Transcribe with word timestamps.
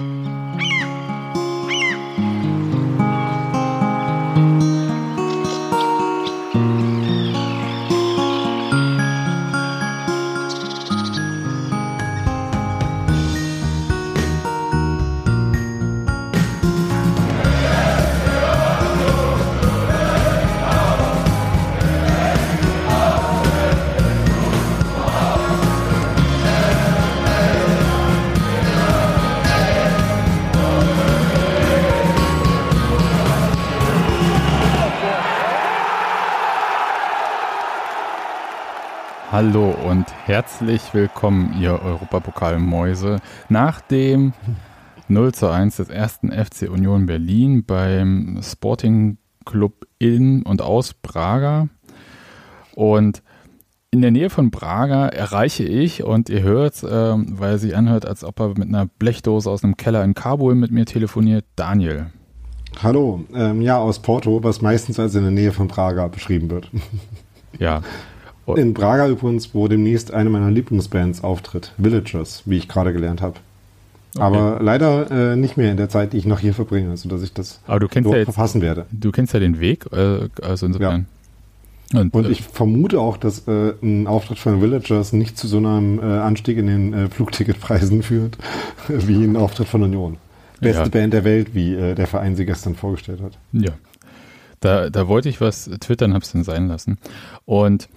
Mm-hmm. 0.00 0.37
Hallo 39.40 39.72
und 39.88 40.04
herzlich 40.24 40.82
willkommen, 40.94 41.54
ihr 41.60 41.80
Europapokalmäuse, 41.80 43.20
nach 43.48 43.80
dem 43.80 44.32
0 45.06 45.32
zu 45.32 45.48
1 45.48 45.76
des 45.76 45.90
ersten 45.90 46.32
FC 46.32 46.68
Union 46.68 47.06
Berlin 47.06 47.64
beim 47.64 48.40
Sporting 48.42 49.16
Club 49.44 49.86
in 50.00 50.42
und 50.42 50.60
aus 50.60 50.92
Braga. 50.92 51.68
Und 52.74 53.22
in 53.92 54.02
der 54.02 54.10
Nähe 54.10 54.28
von 54.28 54.50
Braga 54.50 55.06
erreiche 55.06 55.62
ich, 55.62 56.02
und 56.02 56.28
ihr 56.30 56.42
hört, 56.42 56.82
äh, 56.82 56.88
weil 56.88 57.58
sich 57.58 57.76
anhört, 57.76 58.06
als 58.06 58.24
ob 58.24 58.40
er 58.40 58.48
mit 58.48 58.66
einer 58.66 58.86
Blechdose 58.86 59.48
aus 59.48 59.62
einem 59.62 59.76
Keller 59.76 60.02
in 60.02 60.14
Kabul 60.14 60.56
mit 60.56 60.72
mir 60.72 60.84
telefoniert, 60.84 61.44
Daniel. 61.54 62.06
Hallo, 62.82 63.24
ähm, 63.32 63.62
ja, 63.62 63.78
aus 63.78 64.00
Porto, 64.00 64.42
was 64.42 64.62
meistens 64.62 64.98
als 64.98 65.14
in 65.14 65.22
der 65.22 65.30
Nähe 65.30 65.52
von 65.52 65.68
Braga 65.68 66.08
beschrieben 66.08 66.50
wird. 66.50 66.72
Ja, 67.56 67.82
in 68.56 68.74
Braga 68.74 69.08
übrigens, 69.08 69.54
wo 69.54 69.68
demnächst 69.68 70.12
eine 70.12 70.30
meiner 70.30 70.50
Lieblingsbands 70.50 71.22
auftritt, 71.22 71.72
Villagers, 71.78 72.42
wie 72.46 72.56
ich 72.56 72.68
gerade 72.68 72.92
gelernt 72.92 73.20
habe. 73.20 73.36
Okay. 74.14 74.24
Aber 74.24 74.58
leider 74.62 75.10
äh, 75.10 75.36
nicht 75.36 75.56
mehr 75.56 75.70
in 75.70 75.76
der 75.76 75.88
Zeit, 75.88 76.12
die 76.12 76.16
ich 76.16 76.26
noch 76.26 76.40
hier 76.40 76.54
verbringe, 76.54 76.96
sodass 76.96 77.22
ich 77.22 77.32
das 77.34 77.60
Aber 77.66 77.80
du 77.80 77.88
kennst 77.88 78.10
ja 78.10 78.16
jetzt, 78.16 78.24
verfassen 78.24 78.62
werde. 78.62 78.86
Du 78.90 79.12
kennst 79.12 79.34
ja 79.34 79.40
den 79.40 79.60
Weg, 79.60 79.86
äh, 79.92 80.28
also 80.42 80.66
insofern. 80.66 81.06
Ja. 81.92 82.00
Und, 82.00 82.14
Und 82.14 82.26
äh, 82.26 82.30
ich 82.30 82.42
vermute 82.42 83.00
auch, 83.00 83.16
dass 83.16 83.46
äh, 83.48 83.74
ein 83.82 84.06
Auftritt 84.06 84.38
von 84.38 84.60
Villagers 84.60 85.12
nicht 85.12 85.38
zu 85.38 85.46
so 85.46 85.58
einem 85.58 85.98
äh, 85.98 86.02
Anstieg 86.02 86.58
in 86.58 86.66
den 86.66 86.94
äh, 86.94 87.08
Flugticketpreisen 87.08 88.02
führt, 88.02 88.38
wie 88.88 89.24
ein 89.24 89.36
Auftritt 89.36 89.68
von 89.68 89.82
Union. 89.82 90.16
Beste 90.60 90.82
ja. 90.82 90.88
Band 90.88 91.12
der 91.12 91.22
Welt, 91.22 91.54
wie 91.54 91.76
der 91.76 92.08
Verein 92.08 92.34
sie 92.34 92.44
gestern 92.44 92.74
vorgestellt 92.74 93.20
hat. 93.22 93.38
Ja. 93.52 93.70
Da, 94.58 94.90
da 94.90 95.06
wollte 95.06 95.28
ich 95.28 95.40
was 95.40 95.70
twittern, 95.78 96.14
hab's 96.14 96.32
dann 96.32 96.42
sein 96.42 96.66
lassen. 96.66 96.98
Und 97.44 97.88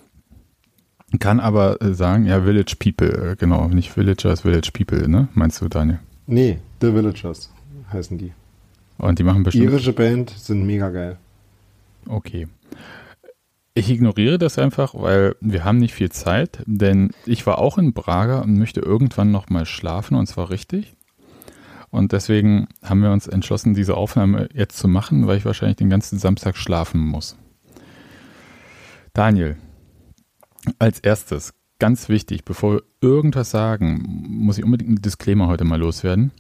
kann 1.19 1.39
aber 1.39 1.81
äh, 1.81 1.93
sagen, 1.93 2.25
ja, 2.25 2.41
Village 2.41 2.75
People, 2.79 3.31
äh, 3.31 3.35
genau, 3.35 3.67
nicht 3.67 3.95
Villagers, 3.95 4.41
Village 4.41 4.71
People, 4.73 5.07
ne? 5.07 5.27
Meinst 5.33 5.61
du, 5.61 5.67
Daniel? 5.67 5.99
Nee, 6.27 6.59
The 6.79 6.93
Villagers 6.93 7.51
heißen 7.91 8.17
die. 8.17 8.31
Und 8.97 9.19
die 9.19 9.23
machen 9.23 9.43
bestimmt. 9.43 9.65
Irische 9.65 9.93
Band 9.93 10.29
sind 10.29 10.65
mega 10.65 10.89
geil. 10.89 11.17
Okay. 12.07 12.47
Ich 13.73 13.89
ignoriere 13.89 14.37
das 14.37 14.59
einfach, 14.59 14.93
weil 14.95 15.35
wir 15.39 15.63
haben 15.63 15.77
nicht 15.77 15.93
viel 15.93 16.11
Zeit, 16.11 16.61
denn 16.65 17.11
ich 17.25 17.47
war 17.47 17.57
auch 17.57 17.77
in 17.77 17.93
Braga 17.93 18.39
und 18.41 18.57
möchte 18.57 18.81
irgendwann 18.81 19.31
nochmal 19.31 19.65
schlafen 19.65 20.15
und 20.15 20.27
zwar 20.27 20.49
richtig. 20.49 20.93
Und 21.89 22.11
deswegen 22.11 22.67
haben 22.83 23.01
wir 23.01 23.11
uns 23.11 23.27
entschlossen, 23.27 23.73
diese 23.73 23.95
Aufnahme 23.95 24.49
jetzt 24.53 24.77
zu 24.77 24.87
machen, 24.87 25.27
weil 25.27 25.37
ich 25.37 25.45
wahrscheinlich 25.45 25.77
den 25.77 25.89
ganzen 25.89 26.19
Samstag 26.19 26.57
schlafen 26.57 26.99
muss. 26.99 27.37
Daniel, 29.13 29.57
als 30.79 30.99
erstes, 30.99 31.53
ganz 31.79 32.09
wichtig, 32.09 32.45
bevor 32.45 32.73
wir 32.73 32.83
irgendwas 33.01 33.51
sagen, 33.51 34.03
muss 34.27 34.57
ich 34.57 34.63
unbedingt 34.63 34.89
einen 34.89 35.01
Disclaimer 35.01 35.47
heute 35.47 35.63
mal 35.63 35.79
loswerden. 35.79 36.31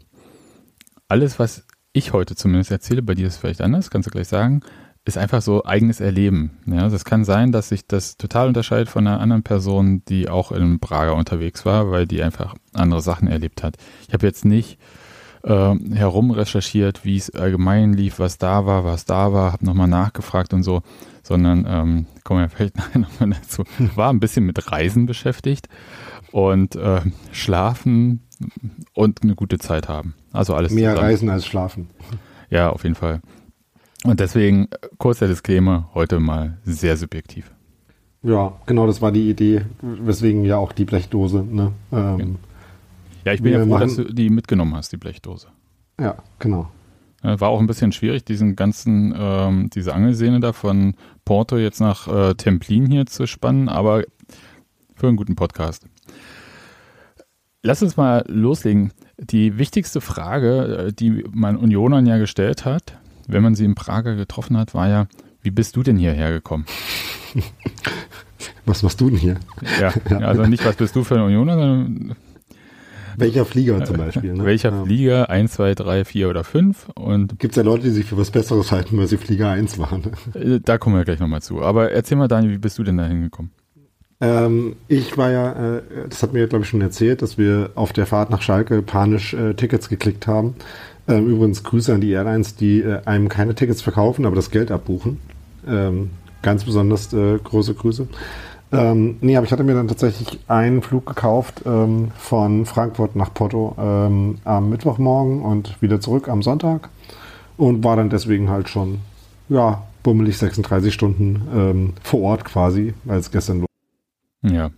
Alles, 1.07 1.39
was 1.39 1.65
ich 1.93 2.13
heute 2.13 2.35
zumindest 2.35 2.71
erzähle, 2.71 3.01
bei 3.01 3.15
dir 3.15 3.27
ist 3.27 3.33
es 3.33 3.39
vielleicht 3.39 3.61
anders, 3.61 3.89
kannst 3.89 4.07
du 4.07 4.11
gleich 4.11 4.27
sagen, 4.27 4.61
ist 5.03 5.17
einfach 5.17 5.41
so 5.41 5.65
eigenes 5.65 5.99
Erleben. 5.99 6.51
Ja, 6.67 6.87
kann 7.03 7.25
sein, 7.25 7.51
dass 7.51 7.69
sich 7.69 7.87
das 7.87 8.17
total 8.17 8.47
unterscheidet 8.47 8.87
von 8.87 9.07
einer 9.07 9.19
anderen 9.19 9.43
Person, 9.43 10.03
die 10.05 10.29
auch 10.29 10.51
in 10.51 10.79
Prager 10.79 11.15
unterwegs 11.15 11.65
war, 11.65 11.89
weil 11.89 12.05
die 12.05 12.21
einfach 12.21 12.55
andere 12.73 13.01
Sachen 13.01 13.27
erlebt 13.27 13.63
hat. 13.63 13.77
Ich 14.07 14.13
habe 14.13 14.27
jetzt 14.27 14.45
nicht 14.45 14.77
äh, 15.43 15.73
herum 15.93 16.29
recherchiert, 16.31 17.03
wie 17.03 17.17
es 17.17 17.33
allgemein 17.33 17.93
lief, 17.93 18.19
was 18.19 18.37
da 18.37 18.65
war, 18.67 18.83
was 18.83 19.05
da 19.05 19.33
war, 19.33 19.51
habe 19.51 19.65
nochmal 19.65 19.87
nachgefragt 19.87 20.53
und 20.53 20.61
so 20.61 20.83
sondern 21.31 21.65
ähm, 21.67 22.05
kommen 22.25 22.41
wir 22.41 22.49
vielleicht 22.49 22.75
nochmal 22.95 23.29
dazu, 23.29 23.63
war 23.95 24.11
ein 24.11 24.19
bisschen 24.19 24.45
mit 24.45 24.71
Reisen 24.71 25.05
beschäftigt 25.05 25.69
und 26.31 26.75
äh, 26.75 27.01
schlafen 27.31 28.21
und 28.93 29.23
eine 29.23 29.35
gute 29.35 29.57
Zeit 29.57 29.87
haben. 29.87 30.13
Also 30.33 30.55
alles 30.55 30.73
Mehr 30.73 30.91
zusammen. 30.91 31.09
Reisen 31.09 31.29
als 31.29 31.45
schlafen. 31.45 31.89
Ja, 32.49 32.69
auf 32.69 32.83
jeden 32.83 32.95
Fall. 32.95 33.21
Und 34.03 34.19
deswegen 34.19 34.67
kurzer 34.97 35.27
Disclaimer, 35.27 35.89
heute 35.93 36.19
mal 36.19 36.57
sehr 36.65 36.97
subjektiv. 36.97 37.51
Ja, 38.23 38.53
genau, 38.65 38.85
das 38.85 39.01
war 39.01 39.11
die 39.11 39.29
Idee, 39.29 39.61
weswegen 39.81 40.43
ja 40.43 40.57
auch 40.57 40.73
die 40.73 40.85
Blechdose. 40.85 41.43
Ne? 41.43 41.71
Ähm, 41.91 42.35
ja, 43.23 43.33
ich 43.33 43.41
bin 43.41 43.53
ja 43.53 43.65
froh, 43.65 43.77
dass 43.77 43.95
du 43.95 44.03
die 44.03 44.29
mitgenommen 44.29 44.75
hast, 44.75 44.91
die 44.91 44.97
Blechdose. 44.97 45.47
Ja, 45.99 46.15
genau. 46.39 46.69
War 47.21 47.49
auch 47.49 47.59
ein 47.59 47.67
bisschen 47.67 47.91
schwierig, 47.91 48.25
diesen 48.25 48.55
ganzen, 48.55 49.13
ähm, 49.15 49.69
diese 49.69 49.93
Angelsehne 49.93 50.39
da 50.39 50.53
von 50.53 50.95
Porto 51.23 51.57
jetzt 51.57 51.79
nach 51.79 52.07
äh, 52.07 52.33
Templin 52.33 52.87
hier 52.87 53.05
zu 53.05 53.27
spannen, 53.27 53.69
aber 53.69 54.03
für 54.95 55.07
einen 55.07 55.17
guten 55.17 55.35
Podcast. 55.35 55.85
Lass 57.63 57.83
uns 57.83 57.95
mal 57.95 58.25
loslegen. 58.27 58.91
Die 59.17 59.59
wichtigste 59.59 60.01
Frage, 60.01 60.87
äh, 60.87 60.93
die 60.93 61.23
man 61.31 61.57
Unionern 61.57 62.07
ja 62.07 62.17
gestellt 62.17 62.65
hat, 62.65 62.97
wenn 63.27 63.43
man 63.43 63.53
sie 63.53 63.65
in 63.65 63.75
Prager 63.75 64.15
getroffen 64.15 64.57
hat, 64.57 64.73
war 64.73 64.89
ja, 64.89 65.07
wie 65.43 65.51
bist 65.51 65.75
du 65.75 65.83
denn 65.83 65.97
hierher 65.97 66.31
gekommen? 66.31 66.65
Was 68.65 68.83
machst 68.83 68.99
du 69.01 69.09
denn 69.09 69.19
hier? 69.19 69.37
Ja, 69.79 69.93
ja. 70.09 70.17
also 70.19 70.45
nicht, 70.45 70.65
was 70.65 70.75
bist 70.75 70.95
du 70.95 71.03
für 71.03 71.15
ein 71.15 71.21
Unioner, 71.21 71.53
sondern 71.53 72.15
welcher 73.17 73.45
Flieger 73.45 73.83
zum 73.83 73.97
Beispiel? 73.97 74.33
Ne? 74.33 74.45
Welcher 74.45 74.71
ja. 74.71 74.83
Flieger? 74.83 75.29
1, 75.29 75.53
2, 75.53 75.75
3, 75.75 76.05
4 76.05 76.29
oder 76.29 76.43
5. 76.43 76.87
Gibt 77.37 77.51
es 77.51 77.55
ja 77.55 77.63
Leute, 77.63 77.83
die 77.83 77.91
sich 77.91 78.05
für 78.05 78.17
was 78.17 78.31
Besseres 78.31 78.71
halten, 78.71 78.97
weil 78.97 79.07
sie 79.07 79.17
Flieger 79.17 79.49
1 79.49 79.77
waren. 79.79 80.03
Äh, 80.33 80.59
da 80.63 80.77
kommen 80.77 80.95
wir 80.95 81.03
gleich 81.03 81.19
nochmal 81.19 81.41
zu. 81.41 81.61
Aber 81.61 81.91
erzähl 81.91 82.17
mal, 82.17 82.27
Daniel, 82.27 82.53
wie 82.53 82.57
bist 82.57 82.77
du 82.77 82.83
denn 82.83 82.97
da 82.97 83.05
hingekommen? 83.05 83.51
Ähm, 84.21 84.75
ich 84.87 85.17
war 85.17 85.31
ja, 85.31 85.77
äh, 85.77 85.81
das 86.09 86.21
hat 86.21 86.33
mir, 86.33 86.47
glaube 86.47 86.63
ich, 86.63 86.69
schon 86.69 86.81
erzählt, 86.81 87.21
dass 87.21 87.37
wir 87.37 87.71
auf 87.75 87.91
der 87.91 88.05
Fahrt 88.05 88.29
nach 88.29 88.41
Schalke 88.41 88.83
panisch 88.83 89.33
äh, 89.33 89.55
Tickets 89.55 89.89
geklickt 89.89 90.27
haben. 90.27 90.55
Ähm, 91.07 91.27
übrigens 91.27 91.63
Grüße 91.63 91.93
an 91.93 92.01
die 92.01 92.11
Airlines, 92.11 92.55
die 92.55 92.81
äh, 92.81 93.01
einem 93.05 93.29
keine 93.29 93.55
Tickets 93.55 93.81
verkaufen, 93.81 94.25
aber 94.25 94.35
das 94.35 94.51
Geld 94.51 94.69
abbuchen. 94.69 95.17
Ähm, 95.67 96.11
ganz 96.43 96.63
besonders 96.63 97.11
äh, 97.13 97.39
große 97.43 97.73
Grüße. 97.73 98.07
Ähm, 98.73 99.17
nee, 99.21 99.35
aber 99.35 99.45
ich 99.45 99.51
hatte 99.51 99.63
mir 99.63 99.73
dann 99.73 99.87
tatsächlich 99.87 100.39
einen 100.47 100.81
Flug 100.81 101.05
gekauft 101.05 101.63
ähm, 101.65 102.11
von 102.17 102.65
Frankfurt 102.65 103.15
nach 103.15 103.33
Porto 103.33 103.75
ähm, 103.77 104.37
am 104.45 104.69
Mittwochmorgen 104.69 105.41
und 105.41 105.81
wieder 105.81 105.99
zurück 105.99 106.29
am 106.29 106.41
Sonntag 106.41 106.89
und 107.57 107.83
war 107.83 107.97
dann 107.97 108.09
deswegen 108.09 108.49
halt 108.49 108.69
schon, 108.69 108.99
ja, 109.49 109.83
bummelig 110.03 110.37
36 110.37 110.93
Stunden 110.93 111.41
ähm, 111.53 111.93
vor 112.01 112.21
Ort 112.21 112.45
quasi, 112.45 112.93
weil 113.03 113.19
es 113.19 113.29
gestern 113.31 113.59
los 113.59 113.67
Ja. 114.41 114.71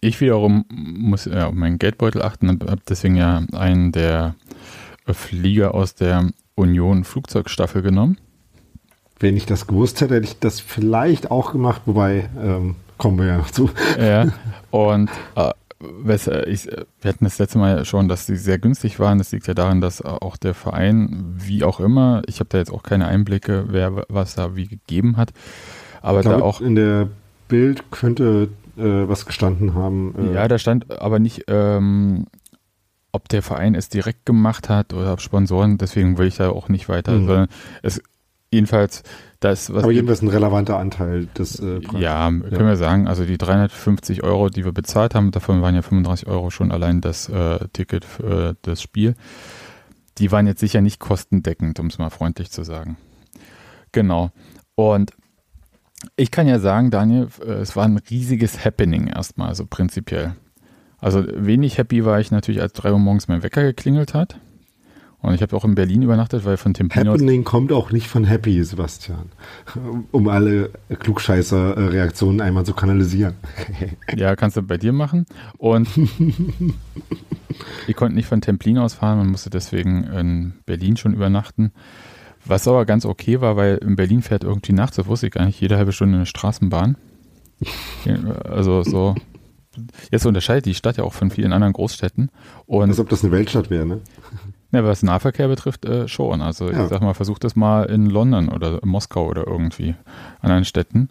Ich 0.00 0.20
wiederum 0.20 0.64
muss 0.70 1.24
ja, 1.24 1.48
auf 1.48 1.54
meinen 1.54 1.78
Geldbeutel 1.78 2.22
achten 2.22 2.48
und 2.48 2.62
habe 2.70 2.80
deswegen 2.88 3.16
ja 3.16 3.42
einen 3.52 3.90
der 3.92 4.36
Flieger 5.06 5.74
aus 5.74 5.94
der 5.94 6.28
Union 6.54 7.04
Flugzeugstaffel 7.04 7.82
genommen. 7.82 8.16
Wenn 9.18 9.36
ich 9.36 9.46
das 9.46 9.66
gewusst 9.66 10.00
hätte, 10.00 10.14
hätte 10.14 10.26
ich 10.26 10.38
das 10.38 10.60
vielleicht 10.60 11.30
auch 11.30 11.52
gemacht, 11.52 11.82
wobei 11.86 12.28
ähm, 12.40 12.76
Kommen 12.98 13.18
wir 13.18 13.26
ja 13.26 13.38
noch 13.38 13.50
zu. 13.50 13.70
Ja, 13.98 14.26
und 14.70 15.10
äh, 15.36 15.52
ich, 16.50 16.66
wir 16.66 17.08
hatten 17.08 17.24
das 17.24 17.38
letzte 17.38 17.58
Mal 17.58 17.84
schon, 17.84 18.08
dass 18.08 18.26
sie 18.26 18.36
sehr 18.36 18.58
günstig 18.58 18.98
waren. 18.98 19.18
Das 19.18 19.32
liegt 19.32 19.46
ja 19.46 19.54
daran, 19.54 19.80
dass 19.80 20.02
auch 20.02 20.36
der 20.36 20.54
Verein, 20.54 21.34
wie 21.36 21.64
auch 21.64 21.80
immer, 21.80 22.22
ich 22.26 22.40
habe 22.40 22.48
da 22.50 22.58
jetzt 22.58 22.72
auch 22.72 22.82
keine 22.82 23.06
Einblicke, 23.06 23.66
wer 23.68 24.04
was 24.08 24.34
da 24.34 24.56
wie 24.56 24.66
gegeben 24.66 25.16
hat. 25.16 25.30
Aber 26.02 26.22
da 26.22 26.40
auch. 26.40 26.60
In 26.60 26.74
der 26.74 27.08
Bild 27.46 27.90
könnte 27.90 28.48
äh, 28.76 29.08
was 29.08 29.26
gestanden 29.26 29.74
haben. 29.74 30.14
Äh 30.18 30.34
ja, 30.34 30.48
da 30.48 30.58
stand 30.58 31.00
aber 31.00 31.18
nicht, 31.18 31.44
ähm, 31.48 32.26
ob 33.12 33.28
der 33.28 33.42
Verein 33.42 33.74
es 33.74 33.88
direkt 33.88 34.26
gemacht 34.26 34.68
hat 34.68 34.92
oder 34.92 35.12
ob 35.12 35.20
Sponsoren, 35.20 35.78
deswegen 35.78 36.18
will 36.18 36.26
ich 36.26 36.36
da 36.36 36.50
auch 36.50 36.68
nicht 36.68 36.88
weiter, 36.88 37.12
mhm. 37.12 37.26
sondern 37.26 37.48
es 37.82 38.02
jedenfalls 38.50 39.02
das, 39.40 39.72
was 39.72 39.84
Aber 39.84 39.92
jedenfalls 39.92 40.22
ein 40.22 40.28
relevanter 40.28 40.78
Anteil 40.78 41.26
des 41.26 41.60
äh, 41.60 41.80
Ja, 41.96 42.28
können 42.28 42.52
ja. 42.52 42.66
wir 42.66 42.76
sagen. 42.76 43.06
Also 43.06 43.24
die 43.24 43.38
350 43.38 44.22
Euro, 44.24 44.48
die 44.48 44.64
wir 44.64 44.72
bezahlt 44.72 45.14
haben, 45.14 45.30
davon 45.30 45.62
waren 45.62 45.74
ja 45.74 45.82
35 45.82 46.26
Euro 46.26 46.50
schon 46.50 46.72
allein 46.72 47.00
das 47.00 47.28
äh, 47.28 47.58
Ticket 47.72 48.04
für 48.04 48.56
das 48.62 48.82
Spiel. 48.82 49.14
die 50.18 50.32
waren 50.32 50.46
jetzt 50.48 50.60
sicher 50.60 50.80
nicht 50.80 50.98
kostendeckend, 50.98 51.78
um 51.78 51.86
es 51.86 51.98
mal 51.98 52.10
freundlich 52.10 52.50
zu 52.50 52.64
sagen. 52.64 52.96
Genau. 53.92 54.30
Und 54.74 55.12
ich 56.16 56.30
kann 56.30 56.48
ja 56.48 56.58
sagen, 56.58 56.90
Daniel, 56.90 57.28
äh, 57.44 57.52
es 57.52 57.76
war 57.76 57.84
ein 57.84 57.98
riesiges 58.10 58.64
Happening 58.64 59.06
erstmal, 59.06 59.54
so 59.54 59.66
prinzipiell. 59.66 60.34
Also 60.98 61.24
wenig 61.26 61.78
happy 61.78 62.04
war 62.04 62.18
ich 62.18 62.30
natürlich, 62.30 62.60
als 62.60 62.72
drei 62.72 62.92
Uhr 62.92 62.98
morgens 62.98 63.28
mein 63.28 63.42
Wecker 63.42 63.62
geklingelt 63.62 64.14
hat. 64.14 64.38
Und 65.20 65.34
ich 65.34 65.42
habe 65.42 65.56
auch 65.56 65.64
in 65.64 65.74
Berlin 65.74 66.02
übernachtet, 66.02 66.44
weil 66.44 66.56
von 66.56 66.74
Templin 66.74 67.08
Happening 67.08 67.42
kommt 67.42 67.72
auch 67.72 67.90
nicht 67.90 68.06
von 68.06 68.24
Happy, 68.24 68.62
Sebastian. 68.62 69.30
Um 70.12 70.28
alle 70.28 70.70
Klugscheißer-Reaktionen 70.96 72.40
einmal 72.40 72.64
zu 72.64 72.72
kanalisieren. 72.72 73.34
ja, 74.16 74.36
kannst 74.36 74.56
du 74.56 74.62
bei 74.62 74.78
dir 74.78 74.92
machen. 74.92 75.26
Und 75.56 75.88
ich 77.88 77.96
konnte 77.96 78.14
nicht 78.14 78.28
von 78.28 78.40
Templin 78.40 78.78
aus 78.78 78.94
fahren, 78.94 79.18
man 79.18 79.28
musste 79.28 79.50
deswegen 79.50 80.04
in 80.04 80.54
Berlin 80.66 80.96
schon 80.96 81.14
übernachten. 81.14 81.72
Was 82.44 82.68
aber 82.68 82.86
ganz 82.86 83.04
okay 83.04 83.40
war, 83.40 83.56
weil 83.56 83.78
in 83.78 83.96
Berlin 83.96 84.22
fährt 84.22 84.44
irgendwie 84.44 84.72
nachts, 84.72 84.96
das 84.96 85.06
wusste 85.06 85.26
ich 85.26 85.32
gar 85.32 85.44
nicht, 85.44 85.60
jede 85.60 85.76
halbe 85.76 85.92
Stunde 85.92 86.16
eine 86.16 86.26
Straßenbahn. 86.26 86.96
Also 88.44 88.84
so. 88.84 89.16
Jetzt 90.10 90.26
unterscheidet 90.26 90.66
die 90.66 90.74
Stadt 90.74 90.96
ja 90.96 91.04
auch 91.04 91.12
von 91.12 91.30
vielen 91.30 91.52
anderen 91.52 91.72
Großstädten. 91.72 92.30
Und 92.66 92.88
Als 92.88 92.98
ob 93.00 93.08
das 93.08 93.22
eine 93.22 93.32
Weltstadt 93.32 93.68
wäre, 93.68 93.84
ne? 93.84 94.00
Ja, 94.70 94.84
was 94.84 95.02
Nahverkehr 95.02 95.48
betrifft, 95.48 95.86
äh, 95.86 96.08
schon. 96.08 96.42
Also 96.42 96.70
ja. 96.70 96.82
ich 96.82 96.88
sag 96.90 97.00
mal, 97.00 97.14
versucht 97.14 97.42
das 97.44 97.56
mal 97.56 97.84
in 97.84 98.06
London 98.06 98.50
oder 98.50 98.82
in 98.82 98.88
Moskau 98.88 99.26
oder 99.26 99.46
irgendwie 99.46 99.94
anderen 100.40 100.66
Städten, 100.66 101.08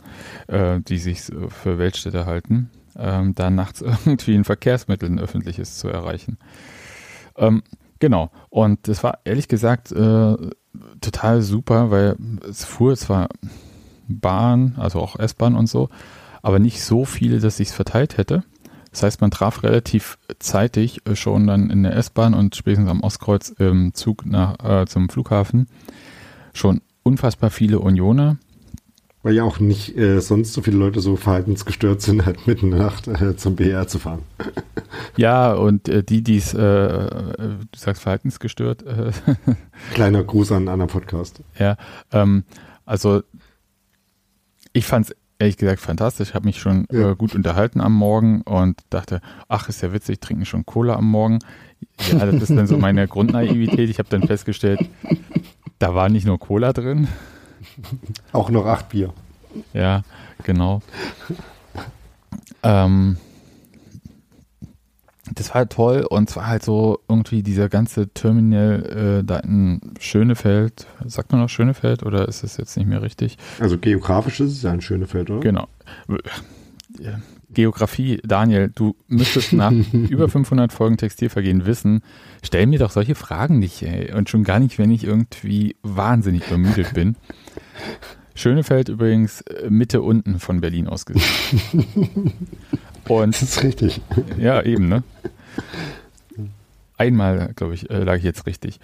äh, 0.47 0.79
die 0.81 0.99
sich 0.99 1.23
für 1.23 1.79
Weltstädte 1.79 2.27
halten, 2.27 2.69
ähm, 2.95 3.33
da 3.33 3.49
nachts 3.49 3.81
irgendwie 4.05 4.35
ein 4.35 4.43
Verkehrsmittel, 4.43 5.09
ein 5.09 5.19
öffentliches 5.19 5.77
zu 5.77 5.87
erreichen. 5.87 6.37
Ähm, 7.35 7.63
genau. 7.99 8.29
Und 8.49 8.87
das 8.87 9.03
war 9.03 9.19
ehrlich 9.23 9.47
gesagt 9.47 9.91
äh, 9.91 10.35
total 11.01 11.41
super, 11.41 11.89
weil 11.89 12.15
es 12.47 12.63
fuhr 12.63 12.95
zwar 12.95 13.29
Bahn, 14.07 14.75
also 14.77 14.99
auch 14.99 15.17
S-Bahn 15.17 15.55
und 15.55 15.67
so, 15.67 15.89
aber 16.41 16.59
nicht 16.59 16.83
so 16.83 17.05
viele, 17.05 17.39
dass 17.39 17.59
ich 17.59 17.69
es 17.69 17.73
verteilt 17.73 18.17
hätte. 18.17 18.43
Das 18.97 19.03
heißt, 19.03 19.21
man 19.21 19.29
traf 19.29 19.61
relativ 19.61 20.17
zeitig 20.39 21.05
äh, 21.05 21.15
schon 21.15 21.45
dann 21.45 21.69
in 21.69 21.83
der 21.83 21.95
S-Bahn 21.95 22.33
und 22.33 22.55
spätestens 22.55 22.89
am 22.89 23.01
Ostkreuz 23.01 23.49
im 23.59 23.93
Zug 23.93 24.25
nach, 24.25 24.55
äh, 24.63 24.87
zum 24.87 25.07
Flughafen 25.07 25.67
schon 26.51 26.81
unfassbar 27.03 27.51
viele 27.51 27.77
Unioner. 27.77 28.37
Weil 29.21 29.35
ja 29.35 29.43
auch 29.43 29.59
nicht 29.59 29.95
äh, 29.95 30.19
sonst 30.19 30.53
so 30.53 30.63
viele 30.63 30.77
Leute 30.77 30.99
so 30.99 31.15
verhaltensgestört 31.15 32.01
sind, 32.01 32.25
halt 32.25 32.47
mitten 32.47 32.71
in 32.71 32.71
der 32.71 32.79
Nacht 32.79 33.07
äh, 33.07 33.37
zum 33.37 33.55
BR 33.55 33.87
zu 33.87 33.99
fahren. 33.99 34.23
ja, 35.15 35.53
und 35.53 35.87
äh, 35.89 36.01
die, 36.01 36.23
die 36.23 36.37
es, 36.37 36.55
äh, 36.55 36.57
du 36.57 37.67
sagst 37.75 38.01
verhaltensgestört. 38.01 38.83
Kleiner 39.93 40.23
Gruß 40.23 40.53
an 40.53 40.67
Anna 40.69 40.87
Podcast. 40.87 41.41
Ja, 41.59 41.77
ähm, 42.11 42.45
also 42.83 43.21
ich 44.73 44.87
fand 44.87 45.11
es 45.11 45.15
ehrlich 45.39 45.57
gesagt 45.57 45.79
fantastisch. 45.79 46.29
Ich 46.29 46.35
habe 46.35 46.45
mich 46.45 46.59
schon 46.59 46.87
ja. 46.91 47.11
äh, 47.11 47.15
gut 47.15 47.35
unterhalten 47.35 47.81
am 47.81 47.93
Morgen 47.93 48.41
und 48.41 48.81
dachte, 48.89 49.21
ach, 49.47 49.69
ist 49.69 49.81
ja 49.81 49.93
witzig, 49.93 50.19
trinken 50.19 50.45
schon 50.45 50.65
Cola 50.65 50.95
am 50.95 51.09
Morgen. 51.09 51.39
Ja, 52.11 52.25
das 52.25 52.49
ist 52.49 52.55
dann 52.55 52.67
so 52.67 52.77
meine 52.77 53.07
Grundnaivität. 53.07 53.89
Ich 53.89 53.99
habe 53.99 54.09
dann 54.09 54.23
festgestellt, 54.23 54.87
da 55.79 55.95
war 55.95 56.09
nicht 56.09 56.25
nur 56.25 56.39
Cola 56.39 56.73
drin. 56.73 57.07
Auch 58.31 58.49
noch 58.49 58.65
acht 58.65 58.89
Bier. 58.89 59.13
Ja, 59.73 60.03
genau. 60.43 60.81
Ähm, 62.63 63.17
das 65.35 65.49
war 65.49 65.55
halt 65.55 65.71
toll 65.71 66.05
und 66.09 66.29
zwar 66.29 66.47
halt 66.47 66.63
so 66.63 66.99
irgendwie 67.07 67.43
dieser 67.43 67.69
ganze 67.69 68.07
Terminal 68.09 69.19
äh, 69.19 69.23
da 69.23 69.39
in 69.39 69.81
Schönefeld, 69.99 70.87
sagt 71.05 71.31
man 71.31 71.41
noch 71.41 71.49
Schönefeld 71.49 72.03
oder 72.03 72.27
ist 72.27 72.43
es 72.43 72.57
jetzt 72.57 72.77
nicht 72.77 72.87
mehr 72.87 73.01
richtig? 73.01 73.37
Also 73.59 73.77
geografisch 73.77 74.39
ist 74.39 74.51
es 74.51 74.61
ja 74.61 74.71
ein 74.71 74.81
Schönefeld, 74.81 75.29
oder? 75.29 75.39
Genau. 75.39 75.67
Geografie, 77.49 78.19
Daniel, 78.23 78.71
du 78.73 78.95
müsstest 79.07 79.53
nach 79.53 79.71
über 79.91 80.29
500 80.29 80.71
Folgen 80.73 80.97
Textilvergehen 80.97 81.65
wissen, 81.65 82.01
stell 82.43 82.67
mir 82.67 82.79
doch 82.79 82.91
solche 82.91 83.15
Fragen 83.15 83.59
nicht, 83.59 83.81
ey. 83.83 84.13
Und 84.13 84.29
schon 84.29 84.43
gar 84.43 84.59
nicht, 84.59 84.77
wenn 84.77 84.91
ich 84.91 85.03
irgendwie 85.03 85.75
wahnsinnig 85.81 86.47
übermüdet 86.47 86.93
bin. 86.93 87.15
Schönefeld 88.35 88.89
übrigens 88.89 89.41
äh, 89.41 89.69
Mitte 89.69 90.01
unten 90.01 90.39
von 90.39 90.61
Berlin 90.61 90.87
aus 90.87 91.05
gesehen. 91.05 91.23
Und, 93.07 93.35
das 93.35 93.41
ist 93.41 93.63
richtig. 93.63 94.01
Ja, 94.37 94.61
eben, 94.61 94.87
ne? 94.87 95.03
Einmal, 96.97 97.53
glaube 97.55 97.75
ich, 97.75 97.89
äh, 97.89 98.03
lag 98.03 98.15
ich 98.15 98.23
jetzt 98.23 98.45
richtig. 98.47 98.79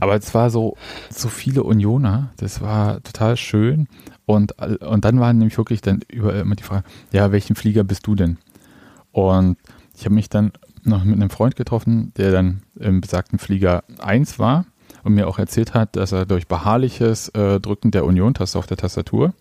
Aber 0.00 0.14
es 0.16 0.34
war 0.34 0.50
so, 0.50 0.76
so 1.10 1.28
viele 1.28 1.62
Unioner, 1.62 2.30
das 2.36 2.60
war 2.60 3.02
total 3.02 3.36
schön. 3.36 3.88
Und, 4.26 4.52
und 4.82 5.04
dann 5.04 5.18
war 5.18 5.32
nämlich 5.32 5.56
wirklich 5.56 5.80
dann 5.80 6.00
überall 6.08 6.40
immer 6.40 6.56
die 6.56 6.62
Frage, 6.62 6.84
ja, 7.10 7.32
welchen 7.32 7.56
Flieger 7.56 7.84
bist 7.84 8.06
du 8.06 8.14
denn? 8.14 8.38
Und 9.12 9.56
ich 9.96 10.04
habe 10.04 10.14
mich 10.14 10.28
dann 10.28 10.52
noch 10.84 11.04
mit 11.04 11.16
einem 11.16 11.30
Freund 11.30 11.56
getroffen, 11.56 12.12
der 12.16 12.32
dann 12.32 12.62
im 12.78 13.00
besagten 13.00 13.38
Flieger 13.38 13.84
1 13.98 14.38
war 14.38 14.66
und 15.04 15.14
mir 15.14 15.26
auch 15.26 15.38
erzählt 15.38 15.74
hat, 15.74 15.96
dass 15.96 16.12
er 16.12 16.26
durch 16.26 16.48
beharrliches 16.48 17.28
äh, 17.30 17.60
Drücken 17.60 17.90
der 17.90 18.04
Union-Taste 18.04 18.58
auf 18.58 18.66
der 18.66 18.76
Tastatur, 18.76 19.32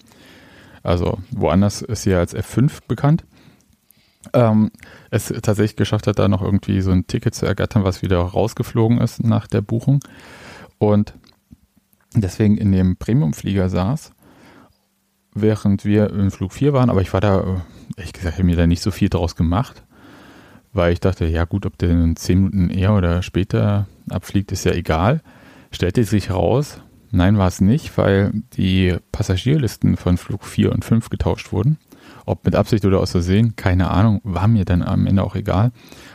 also 0.84 1.20
woanders 1.32 1.82
ist 1.82 2.04
sie 2.04 2.14
als 2.14 2.36
F5 2.36 2.80
bekannt, 2.88 3.24
ähm, 4.34 4.72
es 5.10 5.28
tatsächlich 5.28 5.76
geschafft 5.76 6.08
hat, 6.08 6.20
da 6.20 6.28
noch 6.28 6.42
irgendwie 6.42 6.82
so 6.82 6.92
ein 6.92 7.08
Ticket 7.08 7.36
zu 7.36 7.46
ergattern, 7.46 7.84
was 7.84 8.02
wieder 8.02 8.20
rausgeflogen 8.20 9.00
ist 9.00 9.24
nach 9.24 9.48
der 9.48 9.62
Buchung. 9.62 10.00
Und 10.78 11.14
deswegen 12.16 12.58
in 12.58 12.72
dem 12.72 12.98
Premium-Flieger 12.98 13.70
saß, 13.70 14.14
während 15.34 15.86
wir 15.86 16.10
im 16.10 16.32
Flug 16.32 16.54
4 16.54 16.74
waren, 16.74 16.90
aber 16.90 17.02
ich 17.02 17.14
war 17.14 17.22
da, 17.22 17.64
ehrlich 17.98 18.14
gesagt, 18.14 18.36
habe 18.36 18.46
mir 18.46 18.56
da 18.56 18.68
nicht 18.68 18.82
so 18.82 18.92
viel 18.92 19.10
draus 19.10 19.36
gemacht, 19.36 19.84
weil 20.74 20.94
ich 20.94 21.00
dachte, 21.00 21.26
ja 21.26 21.46
gut, 21.46 21.66
ob 21.66 21.78
der 21.78 21.90
in 21.92 22.16
10 22.16 22.38
Minuten 22.38 22.70
eher 22.70 22.94
oder 22.94 23.22
später 23.22 23.88
abfliegt, 24.10 24.52
ist 24.52 24.66
ja 24.66 24.72
egal. 24.72 25.22
Stellte 25.72 26.04
sich 26.04 26.32
raus, 26.32 26.82
nein, 27.12 27.38
war 27.38 27.48
es 27.48 27.62
nicht, 27.62 27.98
weil 27.98 28.32
die 28.54 28.96
Passagierlisten 29.12 29.98
von 29.98 30.18
Flug 30.18 30.46
4 30.46 30.72
und 30.72 30.86
5 30.86 31.10
getauscht 31.10 31.52
wurden. 31.52 31.78
Ob 32.26 32.46
mit 32.46 32.56
Absicht 32.56 32.86
oder 32.86 33.00
aus 33.00 33.12
Versehen, 33.12 33.56
keine 33.56 33.90
Ahnung, 33.90 34.22
war 34.24 34.48
mir 34.48 34.66
dann 34.66 34.82
am 34.82 35.08
Ende 35.08 35.24
auch 35.24 35.36
egal. 35.36 35.72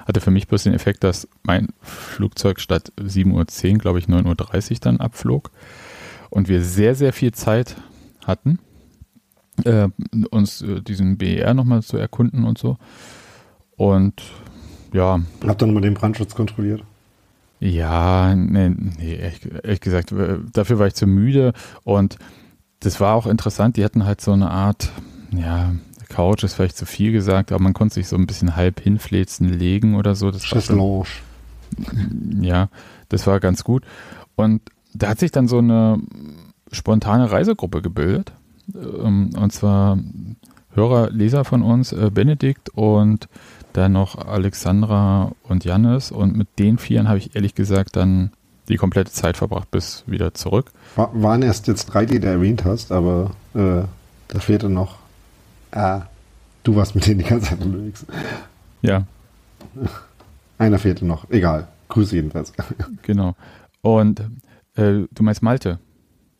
Hatte 0.06 0.20
für 0.20 0.30
mich 0.30 0.46
bloß 0.46 0.64
den 0.64 0.74
Effekt, 0.74 1.04
dass 1.04 1.28
mein 1.42 1.68
Flugzeug 1.80 2.60
statt 2.60 2.92
7.10 2.98 3.72
Uhr, 3.72 3.78
glaube 3.78 3.98
ich, 3.98 4.06
9.30 4.06 4.72
Uhr 4.72 4.76
dann 4.80 5.00
abflog. 5.00 5.50
Und 6.30 6.48
wir 6.48 6.62
sehr, 6.62 6.94
sehr 6.94 7.12
viel 7.12 7.32
Zeit 7.32 7.76
hatten, 8.24 8.58
äh, 9.64 9.88
uns 10.30 10.62
äh, 10.62 10.82
diesen 10.82 11.18
BER 11.18 11.54
nochmal 11.54 11.82
zu 11.82 11.96
erkunden 11.96 12.44
und 12.44 12.58
so. 12.58 12.76
Und 13.76 14.22
ja. 14.92 15.20
Habt 15.46 15.62
ihr 15.62 15.66
nochmal 15.66 15.82
den 15.82 15.94
Brandschutz 15.94 16.34
kontrolliert? 16.34 16.82
Ja, 17.58 18.34
nee, 18.34 18.68
nee 18.68 19.14
ehrlich, 19.14 19.40
ehrlich, 19.62 19.80
gesagt, 19.80 20.12
äh, 20.12 20.38
dafür 20.52 20.78
war 20.78 20.86
ich 20.86 20.94
zu 20.94 21.06
müde 21.06 21.52
und 21.84 22.18
das 22.80 23.00
war 23.00 23.14
auch 23.14 23.26
interessant. 23.26 23.76
Die 23.76 23.84
hatten 23.84 24.04
halt 24.04 24.20
so 24.20 24.32
eine 24.32 24.50
Art, 24.50 24.92
ja, 25.30 25.74
Couch 26.06 26.44
ist 26.44 26.54
vielleicht 26.54 26.76
zu 26.76 26.86
viel 26.86 27.12
gesagt, 27.12 27.52
aber 27.52 27.62
man 27.62 27.74
konnte 27.74 27.94
sich 27.94 28.08
so 28.08 28.16
ein 28.16 28.26
bisschen 28.26 28.56
halb 28.56 28.80
hinfläzen, 28.80 29.48
legen 29.48 29.94
oder 29.94 30.14
so. 30.14 30.30
Das 30.30 30.42
Chaiselange. 30.42 31.04
Ja, 32.40 32.68
das 33.08 33.26
war 33.26 33.40
ganz 33.40 33.64
gut. 33.64 33.84
Und 34.36 34.62
da 34.94 35.08
hat 35.08 35.18
sich 35.18 35.32
dann 35.32 35.48
so 35.48 35.58
eine 35.58 36.00
spontane 36.72 37.30
Reisegruppe 37.30 37.82
gebildet. 37.82 38.32
Ähm, 38.74 39.30
und 39.36 39.52
zwar 39.52 39.98
Hörer, 40.72 41.10
Leser 41.10 41.44
von 41.44 41.62
uns, 41.62 41.92
äh, 41.92 42.10
Benedikt 42.12 42.68
und 42.70 43.28
dann 43.72 43.92
noch 43.92 44.16
Alexandra 44.16 45.32
und 45.42 45.64
Jannis. 45.64 46.12
Und 46.12 46.36
mit 46.36 46.48
den 46.58 46.78
Vieren 46.78 47.08
habe 47.08 47.18
ich 47.18 47.34
ehrlich 47.34 47.54
gesagt 47.54 47.96
dann 47.96 48.30
die 48.68 48.76
komplette 48.76 49.12
Zeit 49.12 49.36
verbracht 49.36 49.70
bis 49.70 50.04
wieder 50.06 50.34
zurück. 50.34 50.72
War, 50.96 51.10
waren 51.14 51.42
erst 51.42 51.68
jetzt 51.68 51.86
drei, 51.86 52.04
die 52.04 52.20
du 52.20 52.26
erwähnt 52.26 52.64
hast, 52.64 52.90
aber 52.90 53.30
äh, 53.54 53.82
da 54.28 54.40
fehlte 54.40 54.68
noch 54.68 54.98
Ah, 55.76 56.06
du 56.62 56.74
warst 56.74 56.94
mit 56.94 57.06
denen 57.06 57.18
die 57.18 57.26
ganze 57.26 57.50
Zeit 57.50 57.60
unterwegs. 57.60 58.06
Ja. 58.80 59.04
Einer 60.56 60.78
fehlte 60.78 61.04
noch. 61.04 61.28
Egal. 61.30 61.68
Grüße 61.88 62.16
jedenfalls. 62.16 62.52
Genau. 63.02 63.36
Und 63.82 64.20
äh, 64.74 65.04
du 65.10 65.22
meinst 65.22 65.42
Malte? 65.42 65.78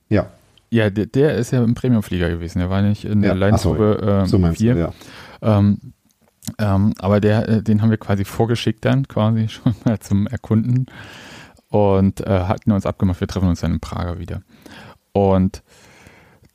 Ja. 0.09 0.31
Ja, 0.71 0.89
der, 0.89 1.07
der, 1.07 1.35
ist 1.35 1.53
ja 1.53 1.63
im 1.63 1.75
Premiumflieger 1.75 2.31
gewesen. 2.31 2.61
Der 2.61 2.71
war 2.71 2.81
nicht 2.81 3.05
in 3.05 3.21
der 3.21 3.33
ja. 3.33 3.37
Leitgruppe 3.37 3.99
so, 4.01 4.09
ähm, 4.09 4.27
so 4.27 4.39
meinst 4.39 4.59
4. 4.59 4.75
Du, 4.75 4.81
ja. 4.81 4.93
Ähm, 5.43 5.79
ähm, 6.59 6.95
aber 6.99 7.21
der, 7.21 7.49
äh, 7.49 7.63
den 7.63 7.83
haben 7.83 7.91
wir 7.91 7.99
quasi 7.99 8.25
vorgeschickt 8.25 8.85
dann, 8.87 9.07
quasi 9.07 9.49
schon 9.51 9.75
mal 9.85 9.99
zum 10.01 10.27
Erkunden. 10.27 10.87
Und 11.69 12.21
äh, 12.27 12.45
hatten 12.45 12.73
uns 12.73 12.87
abgemacht, 12.87 13.21
wir 13.21 13.29
treffen 13.29 13.49
uns 13.49 13.61
dann 13.61 13.75
in 13.75 13.81
Prager 13.81 14.19
wieder. 14.19 14.41
Und 15.13 15.63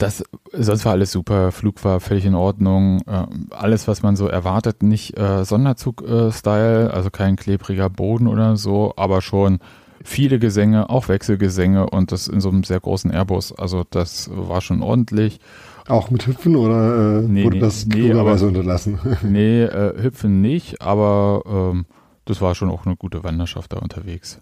das, 0.01 0.24
sonst 0.51 0.86
war 0.86 0.93
alles 0.93 1.12
super. 1.12 1.51
Flug 1.51 1.84
war 1.84 2.00
völlig 2.00 2.25
in 2.25 2.36
Ordnung. 2.36 3.01
Äh, 3.08 3.25
alles, 3.51 3.88
was 3.88 4.01
man 4.01 4.15
so 4.15 4.27
erwartet, 4.27 4.84
nicht 4.84 5.17
äh, 5.17 5.46
Sonderzug-Style, 5.46 6.91
also 6.93 7.10
kein 7.10 7.36
klebriger 7.36 7.89
Boden 7.89 8.27
oder 8.27 8.58
so, 8.58 8.93
aber 8.98 9.22
schon 9.22 9.60
viele 10.03 10.39
Gesänge, 10.39 10.89
auch 10.89 11.08
Wechselgesänge 11.08 11.89
und 11.89 12.12
das 12.12 12.27
in 12.27 12.41
so 12.41 12.50
einem 12.50 12.63
sehr 12.63 12.79
großen 12.79 13.12
Airbus. 13.12 13.53
Also 13.53 13.84
das 13.89 14.29
war 14.34 14.62
schon 14.62 14.81
ordentlich. 14.81 15.39
Auch 15.88 16.10
mit 16.10 16.25
Hüpfen 16.25 16.55
oder 16.55 17.20
äh, 17.20 17.22
nee, 17.22 17.43
wurde 17.43 17.58
nee, 17.58 17.62
das 17.62 17.86
nee, 17.86 18.12
unterlassen? 18.12 19.00
nee, 19.24 19.63
äh, 19.63 20.01
Hüpfen 20.01 20.41
nicht, 20.41 20.81
aber 20.81 21.43
ähm, 21.46 21.86
das 22.25 22.41
war 22.41 22.55
schon 22.55 22.70
auch 22.70 22.86
eine 22.86 22.96
gute 22.96 23.24
Wanderschaft 23.24 23.74
da 23.74 23.77
unterwegs. 23.77 24.41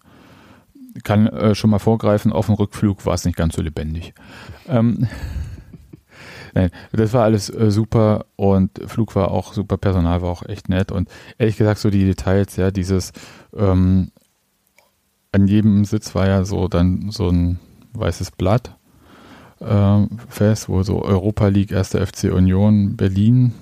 Kann 1.03 1.27
äh, 1.27 1.55
schon 1.55 1.69
mal 1.69 1.79
vorgreifen, 1.79 2.31
auf 2.31 2.47
dem 2.47 2.55
Rückflug 2.55 3.05
war 3.05 3.13
es 3.13 3.25
nicht 3.25 3.37
ganz 3.37 3.55
so 3.55 3.61
lebendig. 3.61 4.13
Ähm, 4.67 5.07
Nein, 6.53 6.72
das 6.91 7.13
war 7.13 7.24
alles 7.24 7.50
äh, 7.50 7.72
super 7.72 8.25
und 8.36 8.72
Flug 8.88 9.15
war 9.15 9.32
auch 9.32 9.53
super, 9.53 9.77
Personal 9.77 10.22
war 10.22 10.29
auch 10.29 10.44
echt 10.44 10.70
nett 10.70 10.91
und 10.91 11.10
ehrlich 11.38 11.58
gesagt 11.58 11.79
so 11.79 11.89
die 11.89 12.06
Details, 12.06 12.56
ja, 12.56 12.72
dieses 12.72 13.12
ähm, 13.56 14.12
an 15.32 15.48
jedem 15.48 15.86
Sitz 15.86 16.15
war 16.15 16.27
ja 16.27 16.44
so 16.44 16.68
dann 16.68 17.12
so 17.12 17.29
ein 17.29 17.60
weißes 17.94 18.32
Blatt 18.32 18.75
äh, 19.60 20.06
fest, 20.27 20.70
wo 20.70 20.84
so 20.84 21.03
Europa 21.03 21.48
League, 21.48 21.74
1. 21.74 21.89
FC 21.89 22.25
Union 22.32 22.96
Berlin 22.96 23.53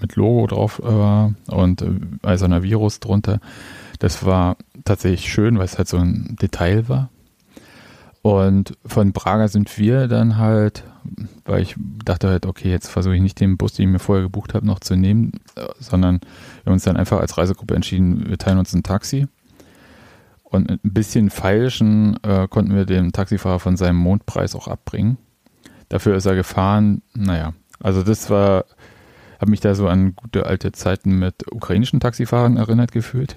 mit 0.00 0.16
Logo 0.16 0.46
drauf 0.46 0.80
war 0.82 1.34
äh, 1.48 1.54
und 1.54 1.82
äh, 1.82 1.90
eiserner 2.22 2.62
Virus 2.62 3.00
drunter. 3.00 3.40
Das 3.98 4.24
war 4.24 4.56
tatsächlich 4.84 5.30
schön, 5.30 5.58
weil 5.58 5.64
es 5.64 5.78
halt 5.78 5.88
so 5.88 5.96
ein 5.96 6.36
Detail 6.40 6.88
war. 6.88 7.10
Und 8.22 8.76
von 8.84 9.12
Prager 9.12 9.48
sind 9.48 9.78
wir 9.78 10.08
dann 10.08 10.36
halt, 10.36 10.84
weil 11.44 11.62
ich 11.62 11.76
dachte 12.04 12.28
halt, 12.28 12.46
okay, 12.46 12.70
jetzt 12.70 12.88
versuche 12.88 13.16
ich 13.16 13.22
nicht 13.22 13.40
den 13.40 13.56
Bus, 13.56 13.74
den 13.74 13.88
ich 13.88 13.92
mir 13.92 13.98
vorher 13.98 14.24
gebucht 14.24 14.54
habe, 14.54 14.66
noch 14.66 14.80
zu 14.80 14.96
nehmen, 14.96 15.32
äh, 15.56 15.66
sondern 15.78 16.20
wir 16.20 16.66
haben 16.66 16.74
uns 16.74 16.84
dann 16.84 16.96
einfach 16.96 17.20
als 17.20 17.36
Reisegruppe 17.38 17.74
entschieden, 17.74 18.28
wir 18.28 18.38
teilen 18.38 18.58
uns 18.58 18.74
ein 18.74 18.82
Taxi. 18.82 19.26
Und 20.42 20.70
ein 20.70 20.80
bisschen 20.82 21.30
feilschen 21.30 22.22
äh, 22.22 22.46
konnten 22.48 22.74
wir 22.74 22.86
den 22.86 23.12
Taxifahrer 23.12 23.58
von 23.58 23.76
seinem 23.76 23.96
Mondpreis 23.96 24.54
auch 24.54 24.68
abbringen. 24.68 25.18
Dafür 25.88 26.16
ist 26.16 26.26
er 26.26 26.34
gefahren. 26.34 27.02
Naja, 27.14 27.52
also 27.80 28.02
das 28.02 28.30
war, 28.30 28.64
habe 29.40 29.50
mich 29.50 29.60
da 29.60 29.74
so 29.74 29.88
an 29.88 30.14
gute 30.14 30.46
alte 30.46 30.72
Zeiten 30.72 31.18
mit 31.18 31.52
ukrainischen 31.52 32.00
Taxifahrern 32.00 32.56
erinnert 32.56 32.92
gefühlt. 32.92 33.36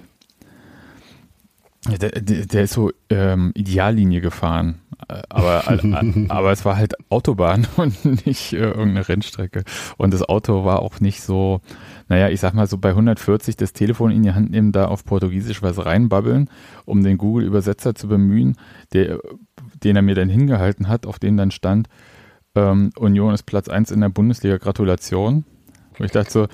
Der, 1.88 2.10
der, 2.10 2.44
der 2.44 2.64
ist 2.64 2.74
so 2.74 2.90
ähm, 3.08 3.52
Ideallinie 3.54 4.20
gefahren, 4.20 4.80
äh, 5.08 5.22
aber, 5.30 5.64
aber 6.28 6.52
es 6.52 6.64
war 6.66 6.76
halt 6.76 6.94
Autobahn 7.08 7.66
und 7.76 8.26
nicht 8.26 8.52
äh, 8.52 8.58
irgendeine 8.58 9.08
Rennstrecke. 9.08 9.64
Und 9.96 10.12
das 10.12 10.22
Auto 10.22 10.66
war 10.66 10.80
auch 10.82 11.00
nicht 11.00 11.22
so, 11.22 11.62
naja, 12.08 12.28
ich 12.28 12.40
sag 12.40 12.52
mal 12.52 12.66
so 12.66 12.76
bei 12.76 12.90
140 12.90 13.56
das 13.56 13.72
Telefon 13.72 14.10
in 14.10 14.22
die 14.22 14.32
Hand 14.32 14.50
nehmen, 14.50 14.72
da 14.72 14.86
auf 14.86 15.06
Portugiesisch 15.06 15.62
was 15.62 15.82
reinbabbeln, 15.82 16.50
um 16.84 17.02
den 17.02 17.16
Google-Übersetzer 17.16 17.94
zu 17.94 18.08
bemühen, 18.08 18.56
der, 18.92 19.18
den 19.82 19.96
er 19.96 20.02
mir 20.02 20.14
dann 20.14 20.28
hingehalten 20.28 20.86
hat, 20.86 21.06
auf 21.06 21.18
dem 21.18 21.38
dann 21.38 21.50
stand, 21.50 21.88
ähm, 22.54 22.90
Union 22.98 23.32
ist 23.32 23.44
Platz 23.44 23.68
1 23.68 23.90
in 23.90 24.00
der 24.00 24.08
Bundesliga, 24.08 24.58
Gratulation. 24.58 25.44
Und 25.98 26.04
ich 26.04 26.12
dachte 26.12 26.30
so, 26.30 26.48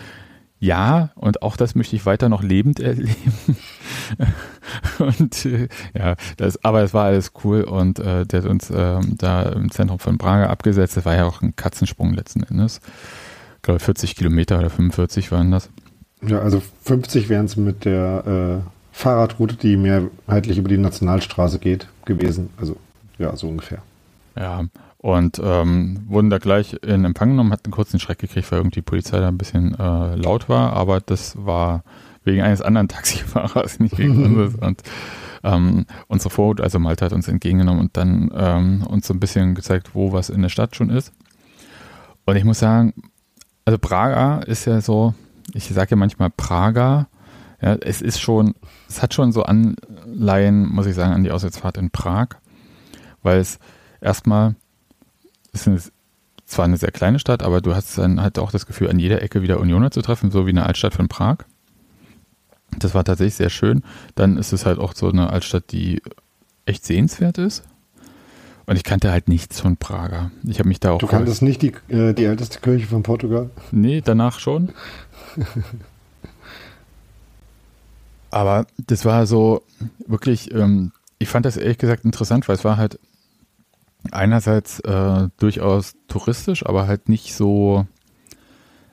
ja, 0.59 1.11
und 1.15 1.43
auch 1.43 1.57
das 1.57 1.75
möchte 1.75 1.97
ich 1.97 2.07
weiter 2.07 2.29
noch 2.29 2.43
lebend 2.43 2.81
erleben. 2.81 3.57
und 4.99 5.45
äh, 5.45 5.69
ja, 5.95 6.17
das, 6.37 6.63
aber 6.65 6.83
es 6.83 6.95
war 6.95 7.05
alles 7.05 7.33
cool 7.45 7.63
und 7.63 7.99
äh, 7.99 8.25
der 8.25 8.43
hat 8.43 8.49
uns 8.49 8.71
äh, 8.71 9.01
da 9.19 9.43
im 9.43 9.71
Zentrum 9.71 9.99
von 9.99 10.17
Prager 10.17 10.49
abgesetzt. 10.49 10.97
Das 10.97 11.05
war 11.05 11.15
ja 11.15 11.27
auch 11.27 11.43
ein 11.43 11.57
Katzensprung 11.57 12.15
letzten 12.15 12.43
Endes. 12.43 12.81
Ich 13.57 13.63
glaube 13.63 13.81
40 13.81 14.17
Kilometer 14.17 14.59
oder 14.59 14.71
45 14.71 15.31
waren 15.31 15.51
das. 15.51 15.69
Ja, 16.27 16.39
also 16.41 16.63
50 16.85 17.29
wären 17.29 17.45
es 17.45 17.57
mit 17.57 17.85
der 17.85 18.63
äh, 18.65 18.71
Fahrradroute, 18.93 19.57
die 19.57 19.77
mehrheitlich 19.77 20.57
über 20.57 20.69
die 20.69 20.79
Nationalstraße 20.79 21.59
geht, 21.59 21.87
gewesen. 22.07 22.49
Also 22.57 22.77
ja, 23.19 23.37
so 23.37 23.49
ungefähr. 23.49 23.83
Ja, 24.37 24.65
und 25.07 25.41
ähm, 25.41 26.01
wurden 26.09 26.31
da 26.31 26.39
gleich 26.39 26.79
in 26.83 27.05
Empfang 27.05 27.29
genommen, 27.29 27.53
hatten 27.53 27.67
einen 27.67 27.73
kurzen 27.73 28.01
Schreck 28.01 28.19
gekriegt, 28.19 28.51
weil 28.51 28.59
irgendwie 28.59 28.81
die 28.81 28.83
Polizei 28.83 29.21
da 29.21 29.29
ein 29.29 29.39
bisschen 29.39 29.79
äh, 29.79 30.17
laut 30.17 30.49
war, 30.49 30.73
aber 30.73 31.01
das 31.01 31.37
war 31.39 31.85
wegen 32.25 32.43
eines 32.43 32.61
anderen 32.61 32.89
Taxifahrers, 32.89 33.79
nicht 33.79 33.99
wegen 33.99 34.25
unseres. 34.25 34.57
Und 34.57 34.83
ähm, 35.45 35.87
unsere 36.09 36.31
Vorhut, 36.31 36.61
also 36.61 36.81
Malta 36.81 37.07
hat 37.07 37.13
uns 37.13 37.29
entgegengenommen 37.29 37.83
und 37.83 37.97
dann 37.97 38.33
ähm, 38.35 38.85
uns 38.85 39.07
so 39.07 39.15
ein 39.15 39.21
bisschen 39.21 39.55
gezeigt, 39.55 39.91
wo 39.95 40.13
was 40.13 40.29
in 40.29 40.43
der 40.43 40.49
Stadt 40.49 40.75
schon 40.75 40.91
ist. 40.91 41.13
Und 42.25 42.35
ich 42.35 42.43
muss 42.43 42.59
sagen, 42.59 42.93
also 43.65 43.79
Praga 43.79 44.41
ist 44.41 44.65
ja 44.65 44.81
so, 44.81 45.15
ich 45.55 45.69
sage 45.69 45.93
ja 45.93 45.97
manchmal 45.97 46.31
Praga, 46.31 47.07
ja, 47.63 47.75
es 47.75 48.03
ist 48.03 48.19
schon, 48.19 48.57
es 48.89 49.03
hat 49.03 49.15
schon 49.15 49.31
so 49.31 49.45
Anleihen, 49.45 50.69
muss 50.69 50.87
ich 50.87 50.97
sagen, 50.97 51.13
an 51.13 51.23
die 51.23 51.31
Auswärtsfahrt 51.31 51.77
in 51.77 51.91
Prag, 51.91 52.31
weil 53.23 53.39
es 53.39 53.61
erstmal 54.01 54.57
ist 55.61 55.69
eine, 55.69 55.81
zwar 56.45 56.65
eine 56.65 56.77
sehr 56.77 56.93
kleine 56.93 57.19
Stadt, 57.19 57.43
aber 57.43 57.61
du 57.61 57.75
hast 57.75 57.97
dann 57.99 58.21
halt 58.21 58.39
auch 58.39 58.53
das 58.53 58.67
Gefühl, 58.67 58.89
an 58.91 58.99
jeder 58.99 59.23
Ecke 59.23 59.43
wieder 59.43 59.61
Unioner 59.61 59.91
zu 59.91 60.03
treffen, 60.03 60.31
so 60.31 60.47
wie 60.47 60.51
eine 60.51 60.67
Altstadt 60.67 60.95
von 60.95 61.09
Prag. 61.09 61.39
Das 62.79 62.95
war 62.95 63.05
tatsächlich 63.05 63.37
sehr 63.37 63.51
schön. 63.51 63.83
Dann 64.15 64.37
ist 64.37 64.53
es 64.53 64.67
halt 64.67 64.79
auch 64.79 64.95
so 64.95 65.09
eine 65.09 65.31
Altstadt, 65.31 65.73
die 65.73 66.03
echt 66.67 66.85
sehenswert 66.85 67.39
ist. 67.39 67.65
Und 68.67 68.77
ich 68.77 68.83
kannte 68.83 69.13
halt 69.13 69.29
nichts 69.29 69.61
von 69.61 69.77
Prager. 69.77 70.33
Ich 70.45 70.59
habe 70.59 70.69
mich 70.69 70.81
da 70.81 70.91
auch. 70.93 70.99
Du 70.99 71.07
kanntest 71.07 71.41
nicht 71.41 71.63
die, 71.63 71.73
äh, 71.89 72.13
die 72.13 72.25
älteste 72.25 72.59
Kirche 72.59 72.89
von 72.89 73.05
Portugal? 73.05 73.51
Nee, 73.71 74.03
danach 74.05 74.41
schon. 74.41 74.73
Aber 78.31 78.67
das 78.87 79.05
war 79.05 79.25
so 79.27 79.63
wirklich, 80.07 80.53
ähm, 80.53 80.91
ich 81.19 81.29
fand 81.29 81.47
das 81.47 81.57
ehrlich 81.57 81.79
gesagt 81.79 82.05
interessant, 82.05 82.49
weil 82.49 82.57
es 82.57 82.65
war 82.65 82.77
halt 82.77 82.99
einerseits 84.11 84.81
äh, 84.81 85.29
durchaus 85.39 85.95
touristisch, 86.09 86.65
aber 86.65 86.87
halt 86.87 87.09
nicht 87.09 87.35
so 87.35 87.87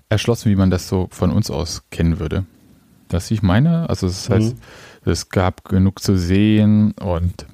erschlossen, 0.10 0.52
wie 0.52 0.56
man 0.56 0.70
das 0.70 0.88
so 0.88 1.08
von 1.12 1.32
uns 1.32 1.50
aus 1.52 1.84
kennen 1.90 2.20
würde. 2.20 2.46
Das 3.08 3.30
ich 3.32 3.44
meine, 3.44 3.90
also 3.90 4.08
das 4.08 4.30
heißt, 4.30 4.56
mhm. 4.56 5.12
es 5.12 5.30
gab 5.30 5.66
genug 5.66 6.02
zu 6.02 6.18
sehen 6.18 6.94
und 6.94 7.46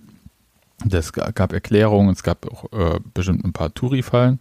es 0.89 1.12
gab 1.12 1.51
Erklärungen, 1.51 2.12
es 2.12 2.24
gab 2.24 2.46
auch 2.48 2.72
äh, 2.72 3.00
bestimmt 3.13 3.44
ein 3.44 3.53
paar 3.53 3.74
Touri-Fallen. 3.74 4.39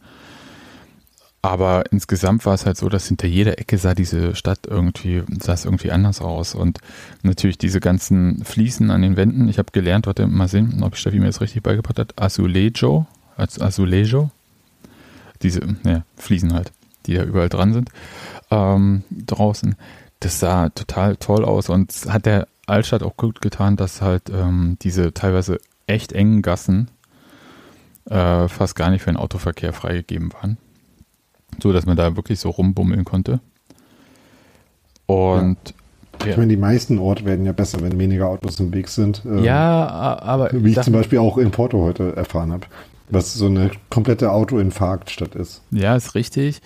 Aber 1.49 1.85
insgesamt 1.91 2.45
war 2.45 2.53
es 2.53 2.67
halt 2.67 2.77
so, 2.77 2.91
dass 2.91 3.09
hinter 3.09 3.27
jeder 3.27 3.59
Ecke 3.59 3.79
sah 3.79 3.95
diese 3.95 4.35
Stadt 4.35 4.67
irgendwie, 4.67 5.23
sah 5.41 5.55
es 5.55 5.65
irgendwie 5.65 5.91
anders 5.91 6.21
aus. 6.21 6.55
Und 6.55 6.79
natürlich 7.23 7.57
diese 7.57 7.81
ganzen 7.81 8.45
Fliesen 8.45 8.91
an 8.91 9.01
den 9.01 9.17
Wänden. 9.17 9.49
Ich 9.49 9.57
habe 9.57 9.73
gelernt, 9.73 10.07
warte 10.07 10.27
mal 10.27 10.47
sehen, 10.47 10.83
ob 10.83 10.95
Steffi 10.95 11.19
mir 11.19 11.25
das 11.25 11.41
richtig 11.41 11.63
beigebracht 11.63 11.99
hat. 11.99 12.21
Azulejo, 12.21 13.07
Azulejo. 13.39 14.31
Diese, 15.41 15.63
ja, 15.87 16.03
Fliesen 16.19 16.53
halt, 16.53 16.71
die 17.07 17.15
da 17.15 17.23
überall 17.23 17.49
dran 17.49 17.73
sind. 17.73 17.89
Ähm, 18.51 19.05
draußen. 19.11 19.75
Das 20.21 20.41
sah 20.41 20.69
total 20.69 21.17
toll 21.17 21.47
aus 21.47 21.71
und 21.71 21.91
hat 22.11 22.27
der 22.27 22.47
Altstadt 22.67 23.03
auch 23.03 23.17
gut 23.17 23.41
getan, 23.41 23.77
dass 23.77 24.03
halt 24.03 24.29
ähm, 24.29 24.77
diese 24.83 25.15
teilweise 25.15 25.61
echt 25.87 26.13
engen 26.13 26.43
Gassen 26.43 26.91
äh, 28.05 28.49
fast 28.49 28.77
gar 28.77 28.91
nicht 28.91 29.01
für 29.05 29.11
den 29.11 29.17
Autoverkehr 29.17 29.73
freigegeben 29.73 30.31
waren 30.35 30.59
so 31.63 31.73
dass 31.73 31.87
man 31.87 31.97
da 31.97 32.17
wirklich 32.17 32.41
so 32.41 32.51
rumbummeln 32.51 33.05
konnte. 33.05 33.41
Und 35.07 35.57
ja. 36.25 36.33
Ich 36.33 36.37
meine, 36.37 36.49
die 36.49 36.57
meisten 36.57 36.99
Orte 36.99 37.25
werden 37.25 37.47
ja 37.47 37.53
besser, 37.53 37.81
wenn 37.81 37.99
weniger 37.99 38.27
Autos 38.27 38.59
im 38.61 38.73
Weg 38.75 38.89
sind. 38.89 39.23
Ähm, 39.25 39.45
ja, 39.45 40.19
aber. 40.21 40.51
Wie 40.53 40.73
ich 40.73 40.81
zum 40.81 40.93
Beispiel 40.93 41.19
auch 41.19 41.39
in 41.39 41.51
Porto 41.51 41.81
heute 41.81 42.17
erfahren 42.17 42.53
habe, 42.53 42.67
was 43.09 43.35
so 43.35 43.47
eine 43.47 43.71
komplette 43.89 44.33
Autoinfarktstadt 44.33 45.35
ist. 45.35 45.63
Ja, 45.71 45.95
ist 45.97 46.15
richtig. 46.15 46.61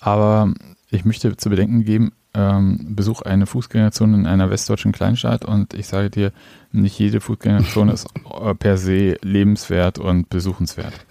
Aber 0.00 0.52
ich 0.90 1.04
möchte 1.04 1.36
zu 1.36 1.50
bedenken 1.50 1.84
geben, 1.84 2.12
ähm, 2.34 2.94
besuch 2.96 3.22
eine 3.22 3.46
Fußgängerzone 3.46 4.16
in 4.16 4.26
einer 4.26 4.50
westdeutschen 4.50 4.92
Kleinstadt 4.92 5.44
und 5.44 5.74
ich 5.74 5.86
sage 5.86 6.10
dir, 6.10 6.32
nicht 6.72 6.98
jede 6.98 7.20
Fußgängerzone 7.20 7.92
ist 7.92 8.06
äh, 8.42 8.54
per 8.54 8.78
se 8.78 9.16
lebenswert 9.22 9.98
und 9.98 10.28
besuchenswert. 10.28 10.92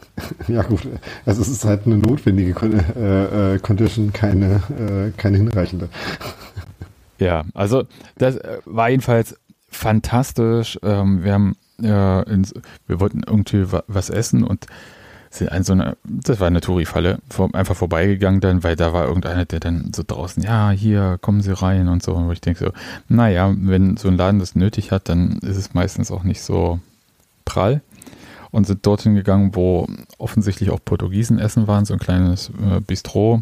Ja 0.47 0.61
gut, 0.61 0.81
also 1.25 1.41
es 1.41 1.47
ist 1.47 1.65
halt 1.65 1.87
eine 1.87 1.97
notwendige 1.97 2.53
äh, 2.95 3.55
äh, 3.55 3.59
Condition, 3.59 4.13
keine, 4.13 4.61
äh, 4.77 5.11
keine 5.17 5.37
hinreichende. 5.37 5.89
Ja, 7.17 7.45
also 7.53 7.83
das 8.17 8.37
äh, 8.37 8.57
war 8.65 8.89
jedenfalls 8.89 9.37
fantastisch. 9.69 10.79
Ähm, 10.81 11.23
wir 11.23 11.33
haben 11.33 11.55
äh, 11.81 12.29
ins, 12.31 12.51
wir 12.87 12.99
wollten 12.99 13.21
irgendwie 13.25 13.67
was 13.87 14.09
essen 14.09 14.43
und 14.43 14.65
sind 15.31 15.51
an 15.51 15.63
so 15.63 15.73
eine, 15.73 15.97
das 16.03 16.39
war 16.39 16.47
eine 16.47 16.59
Touri-Falle, 16.59 17.19
vor, 17.29 17.49
einfach 17.55 17.75
vorbeigegangen 17.75 18.41
dann, 18.41 18.63
weil 18.63 18.75
da 18.75 18.91
war 18.91 19.07
irgendeiner, 19.07 19.45
der 19.45 19.61
dann 19.61 19.91
so 19.95 20.03
draußen, 20.05 20.43
ja, 20.43 20.71
hier, 20.71 21.17
kommen 21.21 21.41
Sie 21.41 21.53
rein 21.53 21.87
und 21.87 22.03
so. 22.03 22.13
Und 22.13 22.31
ich 22.31 22.41
denke 22.41 22.65
so, 22.65 22.71
naja, 23.07 23.53
wenn 23.57 23.95
so 23.95 24.09
ein 24.09 24.17
Laden 24.17 24.39
das 24.39 24.55
nötig 24.55 24.91
hat, 24.91 25.07
dann 25.07 25.37
ist 25.39 25.55
es 25.55 25.73
meistens 25.73 26.11
auch 26.11 26.23
nicht 26.23 26.41
so 26.41 26.79
prall. 27.45 27.81
Und 28.51 28.67
sind 28.67 28.85
dorthin 28.85 29.15
gegangen, 29.15 29.55
wo 29.55 29.87
offensichtlich 30.17 30.71
auch 30.71 30.79
Portugiesen 30.83 31.39
essen 31.39 31.67
waren, 31.67 31.85
so 31.85 31.93
ein 31.93 31.99
kleines 31.99 32.49
äh, 32.49 32.81
Bistro. 32.81 33.41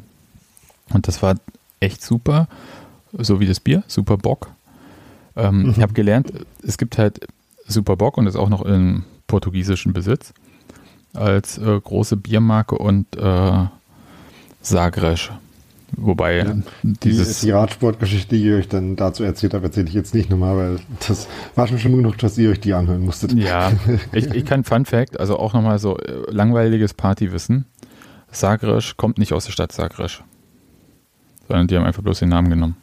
Und 0.94 1.08
das 1.08 1.24
war 1.24 1.36
echt 1.80 2.04
super, 2.04 2.48
so 3.14 3.40
wie 3.40 3.48
das 3.48 3.60
Bier, 3.60 3.84
super 3.88 4.18
Bock. 4.18 4.52
Ähm, 5.36 5.64
mhm. 5.64 5.70
Ich 5.72 5.82
habe 5.82 5.94
gelernt, 5.94 6.32
es 6.62 6.78
gibt 6.78 7.00
halt 7.00 7.26
super 7.66 7.96
Bock 7.96 8.18
und 8.18 8.28
ist 8.28 8.36
auch 8.36 8.50
noch 8.50 8.64
in 8.64 9.04
portugiesischen 9.26 9.94
Besitz 9.94 10.34
als 11.14 11.58
äh, 11.58 11.80
große 11.80 12.18
Biermarke 12.18 12.78
und 12.78 13.16
äh, 13.18 13.66
Sagres. 14.62 15.30
Wobei 15.98 16.38
ja, 16.38 16.56
dieses. 16.84 17.40
Die, 17.40 17.48
die 17.48 17.52
Radsportgeschichte, 17.52 18.36
die 18.36 18.48
ich 18.48 18.54
euch 18.54 18.68
dann 18.68 18.96
dazu 18.96 19.24
erzählt 19.24 19.54
habe, 19.54 19.66
erzähle 19.66 19.88
ich 19.88 19.94
jetzt 19.94 20.14
nicht 20.14 20.30
nochmal, 20.30 20.56
weil 20.56 20.80
das 21.08 21.28
war 21.56 21.68
schon 21.68 21.80
schlimm 21.80 21.98
genug, 21.98 22.18
dass 22.20 22.38
ihr 22.38 22.52
euch 22.52 22.60
die 22.60 22.74
anhören 22.74 23.04
musstet. 23.04 23.34
Ja, 23.34 23.72
ich, 24.12 24.28
ich 24.28 24.46
kann 24.46 24.64
Fun 24.64 24.86
Fact, 24.86 25.20
also 25.20 25.38
auch 25.38 25.54
nochmal 25.54 25.80
so 25.80 25.98
äh, 25.98 26.30
langweiliges 26.30 26.94
Partywissen. 26.94 27.66
Sagres 28.32 28.98
kommt 28.98 29.18
nicht 29.18 29.34
aus 29.34 29.46
der 29.46 29.52
Stadt 29.52 29.72
Sagres, 29.72 30.20
sondern 31.48 31.68
die 31.68 31.76
haben 31.76 31.86
einfach 31.86 32.04
bloß 32.04 32.20
den 32.20 32.30
Namen 32.30 32.50
genommen. 32.50 32.78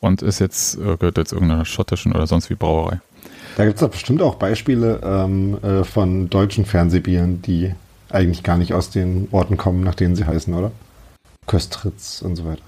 Und 0.00 0.20
ist 0.20 0.40
jetzt, 0.40 0.76
äh, 0.76 0.96
gehört 0.98 1.16
jetzt 1.16 1.32
irgendeiner 1.32 1.64
schottischen 1.64 2.12
oder 2.12 2.26
sonst 2.26 2.50
wie 2.50 2.54
Brauerei. 2.54 3.00
Da 3.56 3.64
gibt 3.64 3.76
es 3.76 3.80
doch 3.80 3.90
bestimmt 3.90 4.22
auch 4.22 4.36
Beispiele 4.36 5.00
ähm, 5.02 5.58
äh, 5.62 5.84
von 5.84 6.30
deutschen 6.30 6.64
Fernsehbieren, 6.64 7.42
die 7.42 7.74
eigentlich 8.10 8.42
gar 8.42 8.56
nicht 8.56 8.74
aus 8.74 8.90
den 8.90 9.28
Orten 9.30 9.56
kommen, 9.56 9.82
nach 9.82 9.94
denen 9.94 10.16
sie 10.16 10.24
heißen, 10.24 10.52
oder? 10.54 10.72
Köstritz 11.46 12.22
und 12.22 12.36
so 12.36 12.44
weiter. 12.44 12.62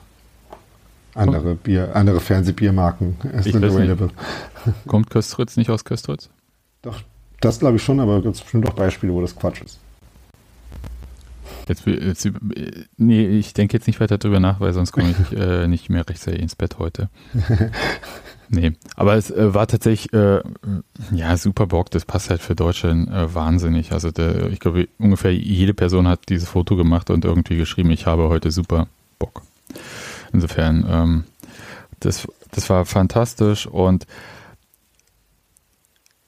Andere 1.14 1.52
oh. 1.52 1.54
Bier, 1.54 1.94
andere 1.94 2.20
Fernsehbiermarken 2.20 3.16
sind 3.40 3.62
available. 3.62 4.10
Kommt 4.86 5.10
Köstritz 5.10 5.56
nicht 5.56 5.70
aus 5.70 5.84
Köstritz? 5.84 6.28
Doch, 6.82 7.00
das 7.40 7.60
glaube 7.60 7.76
ich 7.76 7.82
schon, 7.82 8.00
aber 8.00 8.18
es 8.18 8.22
gibt 8.24 8.40
bestimmt 8.40 8.68
auch 8.68 8.74
Beispiele, 8.74 9.12
wo 9.12 9.20
das 9.20 9.36
Quatsch 9.36 9.62
ist. 9.62 9.78
Jetzt, 11.68 11.86
jetzt, 11.86 12.28
nee, 12.98 13.26
ich 13.26 13.54
denke 13.54 13.76
jetzt 13.76 13.86
nicht 13.86 14.00
weiter 14.00 14.18
drüber 14.18 14.40
nach, 14.40 14.60
weil 14.60 14.72
sonst 14.72 14.92
komme 14.92 15.10
ich 15.10 15.32
äh, 15.38 15.66
nicht 15.66 15.88
mehr 15.88 16.06
rechtzeitig 16.06 16.42
ins 16.42 16.56
Bett 16.56 16.78
heute. 16.78 17.08
nee, 18.48 18.72
aber 18.96 19.14
es 19.14 19.30
äh, 19.30 19.54
war 19.54 19.66
tatsächlich, 19.66 20.12
äh, 20.12 20.40
ja, 21.12 21.36
super 21.36 21.66
Bock, 21.66 21.90
das 21.90 22.04
passt 22.04 22.30
halt 22.30 22.40
für 22.40 22.54
Deutschland 22.54 23.08
äh, 23.08 23.34
wahnsinnig. 23.34 23.92
Also 23.92 24.10
der, 24.10 24.50
ich 24.50 24.60
glaube, 24.60 24.88
ungefähr 24.98 25.34
jede 25.34 25.74
Person 25.74 26.08
hat 26.08 26.28
dieses 26.28 26.48
Foto 26.48 26.76
gemacht 26.76 27.10
und 27.10 27.24
irgendwie 27.24 27.56
geschrieben, 27.56 27.90
ich 27.90 28.06
habe 28.06 28.28
heute 28.28 28.50
super 28.50 28.88
Bock. 29.18 29.42
Insofern, 30.32 30.86
ähm, 30.88 31.24
das, 32.00 32.26
das 32.50 32.68
war 32.70 32.84
fantastisch 32.84 33.66
und 33.66 34.06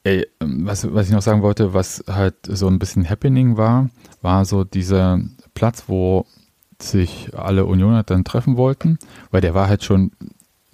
Ey, 0.07 0.25
was, 0.39 0.95
was 0.95 1.09
ich 1.09 1.13
noch 1.13 1.21
sagen 1.21 1.43
wollte, 1.43 1.75
was 1.75 2.05
halt 2.07 2.37
so 2.47 2.69
ein 2.69 2.79
bisschen 2.79 3.11
Happening 3.11 3.57
war, 3.57 3.91
war 4.23 4.45
so 4.45 4.63
dieser 4.63 5.19
Platz, 5.55 5.87
wo 5.89 6.27
sich 6.81 7.31
alle 7.37 7.65
Unioner 7.65 8.05
dann 8.05 8.23
treffen 8.23 8.57
wollten, 8.57 9.01
weil 9.33 9.41
der 9.41 9.55
war 9.55 9.69
halt 9.69 9.83
schon 9.83 10.13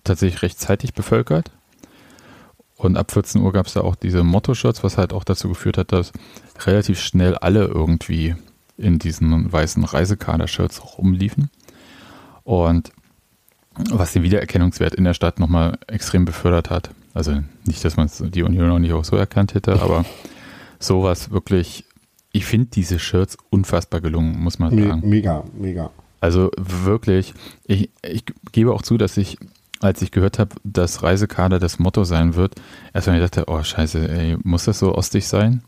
tatsächlich 0.04 0.42
rechtzeitig 0.42 0.94
bevölkert. 0.94 1.50
Und 2.76 2.96
ab 2.96 3.12
14 3.12 3.40
Uhr 3.40 3.52
gab 3.52 3.66
es 3.66 3.74
da 3.74 3.82
auch 3.82 3.94
diese 3.94 4.24
Motto-Shirts, 4.24 4.82
was 4.82 4.98
halt 4.98 5.12
auch 5.12 5.24
dazu 5.24 5.48
geführt 5.48 5.78
hat, 5.78 5.92
dass 5.92 6.12
relativ 6.66 7.00
schnell 7.00 7.36
alle 7.36 7.66
irgendwie 7.66 8.34
in 8.76 8.98
diesen 8.98 9.52
weißen 9.52 9.84
Reisekader-Shirts 9.84 10.98
rumliefen. 10.98 11.50
Und 12.42 12.90
was 13.74 14.12
den 14.12 14.22
Wiedererkennungswert 14.22 14.94
in 14.94 15.04
der 15.04 15.14
Stadt 15.14 15.38
nochmal 15.38 15.78
extrem 15.86 16.24
befördert 16.24 16.70
hat. 16.70 16.90
Also 17.14 17.40
nicht, 17.64 17.84
dass 17.84 17.96
man 17.96 18.10
die 18.20 18.42
Union 18.42 18.70
auch 18.70 18.78
nicht 18.78 18.92
auch 18.92 19.04
so 19.04 19.16
erkannt 19.16 19.54
hätte, 19.54 19.80
aber 19.80 20.04
sowas 20.78 21.30
wirklich, 21.30 21.84
ich 22.32 22.44
finde 22.44 22.68
diese 22.72 22.98
Shirts 22.98 23.36
unfassbar 23.50 24.00
gelungen, 24.00 24.38
muss 24.40 24.58
man 24.58 24.70
sagen. 24.76 25.08
Mega, 25.08 25.44
mega. 25.56 25.90
Also 26.20 26.50
wirklich, 26.56 27.34
ich, 27.66 27.90
ich 28.02 28.24
gebe 28.52 28.72
auch 28.72 28.82
zu, 28.82 28.96
dass 28.96 29.16
ich, 29.16 29.38
als 29.82 30.00
ich 30.02 30.10
gehört 30.10 30.38
habe, 30.38 30.56
dass 30.64 31.02
Reisekader 31.02 31.58
das 31.58 31.78
Motto 31.78 32.04
sein 32.04 32.34
wird, 32.34 32.54
erstmal 32.94 33.20
dachte, 33.20 33.44
oh 33.48 33.62
scheiße, 33.62 34.08
ey, 34.08 34.38
muss 34.42 34.64
das 34.64 34.78
so 34.78 34.94
ostig 34.94 35.26
sein? 35.26 35.62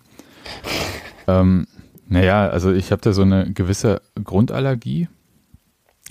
ähm, 1.26 1.66
naja, 2.06 2.48
also 2.48 2.72
ich 2.72 2.92
habe 2.92 3.02
da 3.02 3.12
so 3.12 3.22
eine 3.22 3.52
gewisse 3.52 4.00
Grundallergie 4.22 5.08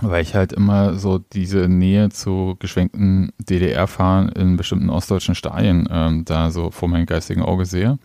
weil 0.01 0.23
ich 0.23 0.35
halt 0.35 0.53
immer 0.53 0.95
so 0.95 1.19
diese 1.19 1.67
Nähe 1.69 2.09
zu 2.09 2.55
geschwenkten 2.59 3.31
DDR-Fahren 3.37 4.29
in 4.29 4.57
bestimmten 4.57 4.89
ostdeutschen 4.89 5.35
Stadien 5.35 5.87
ähm, 5.89 6.25
da 6.25 6.51
so 6.51 6.71
vor 6.71 6.89
meinem 6.89 7.05
geistigen 7.05 7.43
Auge 7.43 7.65
sehe. 7.65 7.99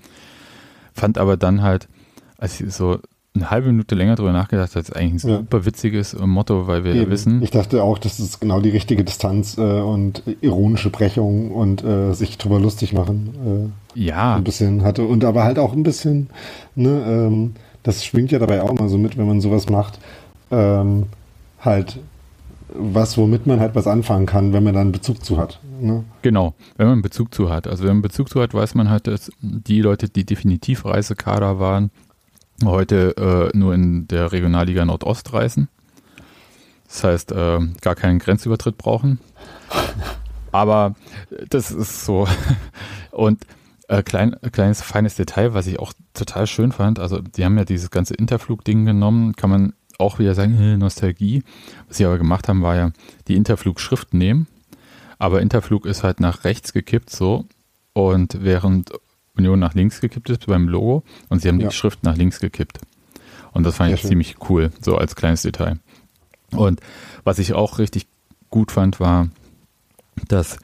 Fand 0.92 1.18
aber 1.18 1.36
dann 1.36 1.62
halt, 1.62 1.88
als 2.36 2.60
ich 2.60 2.72
so 2.72 3.00
eine 3.38 3.50
halbe 3.50 3.68
Minute 3.68 3.94
länger 3.94 4.16
drüber 4.16 4.32
nachgedacht 4.32 4.74
ist 4.76 4.94
eigentlich 4.94 5.24
ein 5.24 5.30
ja. 5.30 5.36
super 5.38 5.64
witziges 5.64 6.16
Motto, 6.18 6.66
weil 6.66 6.84
wir 6.84 6.94
ja 6.94 7.08
wissen. 7.08 7.42
Ich 7.42 7.50
dachte 7.50 7.82
auch, 7.82 7.98
das 7.98 8.20
ist 8.20 8.40
genau 8.40 8.60
die 8.60 8.70
richtige 8.70 9.04
Distanz 9.04 9.56
äh, 9.58 9.60
und 9.60 10.22
ironische 10.40 10.90
Brechung 10.90 11.52
und 11.52 11.82
äh, 11.84 12.12
sich 12.12 12.38
drüber 12.38 12.60
lustig 12.60 12.92
machen. 12.92 13.72
Äh, 13.94 14.00
ja. 14.00 14.36
Ein 14.36 14.44
bisschen 14.44 14.82
hatte 14.82 15.04
und 15.04 15.24
aber 15.24 15.44
halt 15.44 15.58
auch 15.58 15.72
ein 15.72 15.82
bisschen, 15.82 16.28
ne, 16.74 17.02
ähm, 17.06 17.54
das 17.82 18.04
schwingt 18.04 18.30
ja 18.30 18.38
dabei 18.38 18.62
auch 18.62 18.72
mal 18.74 18.88
so 18.88 18.98
mit, 18.98 19.16
wenn 19.16 19.26
man 19.26 19.40
sowas 19.40 19.68
macht. 19.68 19.98
Ähm, 20.50 21.06
halt 21.60 21.98
was, 22.74 23.16
womit 23.16 23.46
man 23.46 23.60
halt 23.60 23.74
was 23.74 23.86
anfangen 23.86 24.26
kann, 24.26 24.52
wenn 24.52 24.62
man 24.62 24.74
dann 24.74 24.92
Bezug 24.92 25.24
zu 25.24 25.38
hat. 25.38 25.60
Ne? 25.80 26.04
Genau, 26.22 26.54
wenn 26.76 26.88
man 26.88 27.02
Bezug 27.02 27.32
zu 27.34 27.50
hat. 27.50 27.66
Also 27.66 27.84
wenn 27.84 27.94
man 27.94 28.02
Bezug 28.02 28.28
zu 28.28 28.40
hat, 28.40 28.52
weiß 28.52 28.74
man 28.74 28.90
halt, 28.90 29.06
dass 29.06 29.30
die 29.40 29.80
Leute, 29.80 30.08
die 30.08 30.24
definitiv 30.24 30.84
Reisekader 30.84 31.58
waren, 31.58 31.90
heute 32.64 33.50
äh, 33.52 33.56
nur 33.56 33.74
in 33.74 34.08
der 34.08 34.32
Regionalliga 34.32 34.84
Nordost 34.84 35.32
reisen. 35.32 35.68
Das 36.86 37.04
heißt, 37.04 37.32
äh, 37.32 37.60
gar 37.80 37.94
keinen 37.94 38.18
Grenzübertritt 38.18 38.78
brauchen. 38.78 39.20
Aber 40.52 40.94
das 41.50 41.70
ist 41.70 42.04
so. 42.04 42.26
Und 43.10 43.44
äh, 43.88 44.02
klein, 44.02 44.36
kleines, 44.52 44.82
feines 44.82 45.14
Detail, 45.14 45.54
was 45.54 45.66
ich 45.66 45.78
auch 45.78 45.92
total 46.14 46.46
schön 46.46 46.72
fand. 46.72 46.98
Also, 46.98 47.20
die 47.20 47.44
haben 47.44 47.58
ja 47.58 47.64
dieses 47.64 47.90
ganze 47.90 48.14
Interflug-Ding 48.14 48.84
genommen, 48.86 49.34
kann 49.36 49.50
man 49.50 49.72
auch 49.98 50.18
wieder 50.18 50.34
sagen, 50.34 50.78
Nostalgie. 50.78 51.42
Was 51.88 51.98
sie 51.98 52.06
aber 52.06 52.18
gemacht 52.18 52.48
haben, 52.48 52.62
war 52.62 52.76
ja 52.76 52.90
die 53.26 53.36
Interflug-Schrift 53.36 54.14
nehmen. 54.14 54.46
Aber 55.18 55.42
Interflug 55.42 55.86
ist 55.86 56.04
halt 56.04 56.20
nach 56.20 56.44
rechts 56.44 56.72
gekippt 56.72 57.10
so. 57.10 57.44
Und 57.92 58.38
während 58.42 58.92
Union 59.38 59.58
nach 59.58 59.74
links 59.74 60.00
gekippt 60.00 60.30
ist 60.30 60.46
beim 60.46 60.68
Logo 60.68 61.04
und 61.28 61.40
sie 61.40 61.48
haben 61.48 61.60
ja. 61.60 61.68
die 61.68 61.74
Schrift 61.74 62.02
nach 62.02 62.16
links 62.16 62.40
gekippt. 62.40 62.80
Und 63.52 63.64
das 63.64 63.76
fand 63.76 63.92
ich 63.92 64.00
schön. 64.00 64.10
ziemlich 64.10 64.36
cool, 64.48 64.70
so 64.80 64.96
als 64.96 65.16
kleines 65.16 65.42
Detail. 65.42 65.78
Und 66.52 66.80
was 67.24 67.38
ich 67.38 67.54
auch 67.54 67.78
richtig 67.78 68.06
gut 68.50 68.72
fand, 68.72 69.00
war, 69.00 69.28
dass 70.28 70.58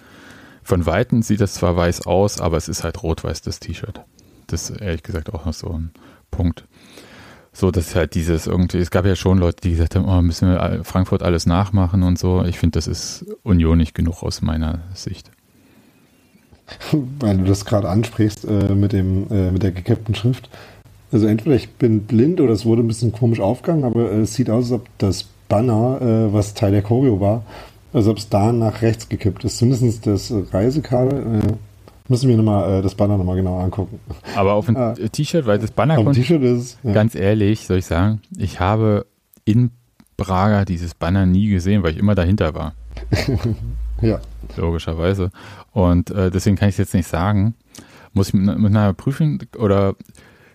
von 0.63 0.87
Weitem 0.87 1.23
sieht 1.23 1.41
das 1.41 1.55
zwar 1.55 1.77
weiß 1.77 2.07
aus, 2.07 2.41
aber 2.41 2.57
es 2.57 2.69
ist 2.69 2.85
halt 2.85 3.03
rot-weiß, 3.03 3.43
das 3.43 3.61
T-Shirt. 3.61 4.01
Das 4.47 4.71
ist 4.71 4.81
ehrlich 4.81 5.03
gesagt 5.03 5.33
auch 5.33 5.45
noch 5.45 5.53
so 5.53 5.69
ein 5.71 5.91
Punkt. 6.31 6.67
So, 7.53 7.71
dass 7.71 7.95
halt 7.95 8.15
dieses 8.15 8.47
irgendwie, 8.47 8.79
es 8.79 8.91
gab 8.91 9.05
ja 9.05 9.15
schon 9.15 9.39
Leute, 9.39 9.61
die 9.63 9.71
gesagt 9.71 9.95
haben, 9.95 10.09
oh, 10.09 10.21
müssen 10.23 10.49
wir 10.49 10.81
Frankfurt 10.83 11.23
alles 11.23 11.47
nachmachen 11.47 12.03
und 12.03 12.19
so. 12.19 12.43
Ich 12.45 12.59
finde, 12.59 12.79
das 12.79 12.89
ist 12.89 13.27
Union 13.43 13.79
nicht 13.79 13.95
genug 13.95 14.23
aus 14.23 14.43
meiner 14.43 14.81
Sicht. 14.95 15.31
Weil 17.21 17.39
du 17.39 17.45
das 17.45 17.65
gerade 17.65 17.89
ansprichst 17.89 18.45
äh, 18.45 18.75
mit, 18.75 18.93
dem, 18.93 19.27
äh, 19.31 19.51
mit 19.51 19.63
der 19.63 19.73
gekippten 19.73 20.15
Schrift. 20.15 20.49
Also 21.13 21.27
entweder 21.27 21.57
ich 21.57 21.71
bin 21.71 22.01
blind 22.01 22.41
oder 22.41 22.53
es 22.53 22.65
wurde 22.65 22.83
ein 22.83 22.89
bisschen 22.89 23.13
komisch 23.13 23.41
aufgegangen, 23.41 23.85
aber 23.85 24.11
äh, 24.11 24.21
es 24.21 24.35
sieht 24.35 24.51
aus, 24.51 24.65
als 24.65 24.81
ob 24.81 24.89
das 24.99 25.27
Banner, 25.49 26.01
äh, 26.01 26.33
was 26.33 26.55
Teil 26.55 26.73
der 26.73 26.83
Choreo 26.83 27.21
war, 27.21 27.45
als 27.93 28.09
ob 28.09 28.19
es 28.19 28.29
da 28.29 28.53
nach 28.53 28.83
rechts 28.83 29.09
gekippt 29.09 29.45
ist. 29.45 29.59
Zumindest 29.59 30.07
das 30.07 30.33
Reisekabel 30.53 31.43
äh, 31.43 31.53
Müssen 32.07 32.29
wir 32.29 32.37
nochmal 32.37 32.81
äh, 32.81 32.83
das 32.83 32.95
Banner 32.95 33.17
nochmal 33.17 33.37
genau 33.37 33.59
angucken. 33.59 33.99
Aber 34.37 34.55
auf 34.55 34.69
ein 34.69 34.77
ah. 34.77 34.95
T-Shirt, 34.95 35.47
weil 35.47 35.59
das 35.59 35.71
Banner 35.71 35.99
auf 35.99 36.13
T-Shirt 36.13 36.43
ist. 36.43 36.79
Ja. 36.83 36.93
Ganz 36.93 37.15
ehrlich, 37.15 37.67
soll 37.67 37.79
ich 37.79 37.87
sagen, 37.87 38.21
ich 38.37 38.61
habe 38.61 39.07
in 39.47 39.71
Braga 40.19 40.67
dieses 40.67 40.95
Banner 40.95 41.25
nie 41.25 41.49
gesehen, 41.49 41.83
weil 41.83 41.93
ich 41.93 41.99
immer 41.99 42.15
dahinter 42.15 42.55
war. 42.55 42.75
ja. 44.03 44.21
Logischerweise. 44.57 45.31
Und 45.73 46.11
äh, 46.11 46.31
deswegen 46.31 46.57
kann 46.57 46.69
ich 46.69 46.75
es 46.75 46.79
jetzt 46.79 46.95
nicht 46.95 47.09
sagen. 47.09 47.55
Muss 48.13 48.29
ich 48.29 48.35
mit, 48.35 48.59
mit 48.59 48.71
einer 48.71 48.93
prüfen 48.93 49.41
oder 49.59 49.95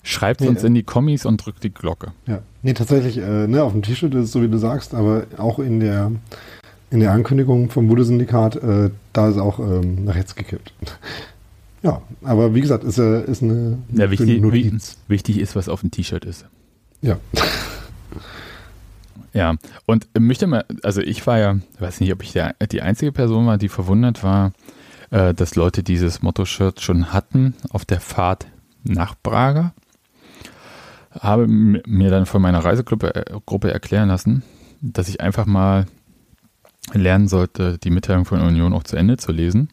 schreibt 0.04 0.42
nee, 0.42 0.48
uns 0.48 0.64
in 0.64 0.74
die 0.74 0.84
Kommis 0.84 1.26
und 1.26 1.46
drückt 1.46 1.64
die 1.64 1.74
Glocke. 1.74 2.14
Ja. 2.26 2.40
Nee, 2.64 2.74
tatsächlich, 2.74 3.18
äh, 3.18 3.48
ne, 3.48 3.64
auf 3.64 3.74
dem 3.74 3.82
T-Shirt 3.82 4.14
ist 4.14 4.26
es 4.26 4.32
so, 4.32 4.42
wie 4.42 4.48
du 4.48 4.58
sagst, 4.58 4.94
aber 4.94 5.24
auch 5.38 5.60
in 5.60 5.80
der 5.80 6.12
in 6.92 7.02
der 7.02 7.12
Ankündigung 7.12 7.70
vom 7.70 7.88
Bude-Syndikat, 7.88 8.56
äh, 8.56 8.90
da 9.14 9.30
ist 9.30 9.38
auch 9.38 9.60
ähm, 9.60 10.06
nach 10.06 10.16
rechts 10.16 10.36
gekippt. 10.36 10.74
Ja, 11.82 12.02
aber 12.24 12.54
wie 12.54 12.60
gesagt, 12.60 12.84
ist, 12.84 12.98
äh, 12.98 13.24
ist 13.24 13.42
eine 13.42 13.78
ja, 13.94 14.12
wichtig, 14.12 14.42
Notiz. 14.42 14.98
Wichtig 15.08 15.40
ist, 15.40 15.56
was 15.56 15.70
auf 15.70 15.80
dem 15.80 15.92
T-Shirt 15.92 16.26
ist. 16.26 16.46
Ja. 17.02 17.18
Ja, 19.34 19.56
und 19.86 20.08
möchte 20.18 20.48
mal, 20.48 20.66
also 20.84 21.02
ich 21.02 21.26
war 21.28 21.38
ja, 21.38 21.58
weiß 21.80 22.00
nicht, 22.00 22.12
ob 22.12 22.24
ich 22.24 22.34
der, 22.34 22.56
die 22.72 22.82
einzige 22.82 23.12
Person 23.12 23.46
war, 23.46 23.58
die 23.58 23.70
verwundert 23.70 24.24
war, 24.24 24.54
äh, 25.12 25.34
dass 25.34 25.56
Leute 25.56 25.84
dieses 25.84 26.22
Motto-Shirt 26.22 26.82
schon 26.82 27.14
hatten 27.14 27.54
auf 27.70 27.86
der 27.86 28.00
Fahrt 28.00 28.48
nach 28.84 29.16
Braga. 29.22 29.74
Habe 31.12 31.48
mir 31.48 32.10
dann 32.10 32.26
von 32.26 32.42
meiner 32.42 32.64
Reisegruppe 32.64 33.16
äh, 33.16 33.40
Gruppe 33.46 33.72
erklären 33.72 34.10
lassen, 34.10 34.44
dass 34.82 35.10
ich 35.10 35.22
einfach 35.22 35.46
mal 35.46 35.86
lernen 36.94 37.28
sollte, 37.28 37.78
die 37.78 37.92
Mitteilung 37.92 38.26
von 38.26 38.42
Union 38.42 38.74
auch 38.74 38.84
zu 38.84 38.96
Ende 38.96 39.18
zu 39.18 39.32
lesen. 39.32 39.70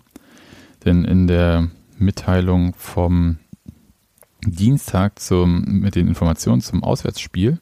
Denn 0.85 1.05
in 1.05 1.27
der 1.27 1.69
Mitteilung 1.99 2.75
vom 2.77 3.39
Dienstag 4.45 5.19
zum, 5.19 5.65
mit 5.65 5.95
den 5.95 6.09
Informationen 6.09 6.61
zum 6.61 6.85
Auswärtsspiel 6.85 7.59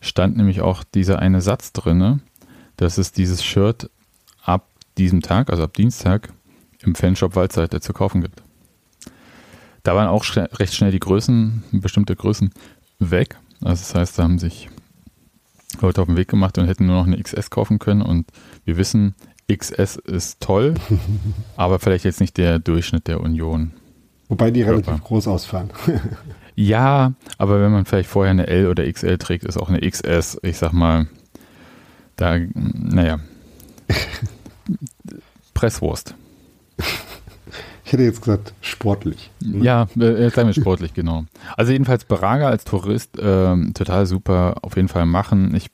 stand 0.00 0.36
nämlich 0.36 0.60
auch 0.60 0.84
dieser 0.84 1.18
eine 1.18 1.40
Satz 1.40 1.72
drin, 1.72 2.20
dass 2.76 2.98
es 2.98 3.12
dieses 3.12 3.44
Shirt 3.44 3.90
ab 4.42 4.68
diesem 4.96 5.22
Tag, 5.22 5.50
also 5.50 5.64
ab 5.64 5.74
Dienstag, 5.74 6.32
im 6.80 6.94
Fanshop 6.94 7.34
Waldseite 7.34 7.80
zu 7.80 7.92
kaufen 7.92 8.22
gibt. 8.22 8.42
Da 9.82 9.94
waren 9.94 10.08
auch 10.08 10.24
recht 10.36 10.74
schnell 10.74 10.90
die 10.90 11.00
Größen, 11.00 11.64
bestimmte 11.72 12.14
Größen 12.14 12.52
weg. 12.98 13.36
Also 13.60 13.82
das 13.82 13.94
heißt, 13.94 14.18
da 14.18 14.24
haben 14.24 14.38
sich 14.38 14.68
Leute 15.80 16.00
auf 16.00 16.06
den 16.08 16.16
Weg 16.16 16.28
gemacht 16.28 16.58
und 16.58 16.66
hätten 16.66 16.86
nur 16.86 16.96
noch 16.96 17.06
eine 17.06 17.22
XS 17.22 17.50
kaufen 17.50 17.78
können. 17.78 18.02
Und 18.02 18.26
wir 18.64 18.76
wissen, 18.76 19.14
XS 19.52 19.96
ist 19.96 20.40
toll, 20.40 20.74
aber 21.56 21.78
vielleicht 21.78 22.04
jetzt 22.04 22.20
nicht 22.20 22.36
der 22.36 22.58
Durchschnitt 22.58 23.08
der 23.08 23.20
Union. 23.20 23.72
Wobei 24.28 24.50
die 24.50 24.62
relativ 24.62 24.86
Körper. 24.86 25.04
groß 25.04 25.28
ausfallen. 25.28 25.70
ja, 26.58 27.12
aber 27.36 27.60
wenn 27.60 27.70
man 27.70 27.84
vielleicht 27.84 28.08
vorher 28.08 28.32
eine 28.32 28.48
L 28.48 28.66
oder 28.66 28.90
XL 28.92 29.16
trägt, 29.16 29.44
ist 29.44 29.56
auch 29.56 29.68
eine 29.68 29.80
XS, 29.80 30.40
ich 30.42 30.58
sag 30.58 30.72
mal, 30.72 31.06
da, 32.16 32.36
naja, 32.52 33.20
Presswurst. 35.54 36.16
Ich 37.84 37.92
hätte 37.92 38.02
jetzt 38.02 38.22
gesagt, 38.22 38.54
sportlich. 38.60 39.30
Ja, 39.40 39.86
äh, 40.00 40.30
sagen 40.30 40.48
wir 40.48 40.52
sportlich, 40.52 40.94
genau. 40.94 41.26
Also 41.56 41.70
jedenfalls 41.70 42.04
Braga 42.04 42.48
als 42.48 42.64
Tourist 42.64 43.16
äh, 43.20 43.56
total 43.72 44.06
super, 44.06 44.56
auf 44.62 44.74
jeden 44.74 44.88
Fall 44.88 45.06
machen. 45.06 45.54
Ich, 45.54 45.68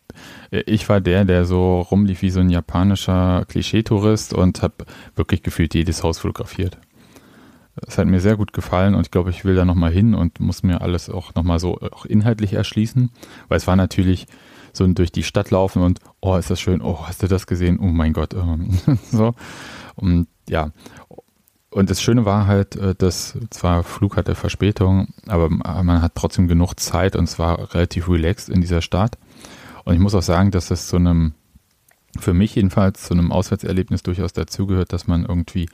äh, 0.50 0.64
ich 0.66 0.86
war 0.90 1.00
der, 1.00 1.24
der 1.24 1.46
so 1.46 1.80
rumlief 1.80 2.20
wie 2.20 2.30
so 2.30 2.40
ein 2.40 2.50
japanischer 2.50 3.46
Klischee-Tourist 3.48 4.34
und 4.34 4.60
habe 4.60 4.84
wirklich 5.16 5.42
gefühlt 5.42 5.74
jedes 5.74 6.02
Haus 6.02 6.18
fotografiert. 6.18 6.76
Es 7.87 7.98
hat 7.98 8.06
mir 8.06 8.20
sehr 8.20 8.37
gut 8.37 8.52
gefallen 8.52 8.94
und 8.94 9.06
ich 9.06 9.10
glaube, 9.10 9.30
ich 9.30 9.44
will 9.44 9.56
da 9.56 9.64
nochmal 9.64 9.90
hin 9.90 10.14
und 10.14 10.40
muss 10.40 10.62
mir 10.62 10.80
alles 10.80 11.10
auch 11.10 11.34
nochmal 11.34 11.58
so 11.58 11.80
auch 11.80 12.04
inhaltlich 12.04 12.52
erschließen, 12.52 13.10
weil 13.48 13.56
es 13.56 13.66
war 13.66 13.76
natürlich 13.76 14.26
so 14.72 14.84
ein 14.84 14.94
durch 14.94 15.12
die 15.12 15.22
Stadt 15.22 15.50
laufen 15.50 15.82
und 15.82 16.00
oh, 16.20 16.37
ist 16.37 16.50
das 16.50 16.60
schön, 16.60 16.82
oh, 16.82 17.06
hast 17.06 17.22
du 17.22 17.28
das 17.28 17.46
gesehen? 17.46 17.78
Oh 17.80 17.87
mein 17.87 18.12
Gott. 18.12 18.34
Ähm, 18.34 18.78
so. 19.10 19.34
Und 19.96 20.28
ja, 20.48 20.70
und 21.70 21.90
das 21.90 22.00
Schöne 22.00 22.24
war 22.24 22.46
halt, 22.46 22.76
äh, 22.76 22.94
dass 22.94 23.37
zwar 23.50 23.82
Flug 23.82 24.16
hatte 24.16 24.37
Verspätung, 24.37 25.08
aber 25.26 25.48
man 25.50 26.02
hat 26.02 26.12
trotzdem 26.14 26.46
genug 26.46 26.78
Zeit 26.78 27.16
und 27.16 27.24
es 27.24 27.38
war 27.38 27.74
relativ 27.74 28.08
relaxed 28.08 28.48
in 28.48 28.60
dieser 28.60 28.80
Stadt. 28.80 29.18
Und 29.84 29.94
ich 29.94 30.00
muss 30.00 30.14
auch 30.14 30.22
sagen, 30.22 30.50
dass 30.52 30.70
es 30.70 30.87
zu 30.87 30.96
einem, 30.96 31.34
für 32.18 32.32
mich 32.32 32.54
jedenfalls, 32.54 33.02
zu 33.04 33.14
einem 33.14 33.32
Auswärtserlebnis 33.32 34.04
durchaus 34.04 34.32
dazugehört, 34.32 34.92
dass 34.92 35.08
man 35.08 35.24
irgendwie 35.24 35.68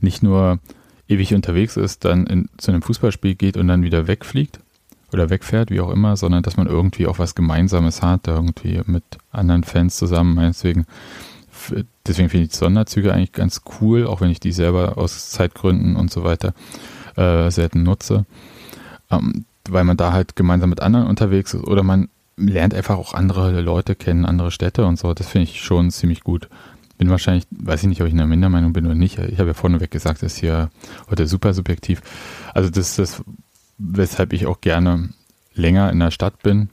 nicht 0.00 0.22
nur 0.22 0.58
ewig 1.08 1.34
unterwegs 1.34 1.76
ist, 1.76 2.04
dann 2.04 2.26
in, 2.26 2.48
zu 2.58 2.70
einem 2.70 2.82
Fußballspiel 2.82 3.34
geht 3.34 3.56
und 3.56 3.68
dann 3.68 3.82
wieder 3.82 4.06
wegfliegt 4.06 4.60
oder 5.12 5.30
wegfährt, 5.30 5.70
wie 5.70 5.80
auch 5.80 5.90
immer, 5.90 6.16
sondern 6.16 6.42
dass 6.42 6.56
man 6.56 6.66
irgendwie 6.66 7.06
auch 7.06 7.18
was 7.18 7.34
Gemeinsames 7.34 8.02
hat, 8.02 8.26
irgendwie 8.26 8.80
mit 8.86 9.04
anderen 9.30 9.64
Fans 9.64 9.96
zusammen, 9.96 10.34
meinetwegen 10.34 10.86
deswegen 12.06 12.28
finde 12.28 12.44
ich 12.44 12.50
die 12.50 12.56
Sonderzüge 12.56 13.12
eigentlich 13.12 13.32
ganz 13.32 13.62
cool, 13.80 14.06
auch 14.06 14.20
wenn 14.20 14.30
ich 14.30 14.40
die 14.40 14.52
selber 14.52 14.98
aus 14.98 15.30
Zeitgründen 15.30 15.96
und 15.96 16.10
so 16.10 16.24
weiter 16.24 16.54
äh, 17.16 17.50
selten 17.50 17.82
nutze. 17.82 18.26
Ähm, 19.10 19.44
weil 19.68 19.84
man 19.84 19.96
da 19.96 20.12
halt 20.12 20.36
gemeinsam 20.36 20.70
mit 20.70 20.80
anderen 20.80 21.06
unterwegs 21.06 21.54
ist 21.54 21.64
oder 21.64 21.82
man 21.82 22.08
lernt 22.36 22.74
einfach 22.74 22.96
auch 22.96 23.14
andere 23.14 23.60
Leute 23.60 23.94
kennen, 23.94 24.24
andere 24.24 24.50
Städte 24.50 24.84
und 24.84 24.98
so. 24.98 25.12
Das 25.14 25.28
finde 25.28 25.44
ich 25.44 25.62
schon 25.62 25.90
ziemlich 25.90 26.22
gut. 26.22 26.48
Bin 26.98 27.10
wahrscheinlich, 27.10 27.46
weiß 27.50 27.82
ich 27.82 27.88
nicht, 27.88 28.00
ob 28.00 28.06
ich 28.06 28.12
in 28.12 28.18
der 28.18 28.26
Mindermeinung 28.26 28.72
bin 28.72 28.86
oder 28.86 28.94
nicht. 28.94 29.18
Ich 29.18 29.38
habe 29.38 29.48
ja 29.48 29.54
vorneweg 29.54 29.90
gesagt, 29.90 30.22
das 30.22 30.34
ist 30.34 30.38
hier 30.38 30.70
heute 31.10 31.26
super 31.26 31.52
subjektiv. 31.52 32.02
Also 32.54 32.70
das 32.70 32.90
ist 32.90 32.98
das, 32.98 33.24
weshalb 33.78 34.32
ich 34.32 34.46
auch 34.46 34.60
gerne 34.60 35.10
länger 35.54 35.90
in 35.90 36.00
der 36.00 36.10
Stadt 36.10 36.42
bin, 36.42 36.70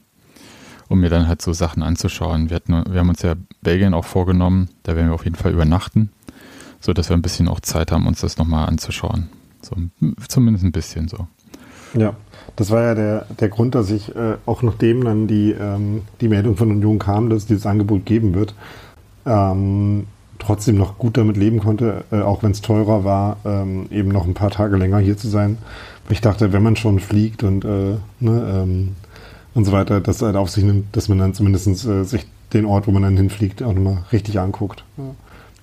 um 0.88 1.00
mir 1.00 1.10
dann 1.10 1.28
halt 1.28 1.42
so 1.42 1.52
Sachen 1.52 1.82
anzuschauen. 1.82 2.50
Wir, 2.50 2.56
hatten, 2.56 2.84
wir 2.90 3.00
haben 3.00 3.08
uns 3.08 3.22
ja 3.22 3.34
Belgien 3.62 3.94
auch 3.94 4.04
vorgenommen, 4.04 4.68
da 4.82 4.96
werden 4.96 5.08
wir 5.08 5.14
auf 5.14 5.24
jeden 5.24 5.36
Fall 5.36 5.52
übernachten, 5.52 6.10
sodass 6.80 7.10
wir 7.10 7.16
ein 7.16 7.22
bisschen 7.22 7.48
auch 7.48 7.60
Zeit 7.60 7.92
haben, 7.92 8.06
uns 8.06 8.20
das 8.20 8.38
nochmal 8.38 8.68
anzuschauen. 8.68 9.28
So, 9.62 9.76
zumindest 10.28 10.64
ein 10.64 10.72
bisschen 10.72 11.08
so. 11.08 11.26
Ja, 11.94 12.16
das 12.56 12.70
war 12.70 12.82
ja 12.82 12.94
der, 12.94 13.26
der 13.40 13.48
Grund, 13.48 13.74
dass 13.74 13.90
ich 13.90 14.14
äh, 14.14 14.36
auch 14.46 14.62
nachdem 14.62 15.04
dann 15.04 15.26
die, 15.26 15.52
ähm, 15.52 16.02
die 16.20 16.28
Meldung 16.28 16.56
von 16.56 16.70
Union 16.70 16.98
kam, 16.98 17.30
dass 17.30 17.42
es 17.42 17.46
dieses 17.46 17.66
Angebot 17.66 18.04
geben 18.04 18.34
wird, 18.34 18.54
ähm, 19.26 20.06
trotzdem 20.44 20.76
noch 20.76 20.98
gut 20.98 21.16
damit 21.16 21.36
leben 21.36 21.60
konnte, 21.60 22.04
äh, 22.12 22.20
auch 22.20 22.42
wenn 22.42 22.50
es 22.52 22.60
teurer 22.60 23.04
war, 23.04 23.38
ähm, 23.44 23.86
eben 23.90 24.08
noch 24.08 24.26
ein 24.26 24.34
paar 24.34 24.50
Tage 24.50 24.76
länger 24.76 24.98
hier 24.98 25.16
zu 25.16 25.28
sein. 25.28 25.58
Ich 26.10 26.20
dachte, 26.20 26.52
wenn 26.52 26.62
man 26.62 26.76
schon 26.76 27.00
fliegt 27.00 27.42
und 27.42 27.64
äh, 27.64 27.96
ne, 28.20 28.62
ähm, 28.62 28.96
und 29.54 29.64
so 29.64 29.72
weiter, 29.72 30.00
das 30.00 30.20
halt 30.20 30.36
auf 30.36 30.50
sich 30.50 30.64
nimmt, 30.64 30.94
dass 30.96 31.08
man 31.08 31.18
dann 31.18 31.34
zumindest 31.34 31.86
äh, 31.86 32.04
sich 32.04 32.26
den 32.52 32.66
Ort, 32.66 32.86
wo 32.86 32.90
man 32.90 33.02
dann 33.02 33.16
hinfliegt, 33.16 33.62
auch 33.62 33.72
nochmal 33.72 34.04
richtig 34.12 34.38
anguckt. 34.38 34.84
Ja. 34.96 35.14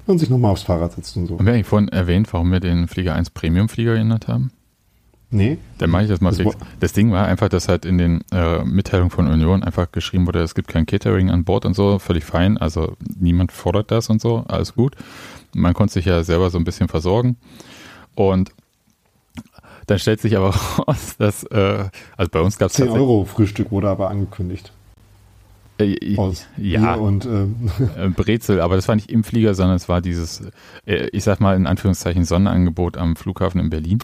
Und 0.07 0.19
sich 0.19 0.29
nochmal 0.29 0.51
aufs 0.51 0.63
Fahrrad 0.63 0.93
setzt 0.93 1.15
und 1.15 1.27
so. 1.27 1.37
Haben 1.37 1.45
wir 1.45 1.53
eigentlich 1.53 1.67
vorhin 1.67 1.89
erwähnt, 1.89 2.27
warum 2.33 2.51
wir 2.51 2.59
den 2.59 2.87
Flieger 2.87 3.13
1 3.15 3.29
Premium-Flieger 3.29 3.93
geändert 3.93 4.27
haben? 4.27 4.51
Nee. 5.31 5.57
Dann 5.77 5.89
mache 5.89 6.03
ich 6.03 6.09
das 6.09 6.19
mal 6.19 6.31
das 6.31 6.39
fix. 6.39 6.57
Das 6.81 6.91
Ding 6.91 7.11
war 7.11 7.25
einfach, 7.25 7.47
dass 7.47 7.69
halt 7.69 7.85
in 7.85 7.97
den 7.97 8.21
äh, 8.31 8.63
Mitteilungen 8.65 9.11
von 9.11 9.27
Union 9.27 9.63
einfach 9.63 9.89
geschrieben 9.91 10.27
wurde, 10.27 10.41
es 10.41 10.55
gibt 10.55 10.67
kein 10.67 10.85
Catering 10.85 11.29
an 11.29 11.45
Bord 11.45 11.65
und 11.65 11.73
so, 11.73 11.99
völlig 11.99 12.25
fein. 12.25 12.57
Also 12.57 12.97
niemand 13.17 13.53
fordert 13.53 13.91
das 13.91 14.09
und 14.09 14.21
so, 14.21 14.43
alles 14.47 14.75
gut. 14.75 14.95
Man 15.53 15.73
konnte 15.73 15.93
sich 15.93 16.05
ja 16.05 16.23
selber 16.23 16.49
so 16.49 16.57
ein 16.57 16.65
bisschen 16.65 16.89
versorgen. 16.89 17.37
Und 18.13 18.51
dann 19.87 19.99
stellt 19.99 20.19
sich 20.19 20.35
aber 20.35 20.49
raus, 20.77 21.15
dass, 21.17 21.43
äh, 21.45 21.85
also 22.17 22.29
bei 22.29 22.41
uns 22.41 22.57
gab 22.57 22.69
es 22.69 22.75
10 22.75 22.89
Euro 22.89 23.23
Frühstück 23.23 23.71
wurde 23.71 23.89
aber 23.89 24.09
angekündigt. 24.09 24.73
Äh, 25.79 26.17
Aus 26.17 26.45
ja, 26.57 26.95
und 26.95 27.25
ähm. 27.25 27.69
Äh, 27.97 28.09
Brezel, 28.09 28.59
aber 28.59 28.75
das 28.75 28.87
war 28.87 28.95
nicht 28.95 29.11
im 29.11 29.23
Flieger, 29.23 29.55
sondern 29.55 29.77
es 29.77 29.87
war 29.87 30.01
dieses, 30.01 30.43
äh, 30.85 31.07
ich 31.13 31.23
sag 31.23 31.39
mal 31.39 31.55
in 31.55 31.67
Anführungszeichen, 31.67 32.25
Sonnenangebot 32.25 32.97
am 32.97 33.15
Flughafen 33.15 33.61
in 33.61 33.69
Berlin. 33.69 33.99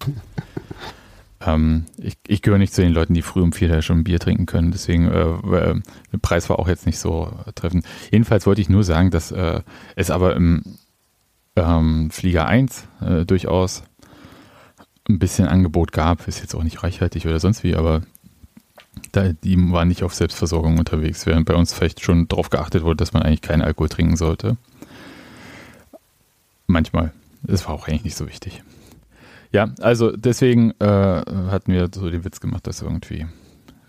Ähm, 1.46 1.86
ich, 1.98 2.18
ich 2.28 2.42
gehöre 2.42 2.58
nicht 2.58 2.74
zu 2.74 2.82
den 2.82 2.94
Leuten, 2.94 3.14
die 3.14 3.22
früh 3.22 3.42
um 3.42 3.54
vier 3.54 3.82
schon 3.82 4.00
ein 4.00 4.04
Bier 4.04 4.20
trinken 4.20 4.46
können, 4.46 4.72
deswegen 4.72 5.08
äh, 5.08 5.22
äh, 5.22 5.82
der 6.12 6.18
Preis 6.22 6.50
war 6.50 6.60
auch 6.60 6.68
jetzt 6.68 6.86
nicht 6.86 7.00
so 7.00 7.32
treffend. 7.56 7.86
Jedenfalls 8.12 8.46
wollte 8.46 8.62
ich 8.62 8.70
nur 8.70 8.84
sagen, 8.84 9.12
dass 9.12 9.32
äh, 9.32 9.62
es 9.96 10.10
aber 10.10 10.36
im 10.36 10.64
ähm, 11.56 12.10
Flieger 12.12 12.48
1 12.48 12.88
durchaus 13.26 13.84
ein 15.10 15.20
bisschen 15.20 15.48
Angebot 15.48 15.92
gab, 15.92 16.28
ist 16.28 16.42
jetzt 16.42 16.54
auch 16.54 16.64
nicht 16.64 16.84
reichhaltig 16.84 17.26
oder 17.26 17.40
sonst 17.40 17.64
wie, 17.64 17.76
aber 17.76 18.02
da, 19.12 19.30
die 19.30 19.58
waren 19.72 19.88
nicht 19.88 20.04
auf 20.04 20.14
Selbstversorgung 20.14 20.78
unterwegs, 20.78 21.26
während 21.26 21.46
bei 21.46 21.56
uns 21.56 21.74
vielleicht 21.74 22.04
schon 22.04 22.28
darauf 22.28 22.50
geachtet 22.50 22.84
wurde, 22.84 22.98
dass 22.98 23.14
man 23.14 23.24
eigentlich 23.24 23.42
keinen 23.42 23.62
Alkohol 23.62 23.90
trinken 23.90 24.18
sollte. 24.18 24.58
Manchmal. 26.68 27.14
Das 27.44 27.66
war 27.66 27.74
auch 27.74 27.88
eigentlich 27.88 28.04
nicht 28.04 28.18
so 28.18 28.28
wichtig. 28.28 28.62
Ja, 29.52 29.70
also 29.80 30.16
deswegen 30.16 30.72
äh, 30.80 30.86
hatten 30.86 31.72
wir 31.72 31.90
so 31.94 32.10
den 32.10 32.26
Witz 32.26 32.40
gemacht, 32.40 32.68
dass 32.68 32.82
irgendwie 32.82 33.26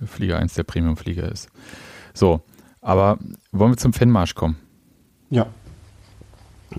Flieger 0.04 0.38
1 0.38 0.54
der 0.54 0.62
Premium-Flieger 0.62 1.30
ist. 1.30 1.48
So, 2.14 2.40
aber 2.80 3.18
wollen 3.52 3.72
wir 3.72 3.76
zum 3.76 3.92
Fanmarsch 3.92 4.34
kommen? 4.34 4.56
Ja. 5.30 5.46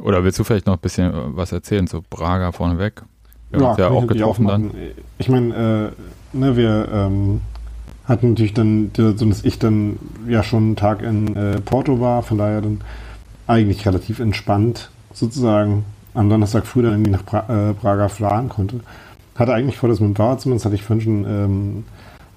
Oder 0.02 0.24
willst 0.24 0.40
du 0.40 0.44
vielleicht 0.44 0.68
noch 0.68 0.76
ein 0.76 0.80
bisschen 0.80 1.12
was 1.36 1.52
erzählen 1.52 1.88
zu 1.88 2.04
Braga 2.10 2.52
vorneweg? 2.52 3.04
Wir 3.50 3.60
haben 3.60 3.70
uns 3.70 3.78
ja 3.80 3.90
auch 3.90 4.08
getroffen 4.08 4.48
dann. 4.48 4.72
Ich 5.18 5.30
meine, 5.30 5.94
äh, 6.34 6.38
ne, 6.38 6.56
wir 6.56 6.88
ähm, 6.92 7.42
hatten 8.06 8.30
natürlich 8.30 8.54
dann, 8.54 8.92
so 8.96 9.12
dass 9.12 9.44
ich 9.44 9.60
dann 9.60 9.98
ja 10.28 10.44
schon 10.44 10.64
einen 10.64 10.76
Tag 10.76 11.02
in 11.02 11.36
äh, 11.36 11.60
Porto 11.62 12.00
war, 12.00 12.22
von 12.22 12.38
daher 12.38 12.62
dann 12.62 12.82
eigentlich 13.48 13.86
relativ 13.86 14.20
entspannt 14.20 14.92
sozusagen 15.14 15.84
am 16.14 16.30
Donnerstag 16.30 16.66
früh 16.66 16.82
dann 16.82 16.94
irgendwie 16.94 17.12
nach 17.12 17.26
pra 17.26 17.70
äh, 17.70 17.74
Praga 17.74 18.10
fahren 18.10 18.50
konnte. 18.50 18.80
Hatte 19.36 19.54
eigentlich 19.54 19.78
vor, 19.78 19.90
das 19.90 20.00
mit 20.00 20.10
dem 20.10 20.16
Fahrrad 20.16 20.42
zumindest, 20.42 20.66
hatte 20.66 20.76
ich 20.76 20.84
vorhin 20.84 21.04
schon 21.04 21.26
ähm, 21.26 21.84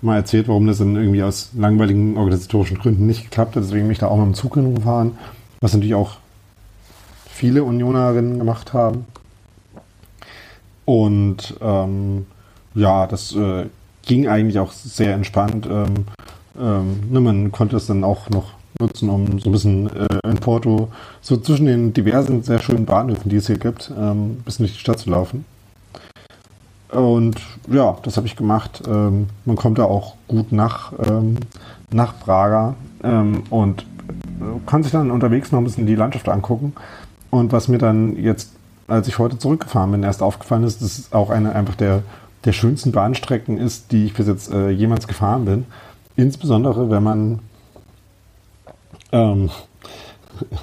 mal 0.03 0.17
erzählt, 0.17 0.49
warum 0.49 0.67
das 0.67 0.79
dann 0.79 0.97
irgendwie 0.97 1.23
aus 1.23 1.51
langweiligen 1.57 2.17
organisatorischen 2.17 2.79
Gründen 2.79 3.07
nicht 3.07 3.25
geklappt 3.25 3.57
hat. 3.57 3.63
Deswegen 3.63 3.85
bin 3.85 3.93
ich 3.93 3.99
da 3.99 4.09
auch 4.09 4.19
mit 4.19 4.27
dem 4.27 4.35
Zug 4.35 4.55
hingefahren, 4.55 5.19
was 5.61 5.73
natürlich 5.73 5.95
auch 5.95 6.17
viele 7.27 7.65
Unionerinnen 7.65 8.39
gemacht 8.39 8.73
haben. 8.73 9.07
Und 10.85 11.55
ähm, 11.61 12.27
ja, 12.75 13.07
das 13.07 13.35
äh, 13.35 13.67
ging 14.03 14.29
eigentlich 14.29 14.59
auch 14.59 14.73
sehr 14.73 15.15
entspannt. 15.15 15.67
Ähm, 15.71 16.07
ähm, 16.59 17.01
ne, 17.11 17.21
man 17.21 17.53
konnte 17.53 17.77
es 17.77 17.87
dann 17.87 18.05
auch 18.05 18.29
noch 18.31 18.53
nutzen, 18.83 19.09
um 19.09 19.38
so 19.38 19.49
ein 19.49 19.53
bisschen 19.53 19.90
äh, 19.97 20.29
in 20.29 20.37
Porto, 20.37 20.88
so 21.21 21.37
zwischen 21.37 21.66
den 21.66 21.92
diversen 21.92 22.42
sehr 22.42 22.59
schönen 22.59 22.85
Bahnhöfen, 22.85 23.31
die 23.31 23.37
es 23.37 23.47
hier 23.47 23.59
gibt, 23.59 23.90
ähm, 23.99 24.38
bisschen 24.45 24.64
durch 24.64 24.75
die 24.75 24.81
Stadt 24.81 24.99
zu 24.99 25.11
laufen. 25.11 25.45
Und 26.90 27.37
ja, 27.71 27.97
das 28.03 28.18
habe 28.18 28.27
ich 28.27 28.37
gemacht. 28.37 28.83
Ähm, 28.87 29.29
man 29.47 29.57
kommt 29.57 29.79
da 29.79 29.85
auch 29.85 30.16
gut 30.29 30.53
nach, 30.53 30.92
ähm, 31.09 31.37
nach 31.90 32.18
Praga 32.21 32.75
ähm, 33.03 33.45
und 33.49 33.87
kann 34.66 34.83
sich 34.83 34.92
dann 34.92 35.11
unterwegs 35.11 35.53
noch 35.53 35.61
ein 35.61 35.64
bisschen 35.64 35.87
die 35.87 35.95
Landschaft 35.95 36.29
angucken. 36.29 36.75
Und 37.31 37.53
was 37.53 37.68
mir 37.68 37.79
dann 37.79 38.16
jetzt 38.16 38.53
als 38.88 39.09
ich 39.09 39.18
heute 39.18 39.38
zurückgefahren 39.38 39.90
bin, 39.92 40.03
erst 40.03 40.23
aufgefallen 40.23 40.64
ist, 40.64 40.83
das 40.83 40.99
ist 40.99 41.14
auch 41.14 41.31
eine 41.31 41.55
einfach 41.55 41.77
der 41.77 42.03
der 42.45 42.53
schönsten 42.53 42.92
Bahnstrecken 42.92 43.59
ist, 43.59 43.92
die 43.92 44.07
ich 44.07 44.14
bis 44.14 44.27
jetzt 44.27 44.53
äh, 44.53 44.71
jemals 44.71 45.07
gefahren 45.07 45.45
bin. 45.45 45.64
Insbesondere, 46.16 46.90
wenn 46.90 47.03
man 47.03 47.38
ähm, 49.12 49.51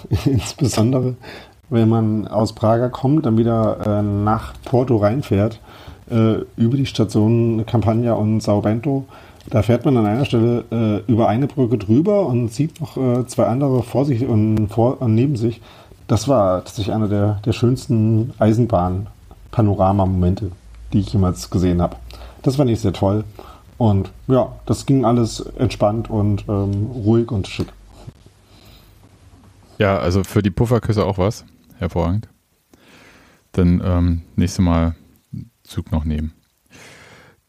insbesondere, 0.25 1.15
wenn 1.69 1.87
man 1.87 2.27
aus 2.27 2.51
Prager 2.53 2.89
kommt, 2.89 3.25
dann 3.25 3.37
wieder 3.37 3.77
äh, 3.85 4.01
nach 4.01 4.53
Porto 4.65 4.97
reinfährt, 4.97 5.61
äh, 6.09 6.39
über 6.57 6.75
die 6.77 6.85
Stationen 6.85 7.65
Campagna 7.65 8.13
und 8.13 8.41
Sao 8.41 8.61
Bento. 8.61 9.05
Da 9.49 9.63
fährt 9.63 9.85
man 9.85 9.95
an 9.97 10.05
einer 10.05 10.25
Stelle 10.25 10.65
äh, 10.71 10.99
über 11.11 11.27
eine 11.27 11.47
Brücke 11.47 11.77
drüber 11.77 12.27
und 12.27 12.53
sieht 12.53 12.79
noch 12.81 12.97
äh, 12.97 13.25
zwei 13.27 13.45
andere 13.45 13.81
vor 13.83 14.05
sich 14.05 14.27
und, 14.27 14.67
vor, 14.67 15.01
und 15.01 15.15
neben 15.15 15.37
sich. 15.37 15.61
Das 16.07 16.27
war 16.27 16.63
tatsächlich 16.63 16.93
einer 16.93 17.07
der, 17.07 17.39
der 17.45 17.53
schönsten 17.53 18.33
Eisenbahn-Panorama-Momente, 18.39 20.51
die 20.91 20.99
ich 20.99 21.13
jemals 21.13 21.49
gesehen 21.49 21.81
habe. 21.81 21.95
Das 22.41 22.57
fand 22.57 22.69
ich 22.69 22.79
sehr 22.79 22.93
toll. 22.93 23.23
Und 23.77 24.11
ja, 24.27 24.51
das 24.65 24.85
ging 24.85 25.03
alles 25.05 25.39
entspannt 25.57 26.09
und 26.09 26.43
ähm, 26.49 26.89
ruhig 26.93 27.31
und 27.31 27.47
schick. 27.47 27.67
Ja, 29.79 29.97
also 29.97 30.23
für 30.23 30.43
die 30.43 30.51
Pufferküsse 30.51 31.05
auch 31.05 31.17
was. 31.17 31.45
Hervorragend. 31.77 32.27
Dann 33.53 33.81
ähm, 33.83 34.21
nächstes 34.35 34.63
Mal 34.63 34.95
Zug 35.63 35.91
noch 35.91 36.03
nehmen. 36.03 36.33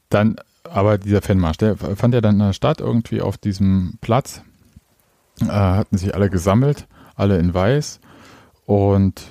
Dann 0.09 0.37
aber 0.65 0.99
dieser 0.99 1.21
Fanmarsch, 1.21 1.59
der 1.59 1.77
fand 1.77 2.15
ja 2.15 2.21
dann 2.21 2.35
in 2.35 2.47
der 2.47 2.53
Stadt 2.53 2.81
irgendwie 2.81 3.21
auf 3.21 3.37
diesem 3.37 3.99
Platz. 4.01 4.43
Äh, 5.41 5.47
hatten 5.47 5.99
sich 5.99 6.15
alle 6.15 6.31
gesammelt, 6.31 6.87
alle 7.17 7.39
in 7.39 7.53
weiß. 7.53 7.99
Und 8.65 9.23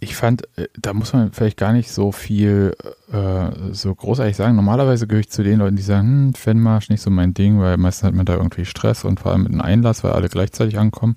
ich 0.00 0.16
fand, 0.16 0.48
äh, 0.58 0.66
da 0.76 0.94
muss 0.94 1.12
man 1.12 1.30
vielleicht 1.30 1.56
gar 1.56 1.72
nicht 1.72 1.92
so 1.92 2.10
viel 2.10 2.74
äh, 3.12 3.50
so 3.70 3.94
großartig 3.94 4.34
sagen. 4.34 4.56
Normalerweise 4.56 5.06
gehöre 5.06 5.20
ich 5.20 5.30
zu 5.30 5.44
den 5.44 5.60
Leuten, 5.60 5.76
die 5.76 5.82
sagen, 5.82 6.08
hm, 6.08 6.34
Fanmarsch 6.34 6.88
nicht 6.88 7.02
so 7.02 7.10
mein 7.10 7.34
Ding, 7.34 7.60
weil 7.60 7.76
meistens 7.76 8.08
hat 8.08 8.14
man 8.14 8.26
da 8.26 8.34
irgendwie 8.34 8.64
Stress 8.64 9.04
und 9.04 9.20
vor 9.20 9.30
allem 9.30 9.44
mit 9.44 9.52
einem 9.52 9.60
Einlass, 9.60 10.02
weil 10.02 10.12
alle 10.12 10.28
gleichzeitig 10.28 10.78
ankommen. 10.78 11.14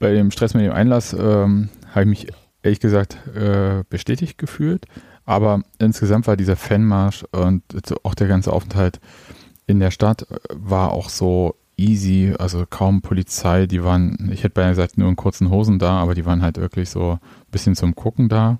Bei 0.00 0.14
dem 0.14 0.30
Stress 0.30 0.54
mit 0.54 0.64
dem 0.64 0.72
Einlass 0.72 1.12
ähm, 1.12 1.68
habe 1.90 2.00
ich 2.02 2.06
mich 2.08 2.26
ehrlich 2.62 2.80
gesagt 2.80 3.18
äh, 3.36 3.84
bestätigt 3.88 4.38
gefühlt. 4.38 4.86
Aber 5.26 5.62
insgesamt 5.78 6.26
war 6.26 6.36
dieser 6.36 6.56
Fanmarsch 6.56 7.24
und 7.30 7.62
auch 8.02 8.14
der 8.14 8.26
ganze 8.26 8.52
Aufenthalt 8.52 8.98
in 9.66 9.78
der 9.78 9.90
Stadt 9.90 10.22
äh, 10.22 10.38
war 10.54 10.92
auch 10.92 11.10
so 11.10 11.54
easy, 11.76 12.34
also 12.38 12.64
kaum 12.68 13.02
Polizei, 13.02 13.66
die 13.66 13.84
waren, 13.84 14.30
ich 14.32 14.42
hätte 14.42 14.54
beinahe 14.54 14.72
gesagt, 14.72 14.96
nur 14.96 15.08
in 15.08 15.16
kurzen 15.16 15.50
Hosen 15.50 15.78
da, 15.78 15.98
aber 15.98 16.14
die 16.14 16.24
waren 16.26 16.42
halt 16.42 16.56
wirklich 16.58 16.88
so 16.88 17.12
ein 17.12 17.50
bisschen 17.50 17.76
zum 17.76 17.94
Gucken 17.94 18.28
da 18.30 18.58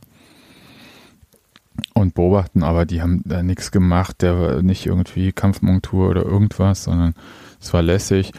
und 1.95 2.15
beobachten, 2.15 2.63
aber 2.63 2.85
die 2.85 3.01
haben 3.01 3.23
da 3.25 3.43
nichts 3.43 3.73
gemacht, 3.73 4.23
der 4.23 4.39
war 4.39 4.63
nicht 4.63 4.87
irgendwie 4.87 5.33
Kampfmontur 5.33 6.11
oder 6.11 6.23
irgendwas, 6.23 6.85
sondern 6.85 7.15
es 7.61 7.73
war 7.73 7.83
lässig. 7.83 8.33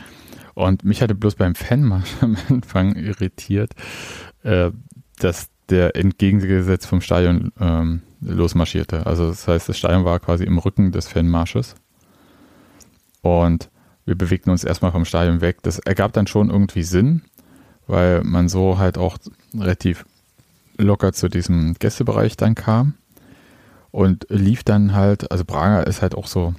Und 0.61 0.85
mich 0.85 1.01
hatte 1.01 1.15
bloß 1.15 1.35
beim 1.35 1.55
Fanmarsch 1.55 2.17
am 2.21 2.37
Anfang 2.49 2.95
irritiert, 2.95 3.73
äh, 4.43 4.69
dass 5.17 5.49
der 5.69 5.95
entgegengesetzt 5.95 6.85
vom 6.85 7.01
Stadion 7.01 7.51
ähm, 7.59 8.03
losmarschierte. 8.21 9.07
Also 9.07 9.27
das 9.27 9.47
heißt, 9.47 9.69
das 9.69 9.77
Stadion 9.79 10.05
war 10.05 10.19
quasi 10.19 10.43
im 10.43 10.59
Rücken 10.59 10.91
des 10.91 11.07
Fanmarsches. 11.07 11.73
Und 13.21 13.71
wir 14.05 14.15
bewegten 14.15 14.51
uns 14.51 14.63
erstmal 14.63 14.91
vom 14.91 15.05
Stadion 15.05 15.41
weg. 15.41 15.63
Das 15.63 15.79
ergab 15.79 16.13
dann 16.13 16.27
schon 16.27 16.51
irgendwie 16.51 16.83
Sinn, 16.83 17.23
weil 17.87 18.23
man 18.23 18.47
so 18.47 18.77
halt 18.77 18.99
auch 18.99 19.17
relativ 19.57 20.05
locker 20.77 21.11
zu 21.11 21.27
diesem 21.27 21.73
Gästebereich 21.73 22.37
dann 22.37 22.53
kam 22.53 22.93
und 23.89 24.27
lief 24.29 24.63
dann 24.63 24.93
halt, 24.93 25.31
also 25.31 25.43
Braga 25.43 25.81
ist 25.81 26.03
halt 26.03 26.13
auch 26.13 26.27
so, 26.27 26.53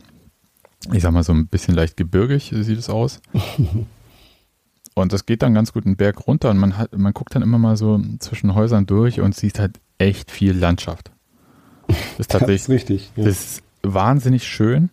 ich 0.93 1.03
sag 1.03 1.13
mal 1.13 1.23
so 1.23 1.33
ein 1.33 1.47
bisschen 1.47 1.75
leicht 1.75 1.97
gebirgig, 1.97 2.53
sieht 2.55 2.79
es 2.79 2.91
aus. 2.91 3.21
Und 4.95 5.13
das 5.13 5.27
geht 5.27 5.43
dann 5.43 5.55
ganz 5.55 5.73
gut 5.73 5.87
einen 5.87 5.97
Berg 5.97 6.27
runter 6.27 6.51
und 6.51 6.59
man 6.59 6.77
hat, 6.77 6.97
man 6.97 7.15
guckt 7.15 7.35
dann 7.35 7.43
immer 7.43 7.59
mal 7.59 7.77
so 7.77 7.99
zwischen 8.19 8.55
Häusern 8.55 8.85
durch 8.85 9.21
und 9.21 9.35
sieht 9.35 9.59
halt 9.59 9.81
echt 9.99 10.31
viel 10.31 10.53
Landschaft. 10.57 11.11
Das 11.89 12.21
ist 12.21 12.31
tatsächlich 12.31 12.61
das 12.61 12.69
ist 12.69 12.75
richtig. 12.75 13.13
Ja. 13.17 13.25
Das 13.25 13.41
ist 13.41 13.63
wahnsinnig 13.83 14.45
schön. 14.47 14.91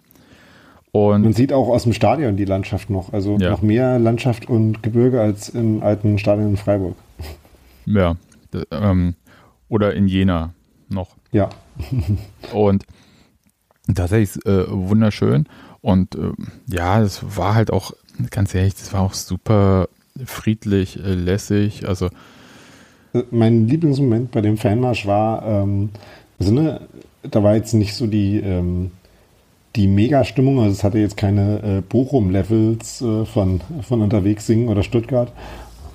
Und 0.91 1.21
Man 1.21 1.34
sieht 1.34 1.54
auch 1.54 1.67
aus 1.69 1.84
dem 1.84 1.93
Stadion 1.93 2.36
die 2.36 2.45
Landschaft 2.45 2.89
noch. 2.89 3.13
Also 3.13 3.38
ja. 3.38 3.52
noch 3.52 3.62
mehr 3.62 3.99
Landschaft 3.99 4.49
und 4.49 4.82
Gebirge 4.82 5.21
als 5.21 5.49
im 5.49 5.84
alten 5.84 6.17
Stadion 6.17 6.52
in 6.52 6.58
Freiburg. 6.58 6.95
Ja. 7.86 8.17
Ähm, 8.69 9.15
oder 9.67 9.95
in 9.95 10.08
Jena 10.08 10.54
noch. 10.89 11.15
Ja. 11.32 11.49
und 12.54 12.86
tatsächlich 13.95 14.45
äh, 14.45 14.65
wunderschön. 14.69 15.47
Und 15.82 16.15
äh, 16.15 16.32
ja, 16.68 17.02
es 17.02 17.38
war 17.38 17.56
halt 17.56 17.72
auch, 17.72 17.94
ganz 18.32 18.54
ehrlich, 18.54 18.76
das 18.76 18.94
war 18.94 19.02
auch 19.02 19.13
super 19.13 19.89
friedlich, 20.26 20.98
äh, 20.98 21.13
lässig. 21.13 21.88
Also 21.88 22.08
äh, 23.13 23.24
mein 23.32 23.68
Lieblingsmoment 23.68 24.32
bei 24.32 24.42
dem 24.42 24.58
Fanmarsch 24.58 25.06
war, 25.06 25.46
ähm, 25.46 25.89
also 26.39 26.54
ne, 26.54 26.82
da 27.24 27.44
war 27.44 27.56
jetzt 27.56 27.74
nicht 27.74 27.96
so 27.96 28.08
die 28.08 28.38
ähm, 28.38 28.92
die 29.76 29.88
Mega-Stimmung, 29.88 30.60
also 30.60 30.72
es 30.72 30.84
hatte 30.84 31.00
jetzt 31.00 31.18
keine 31.18 31.62
äh, 31.62 31.82
Bochum-Levels 31.82 33.02
äh, 33.02 33.26
von, 33.26 33.62
von 33.82 34.02
unterwegs 34.02 34.48
singen 34.48 34.68
oder 34.68 34.84
Stuttgart, 34.84 35.32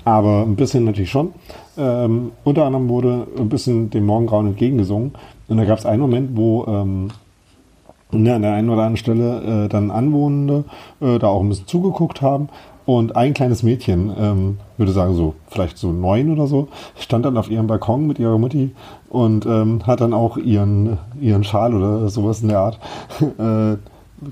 aber 0.05 0.43
ein 0.43 0.57
bisschen 0.57 0.85
natürlich 0.85 1.11
schon. 1.11 1.33
Ähm, 1.77 2.33
unter 2.45 2.65
anderem 2.65 2.89
wurde 2.89 3.27
ein 3.37 3.49
bisschen 3.49 3.91
dem 3.91 4.07
Morgengrauen 4.07 4.47
entgegengesungen. 4.49 5.13
Und 5.49 5.57
da 5.57 5.65
gab 5.65 5.79
es 5.79 5.87
einen 5.87 6.01
Moment, 6.01 6.37
wo 6.37 6.65
ähm, 6.67 7.09
ja, 8.19 8.37
an 8.37 8.43
der 8.43 8.55
einen 8.55 8.69
oder 8.69 8.83
anderen 8.83 8.97
Stelle 8.97 9.65
äh, 9.65 9.69
dann 9.69 9.91
Anwohnende 9.91 10.65
äh, 11.01 11.19
da 11.19 11.29
auch 11.29 11.41
ein 11.41 11.49
bisschen 11.49 11.67
zugeguckt 11.67 12.23
haben. 12.23 12.49
Und 12.87 13.17
ein 13.17 13.33
kleines 13.33 13.63
Mädchen, 13.63 14.13
ähm, 14.19 14.59
würde 14.77 14.93
sagen 14.93 15.15
so, 15.15 15.35
vielleicht 15.49 15.79
so 15.79 15.91
neun 15.91 16.31
oder 16.31 16.47
so, 16.47 16.69
stand 16.99 17.25
dann 17.25 17.39
auf 17.39 17.51
ihrem 17.51 17.67
Balkon 17.67 18.07
mit 18.07 18.19
ihrer 18.19 18.37
Mutti 18.37 18.73
und 19.09 19.47
ähm, 19.47 19.87
hat 19.87 20.03
dann 20.03 20.13
auch 20.13 20.37
ihren, 20.37 20.99
ihren 21.19 21.45
Schal 21.45 21.75
oder 21.75 22.09
sowas 22.11 22.43
in 22.43 22.49
der 22.49 22.59
Art. 22.59 22.79
äh, 23.39 23.77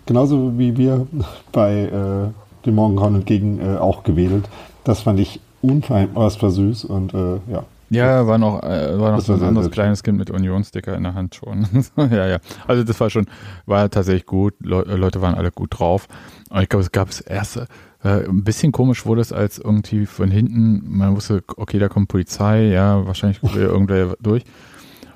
genauso 0.05 0.59
wie 0.59 0.77
wir 0.77 1.07
bei 1.51 1.85
äh, 1.85 2.67
dem 2.67 2.75
Morgengrauen 2.75 3.15
entgegen 3.17 3.59
äh, 3.59 3.79
auch 3.79 4.03
gewedelt. 4.03 4.49
Das 4.85 5.01
fand 5.01 5.19
ich 5.19 5.41
unfassbar 5.63 6.51
süß 6.51 6.85
und 6.85 7.15
äh, 7.15 7.37
ja. 7.51 7.65
Ja, 7.93 8.27
war 8.27 8.39
noch, 8.39 8.63
äh, 8.63 8.99
war 8.99 9.13
noch 9.13 9.21
so 9.21 9.35
ein 9.35 9.43
anderes 9.43 9.71
kleines 9.71 10.03
Kind 10.03 10.17
mit 10.17 10.31
Unionssticker 10.31 10.97
in 10.97 11.03
der 11.03 11.15
Hand 11.15 11.35
schon. 11.35 11.67
ja, 11.97 12.27
ja. 12.27 12.39
Also 12.67 12.85
das 12.85 12.99
war 13.01 13.11
schon, 13.11 13.27
war 13.67 13.91
tatsächlich 13.91 14.27
gut. 14.27 14.55
Le 14.61 14.83
Leute 14.97 15.21
waren 15.21 15.35
alle 15.35 15.51
gut 15.51 15.79
drauf. 15.79 16.09
Aber 16.49 16.63
ich 16.63 16.69
glaube, 16.69 16.83
es 16.85 16.93
gab 16.93 17.09
das 17.09 17.21
erste, 17.21 17.67
äh, 18.03 18.25
ein 18.27 18.45
bisschen 18.45 18.73
komisch 18.73 19.05
wurde 19.05 19.21
es, 19.21 19.33
als 19.33 19.59
irgendwie 19.59 20.07
von 20.07 20.31
hinten, 20.31 20.83
man 20.85 21.15
wusste, 21.15 21.45
okay, 21.57 21.79
da 21.79 21.89
kommt 21.89 22.09
Polizei, 22.09 22.69
ja, 22.69 23.07
wahrscheinlich 23.07 23.41
kommt 23.41 23.57
irgendwer 23.57 24.17
durch. 24.21 24.45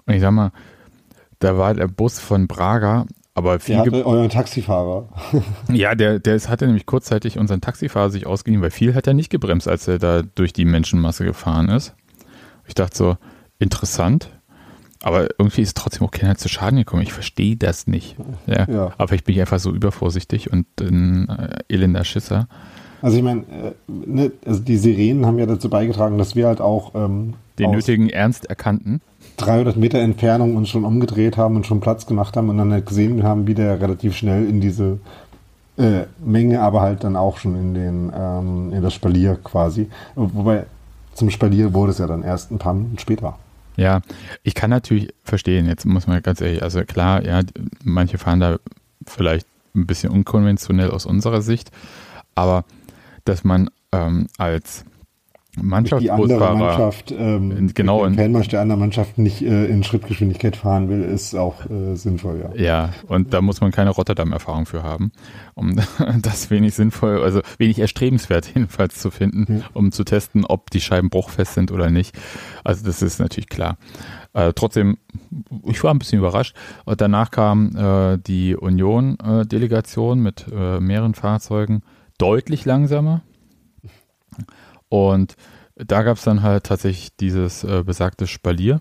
Und 0.07 0.15
ich 0.15 0.21
sag 0.21 0.33
mal, 0.33 0.53
da 1.39 1.57
war 1.57 1.75
der 1.75 1.89
Bus 1.89 2.19
von 2.19 2.47
Braga, 2.47 3.07
aber 3.35 3.61
viel. 3.61 3.75
Der 3.75 3.85
hatte 3.85 4.07
euren 4.07 4.31
Taxifahrer. 4.31 5.09
ja, 5.71 5.95
der, 5.95 6.19
der 6.19 6.37
ist, 6.37 6.49
hatte 6.49 6.67
nämlich 6.67 6.87
kurzzeitig 6.87 7.39
unseren 7.39 7.61
Taxifahrer 7.61 8.09
sich 8.09 8.27
ausgeliehen, 8.27 8.63
weil 8.63 8.71
viel 8.71 8.95
hat 8.95 9.07
er 9.07 9.13
nicht 9.13 9.29
gebremst, 9.29 9.69
als 9.69 9.87
er 9.89 9.99
da 9.99 10.23
durch 10.23 10.55
die 10.55 10.65
Menschenmasse 10.65 11.25
gefahren 11.25 11.69
ist. 11.69 11.95
Ich 12.67 12.75
dachte 12.75 12.97
so, 12.97 13.17
interessant, 13.59 14.31
aber 15.03 15.29
irgendwie 15.39 15.63
ist 15.63 15.77
trotzdem 15.77 16.07
auch 16.07 16.11
keiner 16.11 16.37
zu 16.37 16.49
Schaden 16.49 16.79
gekommen. 16.79 17.03
Ich 17.03 17.13
verstehe 17.13 17.57
das 17.57 17.87
nicht. 17.87 18.17
Ja. 18.47 18.69
ja. 18.69 18.93
Aber 18.99 19.15
ich 19.15 19.25
bin 19.25 19.39
einfach 19.39 19.59
so 19.59 19.73
übervorsichtig 19.73 20.53
und 20.53 20.67
ein 20.81 21.29
äh, 21.29 21.59
elender 21.69 22.05
Schisser. 22.05 22.49
Also 23.03 23.19
ich 23.19 23.23
meine, 23.23 23.43
äh, 23.43 23.73
ne, 23.89 24.33
also 24.45 24.61
die 24.61 24.77
Sirenen 24.77 25.27
haben 25.27 25.39
ja 25.39 25.47
dazu 25.47 25.69
beigetragen, 25.69 26.19
dass 26.19 26.35
wir 26.35 26.47
halt 26.47 26.61
auch 26.61 26.95
ähm, 26.95 27.35
den 27.59 27.71
nötigen 27.71 28.09
Ernst 28.09 28.47
erkannten. 28.47 29.01
300 29.37 29.77
Meter 29.77 29.99
Entfernung 29.99 30.57
uns 30.57 30.71
schon 30.71 30.85
umgedreht 30.85 31.37
haben 31.37 31.57
und 31.57 31.67
schon 31.67 31.81
Platz 31.81 32.07
gemacht 32.07 32.37
haben 32.37 32.49
und 32.49 32.59
dann 32.59 32.73
halt 32.73 32.87
gesehen 32.87 33.23
haben, 33.23 33.47
wie 33.47 33.55
der 33.55 33.81
relativ 33.81 34.17
schnell 34.17 34.49
in 34.49 34.61
diese 34.61 34.99
äh, 35.77 36.05
Menge, 36.25 36.63
aber 36.63 36.81
halt 36.81 37.05
dann 37.05 37.17
auch 37.17 37.37
schon 37.37 37.55
in 37.55 37.75
den 37.75 38.13
ähm, 38.17 38.73
in 38.73 38.83
das 38.83 38.95
Spalier 38.95 39.39
quasi. 39.43 39.89
Wobei 40.15 40.65
zum 41.17 41.31
Spalier 41.31 41.75
wurde 41.75 41.93
es 41.93 41.99
ja 41.99 42.07
dann 42.07 42.23
erst 42.23 42.51
ein 42.51 42.59
paar 42.59 42.75
Minuten 42.75 42.99
später. 42.99 43.39
Ja, 43.77 44.01
ich 44.43 44.55
kann 44.55 44.71
natürlich 44.71 45.13
verstehen, 45.23 45.67
jetzt 45.67 45.85
muss 45.85 46.07
man 46.07 46.23
ganz 46.23 46.41
ehrlich, 46.41 46.63
also 46.63 46.85
klar, 46.85 47.25
ja, 47.25 47.43
manche 47.85 48.19
fahren 48.19 48.41
da 48.41 48.59
vielleicht 49.07 49.47
ein 49.75 49.87
bisschen 49.87 50.11
unkonventionell 50.11 50.91
aus 50.91 51.05
unserer 51.05 51.43
Sicht, 51.43 51.71
aber 52.35 52.65
dass 53.25 53.45
man 53.45 53.69
ähm, 53.93 54.29
als 54.39 54.85
Mannschaftsbusfahrer, 55.61 56.27
die 56.27 56.33
andere 56.35 56.57
Mannschaft, 56.57 57.11
ähm, 57.13 57.71
genau, 57.75 58.05
den 58.05 58.15
Fanmarsch 58.15 58.49
der 58.49 58.61
anderen 58.61 58.81
Mannschaft 58.81 59.19
nicht 59.19 59.43
äh, 59.43 59.67
in 59.67 59.83
Schrittgeschwindigkeit 59.83 60.57
fahren 60.57 60.89
will, 60.89 61.03
ist 61.03 61.35
auch 61.35 61.69
äh, 61.71 61.97
sinnvoll, 61.97 62.41
ja. 62.41 62.63
Ja, 62.63 62.91
und 63.09 63.33
da 63.33 63.41
muss 63.41 63.61
man 63.61 63.71
keine 63.71 63.91
Rotterdam-Erfahrung 63.91 64.67
für 64.67 64.83
haben, 64.83 65.13
um 65.55 65.81
das 66.23 66.51
wenig 66.51 66.75
sinnvoll, 66.75 67.23
also 67.23 67.41
wenig 67.59 67.79
erstrebenswert 67.79 68.47
jedenfalls 68.55 68.99
zu 68.99 69.11
finden, 69.11 69.47
mhm. 69.49 69.65
um 69.73 69.93
zu 69.93 70.05
testen, 70.05 70.45
ob 70.45 70.71
die 70.71 70.81
Scheiben 70.81 71.11
bruchfest 71.11 71.55
sind 71.55 71.73
oder 71.73 71.91
nicht. 71.91 72.17
Also 72.63 72.85
das 72.85 73.03
ist 73.03 73.19
natürlich 73.19 73.49
klar. 73.49 73.79
Äh, 74.37 74.53
trotzdem, 74.55 74.99
ich 75.65 75.83
war 75.83 75.95
ein 75.95 75.99
bisschen 75.99 76.19
überrascht. 76.19 76.55
Und 76.85 77.01
danach 77.01 77.31
kam 77.31 77.75
äh, 77.75 78.19
die 78.19 78.55
Union-Delegation 78.55 80.21
mit 80.21 80.45
äh, 80.53 80.79
mehreren 80.79 81.15
Fahrzeugen 81.15 81.83
deutlich 82.19 82.67
langsamer. 82.67 83.23
Und 84.89 85.37
da 85.75 86.03
gab 86.03 86.17
es 86.17 86.25
dann 86.25 86.43
halt 86.43 86.65
tatsächlich 86.65 87.17
dieses 87.17 87.65
äh, 87.65 87.83
besagte 87.85 88.27
Spalier. 88.27 88.81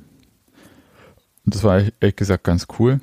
Und 1.45 1.55
das 1.55 1.63
war 1.63 1.81
ehrlich 1.99 2.15
gesagt 2.15 2.43
ganz 2.43 2.67
cool. 2.79 2.99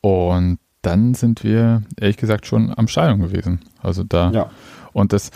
Und 0.00 0.58
dann 0.82 1.14
sind 1.14 1.44
wir 1.44 1.82
ehrlich 1.98 2.16
gesagt 2.16 2.46
schon 2.46 2.76
am 2.76 2.88
Stadion 2.88 3.20
gewesen. 3.20 3.60
Also 3.80 4.04
da. 4.04 4.30
Ja. 4.30 4.50
Und 4.92 5.12
das. 5.12 5.30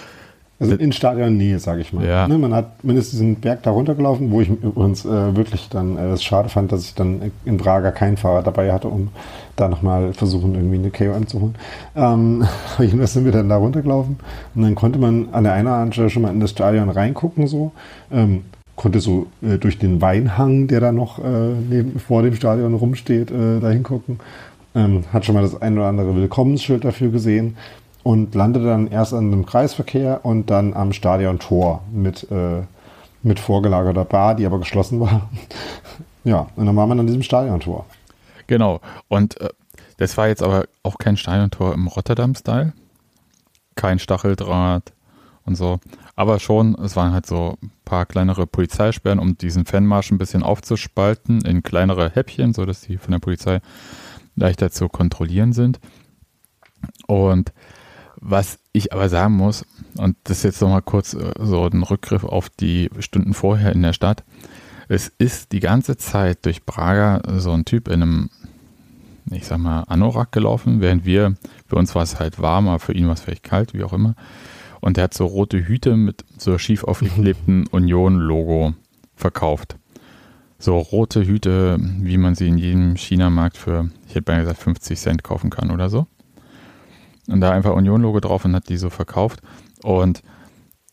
Also 0.58 0.74
in 0.74 0.92
Stadionnähe, 0.92 1.58
sage 1.58 1.82
ich 1.82 1.92
mal. 1.92 2.06
Ja. 2.06 2.26
Ne, 2.26 2.38
man 2.38 2.54
hat 2.54 2.82
mindestens 2.82 3.18
diesen 3.18 3.36
Berg 3.36 3.62
da 3.62 3.70
runtergelaufen, 3.70 4.30
wo 4.30 4.40
ich 4.40 4.48
übrigens 4.48 5.04
äh, 5.04 5.36
wirklich 5.36 5.68
dann 5.68 5.98
äh, 5.98 6.12
es 6.12 6.24
schade 6.24 6.48
fand, 6.48 6.72
dass 6.72 6.84
ich 6.84 6.94
dann 6.94 7.30
in 7.44 7.58
Braga 7.58 7.90
kein 7.90 8.16
Fahrrad 8.16 8.46
dabei 8.46 8.72
hatte, 8.72 8.88
um 8.88 9.08
da 9.56 9.68
nochmal 9.68 10.14
versuchen, 10.14 10.54
irgendwie 10.54 10.76
eine 10.76 10.90
KOM 10.90 11.26
zu 11.26 11.40
holen. 11.40 11.54
Ähm, 11.94 12.44
jedenfalls 12.78 13.12
sind 13.12 13.26
wir 13.26 13.32
dann 13.32 13.50
da 13.50 13.56
runtergelaufen 13.56 14.16
und 14.54 14.62
dann 14.62 14.74
konnte 14.74 14.98
man 14.98 15.28
an 15.32 15.44
der 15.44 15.52
einen 15.52 15.66
oder 15.66 15.74
anderen 15.74 15.92
Stelle 15.92 16.10
schon 16.10 16.22
mal 16.22 16.32
in 16.32 16.40
das 16.40 16.50
Stadion 16.50 16.88
reingucken, 16.88 17.46
so. 17.46 17.72
Ähm, 18.10 18.44
konnte 18.76 19.00
so 19.00 19.26
äh, 19.42 19.58
durch 19.58 19.78
den 19.78 20.00
Weinhang, 20.00 20.68
der 20.68 20.80
da 20.80 20.92
noch 20.92 21.18
äh, 21.18 21.22
neben, 21.68 21.98
vor 21.98 22.22
dem 22.22 22.34
Stadion 22.34 22.74
rumsteht, 22.74 23.30
äh, 23.30 23.60
da 23.60 23.70
hingucken. 23.70 24.20
Ähm, 24.74 25.04
hat 25.12 25.24
schon 25.24 25.34
mal 25.34 25.40
das 25.40 25.60
ein 25.60 25.76
oder 25.78 25.86
andere 25.86 26.14
Willkommensschild 26.14 26.84
dafür 26.84 27.10
gesehen 27.10 27.56
und 28.06 28.36
landete 28.36 28.66
dann 28.66 28.86
erst 28.86 29.12
an 29.14 29.32
dem 29.32 29.46
Kreisverkehr 29.46 30.24
und 30.24 30.48
dann 30.48 30.74
am 30.74 30.92
Stadiontor 30.92 31.82
mit, 31.90 32.30
äh, 32.30 32.62
mit 33.24 33.40
vorgelagerter 33.40 34.04
Bar, 34.04 34.36
die 34.36 34.46
aber 34.46 34.60
geschlossen 34.60 35.00
war. 35.00 35.28
ja, 36.24 36.46
und 36.54 36.66
dann 36.66 36.76
war 36.76 36.86
man 36.86 37.00
an 37.00 37.08
diesem 37.08 37.24
Stadiontor. 37.24 37.84
Genau. 38.46 38.80
Und 39.08 39.40
äh, 39.40 39.48
das 39.96 40.16
war 40.16 40.28
jetzt 40.28 40.44
aber 40.44 40.66
auch 40.84 40.98
kein 40.98 41.16
Stadiontor 41.16 41.74
im 41.74 41.88
Rotterdam-Style. 41.88 42.74
Kein 43.74 43.98
Stacheldraht 43.98 44.92
und 45.44 45.56
so. 45.56 45.80
Aber 46.14 46.38
schon, 46.38 46.76
es 46.76 46.94
waren 46.94 47.12
halt 47.12 47.26
so 47.26 47.58
ein 47.60 47.72
paar 47.84 48.06
kleinere 48.06 48.46
Polizeisperren, 48.46 49.18
um 49.18 49.36
diesen 49.36 49.66
Fanmarsch 49.66 50.12
ein 50.12 50.18
bisschen 50.18 50.44
aufzuspalten 50.44 51.40
in 51.40 51.64
kleinere 51.64 52.10
Häppchen, 52.10 52.54
sodass 52.54 52.82
die 52.82 52.98
von 52.98 53.10
der 53.10 53.18
Polizei 53.18 53.58
leichter 54.36 54.70
zu 54.70 54.88
kontrollieren 54.88 55.52
sind. 55.52 55.80
Und 57.08 57.52
was 58.20 58.58
ich 58.72 58.92
aber 58.92 59.08
sagen 59.08 59.34
muss, 59.34 59.64
und 59.96 60.16
das 60.24 60.38
ist 60.38 60.44
jetzt 60.44 60.60
nochmal 60.60 60.82
kurz 60.82 61.14
äh, 61.14 61.32
so 61.40 61.66
ein 61.66 61.82
Rückgriff 61.82 62.24
auf 62.24 62.48
die 62.48 62.90
Stunden 62.98 63.34
vorher 63.34 63.72
in 63.72 63.82
der 63.82 63.92
Stadt. 63.92 64.24
Es 64.88 65.08
ist 65.18 65.52
die 65.52 65.60
ganze 65.60 65.96
Zeit 65.96 66.44
durch 66.44 66.64
Braga 66.64 67.22
so 67.38 67.52
ein 67.52 67.64
Typ 67.64 67.88
in 67.88 68.02
einem, 68.02 68.30
ich 69.30 69.46
sag 69.46 69.58
mal, 69.58 69.82
Anorak 69.88 70.32
gelaufen, 70.32 70.80
während 70.80 71.04
wir, 71.04 71.34
für 71.66 71.76
uns 71.76 71.94
war 71.94 72.02
es 72.02 72.20
halt 72.20 72.40
warm, 72.40 72.68
aber 72.68 72.78
für 72.78 72.92
ihn 72.92 73.06
war 73.06 73.14
es 73.14 73.20
vielleicht 73.20 73.42
kalt, 73.42 73.74
wie 73.74 73.82
auch 73.82 73.92
immer. 73.92 74.14
Und 74.80 74.96
der 74.96 75.04
hat 75.04 75.14
so 75.14 75.26
rote 75.26 75.66
Hüte 75.66 75.96
mit 75.96 76.24
so 76.38 76.58
schief 76.58 76.84
aufgeklebten 76.84 77.66
Union-Logo 77.70 78.74
verkauft. 79.16 79.76
So 80.58 80.78
rote 80.78 81.26
Hüte, 81.26 81.78
wie 81.80 82.16
man 82.16 82.34
sie 82.34 82.48
in 82.48 82.56
jedem 82.56 82.96
China-Markt 82.96 83.56
für, 83.56 83.90
ich 84.08 84.14
hätte 84.14 84.32
mal 84.32 84.40
gesagt, 84.40 84.62
50 84.62 84.98
Cent 84.98 85.24
kaufen 85.24 85.50
kann 85.50 85.70
oder 85.70 85.90
so. 85.90 86.06
Und 87.28 87.40
da 87.40 87.50
einfach 87.50 87.74
Union-Logo 87.74 88.20
drauf 88.20 88.44
und 88.44 88.54
hat 88.54 88.68
die 88.68 88.76
so 88.76 88.90
verkauft. 88.90 89.40
Und 89.82 90.22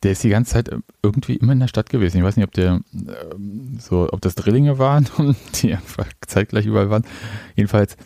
der 0.03 0.11
ist 0.11 0.23
die 0.23 0.29
ganze 0.29 0.53
Zeit 0.53 0.69
irgendwie 1.01 1.35
immer 1.35 1.53
in 1.53 1.59
der 1.59 1.67
Stadt 1.67 1.89
gewesen. 1.89 2.17
Ich 2.17 2.23
weiß 2.23 2.35
nicht, 2.35 2.45
ob 2.45 2.53
der 2.53 2.81
ähm, 2.93 3.77
so, 3.79 4.09
ob 4.11 4.21
das 4.21 4.35
Drillinge 4.35 4.77
waren 4.77 5.07
und 5.17 5.37
die 5.61 5.73
einfach 5.73 6.07
zeitgleich 6.27 6.65
überall 6.65 6.89
waren. 6.89 7.05
Jedenfalls 7.55 7.97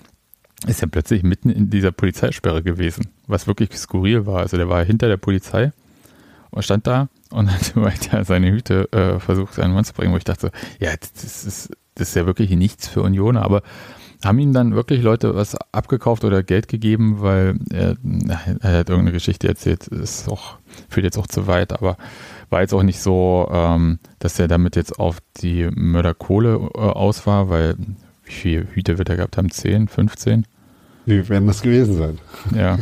ist 0.66 0.82
er 0.82 0.88
plötzlich 0.88 1.24
mitten 1.24 1.50
in 1.50 1.70
dieser 1.70 1.92
Polizeisperre 1.92 2.64
gewesen, 2.64 3.10
was 3.28 3.48
wirklich 3.48 3.76
skurril 3.78 4.26
war. 4.26 4.40
Also 4.40 4.58
der 4.58 4.70
war 4.70 4.84
hinter 4.84 5.08
der 5.08 5.18
Polizei 5.18 5.72
und 6.52 6.64
stand 6.64 6.88
da 6.88 7.10
und 7.32 7.52
hat 7.52 7.76
weiter 7.76 8.24
seine 8.26 8.52
Hüte 8.52 8.92
äh, 8.92 9.20
versucht, 9.20 9.56
seinen 9.56 9.74
Mann 9.74 9.86
zu 9.86 9.94
bringen, 9.94 10.14
wo 10.14 10.18
ich 10.18 10.24
dachte, 10.24 10.52
ja, 10.80 10.92
das 10.96 11.46
ist, 11.46 11.72
das 11.96 12.10
ist 12.10 12.16
ja 12.16 12.26
wirklich 12.26 12.50
nichts 12.52 12.88
für 12.88 13.02
Unioner, 13.02 13.44
aber 13.44 13.64
haben 14.24 14.40
ihm 14.40 14.54
dann 14.54 14.74
wirklich 14.74 15.02
Leute 15.02 15.36
was 15.36 15.56
abgekauft 15.72 16.24
oder 16.24 16.44
Geld 16.44 16.68
gegeben, 16.68 17.22
weil 17.22 17.60
er, 17.72 17.96
er 18.62 18.80
hat 18.80 18.90
irgendeine 18.90 19.12
Geschichte 19.12 19.48
erzählt, 19.48 19.88
ist 19.88 20.28
auch, 20.28 20.58
führt 20.90 21.04
jetzt 21.04 21.18
auch 21.18 21.28
zu 21.28 21.48
weit, 21.48 21.74
aber 21.74 21.98
war 22.50 22.62
jetzt 22.62 22.74
auch 22.74 22.84
nicht 22.84 23.00
so, 23.00 23.48
ähm, 23.52 24.00
dass 24.20 24.40
er 24.40 24.48
damit 24.48 24.76
jetzt 24.76 25.00
auf 25.00 25.18
die 25.38 25.70
Mörderkohle 25.74 26.56
äh, 26.56 26.80
aus 26.80 27.28
war, 27.28 27.50
weil 27.50 27.76
wie 28.24 28.32
viele 28.32 28.68
Hüte 28.74 28.98
wird 28.98 29.10
er 29.10 29.18
gehabt 29.18 29.38
haben? 29.38 29.52
10, 29.52 29.88
15? 29.88 30.46
Wie 31.06 31.30
werden 31.30 31.48
das 31.48 31.62
gewesen 31.62 31.98
sein? 31.98 32.20
Ja. 32.56 32.78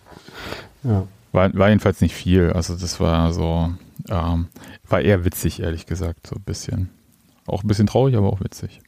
ja. 0.84 1.06
War, 1.32 1.52
war 1.54 1.68
jedenfalls 1.68 2.00
nicht 2.00 2.14
viel. 2.14 2.52
Also 2.52 2.76
das 2.76 3.00
war 3.00 3.32
so, 3.32 3.72
ähm, 4.08 4.46
war 4.88 5.00
eher 5.00 5.24
witzig, 5.24 5.60
ehrlich 5.60 5.86
gesagt, 5.86 6.26
so 6.26 6.36
ein 6.36 6.42
bisschen. 6.42 6.90
Auch 7.46 7.62
ein 7.62 7.68
bisschen 7.68 7.86
traurig, 7.86 8.16
aber 8.16 8.28
auch 8.28 8.40
witzig. 8.40 8.80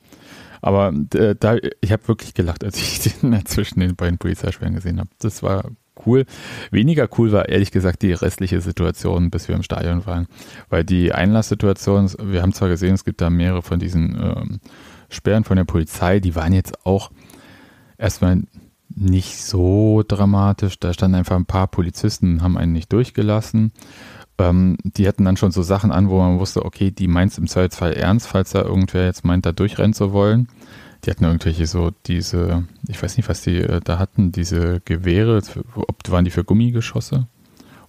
Aber 0.63 0.93
äh, 1.15 1.35
da, 1.39 1.57
ich 1.81 1.93
habe 1.93 2.09
wirklich 2.09 2.35
gelacht, 2.35 2.65
als 2.65 2.77
ich 2.79 3.19
den 3.21 3.45
zwischen 3.47 3.81
den 3.81 3.97
beiden 3.97 4.19
Polizeisperren 4.19 4.75
gesehen 4.75 4.99
habe. 4.99 5.11
Das 5.19 5.43
war 5.43 5.71
cool. 6.05 6.25
Weniger 6.71 7.09
cool 7.19 7.33
war 7.33 7.49
ehrlich 7.49 7.71
gesagt 7.71 8.03
die 8.03 8.13
restliche 8.13 8.61
Situation, 8.61 9.31
bis 9.31 9.49
wir 9.49 9.55
im 9.55 9.63
Stadion 9.63 10.07
waren. 10.07 10.27
Weil 10.69 10.85
die 10.85 11.13
Einlasssituation, 11.13 12.11
wir 12.23 12.43
haben 12.43 12.53
zwar 12.53 12.69
gesehen, 12.69 12.95
es 12.95 13.05
gibt 13.05 13.21
da 13.21 13.31
mehrere 13.31 13.63
von 13.63 13.79
diesen 13.79 14.15
ähm, 14.15 14.61
Sperren 15.09 15.45
von 15.45 15.57
der 15.57 15.65
Polizei, 15.65 16.21
die 16.21 16.35
waren 16.35 16.53
jetzt 16.53 16.85
auch 16.85 17.11
erstmal 17.99 18.43
nicht 18.89 19.37
so 19.43 20.03
dramatisch. 20.07 20.79
Da 20.79 20.93
standen 20.93 21.17
einfach 21.17 21.37
ein 21.37 21.47
paar 21.47 21.69
Polizisten, 21.69 22.43
haben 22.43 22.57
einen 22.57 22.73
nicht 22.73 22.93
durchgelassen. 22.93 23.73
Ähm, 24.39 24.77
die 24.83 25.09
hatten 25.09 25.25
dann 25.25 25.37
schon 25.37 25.53
so 25.53 25.63
Sachen 25.63 25.93
an, 25.93 26.09
wo 26.11 26.19
man 26.19 26.39
wusste, 26.39 26.65
okay, 26.65 26.91
die 26.91 27.09
meint 27.09 27.33
es 27.33 27.39
im 27.39 27.47
Zweifelsfall 27.47 27.95
ernst, 27.95 28.27
falls 28.27 28.51
da 28.51 28.63
irgendwer 28.63 29.07
jetzt 29.07 29.25
meint, 29.25 29.47
da 29.47 29.53
durchrennen 29.53 29.95
zu 29.95 30.13
wollen. 30.13 30.49
Die 31.05 31.11
hatten 31.11 31.25
irgendwelche 31.25 31.67
so 31.67 31.91
diese, 32.07 32.65
ich 32.89 33.03
weiß 33.03 33.17
nicht, 33.17 33.29
was 33.29 33.43
die 33.43 33.59
äh, 33.59 33.81
da 33.83 33.99
hatten, 33.99 34.33
diese 34.33 34.81
Gewehre, 34.85 35.43
ob 35.75 35.97
waren 36.11 36.25
die 36.25 36.31
für 36.31 36.45
Gummigeschosse 36.45 37.29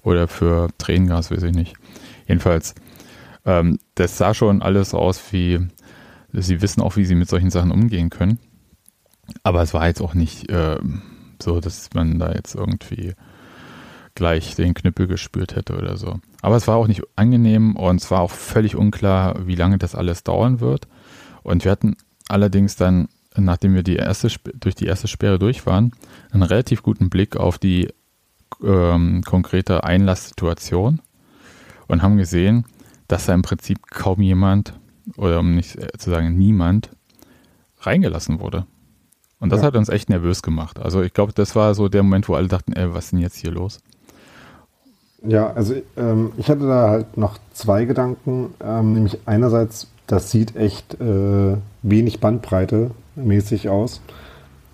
oder 0.04 0.28
für 0.28 0.70
Tränengas, 0.78 1.32
weiß 1.32 1.44
ich 1.44 1.56
nicht. 1.56 1.76
Jedenfalls, 2.28 2.76
ähm, 3.46 3.80
das 3.96 4.18
sah 4.18 4.34
schon 4.34 4.62
alles 4.62 4.94
aus 4.94 5.22
wie, 5.32 5.68
sie 6.32 6.62
wissen 6.62 6.82
auch, 6.82 6.96
wie 6.96 7.06
sie 7.06 7.16
mit 7.16 7.30
solchen 7.30 7.50
Sachen 7.50 7.72
umgehen 7.72 8.10
können. 8.10 8.40
Aber 9.44 9.62
es 9.62 9.74
war 9.74 9.88
jetzt 9.88 10.02
auch 10.02 10.14
nicht 10.14 10.50
äh, 10.50 10.78
so, 11.42 11.60
dass 11.60 11.90
man 11.94 12.20
da 12.20 12.32
jetzt 12.34 12.56
irgendwie 12.56 13.14
gleich 14.18 14.56
den 14.56 14.74
Knüppel 14.74 15.08
gespürt 15.08 15.56
hätte 15.56 15.78
oder 15.78 15.96
so. 15.96 16.20
Aber 16.42 16.56
es 16.56 16.68
war 16.68 16.76
auch 16.76 16.88
nicht 16.88 17.04
angenehm 17.16 17.76
und 17.76 18.02
es 18.02 18.10
war 18.10 18.22
auch 18.22 18.32
völlig 18.32 18.76
unklar, 18.76 19.48
wie 19.48 19.56
lange 19.56 19.78
das 19.78 19.96
alles 19.96 20.24
dauern 20.24 20.60
wird. 20.60 20.88
Und 21.44 21.64
wir 21.64 21.72
hatten 21.72 21.96
allerdings 22.28 22.76
dann, 22.76 23.10
nachdem 23.36 23.76
wir 23.76 23.84
die 23.84 23.96
erste, 23.96 24.30
durch 24.56 24.74
die 24.74 24.88
erste 24.88 25.08
Sperre 25.08 25.38
durch 25.38 25.66
waren, 25.68 25.92
einen 26.32 26.44
relativ 26.44 26.82
guten 26.82 27.10
Blick 27.10 27.38
auf 27.38 27.60
die 27.60 27.90
ähm, 28.64 29.22
konkrete 29.24 29.84
Einlasssituation 29.84 31.00
und 31.88 32.02
haben 32.02 32.18
gesehen, 32.18 32.66
dass 33.08 33.28
da 33.28 33.36
im 33.36 33.44
Prinzip 33.44 33.88
kaum 33.88 34.22
jemand, 34.22 34.74
oder 35.16 35.40
um 35.40 35.56
nicht 35.56 35.78
zu 36.00 36.10
sagen 36.10 36.36
niemand, 36.38 36.90
reingelassen 37.82 38.40
wurde. 38.40 38.66
Und 39.40 39.52
das 39.52 39.62
ja. 39.62 39.68
hat 39.68 39.76
uns 39.76 39.90
echt 39.90 40.10
nervös 40.10 40.42
gemacht. 40.42 40.80
Also 40.80 41.04
ich 41.04 41.14
glaube, 41.14 41.34
das 41.34 41.56
war 41.56 41.76
so 41.76 41.88
der 41.88 42.02
Moment, 42.02 42.28
wo 42.28 42.34
alle 42.34 42.48
dachten, 42.48 42.74
ey, 42.74 42.92
was 42.94 43.06
ist 43.06 43.12
denn 43.12 43.20
jetzt 43.20 43.38
hier 43.38 43.52
los? 43.52 43.80
Ja, 45.24 45.52
also 45.54 45.76
ähm, 45.98 46.32
ich 46.38 46.50
hatte 46.50 46.68
da 46.68 46.90
halt 46.90 47.18
noch 47.18 47.38
zwei 47.54 47.86
Gedanken. 47.86 48.54
Ähm, 48.64 48.94
nämlich 48.94 49.20
einerseits, 49.26 49.88
das 50.06 50.32
sieht 50.32 50.56
echt 50.56 51.00
äh, 51.02 51.58
wenig 51.82 52.20
Bandbreite 52.20 52.92
mäßig 53.16 53.70
aus. 53.70 54.02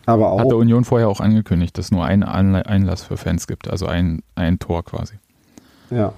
Aber 0.05 0.31
auch. 0.31 0.39
Hat 0.39 0.51
der 0.51 0.57
Union 0.57 0.83
vorher 0.83 1.07
auch 1.07 1.21
angekündigt, 1.21 1.77
dass 1.77 1.85
es 1.85 1.91
nur 1.91 2.03
einen 2.05 2.23
Einlass 2.23 3.03
für 3.03 3.17
Fans 3.17 3.47
gibt, 3.47 3.69
also 3.69 3.85
ein, 3.85 4.21
ein 4.35 4.59
Tor 4.59 4.83
quasi. 4.83 5.15
Ja, 5.89 6.11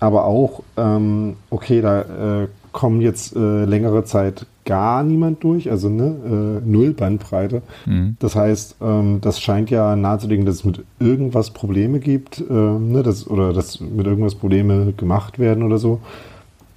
aber 0.00 0.24
auch, 0.24 0.62
ähm, 0.76 1.36
okay, 1.50 1.80
da 1.80 2.42
äh, 2.42 2.48
kommen 2.72 3.00
jetzt 3.00 3.36
äh, 3.36 3.64
längere 3.64 4.04
Zeit 4.04 4.46
gar 4.68 5.02
niemand 5.02 5.42
durch, 5.42 5.70
also 5.70 5.88
ne, 5.88 6.60
äh, 6.62 6.68
null 6.68 6.92
Bandbreite. 6.92 7.62
Mhm. 7.86 8.16
Das 8.18 8.36
heißt, 8.36 8.76
ähm, 8.82 9.18
das 9.22 9.40
scheint 9.40 9.70
ja 9.70 9.96
nahezulegen, 9.96 10.44
dass 10.44 10.56
es 10.56 10.64
mit 10.64 10.84
irgendwas 11.00 11.52
Probleme 11.52 12.00
gibt, 12.00 12.38
äh, 12.38 12.52
ne, 12.52 13.02
dass, 13.02 13.26
oder 13.26 13.54
dass 13.54 13.80
mit 13.80 14.06
irgendwas 14.06 14.34
Probleme 14.34 14.92
gemacht 14.94 15.38
werden 15.38 15.62
oder 15.62 15.78
so. 15.78 16.00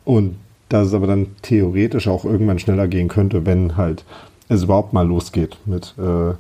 Und 0.06 0.36
dass 0.70 0.88
es 0.88 0.94
aber 0.94 1.06
dann 1.06 1.28
theoretisch 1.42 2.08
auch 2.08 2.24
irgendwann 2.24 2.60
schneller 2.60 2.88
gehen 2.88 3.10
könnte, 3.10 3.46
wenn 3.46 3.76
halt 3.76 4.06
es 4.48 4.64
überhaupt 4.64 4.94
mal 4.94 5.06
losgeht 5.06 5.58
mit, 5.66 5.94
äh, 6.00 6.34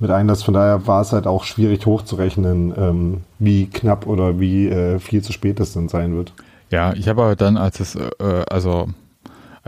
mit 0.00 0.10
Einlass. 0.10 0.42
Von 0.42 0.52
daher 0.52 0.86
war 0.86 1.00
es 1.00 1.12
halt 1.12 1.26
auch 1.26 1.44
schwierig 1.44 1.86
hochzurechnen, 1.86 2.74
ähm, 2.76 3.16
wie 3.38 3.64
knapp 3.64 4.06
oder 4.06 4.38
wie 4.38 4.68
äh, 4.68 4.98
viel 4.98 5.22
zu 5.22 5.32
spät 5.32 5.58
es 5.58 5.72
dann 5.72 5.88
sein 5.88 6.14
wird. 6.14 6.34
Ja, 6.70 6.92
ich 6.92 7.08
habe 7.08 7.22
aber 7.22 7.34
dann, 7.34 7.56
als 7.56 7.80
es, 7.80 7.94
äh, 7.94 8.44
also 8.50 8.88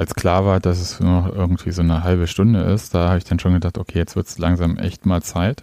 als 0.01 0.14
klar 0.14 0.46
war, 0.46 0.61
dass 0.61 0.80
es 0.80 0.98
nur 0.98 1.11
noch 1.11 1.34
irgendwie 1.34 1.72
so 1.72 1.82
eine 1.82 2.03
halbe 2.03 2.26
Stunde 2.26 2.61
ist, 2.61 2.94
da 2.94 3.09
habe 3.09 3.18
ich 3.18 3.24
dann 3.24 3.38
schon 3.38 3.53
gedacht, 3.53 3.76
okay, 3.76 3.98
jetzt 3.98 4.16
wird 4.16 4.26
es 4.26 4.38
langsam 4.38 4.78
echt 4.78 5.05
mal 5.05 5.22
Zeit. 5.22 5.62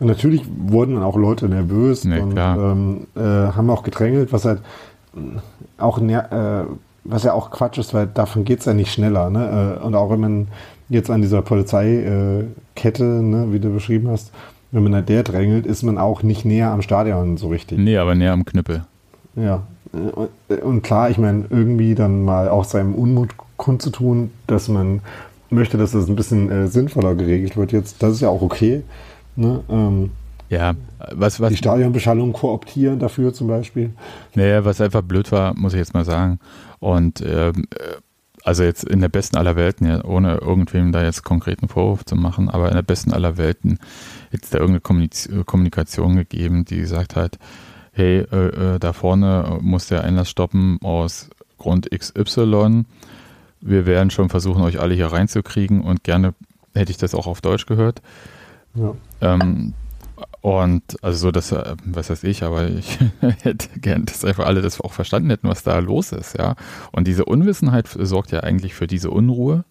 Und 0.00 0.08
natürlich 0.08 0.42
wurden 0.58 0.94
dann 0.94 1.04
auch 1.04 1.16
Leute 1.16 1.48
nervös 1.48 2.04
Nee, 2.04 2.18
und 2.18 2.36
ähm, 2.36 3.06
äh, 3.14 3.20
haben 3.20 3.70
auch 3.70 3.84
gedrängelt, 3.84 4.32
was 4.32 4.44
halt 4.44 4.60
mh, 5.14 5.40
auch 5.78 6.00
äh, 6.00 6.64
was 7.04 7.22
ja 7.22 7.32
auch 7.32 7.52
Quatsch 7.52 7.78
ist, 7.78 7.94
weil 7.94 8.08
davon 8.08 8.44
geht 8.44 8.58
es 8.58 8.64
ja 8.64 8.74
nicht 8.74 8.92
schneller. 8.92 9.30
Ne? 9.30 9.78
Äh, 9.80 9.84
und 9.84 9.94
auch 9.94 10.10
wenn 10.10 10.20
man 10.20 10.48
jetzt 10.88 11.10
an 11.10 11.22
dieser 11.22 11.42
Polizeikette, 11.42 12.44
äh, 12.44 12.60
Kette, 12.74 13.04
ne, 13.04 13.52
wie 13.52 13.60
du 13.60 13.72
beschrieben 13.72 14.08
hast, 14.08 14.32
wenn 14.72 14.82
man 14.82 14.94
an 14.94 15.06
der 15.06 15.22
drängelt, 15.22 15.64
ist 15.64 15.84
man 15.84 15.96
auch 15.96 16.24
nicht 16.24 16.44
näher 16.44 16.70
am 16.70 16.82
Stadion 16.82 17.36
so 17.36 17.48
richtig. 17.48 17.78
Nee, 17.78 17.98
aber 17.98 18.16
näher 18.16 18.32
am 18.32 18.44
Knüppel. 18.44 18.84
Ja. 19.36 19.62
Und, 19.92 20.62
und 20.62 20.82
klar, 20.82 21.08
ich 21.10 21.18
meine, 21.18 21.44
irgendwie 21.50 21.94
dann 21.94 22.24
mal 22.24 22.48
auch 22.48 22.64
seinem 22.64 22.96
Unmut 22.96 23.36
kundzutun, 23.56 24.30
dass 24.46 24.68
man 24.68 25.00
möchte, 25.50 25.76
dass 25.78 25.92
das 25.92 26.08
ein 26.08 26.16
bisschen 26.16 26.50
äh, 26.50 26.66
sinnvoller 26.68 27.14
geregelt 27.14 27.56
wird 27.56 27.72
jetzt, 27.72 28.02
das 28.02 28.14
ist 28.14 28.20
ja 28.20 28.28
auch 28.28 28.42
okay. 28.42 28.82
Ne? 29.36 29.60
Ähm, 29.68 30.10
Ja, 30.48 30.74
was, 31.12 31.40
was, 31.40 31.50
die 31.50 31.56
Stadionbeschallung 31.56 32.32
kooptieren 32.32 32.98
dafür 32.98 33.32
zum 33.32 33.48
Beispiel. 33.48 33.90
Naja, 34.34 34.64
was 34.64 34.80
einfach 34.80 35.02
blöd 35.02 35.30
war, 35.32 35.54
muss 35.54 35.74
ich 35.74 35.78
jetzt 35.78 35.94
mal 35.94 36.04
sagen. 36.04 36.38
Und 36.80 37.20
ähm, 37.22 37.66
äh, 37.74 37.96
also 38.44 38.62
jetzt 38.62 38.84
in 38.84 39.00
der 39.00 39.08
besten 39.08 39.38
aller 39.38 39.56
Welten, 39.56 39.86
ja, 39.86 40.04
ohne 40.04 40.36
irgendwem 40.36 40.92
da 40.92 41.02
jetzt 41.02 41.24
konkreten 41.24 41.68
Vorwurf 41.68 42.04
zu 42.04 42.14
machen, 42.14 42.50
aber 42.50 42.68
in 42.68 42.74
der 42.74 42.82
besten 42.82 43.12
aller 43.12 43.38
Welten 43.38 43.78
hätte 44.30 44.44
es 44.44 44.50
da 44.50 44.58
irgendeine 44.58 44.82
Kommuniz 44.82 45.30
Kommunikation 45.46 46.16
gegeben, 46.16 46.66
die 46.66 46.76
gesagt 46.76 47.16
hat, 47.16 47.38
hey, 47.92 48.18
äh, 48.18 48.74
äh, 48.74 48.78
da 48.78 48.92
vorne 48.92 49.58
muss 49.62 49.86
der 49.86 50.04
Einlass 50.04 50.28
stoppen 50.28 50.78
aus 50.82 51.30
Grund 51.56 51.88
XY. 51.90 52.84
Wir 53.66 53.86
werden 53.86 54.10
schon 54.10 54.28
versuchen, 54.28 54.62
euch 54.62 54.78
alle 54.78 54.94
hier 54.94 55.06
reinzukriegen 55.06 55.80
und 55.80 56.04
gerne 56.04 56.34
hätte 56.74 56.90
ich 56.90 56.98
das 56.98 57.14
auch 57.14 57.26
auf 57.26 57.40
Deutsch 57.40 57.64
gehört. 57.64 58.02
Ja. 58.74 58.94
Ähm, 59.22 59.72
und 60.42 60.82
also 61.02 61.18
so, 61.18 61.30
dass, 61.30 61.50
äh, 61.52 61.74
was 61.86 62.10
weiß 62.10 62.24
ich, 62.24 62.42
aber 62.42 62.68
ich 62.68 62.98
hätte 63.42 63.80
gern, 63.80 64.04
dass 64.04 64.24
einfach 64.24 64.44
alle 64.44 64.60
das 64.60 64.80
auch 64.80 64.92
verstanden 64.92 65.30
hätten, 65.30 65.48
was 65.48 65.62
da 65.62 65.78
los 65.78 66.12
ist, 66.12 66.36
ja. 66.36 66.56
Und 66.92 67.08
diese 67.08 67.24
Unwissenheit 67.24 67.88
sorgt 67.88 68.32
ja 68.32 68.40
eigentlich 68.40 68.74
für 68.74 68.86
diese 68.86 69.10
Unruhe. 69.10 69.64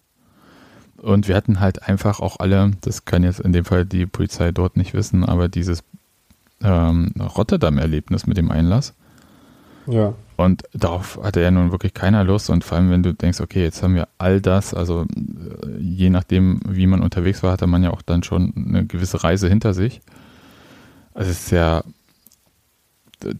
Und 0.96 1.28
wir 1.28 1.36
hatten 1.36 1.60
halt 1.60 1.86
einfach 1.86 2.18
auch 2.18 2.40
alle, 2.40 2.72
das 2.80 3.04
kann 3.04 3.22
jetzt 3.22 3.40
in 3.40 3.52
dem 3.52 3.64
Fall 3.64 3.84
die 3.84 4.06
Polizei 4.06 4.50
dort 4.50 4.76
nicht 4.76 4.94
wissen, 4.94 5.24
aber 5.24 5.48
dieses 5.48 5.84
ähm, 6.62 7.12
Rotterdam-Erlebnis 7.20 8.26
mit 8.26 8.36
dem 8.36 8.50
Einlass. 8.50 8.94
Ja. 9.86 10.14
Und 10.36 10.62
darauf 10.72 11.18
hatte 11.22 11.40
ja 11.40 11.50
nun 11.50 11.70
wirklich 11.70 11.94
keiner 11.94 12.24
Lust. 12.24 12.50
Und 12.50 12.64
vor 12.64 12.76
allem, 12.78 12.90
wenn 12.90 13.02
du 13.02 13.14
denkst, 13.14 13.40
okay, 13.40 13.62
jetzt 13.62 13.82
haben 13.82 13.94
wir 13.94 14.08
all 14.18 14.40
das, 14.40 14.74
also 14.74 15.02
äh, 15.02 15.78
je 15.80 16.10
nachdem, 16.10 16.60
wie 16.68 16.86
man 16.86 17.02
unterwegs 17.02 17.42
war, 17.42 17.52
hatte 17.52 17.66
man 17.66 17.82
ja 17.84 17.90
auch 17.90 18.02
dann 18.02 18.22
schon 18.22 18.52
eine 18.56 18.84
gewisse 18.86 19.22
Reise 19.22 19.48
hinter 19.48 19.74
sich. 19.74 20.00
Also 21.14 21.30
es 21.30 21.40
ist 21.44 21.50
ja 21.52 21.82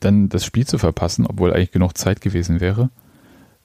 dann 0.01 0.28
das 0.28 0.45
Spiel 0.45 0.66
zu 0.66 0.78
verpassen, 0.78 1.26
obwohl 1.26 1.53
eigentlich 1.53 1.72
genug 1.72 1.99
Zeit 1.99 2.20
gewesen 2.20 2.61
wäre. 2.61 2.90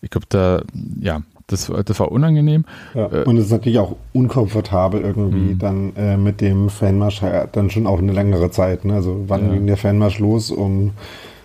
Ich 0.02 0.10
glaube, 0.10 0.26
da, 0.30 0.62
ja, 1.00 1.22
das, 1.48 1.70
war- 1.70 1.84
das 1.84 2.00
war 2.00 2.12
unangenehm. 2.12 2.66
ja. 2.94 3.12
Äh, 3.12 3.24
Und 3.26 3.38
es 3.38 3.46
ist 3.46 3.52
natürlich 3.52 3.80
auch 3.80 3.96
unkomfortabel 4.14 5.02
irgendwie 5.02 5.54
Mhm. 5.54 5.60
dann 5.60 5.96
äh, 5.96 6.18
mit 6.18 6.42
dem 6.42 6.70
Fanmarsch 6.70 7.22
äh, 7.24 7.48
dann 7.52 7.70
schon 7.70 7.86
auch 7.88 8.00
eine 8.00 8.12
längere 8.14 8.50
Zeit. 8.52 8.86
Ne? 8.86 8.94
Also 8.96 9.26
wann 9.28 9.46
Ja. 9.48 9.54
ging 9.54 9.68
der 9.68 9.78
Fanmarsch 9.78 10.20
los? 10.20 10.52
Um 10.52 10.92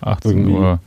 18 0.01 0.31
Irgendwie. 0.31 0.53
Uhr, 0.53 0.79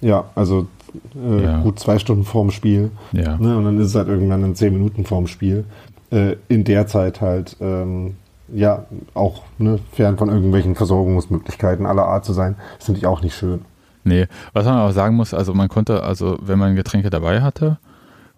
ja, 0.00 0.24
also 0.34 0.66
äh, 1.14 1.42
Ja. 1.42 1.60
gut 1.62 1.78
zwei 1.78 1.98
Stunden 1.98 2.24
vorm 2.24 2.50
Spiel. 2.50 2.90
ja. 3.12 3.36
Ne? 3.36 3.56
Und 3.56 3.64
dann 3.64 3.78
ist 3.78 3.88
es 3.88 3.94
halt 3.94 4.08
irgendwann 4.08 4.44
in 4.44 4.54
zehn 4.54 4.72
Minuten 4.72 5.04
vorm 5.04 5.26
Spiel. 5.26 5.64
Äh, 6.10 6.36
in 6.48 6.64
der 6.64 6.86
Zeit 6.86 7.20
halt 7.20 7.56
ähm, 7.60 8.14
ja 8.52 8.84
auch 9.14 9.42
ne, 9.58 9.78
fern 9.92 10.16
von 10.18 10.28
irgendwelchen 10.28 10.74
Versorgungsmöglichkeiten 10.74 11.84
aller 11.86 12.06
Art 12.06 12.24
zu 12.24 12.32
sein, 12.32 12.56
ist 12.78 12.88
natürlich 12.88 13.06
auch 13.06 13.22
nicht 13.22 13.34
schön. 13.34 13.62
Nee, 14.04 14.28
was 14.52 14.64
man 14.66 14.78
auch 14.78 14.92
sagen 14.92 15.16
muss, 15.16 15.34
also 15.34 15.52
man 15.52 15.68
konnte, 15.68 16.04
also 16.04 16.38
wenn 16.40 16.60
man 16.60 16.76
Getränke 16.76 17.10
dabei 17.10 17.42
hatte, 17.42 17.78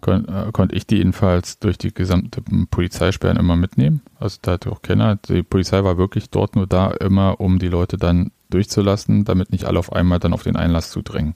kon, 0.01 0.25
äh, 0.27 0.51
konnte 0.51 0.75
ich 0.75 0.87
die 0.87 0.97
jedenfalls 0.97 1.59
durch 1.59 1.77
die 1.77 1.93
gesamte 1.93 2.41
Polizeisperren 2.71 3.37
immer 3.37 3.55
mitnehmen. 3.55 4.01
Also 4.19 4.39
da 4.41 4.53
hatte 4.53 4.71
auch 4.71 4.81
keiner. 4.81 5.17
Die 5.17 5.43
Polizei 5.43 5.83
war 5.83 5.97
wirklich 5.97 6.31
dort 6.31 6.55
nur 6.55 6.65
da, 6.65 6.89
immer 6.91 7.39
um 7.39 7.59
die 7.59 7.67
Leute 7.67 7.97
dann 7.97 8.31
durchzulassen, 8.49 9.25
damit 9.25 9.51
nicht 9.51 9.65
alle 9.65 9.77
auf 9.77 9.93
einmal 9.93 10.17
dann 10.19 10.33
auf 10.33 10.41
den 10.41 10.55
Einlass 10.55 10.89
zudrängen. 10.89 11.35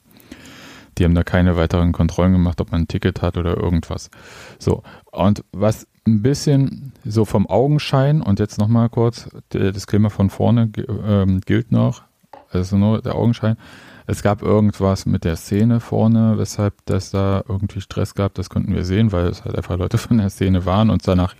Die 0.98 1.06
haben 1.06 1.16
da 1.16 1.24
keine 1.24 1.58
weiteren 1.58 1.92
Kontrollen 1.92 2.34
gemacht, 2.34 2.62
ob 2.62 2.72
man 2.72 2.82
ein 2.82 2.88
Ticket 2.88 3.22
hat 3.22 3.38
oder 3.38 3.58
irgendwas. 3.58 4.10
So, 4.60 4.84
und 5.12 5.44
was 5.52 5.88
ein 6.06 6.22
bisschen 6.22 6.92
so 7.06 7.26
vom 7.26 7.48
Augenschein, 7.48 8.22
und 8.22 8.40
jetzt 8.40 8.60
nochmal 8.60 8.90
kurz, 8.90 9.30
der 9.54 9.72
Disclaimer 9.72 10.10
von 10.10 10.30
vorne 10.30 10.70
ähm, 11.08 11.42
gilt 11.42 11.72
noch, 11.72 12.04
also 12.52 12.78
nur 12.78 13.02
der 13.02 13.16
Augenschein. 13.16 13.58
Es 14.06 14.22
gab 14.22 14.42
irgendwas 14.42 15.06
mit 15.06 15.24
der 15.24 15.38
Szene 15.38 15.80
vorne, 15.80 16.38
weshalb 16.38 16.74
das 16.86 17.12
da 17.12 17.42
irgendwie 17.48 17.80
Stress 17.80 18.16
gab. 18.16 18.34
Das 18.34 18.50
konnten 18.50 18.76
wir 18.76 18.84
sehen, 18.84 19.14
weil 19.14 19.28
es 19.28 19.46
halt 19.46 19.56
einfach 19.56 19.78
Leute 19.78 19.98
von 19.98 20.18
der 20.18 20.30
Szene 20.30 20.66
waren 20.66 20.90
und 20.90 21.08
danach 21.08 21.36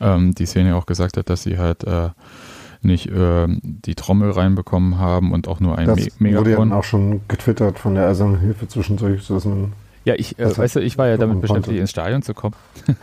ähm, 0.00 0.32
die 0.32 0.46
Szene 0.46 0.76
auch 0.76 0.86
gesagt 0.86 1.16
hat, 1.16 1.28
dass 1.28 1.42
sie 1.42 1.58
halt 1.58 1.82
äh, 1.84 2.10
nicht 2.84 3.10
ähm, 3.14 3.60
die 3.62 3.94
Trommel 3.94 4.30
reinbekommen 4.30 4.98
haben 4.98 5.32
und 5.32 5.48
auch 5.48 5.60
nur 5.60 5.76
ein 5.78 5.86
Das 5.86 5.98
Me 5.98 6.04
wurde 6.04 6.28
ja 6.28 6.40
Megafon. 6.42 6.68
dann 6.70 6.78
auch 6.78 6.84
schon 6.84 7.20
getwittert 7.28 7.78
von 7.78 7.94
der 7.94 8.06
Eisernen 8.08 8.38
Hilfe 8.40 8.68
zwischendurch, 8.68 9.22
sodass 9.22 9.44
man. 9.44 9.72
Ja, 10.04 10.14
ich, 10.16 10.38
äh, 10.38 10.44
hat- 10.46 10.58
weißt 10.58 10.76
du, 10.76 10.80
ich 10.80 10.98
war 10.98 11.08
ja 11.08 11.16
damit 11.16 11.40
beschäftigt, 11.40 11.66
konnte. 11.66 11.80
ins 11.80 11.90
Stadion 11.90 12.22
zu 12.22 12.34
kommen. 12.34 12.54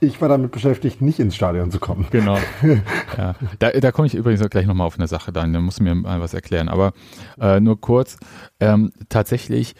Ich 0.00 0.20
war 0.20 0.28
damit 0.28 0.52
beschäftigt, 0.52 1.02
nicht 1.02 1.18
ins 1.18 1.34
Stadion 1.34 1.72
zu 1.72 1.80
kommen. 1.80 2.06
Genau. 2.12 2.38
ja. 3.18 3.34
Da, 3.58 3.70
da 3.72 3.90
komme 3.90 4.06
ich 4.06 4.14
übrigens 4.14 4.40
auch 4.42 4.48
gleich 4.48 4.64
nochmal 4.64 4.86
auf 4.86 4.96
eine 4.96 5.08
Sache 5.08 5.32
dann, 5.32 5.52
da 5.52 5.60
musst 5.60 5.80
du 5.80 5.82
mir 5.82 5.92
mal 5.96 6.20
was 6.20 6.34
erklären. 6.34 6.68
Aber 6.68 6.92
äh, 7.40 7.58
nur 7.58 7.80
kurz, 7.80 8.16
ähm, 8.60 8.92
tatsächlich, 9.08 9.74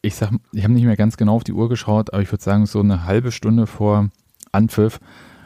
ich 0.00 0.14
sag, 0.14 0.30
ich 0.52 0.64
habe 0.64 0.72
nicht 0.72 0.86
mehr 0.86 0.96
ganz 0.96 1.18
genau 1.18 1.36
auf 1.36 1.44
die 1.44 1.52
Uhr 1.52 1.68
geschaut, 1.68 2.10
aber 2.14 2.22
ich 2.22 2.32
würde 2.32 2.42
sagen, 2.42 2.64
so 2.64 2.80
eine 2.80 3.04
halbe 3.04 3.32
Stunde 3.32 3.66
vor 3.66 4.08
Anpfiff 4.50 4.98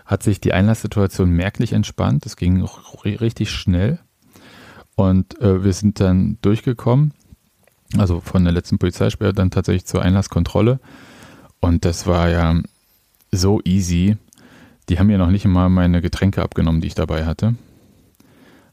hat 0.09 0.23
sich 0.23 0.41
die 0.41 0.55
Einlasssituation 0.55 1.31
merklich 1.31 1.75
entspannt. 1.75 2.25
Es 2.27 2.37
ging 2.37 2.63
auch 2.63 3.05
ri- 3.05 3.21
richtig 3.21 3.51
schnell. 3.51 3.99
Und 4.97 5.41
äh, 5.41 5.63
wir 5.63 5.75
sind 5.75 6.01
dann 6.01 6.39
durchgekommen, 6.41 7.13
also 7.97 8.21
von 8.21 8.43
der 8.43 8.53
letzten 8.53 8.79
Polizeisperre 8.79 9.35
dann 9.35 9.51
tatsächlich 9.53 9.85
zur 9.85 10.03
Einlasskontrolle. 10.03 10.81
Und 11.61 11.85
das 11.85 12.07
war 12.07 12.31
ja 12.31 12.61
so 13.31 13.61
easy. 13.65 14.17
Die 14.89 14.99
haben 14.99 15.09
mir 15.09 15.19
noch 15.19 15.31
nicht 15.31 15.45
mal 15.45 15.69
meine 15.69 16.01
Getränke 16.01 16.43
abgenommen, 16.43 16.81
die 16.81 16.87
ich 16.89 16.95
dabei 16.95 17.27
hatte. 17.27 17.55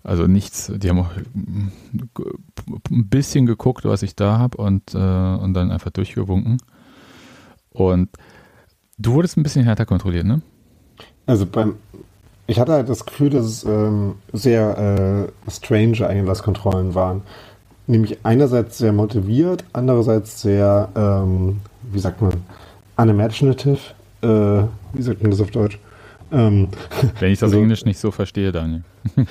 Also 0.03 0.27
nichts, 0.27 0.71
die 0.73 0.89
haben 0.89 0.99
auch 0.99 1.11
mm, 1.33 1.67
ein 2.91 3.09
bisschen 3.09 3.45
geguckt, 3.45 3.83
was 3.83 4.03
ich 4.03 4.15
da 4.15 4.37
habe 4.37 4.57
und, 4.57 4.93
äh, 4.93 4.97
und 4.97 5.53
dann 5.53 5.71
einfach 5.71 5.91
durchgewunken. 5.91 6.59
Und 7.71 8.09
du 8.97 9.13
wurdest 9.13 9.35
ein 9.35 9.43
bisschen 9.43 9.65
härter 9.65 9.85
kontrolliert, 9.85 10.25
ne? 10.25 10.41
Also 11.25 11.45
beim. 11.45 11.75
Ich 12.47 12.59
hatte 12.59 12.73
halt 12.73 12.89
das 12.89 13.05
Gefühl, 13.05 13.31
dass 13.31 13.45
es 13.45 13.63
ähm, 13.63 14.15
sehr 14.31 15.27
äh, 15.47 15.51
strange 15.51 16.07
Einlasskontrollen 16.07 16.93
waren. 16.93 17.23
Nämlich 17.87 18.19
einerseits 18.23 18.77
sehr 18.77 18.93
motiviert, 18.93 19.63
andererseits 19.73 20.41
sehr, 20.41 20.89
ähm, 20.95 21.61
wie 21.91 21.99
sagt 21.99 22.21
man, 22.21 22.33
unimaginative. 22.97 23.79
Äh, 24.21 24.63
wie 24.93 25.01
sagt 25.01 25.23
man 25.23 25.31
das 25.31 25.41
auf 25.41 25.49
Deutsch? 25.49 25.79
Ähm, 26.31 26.67
Wenn 27.19 27.31
ich 27.31 27.39
das 27.39 27.49
Also- 27.49 27.61
Englisch 27.61 27.83
nicht 27.85 27.99
so 27.99 28.11
verstehe, 28.11 28.51
Daniel. 28.51 28.83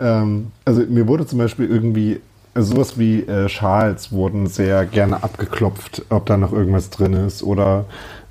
ähm, 0.00 0.52
also 0.64 0.82
mir 0.82 1.06
wurde 1.08 1.26
zum 1.26 1.38
Beispiel 1.38 1.68
irgendwie 1.68 2.20
also 2.54 2.74
sowas 2.74 2.98
wie 2.98 3.20
äh, 3.22 3.48
Schals 3.48 4.12
wurden 4.12 4.46
sehr 4.46 4.84
gerne 4.84 5.22
abgeklopft, 5.22 6.02
ob 6.10 6.26
da 6.26 6.36
noch 6.36 6.52
irgendwas 6.52 6.90
drin 6.90 7.14
ist 7.14 7.42
oder 7.42 7.86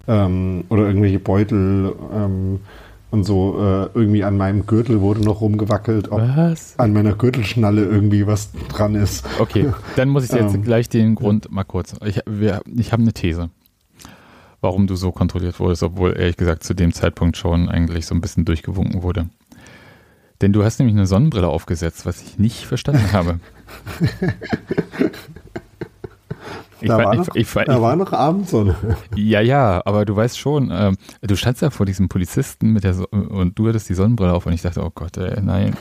ähm, 0.08 0.64
oder 0.70 0.84
irgendwelche 0.88 1.20
Beutel 1.20 1.93
ähm, 2.14 2.60
und 3.12 3.24
so. 3.24 3.58
Äh, 3.60 3.89
irgendwie 3.97 4.24
an 4.24 4.38
meinem 4.38 4.66
Gürtel 4.66 5.02
wurde 5.02 5.22
noch 5.22 5.41
rumgewackelt, 5.41 6.12
ob 6.12 6.22
Was? 6.22 6.78
an 6.80 6.93
meiner 6.93 7.14
Gürtelschnalle 7.14 7.84
irgendwie 7.86 8.26
was 8.28 8.52
dran 8.70 8.95
ist. 8.95 9.26
Okay, 9.39 9.72
dann 9.95 10.10
muss 10.10 10.26
ich 10.26 10.32
jetzt 10.32 10.56
Ähm, 10.56 10.64
gleich 10.64 10.89
den 10.89 11.16
Grund 11.16 11.52
mal 11.52 11.64
kurz. 11.64 11.95
Ich, 12.06 12.20
wir- 12.26 12.62
ich 12.76 12.91
habe 12.91 13.02
eine 13.04 13.14
These, 13.14 13.49
warum 14.62 14.88
du 14.88 14.95
so 14.95 15.12
kontrolliert 15.12 15.60
wurdest, 15.60 15.84
obwohl 15.84 16.18
ehrlich 16.18 16.38
gesagt 16.38 16.64
zu 16.64 16.74
dem 16.74 16.93
Zeitpunkt 16.93 17.38
schon 17.38 17.70
eigentlich 17.70 18.06
so 18.06 18.16
ein 18.16 18.22
bisschen 18.22 18.45
durchgewunken 18.45 19.04
wurde. 19.04 19.28
Denn 20.41 20.54
du 20.54 20.64
hast 20.64 20.80
nämlich 20.80 20.95
eine 20.95 21.06
Sonnenbrille 21.06 21.47
aufgesetzt, 21.47 22.06
was 22.08 22.22
ich 22.24 22.39
nicht 22.39 22.66
verstanden 22.66 23.12
habe. 23.14 23.39
da, 26.88 26.97
war, 26.97 27.15
noch, 27.15 27.27
ich, 27.36 27.55
ich, 27.55 27.63
da 27.65 27.82
war 27.82 27.95
noch 27.95 28.13
Abendsonne. 28.13 28.75
Ja, 29.15 29.41
ja, 29.41 29.82
aber 29.86 30.05
du 30.05 30.15
weißt 30.15 30.38
schon, 30.38 30.71
ähm, 30.71 30.97
du 31.21 31.36
standst 31.36 31.61
ja 31.61 31.69
vor 31.69 31.86
diesem 31.86 32.09
Polizisten 32.09 32.71
mit 32.73 32.84
der 32.84 32.93
so 32.93 33.07
und 33.07 33.57
du 33.57 33.67
hattest 33.67 33.89
die 33.89 33.93
Sonnenbrille 33.93 34.34
auf 34.34 34.45
und 34.45 34.53
ich 34.53 34.61
dachte, 34.61 34.84
oh 34.84 34.91
Gott, 34.93 35.17
ey, 35.17 35.41
nein. 35.41 35.75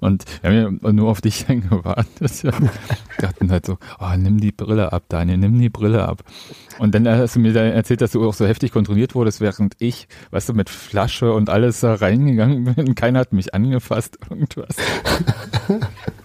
Und 0.00 0.24
wir 0.42 0.50
haben 0.50 0.80
ja 0.82 0.92
nur 0.92 1.10
auf 1.10 1.20
dich 1.20 1.46
gewartet. 1.46 2.42
Wir 2.42 2.52
dachten 3.18 3.50
halt 3.50 3.66
so, 3.66 3.78
oh, 3.98 4.16
nimm 4.16 4.40
die 4.40 4.52
Brille 4.52 4.92
ab, 4.92 5.04
Daniel, 5.08 5.38
nimm 5.38 5.58
die 5.58 5.68
Brille 5.68 6.06
ab. 6.06 6.22
Und 6.78 6.94
dann 6.94 7.06
hast 7.06 7.36
du 7.36 7.40
mir 7.40 7.52
dann 7.52 7.66
erzählt, 7.66 8.00
dass 8.00 8.12
du 8.12 8.26
auch 8.26 8.34
so 8.34 8.46
heftig 8.46 8.72
kontrolliert 8.72 9.14
wurdest, 9.14 9.40
während 9.40 9.74
ich, 9.78 10.08
weißt 10.30 10.48
du, 10.48 10.54
mit 10.54 10.70
Flasche 10.70 11.32
und 11.32 11.50
alles 11.50 11.80
da 11.80 11.94
reingegangen 11.94 12.64
bin. 12.64 12.94
Keiner 12.94 13.20
hat 13.20 13.32
mich 13.32 13.54
angefasst, 13.54 14.18
irgendwas. 14.28 14.76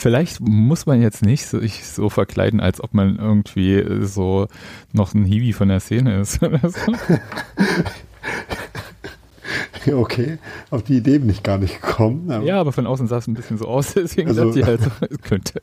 Vielleicht 0.00 0.40
muss 0.40 0.86
man 0.86 1.02
jetzt 1.02 1.22
nicht 1.22 1.46
so, 1.46 1.60
sich 1.60 1.86
so 1.86 2.08
verkleiden, 2.08 2.60
als 2.60 2.82
ob 2.82 2.94
man 2.94 3.16
irgendwie 3.16 3.84
so 4.06 4.46
noch 4.92 5.14
ein 5.14 5.24
Hiwi 5.24 5.52
von 5.52 5.68
der 5.68 5.80
Szene 5.80 6.20
ist 6.20 6.42
oder 6.42 6.60
so. 6.68 6.92
Okay, 9.92 10.38
auf 10.70 10.82
die 10.82 10.98
Idee 10.98 11.18
bin 11.18 11.30
ich 11.30 11.42
gar 11.42 11.58
nicht 11.58 11.80
gekommen. 11.80 12.30
Aber 12.30 12.44
ja, 12.44 12.60
aber 12.60 12.72
von 12.72 12.86
außen 12.86 13.06
sah 13.06 13.18
es 13.18 13.26
ein 13.26 13.34
bisschen 13.34 13.58
so 13.58 13.66
aus, 13.66 13.94
deswegen 13.96 14.28
also, 14.28 14.46
dachte 14.46 14.60
ich 14.60 14.66
halt 14.66 14.82
so, 14.82 14.90
es 15.08 15.22
könnte. 15.22 15.60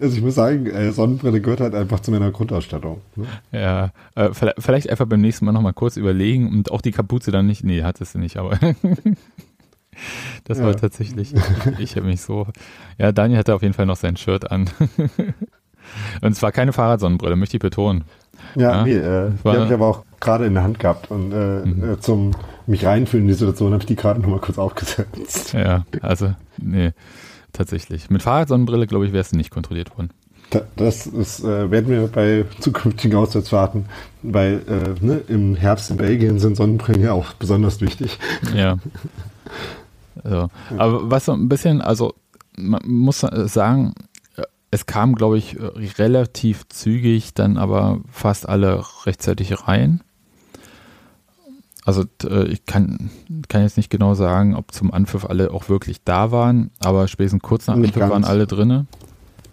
Also 0.00 0.16
ich 0.16 0.22
muss 0.22 0.34
sagen, 0.34 0.66
äh, 0.66 0.90
Sonnenbrille 0.92 1.40
gehört 1.40 1.60
halt 1.60 1.74
einfach 1.74 2.00
zu 2.00 2.10
meiner 2.10 2.30
Grundausstattung. 2.30 3.00
Ne? 3.16 3.26
Ja, 3.52 3.92
äh, 4.16 4.30
vielleicht 4.58 4.90
einfach 4.90 5.06
beim 5.06 5.20
nächsten 5.20 5.44
Mal 5.44 5.52
nochmal 5.52 5.72
kurz 5.72 5.96
überlegen 5.96 6.48
und 6.48 6.70
auch 6.70 6.80
die 6.80 6.90
Kapuze 6.90 7.30
dann 7.30 7.46
nicht, 7.46 7.64
nee, 7.64 7.82
hattest 7.82 8.14
du 8.14 8.18
nicht, 8.18 8.36
aber 8.36 8.58
das 10.44 10.58
ja. 10.58 10.64
war 10.64 10.76
tatsächlich, 10.76 11.34
ich, 11.78 11.78
ich 11.78 11.96
habe 11.96 12.06
mich 12.06 12.20
so, 12.20 12.46
ja, 12.98 13.12
Daniel 13.12 13.38
hatte 13.38 13.54
auf 13.54 13.62
jeden 13.62 13.74
Fall 13.74 13.86
noch 13.86 13.96
sein 13.96 14.16
Shirt 14.16 14.50
an. 14.50 14.70
und 16.22 16.34
zwar 16.34 16.52
keine 16.52 16.72
Fahrradsonnenbrille, 16.72 17.36
möchte 17.36 17.56
ich 17.56 17.60
betonen. 17.60 18.04
Ja, 18.56 18.76
ja 18.76 18.84
nee, 18.84 18.92
äh, 18.92 19.30
die 19.44 19.48
habe 19.48 19.66
ich 19.66 19.72
aber 19.72 19.86
auch 19.86 20.04
gerade 20.20 20.46
in 20.46 20.54
der 20.54 20.62
Hand 20.62 20.78
gehabt 20.78 21.10
und 21.10 21.32
äh, 21.32 21.64
mhm. 21.64 21.92
Äh, 21.92 22.00
zum 22.00 22.32
mich 22.66 22.84
reinfühlen 22.84 23.24
in 23.24 23.28
die 23.28 23.34
Situation 23.34 23.72
habe 23.72 23.82
ich 23.82 23.86
die 23.86 23.96
gerade 23.96 24.20
nochmal 24.20 24.40
kurz 24.40 24.58
aufgesetzt. 24.58 25.52
Ja, 25.52 25.84
also, 26.00 26.34
nee, 26.56 26.92
tatsächlich. 27.52 28.10
Mit 28.10 28.22
Fahrradsonnenbrille, 28.22 28.86
glaube 28.86 29.06
ich, 29.06 29.12
wärst 29.12 29.32
du 29.32 29.36
nicht 29.36 29.50
kontrolliert 29.50 29.96
worden. 29.96 30.10
das 30.76 31.06
ist, 31.06 31.40
äh, 31.40 31.70
werden 31.70 31.90
wir 31.90 32.06
bei 32.08 32.44
zukünftigen 32.60 33.18
Auswärtsfahrten, 33.18 33.86
weil 34.22 34.62
äh, 34.68 35.04
ne, 35.04 35.20
im 35.28 35.56
Herbst 35.56 35.90
in 35.90 35.96
Belgien 35.96 36.38
sind 36.38 36.56
Sonnenbrillen 36.56 37.02
ja 37.02 37.12
auch 37.12 37.32
besonders 37.34 37.80
wichtig. 37.80 38.18
Ja. 38.54 38.78
Also, 40.22 40.48
aber 40.76 41.10
was 41.10 41.24
so 41.24 41.32
ein 41.32 41.48
bisschen, 41.48 41.80
also 41.80 42.14
man 42.56 42.82
muss 42.86 43.20
sagen, 43.20 43.94
es 44.70 44.86
kam, 44.86 45.14
glaube 45.14 45.38
ich, 45.38 45.56
relativ 45.98 46.68
zügig 46.68 47.34
dann 47.34 47.58
aber 47.58 48.00
fast 48.10 48.48
alle 48.48 48.84
rechtzeitig 49.06 49.68
rein. 49.68 50.00
Also 51.84 52.04
äh, 52.24 52.44
ich 52.48 52.64
kann, 52.64 53.10
kann 53.48 53.62
jetzt 53.62 53.76
nicht 53.76 53.90
genau 53.90 54.14
sagen, 54.14 54.56
ob 54.56 54.72
zum 54.72 54.92
Anpfiff 54.92 55.26
alle 55.26 55.52
auch 55.52 55.68
wirklich 55.68 56.02
da 56.02 56.32
waren, 56.32 56.70
aber 56.80 57.08
spätestens 57.08 57.42
kurz 57.42 57.66
nach 57.66 57.74
Anpfiff 57.74 58.08
waren 58.08 58.24
alle 58.24 58.46
drinne. 58.46 58.86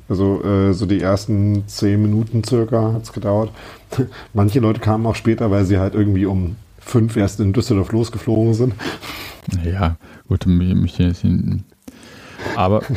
Also 0.07 0.43
äh, 0.43 0.73
so 0.73 0.85
die 0.85 1.01
ersten 1.01 1.67
zehn 1.67 2.01
Minuten 2.01 2.43
circa 2.43 2.93
hat 2.93 3.03
es 3.03 3.13
gedauert. 3.13 3.51
Manche 4.33 4.59
Leute 4.59 4.79
kamen 4.79 5.05
auch 5.05 5.15
später, 5.15 5.51
weil 5.51 5.65
sie 5.65 5.77
halt 5.77 5.93
irgendwie 5.93 6.25
um 6.25 6.55
fünf 6.79 7.15
erst 7.15 7.39
in 7.39 7.53
Düsseldorf 7.53 7.91
losgeflogen 7.91 8.53
sind. 8.53 8.73
Ja, 9.63 9.97
gut, 10.31 10.45
mich, 10.45 10.73
mich, 10.73 11.13
aber 12.55 12.81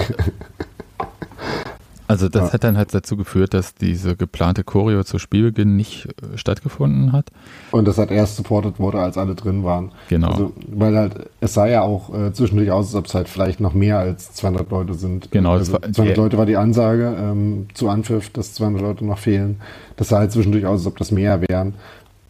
Also 2.07 2.29
das 2.29 2.49
ja. 2.49 2.53
hat 2.53 2.65
dann 2.65 2.77
halt 2.77 2.93
dazu 2.93 3.17
geführt, 3.17 3.55
dass 3.55 3.75
diese 3.75 4.15
geplante 4.15 4.63
Choreo 4.63 5.05
zu 5.05 5.19
Spielbeginn 5.19 5.75
nicht 5.75 6.07
äh, 6.07 6.37
stattgefunden 6.37 7.13
hat. 7.13 7.31
Und 7.71 7.89
das 7.89 7.97
hat 7.97 8.11
erst 8.11 8.37
supported 8.37 8.79
wurde, 8.79 9.01
als 9.01 9.17
alle 9.17 9.35
drin 9.35 9.65
waren. 9.65 9.91
Genau. 10.11 10.31
Also, 10.31 10.53
weil 10.69 10.97
halt, 10.97 11.31
es 11.41 11.55
sah 11.55 11.67
ja 11.67 11.83
auch 11.83 12.15
äh, 12.15 12.33
zwischendurch 12.33 12.71
aus, 12.71 12.89
als 12.89 12.95
ob 12.95 13.07
es 13.07 13.15
halt 13.15 13.29
vielleicht 13.29 13.61
noch 13.61 13.73
mehr 13.73 13.99
als 13.99 14.35
200 14.35 14.71
Leute 14.71 14.95
sind. 14.95 15.31
Genau. 15.31 15.53
Also, 15.53 15.73
war, 15.73 15.81
200 15.81 16.17
Leute 16.17 16.39
war 16.39 16.47
die 16.47 16.59
Ansage 16.59 17.17
ähm, 17.19 17.69
zu 17.73 17.89
Anpfiff, 17.89 18.29
dass 18.31 18.53
200 18.53 18.83
Leute 18.83 19.05
noch 19.07 19.19
fehlen. 19.19 19.61
Das 19.97 20.09
sah 20.09 20.19
halt 20.19 20.33
zwischendurch 20.33 20.67
aus, 20.67 20.81
als 20.81 20.87
ob 20.87 20.99
das 20.99 21.11
mehr 21.11 21.41
wären. 21.49 21.75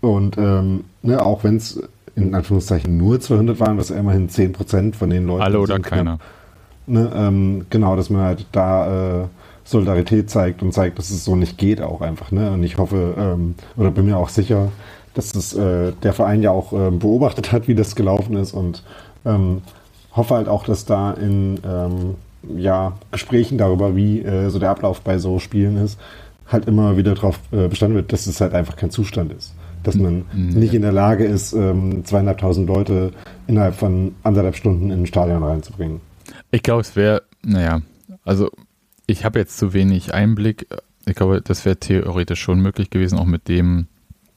Und 0.01 0.39
ähm, 0.39 0.85
ne, 1.03 1.25
auch 1.25 1.43
wenn 1.43 1.57
es 1.57 1.83
in 2.17 2.35
Anführungszeichen 2.35 2.97
nur 2.97 3.21
200 3.21 3.59
waren, 3.61 3.79
was 3.79 3.91
immerhin 3.91 4.29
10% 4.29 4.95
von 4.95 5.11
den 5.11 5.27
Leuten 5.27 5.43
Alle 5.43 5.61
oder 5.61 5.79
keiner. 5.79 6.19
Ne, 6.87 7.11
ähm, 7.15 7.67
genau, 7.71 7.97
dass 7.97 8.11
man 8.11 8.23
halt 8.23 8.47
da... 8.53 9.23
Äh, 9.23 9.27
Solidarität 9.65 10.29
zeigt 10.29 10.63
und 10.63 10.73
zeigt, 10.73 10.99
dass 10.99 11.11
es 11.11 11.25
so 11.25 11.37
nicht 11.37 11.57
geht 11.59 11.81
auch 11.81 12.03
einfach. 12.03 12.31
Ne? 12.31 12.53
Und 12.53 12.63
ich 12.63 12.77
hoffe 12.77 13.15
ähm, 13.19 13.55
oder 13.77 13.91
bin 13.91 14.05
mir 14.05 14.19
auch 14.19 14.29
sicher, 14.29 14.71
dass 15.15 15.35
es 15.35 15.55
äh, 15.55 15.93
der 16.03 16.13
Verein 16.13 16.43
ja 16.43 16.51
auch 16.51 16.73
äh, 16.73 16.91
beobachtet 16.91 17.51
hat, 17.51 17.67
wie 17.67 17.75
das 17.75 17.97
gelaufen 17.97 18.37
ist 18.37 18.53
und 18.53 18.83
ähm, 19.25 19.63
hoffe 20.13 20.35
halt 20.35 20.49
auch, 20.49 20.65
dass 20.65 20.85
da 20.85 21.13
in 21.13 21.59
ähm, 21.67 22.15
ja, 22.57 22.93
Gesprächen 23.11 23.57
darüber, 23.57 23.97
wie 23.97 24.21
äh, 24.21 24.51
so 24.51 24.59
der 24.59 24.71
Ablauf 24.71 25.01
bei 25.01 25.19
so 25.19 25.39
Spielen 25.39 25.79
ist, 25.79 25.99
halt 26.47 26.67
immer 26.67 26.99
wieder 26.99 27.15
darauf 27.15 27.41
äh, 27.53 27.69
bestanden 27.69 27.97
wird, 27.97 28.13
dass 28.13 28.27
es 28.27 28.41
halt 28.41 28.53
einfach 28.53 28.77
kein 28.77 28.91
Zustand 28.91 29.33
ist. 29.33 29.55
Dass 29.85 29.95
man 29.95 30.25
mhm. 30.33 30.49
nicht 30.49 30.75
in 30.75 30.83
der 30.83 30.93
Lage 30.93 31.25
ist, 31.25 31.53
ähm, 31.53 32.05
zweieinhalbtausend 32.05 32.67
Leute 32.67 33.13
innerhalb 33.47 33.77
von 33.77 34.15
anderthalb 34.25 34.57
Stunden 34.57 34.91
in 34.91 35.03
ein 35.03 35.07
Stadion 35.07 35.43
reinzubringen. 35.43 36.01
Ich 36.51 36.63
glaube, 36.63 36.81
es 36.81 36.97
wäre, 36.97 37.23
naja, 37.43 37.83
also 38.25 38.51
ich 39.07 39.25
habe 39.25 39.39
jetzt 39.39 39.59
zu 39.59 39.73
wenig 39.73 40.15
Einblick. 40.15 40.67
Ich 41.07 41.15
glaube, 41.15 41.41
das 41.43 41.65
wäre 41.65 41.77
theoretisch 41.77 42.41
schon 42.41 42.61
möglich 42.61 42.91
gewesen, 42.91 43.19
auch 43.19 43.27
mit 43.27 43.49
dem 43.49 43.87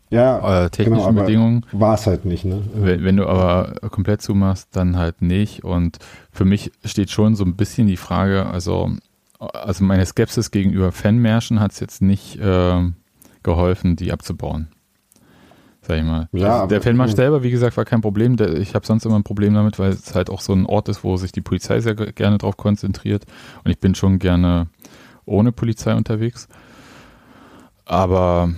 ja, 0.09 0.65
äh, 0.65 0.69
technischen 0.69 1.09
genau, 1.09 1.21
Bedingungen. 1.21 1.65
War 1.71 1.95
es 1.95 2.07
halt 2.07 2.25
nicht, 2.25 2.45
ne? 2.45 2.61
Wenn, 2.73 3.03
wenn, 3.03 3.17
du 3.17 3.27
aber 3.27 3.75
komplett 3.89 4.21
zumachst, 4.21 4.69
dann 4.71 4.97
halt 4.97 5.21
nicht. 5.21 5.63
Und 5.63 5.97
für 6.31 6.45
mich 6.45 6.71
steht 6.85 7.11
schon 7.11 7.35
so 7.35 7.43
ein 7.43 7.55
bisschen 7.55 7.87
die 7.87 7.97
Frage, 7.97 8.45
also, 8.45 8.91
also 9.39 9.83
meine 9.83 10.05
Skepsis 10.05 10.51
gegenüber 10.51 10.91
Fanmärschen 10.91 11.59
hat 11.59 11.73
es 11.73 11.79
jetzt 11.79 12.01
nicht 12.01 12.39
äh, 12.39 12.81
geholfen, 13.43 13.95
die 13.95 14.11
abzubauen. 14.11 14.69
Sag 15.87 15.99
ich 15.99 16.03
mal. 16.03 16.27
Ja, 16.33 16.55
also 16.55 16.67
der 16.67 16.81
Fanmarsch 16.81 17.15
selber, 17.15 17.43
wie 17.43 17.49
gesagt, 17.49 17.77
war 17.77 17.85
kein 17.85 18.01
Problem. 18.01 18.35
ich 18.57 18.75
habe 18.75 18.85
sonst 18.85 19.05
immer 19.05 19.15
ein 19.15 19.23
Problem 19.23 19.53
damit, 19.53 19.79
weil 19.79 19.91
es 19.91 20.13
halt 20.13 20.29
auch 20.29 20.41
so 20.41 20.51
ein 20.51 20.65
Ort 20.65 20.89
ist, 20.89 21.05
wo 21.05 21.15
sich 21.15 21.31
die 21.31 21.39
Polizei 21.39 21.79
sehr 21.79 21.95
gerne 21.95 22.37
drauf 22.37 22.57
konzentriert. 22.57 23.23
Und 23.63 23.71
ich 23.71 23.79
bin 23.79 23.95
schon 23.95 24.19
gerne 24.19 24.67
ohne 25.25 25.53
Polizei 25.53 25.95
unterwegs. 25.95 26.49
Aber 27.85 28.49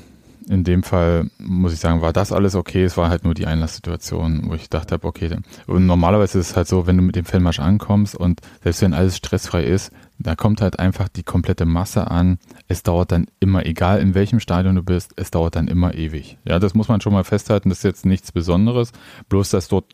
in 0.49 0.63
dem 0.63 0.81
Fall 0.81 1.29
muss 1.37 1.73
ich 1.73 1.79
sagen, 1.79 2.01
war 2.01 2.11
das 2.11 2.31
alles 2.31 2.55
okay. 2.55 2.83
Es 2.83 2.97
war 2.97 3.09
halt 3.09 3.23
nur 3.23 3.35
die 3.35 3.45
Einlasssituation, 3.45 4.49
wo 4.49 4.55
ich 4.55 4.67
dachte, 4.67 4.97
okay, 4.99 5.37
und 5.67 5.85
normalerweise 5.85 6.39
ist 6.39 6.49
es 6.49 6.55
halt 6.55 6.67
so, 6.67 6.87
wenn 6.87 6.97
du 6.97 7.03
mit 7.03 7.15
dem 7.15 7.25
Fanmarsch 7.25 7.59
ankommst 7.59 8.15
und 8.15 8.41
selbst 8.63 8.81
wenn 8.81 8.95
alles 8.95 9.15
stressfrei 9.15 9.63
ist, 9.63 9.91
da 10.17 10.35
kommt 10.35 10.61
halt 10.61 10.79
einfach 10.79 11.07
die 11.07 11.21
komplette 11.21 11.67
Masse 11.67 12.09
an. 12.09 12.39
Es 12.67 12.81
dauert 12.81 13.11
dann 13.11 13.27
immer, 13.39 13.67
egal 13.67 13.99
in 13.99 14.15
welchem 14.15 14.39
Stadion 14.39 14.75
du 14.75 14.81
bist, 14.81 15.13
es 15.17 15.29
dauert 15.29 15.55
dann 15.55 15.67
immer 15.67 15.93
ewig. 15.93 16.39
Ja, 16.45 16.57
das 16.57 16.73
muss 16.73 16.87
man 16.87 16.99
schon 16.99 17.13
mal 17.13 17.23
festhalten. 17.23 17.69
Das 17.69 17.79
ist 17.79 17.83
jetzt 17.83 18.05
nichts 18.07 18.31
Besonderes. 18.31 18.91
Bloß, 19.29 19.51
dass 19.51 19.67
dort 19.67 19.93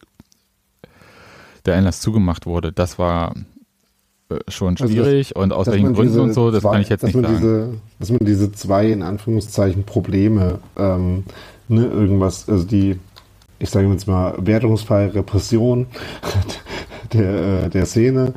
der 1.65 1.75
Einlass 1.75 1.99
zugemacht 1.99 2.45
wurde, 2.45 2.71
das 2.71 2.97
war 2.97 3.33
schon 4.47 4.69
also 4.69 4.87
schwierig 4.87 5.35
also 5.35 5.39
das, 5.39 5.43
und 5.43 5.53
aus 5.53 5.67
welchen 5.67 5.93
Gründen 5.93 6.19
und 6.19 6.33
so, 6.33 6.51
das 6.51 6.61
zwei, 6.61 6.71
kann 6.71 6.81
ich 6.81 6.89
jetzt 6.89 7.03
nicht 7.03 7.13
sagen. 7.13 7.27
Diese, 7.35 7.73
dass 7.99 8.09
man 8.09 8.19
diese 8.21 8.51
zwei, 8.51 8.91
in 8.91 9.03
Anführungszeichen, 9.03 9.83
Probleme, 9.83 10.59
ähm, 10.77 11.23
ne, 11.67 11.85
irgendwas, 11.85 12.49
also 12.49 12.63
die, 12.63 12.97
ich 13.59 13.69
sage 13.69 13.87
jetzt 13.87 14.07
mal, 14.07 14.35
wertungsfreie 14.39 15.13
Repression 15.13 15.85
der, 17.13 17.65
äh, 17.65 17.69
der 17.69 17.85
Szene 17.85 18.33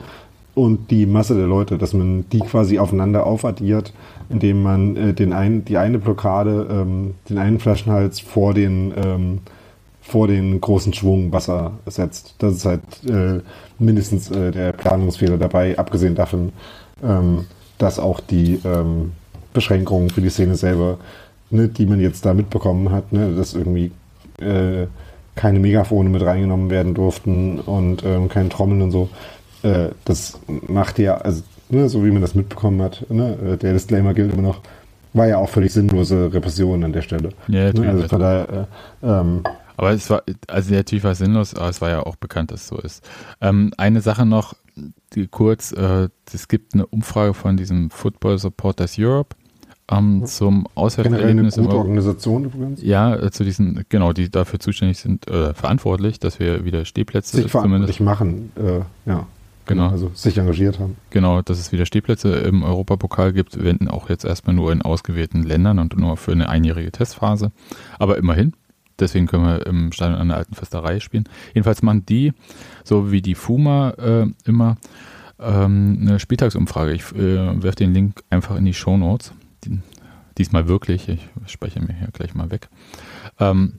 und 0.55 0.91
die 0.91 1.07
Masse 1.07 1.35
der 1.35 1.47
Leute, 1.47 1.79
dass 1.79 1.95
man 1.95 2.29
die 2.31 2.41
quasi 2.41 2.79
aufeinander 2.79 3.27
aufaddiert, 3.27 3.95
indem 4.29 4.63
man 4.63 4.97
äh, 4.97 5.15
den 5.15 5.33
ein, 5.33 5.65
die 5.65 5.79
eine 5.79 5.99
Blockade, 5.99 6.67
ähm, 6.71 7.15
den 7.31 7.39
einen 7.39 7.61
Flaschenhals 7.61 8.21
vor 8.21 8.53
den, 8.53 8.93
ähm, 8.97 9.39
vor 10.09 10.27
den 10.27 10.61
großen 10.61 10.95
Schwung 10.95 11.33
Wasser 11.33 11.73
setzt. 11.87 12.35
Das 12.39 12.55
ist 12.55 12.65
halt 12.65 12.81
äh, 13.07 13.41
mindestens 13.79 14.31
äh, 14.31 14.51
der 14.51 14.73
Planungsfehler 14.73 15.37
dabei, 15.37 15.79
abgesehen 15.79 16.15
davon, 16.15 16.53
ähm, 17.05 17.45
dass 17.77 17.99
auch 17.99 18.21
die 18.21 18.59
ähm, 18.65 19.13
Beschränkungen 19.53 20.09
für 20.09 20.23
die 20.23 20.31
Szene 20.31 20.57
selber, 20.57 20.99
ne, 21.51 21.69
die 21.69 21.85
man 21.85 22.01
jetzt 22.01 22.25
da 22.25 22.33
mitbekommen 22.33 22.91
hat, 22.91 23.13
ne, 23.13 23.35
dass 23.35 23.55
irgendwie 23.55 23.93
äh, 24.41 24.87
keine 25.35 25.59
Megafone 25.59 26.09
mit 26.09 26.23
reingenommen 26.23 26.71
werden 26.71 26.95
durften 26.95 27.61
und 27.61 28.03
ähm, 28.05 28.29
keine 28.29 28.49
Trommeln 28.49 28.81
und 28.81 28.91
so, 28.91 29.11
äh, 29.63 29.91
das 30.07 30.39
macht 30.67 30.99
ja, 30.99 31.19
also 31.19 31.43
ne, 31.69 31.89
so 31.91 32.03
wie 32.05 32.11
man 32.11 32.23
das 32.23 32.35
mitbekommen 32.35 32.81
hat, 32.81 33.05
ne, 33.11 33.37
äh, 33.45 33.57
der 33.59 33.75
Disclaimer 33.75 34.15
gilt 34.15 34.33
immer 34.33 34.43
noch, 34.43 34.61
war 35.13 35.27
ja 35.27 35.39
auch 35.39 35.49
völlig 35.49 35.73
sinnlose 35.73 36.33
Repression 36.33 36.85
an 36.85 36.93
der 36.93 37.03
Stelle. 37.03 37.31
Ja, 37.49 37.73
ne, 37.73 37.89
also 37.89 38.09
von 38.09 38.21
daher, 38.21 38.69
äh, 39.03 39.07
ähm, 39.07 39.43
aber 39.77 39.93
es 39.93 40.11
war, 40.11 40.23
also 40.49 40.75
natürlich 40.75 41.05
war 41.05 41.13
es 41.13 41.19
sinnlos, 41.19 41.55
aber 41.55 41.69
es 41.69 41.81
war 41.81 41.89
ja 41.89 42.03
auch 42.03 42.17
bekannt, 42.17 42.51
dass 42.51 42.63
es 42.63 42.69
so 42.69 42.79
ist. 42.79 43.09
Ähm, 43.41 43.73
eine 43.77 44.01
Sache 44.01 44.27
noch, 44.27 44.55
die 45.15 45.29
kurz, 45.29 45.73
äh, 45.73 46.09
es 46.33 46.49
gibt 46.49 46.75
eine 46.75 46.87
Umfrage 46.87 47.33
von 47.33 47.57
diesem 47.57 47.91
Football 47.91 48.39
Supporters 48.39 48.97
Europe 48.99 49.37
ähm, 49.91 50.27
zum 50.27 50.67
Auswärtserlebnis. 50.75 51.57
Eine 51.57 51.67
gute 51.67 51.79
Organisation 51.79 52.45
übrigens. 52.45 52.83
Ja, 52.83 53.15
äh, 53.15 53.31
zu 53.31 53.45
diesen, 53.45 53.85
genau, 53.89 54.13
die 54.13 54.31
dafür 54.31 54.59
zuständig 54.59 54.99
sind, 54.99 55.29
äh, 55.29 55.55
verantwortlich, 55.55 56.19
dass 56.19 56.41
wir 56.41 56.65
wieder 56.65 56.85
Stehplätze 56.85 57.37
sich 57.37 57.51
verantwortlich 57.51 58.01
machen, 58.01 58.53
äh, 58.57 58.81
ja. 59.09 59.27
Genau. 59.69 59.91
Also 59.91 60.11
sich 60.15 60.39
engagiert 60.39 60.79
haben. 60.79 60.97
Genau, 61.11 61.43
dass 61.43 61.59
es 61.59 61.73
wieder 61.73 61.87
Stehplätze 61.87 62.33
im 62.37 62.63
Europapokal 62.63 63.33
gibt, 63.33 63.63
wenn 63.63 63.87
auch 63.89 64.09
jetzt 64.09 64.25
erstmal 64.25 64.57
nur 64.57 64.73
in 64.73 64.83
ausgewählten 64.83 65.43
Ländern 65.43 65.79
und 65.79 65.97
nur 65.97 66.17
für 66.17 66.33
eine 66.33 66.49
einjährige 66.49 66.91
Testphase. 66.91 67.53
Aber 67.99 68.17
immerhin, 68.17 68.55
deswegen 68.99 69.27
können 69.27 69.45
wir 69.45 69.67
im 69.67 69.93
Stadion 69.93 70.19
an 70.19 70.29
der 70.29 70.39
alten 70.39 70.55
Festerei 70.55 71.01
spielen. 71.01 71.29
Jedenfalls 71.55 71.83
machen 71.83 72.07
die, 72.07 72.33
so 72.83 73.13
wie 73.13 73.21
die 73.21 73.35
FUMA 73.35 73.91
äh, 73.91 74.27
immer, 74.47 74.79
ähm, 75.39 75.99
eine 76.01 76.19
Spieltagsumfrage. 76.19 76.93
Ich 76.93 77.13
äh, 77.13 77.63
werfe 77.63 77.77
den 77.77 77.93
Link 77.93 78.25
einfach 78.31 78.57
in 78.57 78.65
die 78.65 78.75
Show 78.75 78.97
Notes. 78.97 79.33
Die, 79.65 79.79
diesmal 80.39 80.67
wirklich. 80.67 81.11
Ich 81.11 81.29
spreche 81.47 81.81
mir 81.81 81.93
hier 81.93 82.09
gleich 82.13 82.35
mal 82.35 82.51
weg. 82.51 82.71
Ähm, 83.39 83.75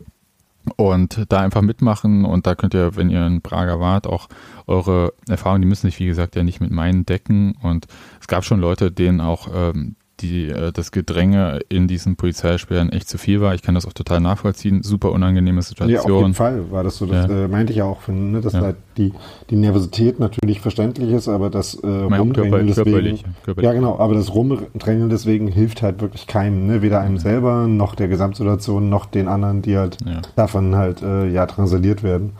und 0.76 1.26
da 1.30 1.40
einfach 1.40 1.62
mitmachen. 1.62 2.26
Und 2.26 2.48
da 2.48 2.56
könnt 2.56 2.74
ihr, 2.74 2.96
wenn 2.96 3.10
ihr 3.10 3.26
in 3.26 3.42
Prager 3.42 3.80
wart, 3.80 4.08
auch 4.08 4.28
eure 4.68 5.14
Erfahrungen, 5.28 5.62
die 5.62 5.68
müssen 5.68 5.88
sich 5.88 6.00
wie 6.00 6.08
gesagt 6.08 6.36
ja 6.36 6.44
nicht 6.44 6.62
mit 6.62 6.72
meinen 6.72 7.06
decken. 7.06 7.56
Und 7.62 7.88
es 8.20 8.28
gab 8.28 8.44
schon 8.44 8.60
Leute, 8.60 8.92
denen 8.92 9.22
auch 9.22 9.48
ähm, 9.54 9.96
die, 10.22 10.48
äh, 10.48 10.72
das 10.72 10.92
Gedränge 10.92 11.60
in 11.70 11.88
diesen 11.88 12.16
Polizeisperren 12.16 12.92
echt 12.92 13.10
zu 13.10 13.18
viel 13.18 13.42
war. 13.42 13.56
Ich 13.56 13.62
kann 13.62 13.76
das 13.76 13.86
auch 13.86 13.94
total 13.94 14.20
nachvollziehen. 14.20 14.84
Super 14.84 15.12
unangenehme 15.12 15.62
Situation. 15.62 16.12
Ja, 16.12 16.16
auf 16.16 16.22
jeden 16.22 16.34
Fall 16.34 16.72
war 16.72 16.84
das 16.84 16.98
so. 16.98 17.06
Das 17.06 17.30
ja. 17.30 17.46
äh, 17.46 17.48
meinte 17.48 17.72
ich 17.74 17.78
ja 17.78 17.86
auch, 17.86 18.08
ne, 18.08 18.42
dass 18.42 18.54
ja. 18.54 18.62
halt 18.62 18.76
die, 18.98 19.14
die 19.50 19.56
Nervosität 19.56 20.20
natürlich 20.20 20.60
verständlich 20.60 21.12
ist, 21.12 21.28
aber 21.28 21.50
das 21.50 21.76
äh, 21.76 21.88
Rumdrängeln 21.88 22.68
deswegen. 22.68 22.92
Körperlich, 22.92 23.24
körperlich. 23.44 23.68
Ja, 23.68 23.74
genau, 23.74 23.98
aber 24.00 24.14
das 24.14 24.34
Rumdrängeln 24.34 25.10
deswegen 25.10 25.48
hilft 25.48 25.82
halt 25.82 26.02
wirklich 26.02 26.28
keinem. 26.28 26.68
Ne? 26.68 26.82
Weder 26.82 27.00
einem 27.00 27.18
selber, 27.18 27.68
noch 27.68 27.96
der 27.96 28.08
Gesamtsituation, 28.08 28.90
noch 28.90 29.06
den 29.06 29.28
anderen, 29.28 29.62
die 29.62 29.78
halt 29.78 29.98
davon 30.36 30.76
halt 30.76 31.02
äh, 31.02 31.28
ja 31.30 31.46
transaliert 31.46 32.04
werden. 32.04 32.32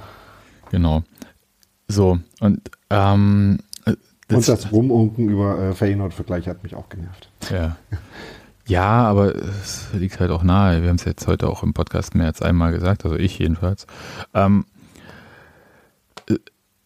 Genau. 0.72 1.04
So, 1.88 2.20
und 2.40 2.62
ähm, 2.92 3.58
das 4.30 4.48
und 4.50 4.58
das 4.58 4.72
Rumunken 4.72 5.30
über 5.30 5.60
äh, 5.60 5.74
Feyenoord-Vergleich 5.74 6.48
hat 6.48 6.64
mich 6.64 6.76
auch 6.76 6.90
genervt. 6.90 7.30
Ja. 7.52 7.78
Ja, 8.68 9.04
aber 9.04 9.36
es 9.36 9.88
liegt 9.94 10.20
halt 10.20 10.30
auch 10.30 10.44
nahe. 10.44 10.84
Wir 10.84 10.90
haben 10.90 10.98
es 10.98 11.06
jetzt 11.06 11.26
heute 11.26 11.50
auch 11.50 11.64
im 11.64 11.74
Podcast 11.74 12.14
mehr 12.14 12.28
als 12.28 12.44
einmal 12.44 12.72
gesagt, 12.72 13.04
also 13.04 13.18
ich 13.18 13.40
jedenfalls. 13.40 13.88
Ähm, 14.36 14.66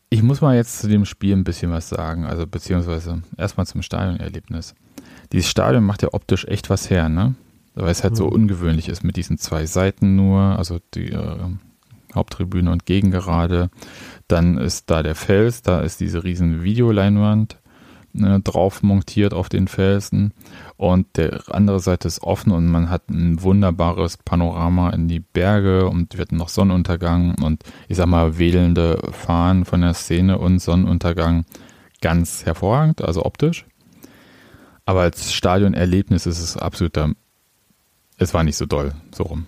ich 0.09 0.23
muss 0.23 0.39
mal 0.39 0.55
jetzt 0.55 0.79
zu 0.79 0.87
dem 0.87 1.03
Spiel 1.03 1.35
ein 1.35 1.43
bisschen 1.43 1.71
was 1.71 1.89
sagen, 1.89 2.25
also 2.25 2.47
beziehungsweise 2.47 3.21
erstmal 3.35 3.67
zum 3.67 3.81
Stadionerlebnis. 3.81 4.75
Dieses 5.33 5.49
Stadion 5.49 5.83
macht 5.83 6.03
ja 6.03 6.09
optisch 6.13 6.45
echt 6.45 6.69
was 6.69 6.89
her, 6.89 7.09
ne? 7.09 7.35
Weil 7.75 7.89
es 7.89 8.03
halt 8.03 8.13
mhm. 8.13 8.17
so 8.17 8.27
ungewöhnlich 8.27 8.87
ist 8.87 9.03
mit 9.03 9.17
diesen 9.17 9.37
zwei 9.37 9.65
Seiten 9.65 10.15
nur, 10.15 10.39
also 10.39 10.79
die 10.93 11.11
äh, 11.11 11.37
Haupttribüne 12.13 12.71
und 12.71 12.85
Gegengerade. 12.85 13.69
Dann 14.33 14.57
ist 14.57 14.89
da 14.89 15.03
der 15.03 15.13
Fels, 15.13 15.61
da 15.61 15.81
ist 15.81 15.99
diese 15.99 16.23
riesen 16.23 16.63
Videoleinwand 16.63 17.59
ne, 18.13 18.39
drauf 18.39 18.81
montiert 18.81 19.31
auf 19.31 19.47
den 19.47 19.67
Felsen 19.67 20.33
und 20.75 21.17
der 21.17 21.43
andere 21.51 21.79
Seite 21.79 22.07
ist 22.07 22.23
offen 22.23 22.51
und 22.51 22.65
man 22.65 22.89
hat 22.89 23.11
ein 23.11 23.43
wunderbares 23.43 24.17
Panorama 24.17 24.89
in 24.89 25.07
die 25.07 25.19
Berge 25.19 25.87
und 25.87 26.17
wird 26.17 26.31
noch 26.31 26.49
Sonnenuntergang 26.49 27.35
und 27.43 27.61
ich 27.87 27.97
sag 27.97 28.07
mal 28.07 28.39
wedelnde 28.39 29.07
Fahnen 29.11 29.65
von 29.65 29.81
der 29.81 29.93
Szene 29.93 30.39
und 30.39 30.57
Sonnenuntergang 30.57 31.45
ganz 32.01 32.43
hervorragend, 32.43 33.03
also 33.03 33.23
optisch. 33.25 33.67
Aber 34.85 35.01
als 35.01 35.31
Stadionerlebnis 35.31 36.25
ist 36.25 36.39
es 36.39 36.57
absoluter, 36.57 37.11
es 38.17 38.33
war 38.33 38.43
nicht 38.43 38.57
so 38.57 38.65
doll, 38.65 38.93
so 39.11 39.25
rum 39.25 39.45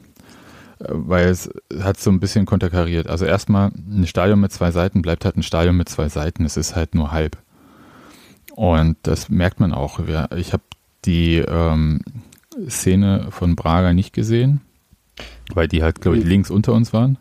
weil 0.80 1.28
es 1.28 1.49
hat 1.80 1.99
so 1.99 2.09
ein 2.09 2.19
bisschen 2.19 2.45
konterkariert. 2.45 3.07
Also 3.07 3.26
erstmal, 3.26 3.71
ein 3.89 4.07
Stadion 4.07 4.39
mit 4.39 4.51
zwei 4.51 4.71
Seiten 4.71 5.01
bleibt 5.01 5.26
halt 5.26 5.38
ein 5.38 5.43
Stadion 5.43 5.78
mit 5.78 5.89
zwei 5.89 6.09
Seiten. 6.09 6.45
Es 6.45 6.57
ist 6.57 6.76
halt 6.76 6.95
nur 6.95 7.11
halb. 7.11 7.38
Und 8.55 8.97
das 9.03 9.30
merkt 9.30 9.59
man 9.59 9.73
auch. 9.73 9.99
Ich 10.36 10.53
habe 10.53 10.63
die 11.05 11.38
ähm, 11.38 12.01
Szene 12.69 13.28
von 13.30 13.55
Braga 13.55 13.93
nicht 13.93 14.13
gesehen, 14.13 14.61
weil 15.53 15.67
die 15.67 15.84
halt, 15.84 16.01
glaube 16.01 16.17
ich, 16.17 16.26
links 16.26 16.49
unter 16.49 16.73
uns 16.73 16.93
waren. 16.93 17.17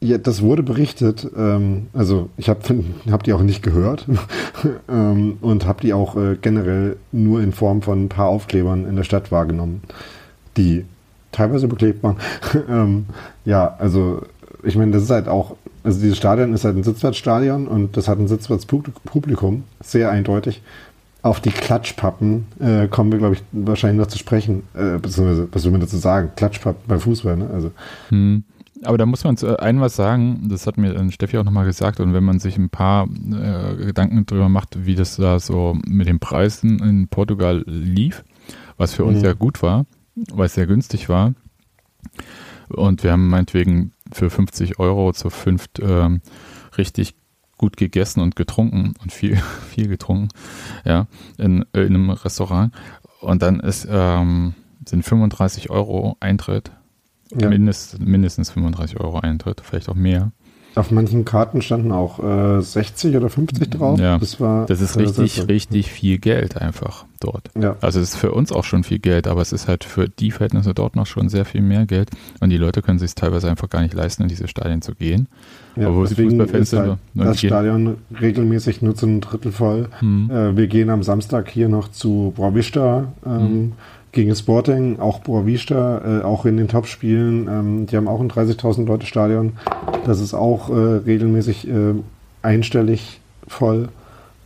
Ja, 0.00 0.18
das 0.18 0.42
wurde 0.42 0.64
berichtet. 0.64 1.30
Ähm, 1.36 1.86
also 1.92 2.28
ich 2.36 2.48
habe 2.48 2.84
hab 3.10 3.22
die 3.22 3.32
auch 3.32 3.42
nicht 3.42 3.62
gehört 3.62 4.06
ähm, 4.88 5.38
und 5.40 5.66
habe 5.66 5.80
die 5.80 5.92
auch 5.92 6.16
äh, 6.16 6.36
generell 6.40 6.96
nur 7.12 7.40
in 7.40 7.52
Form 7.52 7.82
von 7.82 8.04
ein 8.04 8.08
paar 8.08 8.28
Aufklebern 8.28 8.86
in 8.86 8.96
der 8.96 9.04
Stadt 9.04 9.30
wahrgenommen, 9.30 9.82
die 10.56 10.86
teilweise 11.32 11.68
beklebt 11.68 12.02
waren. 12.02 12.16
ähm, 12.68 13.06
ja, 13.44 13.74
also 13.78 14.22
ich 14.62 14.76
meine, 14.76 14.92
das 14.92 15.04
ist 15.04 15.10
halt 15.10 15.28
auch, 15.28 15.56
also 15.82 16.00
dieses 16.00 16.16
Stadion 16.16 16.52
ist 16.52 16.64
halt 16.64 16.76
ein 16.76 16.84
Sitzplatzstadion 16.84 17.66
und 17.66 17.96
das 17.96 18.08
hat 18.08 18.18
ein 18.18 18.28
Sitzplatzpublikum, 18.28 19.64
sehr 19.80 20.10
eindeutig. 20.10 20.62
Auf 21.22 21.40
die 21.40 21.50
Klatschpappen 21.50 22.46
äh, 22.58 22.88
kommen 22.88 23.12
wir, 23.12 23.18
glaube 23.18 23.34
ich, 23.34 23.42
wahrscheinlich 23.52 24.00
noch 24.00 24.08
zu 24.08 24.18
sprechen, 24.18 24.64
äh, 24.74 24.98
beziehungsweise, 24.98 25.48
was 25.52 25.64
will 25.64 25.70
man 25.70 25.80
dazu 25.80 25.96
sagen? 25.96 26.30
Klatschpappen 26.34 26.82
beim 26.86 27.00
Fußball, 27.00 27.36
ne? 27.36 27.48
Also. 27.52 27.70
Hm. 28.08 28.44
Aber 28.84 28.98
da 28.98 29.06
muss 29.06 29.22
man 29.22 29.36
zu 29.36 29.56
einem 29.60 29.80
was 29.80 29.94
sagen, 29.94 30.48
das 30.48 30.66
hat 30.66 30.76
mir 30.76 31.12
Steffi 31.12 31.38
auch 31.38 31.44
nochmal 31.44 31.66
gesagt, 31.66 32.00
und 32.00 32.14
wenn 32.14 32.24
man 32.24 32.40
sich 32.40 32.56
ein 32.56 32.68
paar 32.68 33.06
äh, 33.06 33.76
Gedanken 33.76 34.26
darüber 34.26 34.48
macht, 34.48 34.84
wie 34.84 34.96
das 34.96 35.16
da 35.16 35.38
so 35.38 35.78
mit 35.86 36.08
den 36.08 36.18
Preisen 36.18 36.80
in 36.80 37.06
Portugal 37.06 37.62
lief, 37.66 38.24
was 38.76 38.94
für 38.94 39.04
uns 39.04 39.18
mhm. 39.18 39.24
ja 39.24 39.32
gut 39.34 39.62
war, 39.62 39.86
weil 40.14 40.46
es 40.46 40.54
sehr 40.54 40.66
günstig 40.66 41.08
war. 41.08 41.34
Und 42.68 43.02
wir 43.02 43.12
haben 43.12 43.28
meinetwegen 43.28 43.92
für 44.12 44.30
50 44.30 44.78
Euro 44.78 45.12
zu 45.12 45.30
fünft 45.30 45.78
ähm, 45.80 46.20
richtig 46.76 47.14
gut 47.58 47.76
gegessen 47.76 48.20
und 48.20 48.34
getrunken 48.34 48.94
und 49.00 49.12
viel, 49.12 49.36
viel 49.70 49.88
getrunken, 49.88 50.28
ja, 50.84 51.06
in, 51.38 51.64
in 51.72 51.80
einem 51.82 52.10
Restaurant. 52.10 52.72
Und 53.20 53.42
dann 53.42 53.60
ist, 53.60 53.86
ähm, 53.88 54.54
sind 54.84 55.04
35 55.04 55.70
Euro 55.70 56.16
Eintritt, 56.18 56.72
ja. 57.30 57.48
mindest, 57.48 58.00
mindestens 58.00 58.50
35 58.50 58.98
Euro 58.98 59.20
Eintritt, 59.20 59.60
vielleicht 59.60 59.88
auch 59.88 59.94
mehr. 59.94 60.32
Auf 60.74 60.90
manchen 60.90 61.24
Karten 61.24 61.60
standen 61.60 61.92
auch 61.92 62.18
äh, 62.22 62.62
60 62.62 63.16
oder 63.16 63.28
50 63.28 63.70
drauf. 63.70 64.00
Ja, 64.00 64.18
das, 64.18 64.40
war, 64.40 64.66
das 64.66 64.80
ist 64.80 64.96
richtig, 64.96 65.46
richtig 65.48 65.90
viel 65.90 66.18
Geld 66.18 66.56
einfach 66.56 67.04
dort. 67.20 67.50
Ja. 67.60 67.76
Also 67.80 68.00
es 68.00 68.14
ist 68.14 68.16
für 68.16 68.32
uns 68.32 68.52
auch 68.52 68.64
schon 68.64 68.82
viel 68.82 68.98
Geld, 68.98 69.26
aber 69.26 69.42
es 69.42 69.52
ist 69.52 69.68
halt 69.68 69.84
für 69.84 70.08
die 70.08 70.30
Verhältnisse 70.30 70.72
dort 70.72 70.96
noch 70.96 71.06
schon 71.06 71.28
sehr 71.28 71.44
viel 71.44 71.60
mehr 71.60 71.84
Geld. 71.86 72.10
Und 72.40 72.50
die 72.50 72.56
Leute 72.56 72.80
können 72.80 72.98
sich 72.98 73.14
teilweise 73.14 73.50
einfach 73.50 73.68
gar 73.68 73.82
nicht 73.82 73.94
leisten, 73.94 74.22
in 74.22 74.28
diese 74.28 74.48
Stadien 74.48 74.80
zu 74.80 74.94
gehen. 74.94 75.28
Ja, 75.76 75.88
Obwohl 75.88 76.06
sie 76.06 76.14
Fußballfans 76.14 76.70
sind. 76.70 76.80
Halt 76.80 76.98
das 77.14 77.40
gehen. 77.40 77.48
Stadion 77.48 77.96
regelmäßig 78.20 78.82
nur 78.82 78.94
zu 78.94 79.06
einem 79.06 79.20
Drittel 79.20 79.52
voll. 79.52 79.88
Hm. 79.98 80.30
Äh, 80.30 80.56
wir 80.56 80.66
gehen 80.68 80.90
am 80.90 81.02
Samstag 81.02 81.50
hier 81.50 81.68
noch 81.68 81.88
zu 81.88 82.32
Boavista. 82.36 83.12
Ähm, 83.24 83.40
hm 83.40 83.72
gegen 84.12 84.34
Sporting, 84.34 85.00
auch 85.00 85.20
Boavista, 85.20 86.20
äh, 86.20 86.22
auch 86.22 86.44
in 86.44 86.58
den 86.58 86.68
Topspielen. 86.68 87.48
Ähm, 87.48 87.86
die 87.86 87.96
haben 87.96 88.08
auch 88.08 88.20
ein 88.20 88.30
30.000 88.30 88.86
Leute 88.86 89.06
Stadion. 89.06 89.54
Das 90.04 90.20
ist 90.20 90.34
auch 90.34 90.68
äh, 90.68 90.72
regelmäßig 90.72 91.66
äh, 91.68 91.94
einstellig 92.42 93.20
voll. 93.48 93.88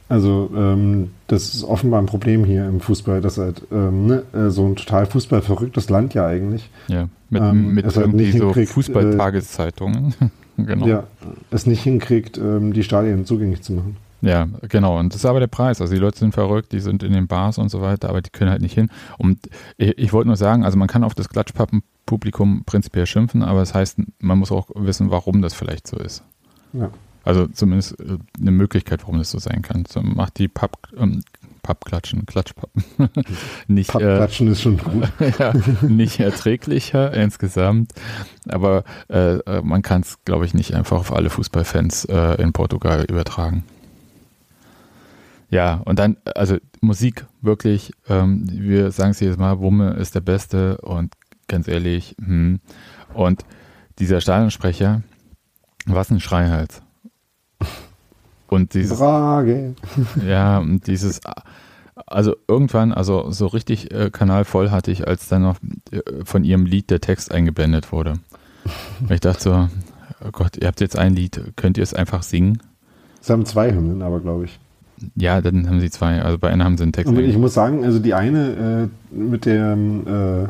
Also 0.09 0.51
ähm, 0.57 1.11
das 1.27 1.53
ist 1.53 1.65
offenbar 1.65 2.01
ein 2.01 2.07
Problem 2.07 2.45
hier 2.45 2.67
im 2.67 2.81
Fußball, 2.81 3.21
dass 3.21 3.39
halt 3.39 3.63
ähm, 3.73 4.07
ne, 4.07 4.23
äh, 4.33 4.51
so 4.51 4.65
ein 4.65 4.77
total 4.77 5.07
fußballverrücktes 5.07 5.91
Land 5.91 6.15
ja 6.15 6.27
eigentlich. 6.27 6.71
Ja, 6.87 7.09
mit, 7.29 7.43
ähm, 7.43 7.75
mit 7.75 7.85
halt 7.87 7.97
irgendwie 7.97 8.31
so 8.31 8.53
Fußballtageszeitungen. 8.53 10.15
genau. 10.57 10.87
Ja, 10.87 11.05
es 11.51 11.67
nicht 11.67 11.83
hinkriegt, 11.83 12.39
ähm, 12.39 12.73
die 12.73 12.85
Stadien 12.85 13.25
zugänglich 13.25 13.63
zu 13.63 13.73
machen. 13.73 13.97
Ja, 14.23 14.49
genau. 14.69 14.99
Und 14.99 15.13
das 15.13 15.21
ist 15.21 15.27
aber 15.27 15.41
der 15.41 15.47
Preis. 15.47 15.81
Also 15.81 15.95
die 15.95 16.01
Leute 16.01 16.19
sind 16.19 16.33
verrückt, 16.33 16.73
die 16.73 16.81
sind 16.81 17.03
in 17.03 17.13
den 17.13 17.27
Bars 17.27 17.59
und 17.59 17.69
so 17.69 17.83
weiter, 17.83 18.09
aber 18.09 18.23
die 18.23 18.31
können 18.31 18.51
halt 18.51 18.63
nicht 18.63 18.75
hin. 18.75 18.91
Und 19.19 19.49
ich, 19.77 19.99
ich 19.99 20.13
wollte 20.13 20.29
nur 20.29 20.37
sagen, 20.37 20.65
also 20.65 20.79
man 20.79 20.89
kann 20.89 21.05
auf 21.05 21.15
das 21.15 21.29
Klatschpappenpublikum 21.29 22.65
prinzipiell 22.65 23.07
schimpfen, 23.07 23.43
aber 23.43 23.61
das 23.61 23.75
heißt, 23.75 23.99
man 24.21 24.39
muss 24.39 24.53
auch 24.53 24.69
wissen, 24.75 25.11
warum 25.11 25.43
das 25.43 25.55
vielleicht 25.55 25.87
so 25.87 25.99
ist. 25.99 26.23
Ja. 26.73 26.91
Also 27.25 27.49
zumindest 27.49 27.99
äh, 28.01 28.19
eine 28.41 28.53
Möglichkeit, 28.53 29.03
warum 29.03 29.19
das 29.19 29.33
so 29.33 29.39
sein 29.39 29.61
kann. 29.63 29.85
So 29.89 30.01
macht 30.01 30.39
die 30.39 30.47
Papp, 30.47 30.77
ähm, 30.97 31.23
Pappklatschen, 31.63 32.25
Klatschpappen 32.25 32.85
nicht, 33.67 33.91
äh, 33.91 33.93
Pappklatschen 33.93 34.47
äh, 34.47 34.51
ist 34.53 34.63
schon 34.63 34.79
gut. 34.79 35.09
ja, 35.39 35.53
nicht 35.83 36.21
erträglicher 36.21 37.13
insgesamt, 37.13 37.93
aber 38.49 38.85
äh, 39.09 39.39
äh 39.39 39.63
man 39.63 39.83
kann 39.83 40.03
es, 40.03 40.19
glaube 40.25 40.47
ich, 40.47 40.55
nicht 40.55 40.75
einfach 40.75 40.99
auf 40.99 41.13
alle 41.13 41.29
Fußballfans 41.29 42.05
äh, 42.05 42.41
in 42.41 42.53
Portugal 42.53 43.05
übertragen. 43.05 43.65
Ja, 45.49 45.81
und 45.85 45.99
dann, 45.99 46.17
also 46.35 46.57
Musik, 46.81 47.27
wirklich, 47.41 47.93
ähm, 48.09 48.47
wir 48.51 48.91
sagen 48.91 49.13
es 49.13 49.21
jedes 49.21 49.37
Mal, 49.37 49.61
Wumme 49.61 49.95
ist 49.95 50.15
der 50.15 50.21
Beste 50.21 50.79
und 50.79 51.15
ganz 51.49 51.69
ehrlich, 51.69 52.17
hm. 52.21 52.61
und 53.15 53.45
dieser 53.99 54.21
Stadionsprecher, 54.21 55.03
was 55.87 56.11
ein 56.11 56.21
Schreihals. 56.21 56.83
Und 58.49 58.75
dieses. 58.75 58.99
Frage. 58.99 59.75
Ja, 60.27 60.59
und 60.59 60.87
dieses 60.87 61.21
Also 62.07 62.37
irgendwann, 62.47 62.93
also 62.93 63.31
so 63.31 63.47
richtig 63.47 63.93
äh, 63.93 64.11
Kanal 64.11 64.45
voll 64.45 64.71
hatte 64.71 64.91
ich, 64.91 65.07
als 65.07 65.29
dann 65.29 65.43
noch 65.43 65.57
äh, 65.91 66.25
von 66.25 66.45
ihrem 66.45 66.67
Lied 66.67 66.91
der 66.91 67.01
Text 67.01 67.33
eingeblendet 67.33 67.93
wurde. 67.93 68.15
ich 69.09 69.21
dachte 69.21 69.43
so, 69.43 69.69
oh 70.25 70.31
Gott, 70.33 70.57
ihr 70.57 70.67
habt 70.67 70.81
jetzt 70.81 70.97
ein 70.97 71.15
Lied, 71.15 71.53
könnt 71.57 71.79
ihr 71.79 71.83
es 71.83 71.95
einfach 71.95 72.23
singen? 72.23 72.63
Sie 73.21 73.33
haben 73.33 73.47
zwei 73.47 73.73
Hymnen, 73.73 74.03
aber 74.03 74.21
glaube 74.21 74.45
ich. 74.45 74.61
Ja, 75.15 75.41
dann 75.41 75.69
haben 75.69 75.81
sie 75.81 75.91
zwei. 75.91 76.23
Also 76.23 76.39
bei 76.39 76.51
einer 76.51 76.65
haben 76.65 76.77
sie 76.77 76.85
einen 76.85 76.93
Text. 76.93 77.13
Und 77.13 77.19
ich 77.19 77.39
muss 77.39 77.55
sagen, 77.55 77.85
also 77.85 77.99
die 77.99 78.15
eine 78.15 78.89
äh, 79.13 79.15
mit 79.15 79.47
dem, 79.47 80.07
äh, 80.07 80.49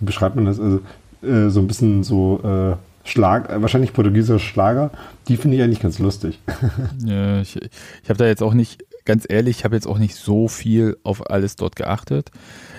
wie 0.00 0.06
beschreibt 0.06 0.36
man 0.36 0.44
das? 0.44 0.60
Also 0.60 0.80
äh, 1.22 1.50
so 1.50 1.60
ein 1.60 1.66
bisschen 1.66 2.02
so 2.02 2.40
äh, 2.42 2.76
Schlag, 3.08 3.50
äh, 3.50 3.60
wahrscheinlich 3.60 3.92
portugiesischer 3.92 4.38
Schlager, 4.38 4.90
die 5.28 5.36
finde 5.36 5.56
ich 5.56 5.62
eigentlich 5.62 5.80
ganz 5.80 5.98
lustig. 5.98 6.40
ja, 7.04 7.40
ich 7.40 7.56
ich 7.56 8.08
habe 8.08 8.18
da 8.18 8.26
jetzt 8.26 8.42
auch 8.42 8.54
nicht, 8.54 8.84
ganz 9.04 9.26
ehrlich, 9.28 9.58
ich 9.58 9.64
habe 9.64 9.74
jetzt 9.74 9.86
auch 9.86 9.98
nicht 9.98 10.14
so 10.14 10.48
viel 10.48 10.96
auf 11.02 11.30
alles 11.30 11.56
dort 11.56 11.76
geachtet. 11.76 12.30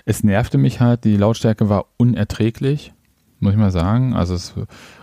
Es 0.06 0.24
nervte 0.24 0.58
mich 0.58 0.80
halt, 0.80 1.04
die 1.04 1.18
Lautstärke 1.18 1.70
war 1.70 1.86
unerträglich, 1.98 2.94
muss 3.40 3.54
ich 3.54 3.60
mal 3.60 3.72
sagen. 3.72 4.14
Also 4.14 4.34
es 4.36 4.54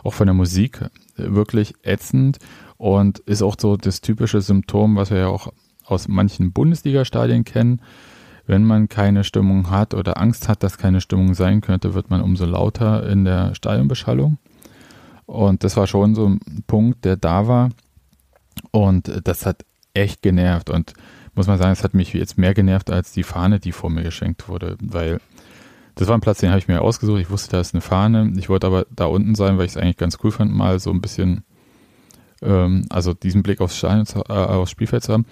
auch 0.03 0.15
von 0.15 0.27
der 0.27 0.35
Musik 0.35 0.85
wirklich 1.17 1.75
ätzend 1.83 2.39
und 2.77 3.19
ist 3.21 3.43
auch 3.43 3.57
so 3.59 3.77
das 3.77 4.01
typische 4.01 4.41
Symptom, 4.41 4.97
was 4.97 5.11
wir 5.11 5.19
ja 5.19 5.29
auch 5.29 5.53
aus 5.91 6.09
manchen 6.09 6.53
Bundesliga-Stadien 6.53 7.45
kennen. 7.45 7.81
Wenn 8.47 8.65
man 8.65 8.89
keine 8.89 9.25
Stimmung 9.25 9.71
hat 9.71 9.95
oder 9.95 10.21
Angst 10.21 10.49
hat, 10.49 10.63
dass 10.63 10.79
keine 10.79 11.01
Stimmung 11.01 11.35
sein 11.35 11.61
könnte, 11.61 11.95
wird 11.95 12.11
man 12.11 12.21
umso 12.21 12.47
lauter 12.47 13.09
in 13.09 13.25
der 13.25 13.55
Stadionbeschallung. 13.55 14.39
Und 15.27 15.63
das 15.63 15.77
war 15.77 15.87
schon 15.87 16.15
so 16.15 16.27
ein 16.27 16.41
Punkt, 16.67 17.05
der 17.05 17.17
da 17.17 17.47
war. 17.47 17.71
Und 18.73 19.21
das 19.25 19.47
hat 19.47 19.65
echt 19.95 20.23
genervt. 20.23 20.71
Und 20.71 20.95
muss 21.35 21.47
man 21.47 21.59
sagen, 21.59 21.73
es 21.73 21.85
hat 21.85 21.95
mich 21.95 22.13
jetzt 22.13 22.39
mehr 22.39 22.55
genervt 22.55 22.91
als 22.91 23.13
die 23.13 23.23
Fahne, 23.23 23.61
die 23.61 23.73
vor 23.73 23.91
mir 23.91 24.03
geschenkt 24.03 24.49
wurde. 24.49 24.77
Weil 24.83 25.21
das 25.95 26.09
war 26.09 26.17
ein 26.17 26.21
Platz, 26.21 26.39
den 26.41 26.51
habe 26.51 26.59
ich 26.59 26.69
mir 26.69 26.83
ausgesucht. 26.83 27.21
Ich 27.21 27.31
wusste, 27.31 27.53
da 27.53 27.61
ist 27.61 27.75
eine 27.75 27.81
Fahne. 27.81 28.33
Ich 28.37 28.49
wollte 28.49 28.67
aber 28.67 28.87
da 28.91 29.07
unten 29.07 29.35
sein, 29.35 29.59
weil 29.59 29.67
ich 29.67 29.73
es 29.73 29.77
eigentlich 29.77 29.97
ganz 29.97 30.19
cool 30.25 30.33
fand, 30.33 30.53
mal 30.53 30.81
so 30.81 30.91
ein 30.91 31.01
bisschen, 31.01 31.45
ähm, 32.43 32.87
also 32.89 33.15
diesen 33.15 33.43
Blick 33.43 33.61
aufs, 33.61 33.77
Stadion, 33.77 34.07
äh, 34.29 34.33
aufs 34.33 34.71
Spielfeld 34.71 35.05
zu 35.05 35.13
haben. 35.13 35.27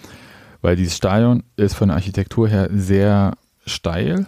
Weil 0.61 0.75
dieses 0.75 0.95
Stadion 0.95 1.43
ist 1.55 1.75
von 1.75 1.89
der 1.89 1.95
Architektur 1.95 2.47
her 2.47 2.69
sehr 2.71 3.33
steil 3.65 4.27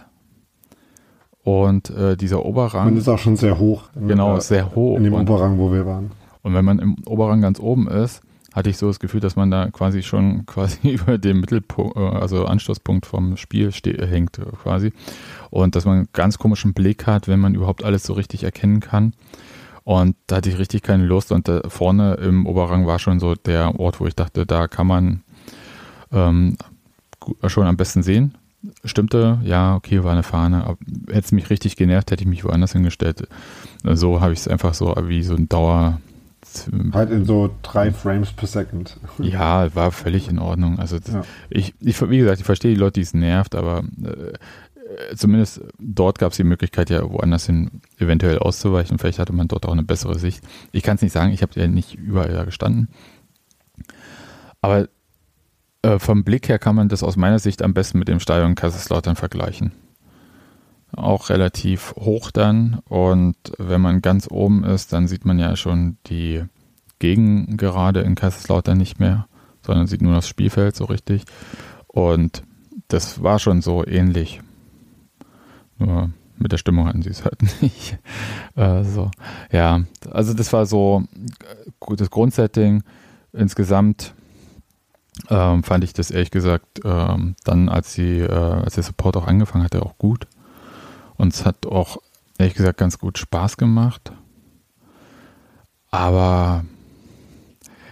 und 1.44 1.90
äh, 1.90 2.16
dieser 2.16 2.44
Oberrang. 2.44 2.86
Man 2.86 2.96
ist 2.96 3.08
auch 3.08 3.18
schon 3.18 3.36
sehr 3.36 3.58
hoch. 3.58 3.84
Genau, 3.94 4.36
ist 4.36 4.48
sehr 4.48 4.74
hoch. 4.74 4.96
In 4.96 5.04
dem 5.04 5.14
und, 5.14 5.28
Oberrang, 5.28 5.58
wo 5.58 5.72
wir 5.72 5.84
waren. 5.84 6.12
Und 6.42 6.54
wenn 6.54 6.64
man 6.64 6.78
im 6.78 6.96
Oberrang 7.06 7.40
ganz 7.40 7.60
oben 7.60 7.88
ist, 7.88 8.22
hatte 8.54 8.70
ich 8.70 8.76
so 8.76 8.86
das 8.86 9.00
Gefühl, 9.00 9.20
dass 9.20 9.36
man 9.36 9.50
da 9.50 9.70
quasi 9.70 10.02
schon 10.02 10.46
quasi 10.46 10.90
über 10.90 11.18
dem 11.18 11.40
Mittelpunkt, 11.40 11.96
äh, 11.96 12.00
also 12.00 12.46
Anstoßpunkt 12.46 13.06
vom 13.06 13.36
Spiel 13.36 13.72
hängt 13.72 14.40
quasi. 14.62 14.92
Und 15.50 15.74
dass 15.74 15.84
man 15.84 15.96
einen 15.96 16.08
ganz 16.12 16.38
komischen 16.38 16.74
Blick 16.74 17.06
hat, 17.06 17.28
wenn 17.28 17.40
man 17.40 17.54
überhaupt 17.54 17.84
alles 17.84 18.04
so 18.04 18.12
richtig 18.12 18.44
erkennen 18.44 18.80
kann. 18.80 19.14
Und 19.84 20.14
da 20.28 20.36
hatte 20.36 20.48
ich 20.48 20.58
richtig 20.58 20.82
keine 20.82 21.04
Lust. 21.04 21.32
Und 21.32 21.48
da 21.48 21.62
vorne 21.68 22.14
im 22.14 22.46
Oberrang 22.46 22.86
war 22.86 23.00
schon 23.00 23.18
so 23.18 23.34
der 23.34 23.80
Ort, 23.80 24.00
wo 24.00 24.06
ich 24.06 24.14
dachte, 24.14 24.46
da 24.46 24.68
kann 24.68 24.86
man 24.86 25.22
ähm, 26.12 26.56
schon 27.46 27.66
am 27.66 27.76
besten 27.76 28.02
sehen 28.02 28.34
stimmte, 28.84 29.40
ja, 29.44 29.74
okay, 29.74 30.04
war 30.04 30.12
eine 30.12 30.22
Fahne. 30.22 30.76
Hätte 31.08 31.26
es 31.26 31.32
mich 31.32 31.50
richtig 31.50 31.76
genervt, 31.76 32.10
hätte 32.10 32.22
ich 32.22 32.28
mich 32.28 32.44
woanders 32.44 32.72
hingestellt. 32.72 33.26
So 33.82 34.20
habe 34.20 34.32
ich 34.32 34.40
es 34.40 34.48
einfach 34.48 34.74
so 34.74 34.94
wie 35.04 35.22
so 35.22 35.34
ein 35.34 35.48
Dauer. 35.48 36.00
Halt 36.92 37.10
in 37.10 37.24
so 37.24 37.50
drei 37.62 37.92
Frames 37.92 38.32
per 38.32 38.46
Second. 38.46 38.98
Ja, 39.18 39.74
war 39.74 39.90
völlig 39.90 40.28
in 40.28 40.38
Ordnung. 40.38 40.78
Also 40.78 40.98
das, 40.98 41.14
ja. 41.14 41.22
ich, 41.50 41.74
ich, 41.80 42.10
wie 42.10 42.18
gesagt, 42.18 42.40
ich 42.40 42.44
verstehe 42.44 42.74
die 42.74 42.80
Leute, 42.80 42.94
die 42.94 43.02
es 43.02 43.14
nervt, 43.14 43.54
aber 43.54 43.84
äh, 44.02 45.16
zumindest 45.16 45.62
dort 45.78 46.18
gab 46.18 46.32
es 46.32 46.36
die 46.36 46.44
Möglichkeit, 46.44 46.90
ja 46.90 47.08
woanders 47.08 47.46
hin 47.46 47.70
eventuell 47.98 48.38
auszuweichen. 48.38 48.98
Vielleicht 48.98 49.18
hatte 49.18 49.32
man 49.32 49.48
dort 49.48 49.66
auch 49.66 49.72
eine 49.72 49.84
bessere 49.84 50.18
Sicht. 50.18 50.44
Ich 50.72 50.82
kann 50.82 50.96
es 50.96 51.02
nicht 51.02 51.12
sagen, 51.12 51.32
ich 51.32 51.42
habe 51.42 51.58
ja 51.58 51.66
nicht 51.66 51.94
überall 51.94 52.32
da 52.32 52.44
gestanden. 52.44 52.88
Aber 54.60 54.88
äh, 55.82 55.98
vom 55.98 56.24
Blick 56.24 56.48
her 56.48 56.58
kann 56.58 56.76
man 56.76 56.88
das 56.88 57.02
aus 57.02 57.16
meiner 57.16 57.38
Sicht 57.38 57.62
am 57.62 57.74
besten 57.74 57.98
mit 57.98 58.08
dem 58.08 58.20
Stadion 58.20 58.54
Kaiserslautern 58.54 59.16
vergleichen. 59.16 59.72
Auch 60.94 61.30
relativ 61.30 61.94
hoch 61.96 62.30
dann 62.30 62.80
und 62.88 63.36
wenn 63.58 63.80
man 63.80 64.02
ganz 64.02 64.28
oben 64.30 64.62
ist, 64.64 64.92
dann 64.92 65.08
sieht 65.08 65.24
man 65.24 65.38
ja 65.38 65.56
schon 65.56 65.96
die 66.06 66.44
Gegengerade 66.98 68.00
in 68.00 68.14
Kaiserslautern 68.14 68.78
nicht 68.78 69.00
mehr, 69.00 69.26
sondern 69.66 69.86
sieht 69.86 70.02
nur 70.02 70.14
das 70.14 70.28
Spielfeld 70.28 70.76
so 70.76 70.84
richtig. 70.84 71.24
Und 71.88 72.42
das 72.88 73.22
war 73.22 73.38
schon 73.38 73.62
so 73.62 73.86
ähnlich. 73.86 74.40
Nur 75.78 76.10
mit 76.38 76.52
der 76.52 76.58
Stimmung 76.58 76.86
hatten 76.86 77.02
sie 77.02 77.10
es 77.10 77.24
halt 77.24 77.40
nicht. 77.62 77.98
äh, 78.54 78.84
so. 78.84 79.10
Ja, 79.50 79.82
also 80.10 80.34
das 80.34 80.52
war 80.52 80.66
so 80.66 81.04
gutes 81.80 82.10
Grundsetting. 82.10 82.82
Insgesamt 83.32 84.14
ähm, 85.28 85.62
fand 85.62 85.84
ich 85.84 85.92
das 85.92 86.10
ehrlich 86.10 86.30
gesagt 86.30 86.80
ähm, 86.84 87.36
dann, 87.44 87.68
als, 87.68 87.94
die, 87.94 88.20
äh, 88.20 88.30
als 88.30 88.74
der 88.74 88.84
Support 88.84 89.16
auch 89.16 89.26
angefangen 89.26 89.64
hatte, 89.64 89.82
auch 89.82 89.98
gut. 89.98 90.26
Und 91.16 91.34
es 91.34 91.44
hat 91.44 91.66
auch 91.66 91.98
ehrlich 92.38 92.54
gesagt 92.54 92.78
ganz 92.78 92.98
gut 92.98 93.18
Spaß 93.18 93.56
gemacht. 93.56 94.12
Aber 95.90 96.64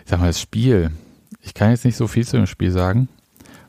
ich 0.04 0.10
sag 0.10 0.20
mal, 0.20 0.28
das 0.28 0.40
Spiel, 0.40 0.90
ich 1.42 1.54
kann 1.54 1.70
jetzt 1.70 1.84
nicht 1.84 1.96
so 1.96 2.08
viel 2.08 2.26
zu 2.26 2.36
dem 2.36 2.46
Spiel 2.46 2.70
sagen, 2.70 3.08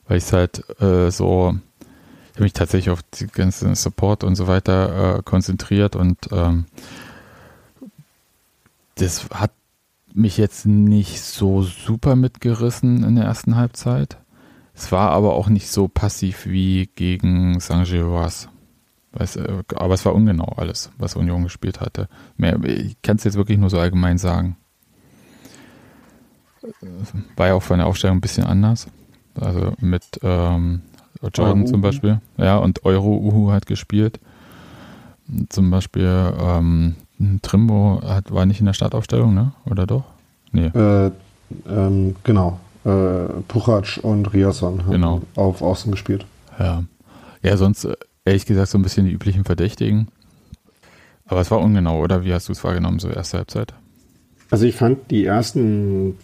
weil 0.08 0.18
ich 0.18 0.24
es 0.24 0.34
halt 0.34 0.82
äh, 0.82 1.12
so, 1.12 1.56
ich 2.30 2.36
habe 2.36 2.44
mich 2.44 2.54
tatsächlich 2.54 2.90
auf 2.90 3.04
die 3.04 3.28
ganzen 3.28 3.76
Support 3.76 4.24
und 4.24 4.36
so 4.36 4.48
weiter 4.48 5.18
äh, 5.18 5.22
konzentriert 5.24 5.96
und 5.96 6.18
ähm, 6.32 6.66
das 8.96 9.30
hat 9.34 9.52
mich 10.16 10.38
jetzt 10.38 10.66
nicht 10.66 11.22
so 11.22 11.62
super 11.62 12.16
mitgerissen 12.16 13.04
in 13.04 13.16
der 13.16 13.26
ersten 13.26 13.56
Halbzeit. 13.56 14.18
Es 14.74 14.92
war 14.92 15.12
aber 15.12 15.34
auch 15.34 15.50
nicht 15.50 15.70
so 15.70 15.88
passiv 15.88 16.46
wie 16.46 16.90
gegen 16.96 17.60
Saint-Gilloise. 17.60 18.48
Äh, 19.18 19.64
aber 19.76 19.94
es 19.94 20.06
war 20.06 20.16
ungenau 20.16 20.54
alles, 20.58 20.92
was 20.98 21.16
Union 21.16 21.44
gespielt 21.44 21.82
hatte. 21.82 22.08
Mehr, 22.38 22.64
ich 22.64 23.02
kann 23.02 23.18
es 23.18 23.24
jetzt 23.24 23.36
wirklich 23.36 23.58
nur 23.58 23.70
so 23.70 23.80
allgemein 23.80 24.18
sagen. 24.18 24.58
War 27.36 27.48
ja 27.48 27.54
auch 27.54 27.64
von 27.64 27.80
der 27.80 27.88
Aufstellung 27.88 28.18
ein 28.18 28.22
bisschen 28.22 28.46
anders. 28.46 28.88
Also 29.36 29.74
mit 29.80 30.04
ähm, 30.24 30.82
Jordan 31.34 31.68
zum 31.68 31.82
Beispiel. 31.82 32.22
Ja, 32.38 32.58
und 32.58 32.86
Euro 32.86 33.18
Uhu 33.18 33.52
hat 33.52 33.66
gespielt. 33.66 34.20
Zum 35.50 35.72
Beispiel 35.72 36.34
ähm, 36.40 36.96
Trimbo 37.42 38.02
hat, 38.04 38.32
war 38.32 38.46
nicht 38.46 38.60
in 38.60 38.66
der 38.66 38.74
Startaufstellung, 38.74 39.34
ne? 39.34 39.52
Oder 39.70 39.86
doch? 39.86 40.04
Nee. 40.52 40.68
Äh, 40.68 41.12
ähm, 41.70 42.16
genau. 42.24 42.60
Äh, 42.84 43.26
Puchac 43.48 44.00
und 44.02 44.34
Riasson 44.34 44.84
haben 44.84 44.92
genau. 44.92 45.22
auf 45.36 45.62
Außen 45.62 45.92
gespielt. 45.92 46.26
Ja. 46.58 46.84
Ja, 47.44 47.58
sonst 47.58 47.86
äh, 47.86 47.96
ehrlich 48.26 48.46
gesagt 48.46 48.70
so 48.70 48.78
ein 48.78 48.82
bisschen 48.82 49.06
die 49.06 49.12
üblichen 49.12 49.46
Verdächtigen. 49.46 50.08
Aber 51.26 51.42
es 51.42 51.52
war 51.52 51.60
ungenau, 51.60 52.02
oder? 52.02 52.26
Wie 52.26 52.34
hast 52.34 52.50
du 52.50 52.52
es 52.52 52.64
wahrgenommen, 52.64 53.00
so 53.00 53.10
erste 53.10 53.38
Halbzeit? 53.38 53.74
Also 54.50 54.66
ich 54.66 54.76
fand 54.76 55.12
die 55.12 55.26
ersten, 55.26 56.18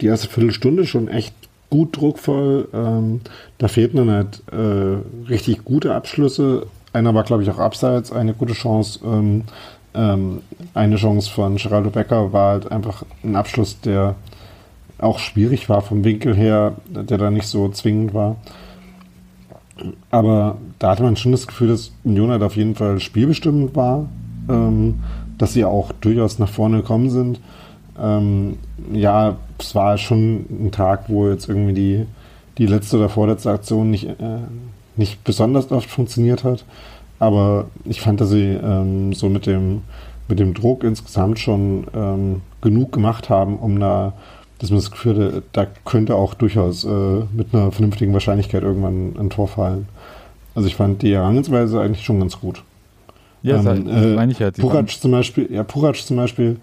die 0.00 0.06
erste 0.06 0.28
Viertelstunde 0.28 0.86
schon 0.86 1.08
echt 1.08 1.34
gut 1.68 1.96
druckvoll. 1.96 2.68
Ähm, 2.72 3.20
da 3.58 3.68
fehlten 3.68 3.98
dann 3.98 4.10
halt 4.10 4.42
äh, 4.50 5.28
richtig 5.28 5.64
gute 5.64 5.94
Abschlüsse. 5.94 6.66
Einer 6.92 7.14
war, 7.14 7.24
glaube 7.24 7.42
ich, 7.42 7.50
auch 7.50 7.58
abseits, 7.58 8.12
eine 8.12 8.32
gute 8.32 8.54
Chance. 8.54 9.00
Ähm, 9.04 9.44
ähm, 9.96 10.42
eine 10.74 10.96
Chance 10.96 11.30
von 11.30 11.56
Geraldo 11.56 11.90
Becker 11.90 12.32
war 12.32 12.52
halt 12.52 12.70
einfach 12.70 13.04
ein 13.24 13.36
Abschluss, 13.36 13.80
der 13.80 14.14
auch 14.98 15.18
schwierig 15.18 15.68
war 15.68 15.82
vom 15.82 16.04
Winkel 16.04 16.34
her, 16.34 16.74
der 16.88 17.18
da 17.18 17.30
nicht 17.30 17.46
so 17.46 17.68
zwingend 17.68 18.14
war. 18.14 18.36
Aber 20.10 20.56
da 20.78 20.90
hatte 20.90 21.02
man 21.02 21.16
schon 21.16 21.32
das 21.32 21.46
Gefühl, 21.46 21.68
dass 21.68 21.92
Union 22.04 22.30
halt 22.30 22.42
auf 22.42 22.56
jeden 22.56 22.74
Fall 22.74 22.98
spielbestimmend 23.00 23.76
war, 23.76 24.08
ähm, 24.48 25.02
dass 25.36 25.52
sie 25.52 25.64
auch 25.64 25.92
durchaus 26.00 26.38
nach 26.38 26.48
vorne 26.48 26.78
gekommen 26.78 27.10
sind. 27.10 27.40
Ähm, 28.00 28.58
ja, 28.92 29.36
es 29.58 29.74
war 29.74 29.98
schon 29.98 30.46
ein 30.50 30.70
Tag, 30.70 31.04
wo 31.08 31.28
jetzt 31.28 31.48
irgendwie 31.48 31.74
die, 31.74 32.06
die 32.58 32.66
letzte 32.66 32.96
oder 32.96 33.08
vorletzte 33.08 33.50
Aktion 33.50 33.90
nicht, 33.90 34.06
äh, 34.06 34.38
nicht 34.96 35.24
besonders 35.24 35.70
oft 35.70 35.90
funktioniert 35.90 36.42
hat. 36.44 36.64
Aber 37.18 37.66
ich 37.84 38.00
fand, 38.00 38.20
dass 38.20 38.30
sie 38.30 38.44
ähm, 38.44 39.12
so 39.12 39.28
mit 39.28 39.46
dem, 39.46 39.82
mit 40.28 40.38
dem 40.38 40.54
Druck 40.54 40.84
insgesamt 40.84 41.38
schon 41.38 41.86
ähm, 41.94 42.42
genug 42.60 42.92
gemacht 42.92 43.30
haben, 43.30 43.56
um 43.58 43.80
da, 43.80 44.12
dass 44.58 44.70
man 44.70 44.78
das 44.78 44.90
Gefühl 44.90 45.14
hatte, 45.14 45.42
da 45.52 45.66
könnte 45.84 46.14
auch 46.14 46.34
durchaus 46.34 46.84
äh, 46.84 46.88
mit 47.32 47.54
einer 47.54 47.72
vernünftigen 47.72 48.12
Wahrscheinlichkeit 48.12 48.62
irgendwann 48.62 49.16
ein 49.18 49.30
Tor 49.30 49.48
fallen. 49.48 49.88
Also 50.54 50.68
ich 50.68 50.76
fand 50.76 51.02
die 51.02 51.14
Herangehensweise 51.14 51.80
eigentlich 51.80 52.04
schon 52.04 52.20
ganz 52.20 52.40
gut. 52.40 52.62
Ja, 53.42 53.58
ähm, 53.58 53.84
das 53.86 54.04
äh, 54.04 54.14
meine 54.14 54.32
ich 54.32 54.38
ja. 54.38 54.50
Purac 54.50 54.90
zum 54.90 55.10
Beispiel, 55.10 55.50
ja, 55.50 55.62
Purac 55.62 55.96
zum 55.96 56.16
Beispiel 56.16 56.56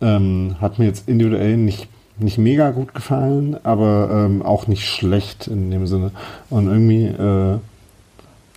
ähm, 0.00 0.56
hat 0.60 0.78
mir 0.78 0.86
jetzt 0.86 1.08
individuell 1.08 1.56
nicht, 1.56 1.88
nicht 2.18 2.38
mega 2.38 2.70
gut 2.70 2.94
gefallen, 2.94 3.56
aber 3.62 4.08
ähm, 4.10 4.42
auch 4.42 4.66
nicht 4.66 4.86
schlecht 4.86 5.46
in 5.46 5.70
dem 5.70 5.86
Sinne. 5.86 6.10
Und 6.50 6.68
irgendwie 6.68 7.06
äh, 7.06 7.58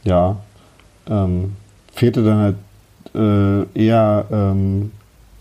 ja, 0.03 0.37
ähm, 1.07 1.53
fehlte 1.93 2.23
dann 2.23 2.37
halt 2.37 2.55
äh, 3.15 3.79
eher 3.85 4.25
ähm, 4.31 4.91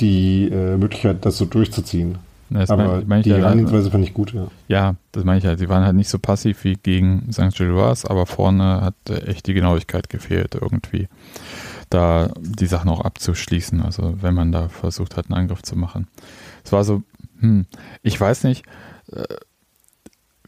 die 0.00 0.48
äh, 0.48 0.76
Möglichkeit, 0.76 1.24
das 1.24 1.36
so 1.38 1.44
durchzuziehen. 1.44 2.18
Das 2.50 2.70
Aber 2.70 2.84
mein- 2.98 3.06
mein 3.08 3.22
die 3.22 3.32
Herangehensweise 3.34 3.90
fand 3.90 4.04
ich 4.04 4.14
gut, 4.14 4.32
ja. 4.34 4.46
Ja, 4.68 4.94
das 5.12 5.24
meine 5.24 5.38
ich 5.38 5.46
halt. 5.46 5.58
Sie 5.58 5.68
waren 5.68 5.84
halt 5.84 5.96
nicht 5.96 6.08
so 6.08 6.18
passiv 6.18 6.62
wie 6.64 6.74
gegen 6.74 7.32
St. 7.32 7.54
Gilloise, 7.56 8.08
aber 8.08 8.26
vorne 8.26 8.80
hat 8.82 8.94
äh, 9.08 9.24
echt 9.26 9.46
die 9.46 9.54
Genauigkeit 9.54 10.08
gefehlt, 10.08 10.54
irgendwie 10.54 11.08
da 11.90 12.30
die 12.40 12.66
Sachen 12.66 12.90
auch 12.90 13.00
abzuschließen. 13.00 13.80
Also 13.82 14.14
wenn 14.20 14.34
man 14.34 14.52
da 14.52 14.68
versucht 14.68 15.16
hat, 15.16 15.26
einen 15.26 15.34
Angriff 15.38 15.62
zu 15.62 15.76
machen. 15.76 16.06
Es 16.64 16.70
war 16.72 16.84
so, 16.84 17.02
hm, 17.40 17.66
ich 18.02 18.20
weiß 18.20 18.44
nicht, 18.44 18.64
äh, 19.12 19.24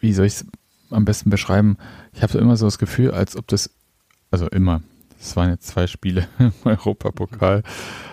wie 0.00 0.12
soll 0.12 0.26
ich 0.26 0.34
es 0.34 0.46
am 0.90 1.04
besten 1.04 1.30
beschreiben? 1.30 1.76
Ich 2.12 2.22
habe 2.22 2.32
so 2.32 2.38
immer 2.38 2.56
so 2.56 2.66
das 2.66 2.78
Gefühl, 2.78 3.10
als 3.10 3.36
ob 3.36 3.46
das, 3.48 3.70
also 4.30 4.46
immer, 4.48 4.82
es 5.26 5.36
waren 5.36 5.50
jetzt 5.50 5.66
zwei 5.66 5.86
Spiele 5.86 6.26
im 6.38 6.52
Europapokal, 6.64 7.62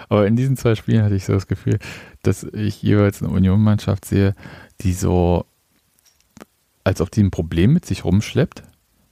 aber 0.10 0.28
in 0.28 0.36
diesen 0.36 0.58
zwei 0.58 0.76
Spielen 0.76 1.04
hatte 1.04 1.16
ich 1.16 1.26
so 1.26 1.34
das 1.34 1.48
Gefühl, 1.48 1.80
dass 2.22 2.44
ich 2.44 2.82
jeweils 2.82 3.22
eine 3.22 3.32
Union-Mannschaft 3.32 4.06
sehe, 4.06 4.36
die 4.82 4.94
so, 4.94 5.46
als 6.84 7.02
ob 7.02 7.12
die 7.12 7.24
ein 7.24 7.32
Problem 7.32 7.74
mit 7.74 7.86
sich 7.86 8.06
rumschleppt, 8.06 8.64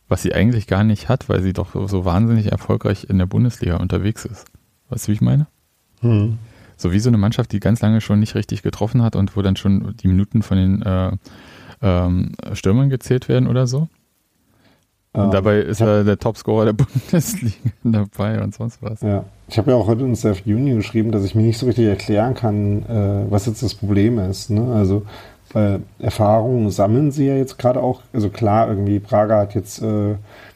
was 0.07 0.21
sie 0.21 0.33
eigentlich 0.33 0.67
gar 0.67 0.83
nicht 0.83 1.09
hat, 1.09 1.29
weil 1.29 1.41
sie 1.41 1.53
doch 1.53 1.73
so, 1.87 2.05
wahnsinnig 2.05 2.51
erfolgreich 2.51 3.05
in 3.09 3.17
der 3.17 3.25
Bundesliga 3.25 3.77
unterwegs 3.77 4.25
ist. 4.25 4.45
Weißt 4.89 5.07
du, 5.07 5.09
wie 5.09 5.15
ich 5.15 5.21
meine? 5.21 5.47
Hm. 6.01 6.37
So 6.75 6.91
wie 6.91 6.99
so 6.99 7.09
eine 7.09 7.17
Mannschaft, 7.17 7.51
die 7.51 7.59
ganz 7.59 7.81
lange 7.81 8.01
schon 8.01 8.19
nicht 8.19 8.35
richtig 8.35 8.63
getroffen 8.63 9.03
hat 9.03 9.15
und 9.15 9.35
wo 9.37 9.41
dann 9.41 9.55
schon 9.55 9.95
die 9.97 10.07
Minuten 10.07 10.41
von 10.41 10.57
den 10.57 10.81
äh, 10.81 11.11
ähm, 11.81 12.33
Stürmern 12.53 12.89
gezählt 12.89 13.29
werden 13.29 13.47
oder 13.47 13.67
so. 13.67 13.87
Und 15.13 15.25
Ähm, 15.25 15.31
dabei 15.31 15.57
ist 15.59 15.81
er 15.81 16.03
der 16.05 16.17
Topscorer 16.17 16.65
der 16.65 16.73
Bundesliga 17.11 17.55
dabei 17.83 18.41
und 18.41 18.53
sonst 18.55 18.81
was. 18.81 19.01
Ja, 19.01 19.25
ich 19.49 19.57
habe 19.57 19.71
ja 19.71 19.77
auch 19.77 19.87
heute 19.87 20.03
in 20.03 20.15
Self 20.15 20.43
Union 20.45 20.77
geschrieben, 20.77 21.11
dass 21.11 21.25
ich 21.25 21.35
mir 21.35 21.43
nicht 21.43 21.57
so 21.57 21.65
richtig 21.65 21.85
erklären 21.87 22.33
kann, 22.33 22.83
äh, 22.83 23.29
was 23.29 23.45
jetzt 23.45 23.61
das 23.61 23.73
Problem 23.75 24.19
ist. 24.19 24.49
Ne? 24.49 24.73
Also, 24.73 25.03
weil 25.53 25.81
Erfahrungen 25.99 26.69
sammeln 26.71 27.11
sie 27.11 27.27
ja 27.27 27.35
jetzt 27.35 27.57
gerade 27.59 27.81
auch. 27.83 28.01
Also 28.13 28.29
klar, 28.29 28.69
irgendwie 28.69 28.99
Praga 28.99 29.39
hat 29.39 29.53
jetzt 29.53 29.81
äh, 29.81 30.15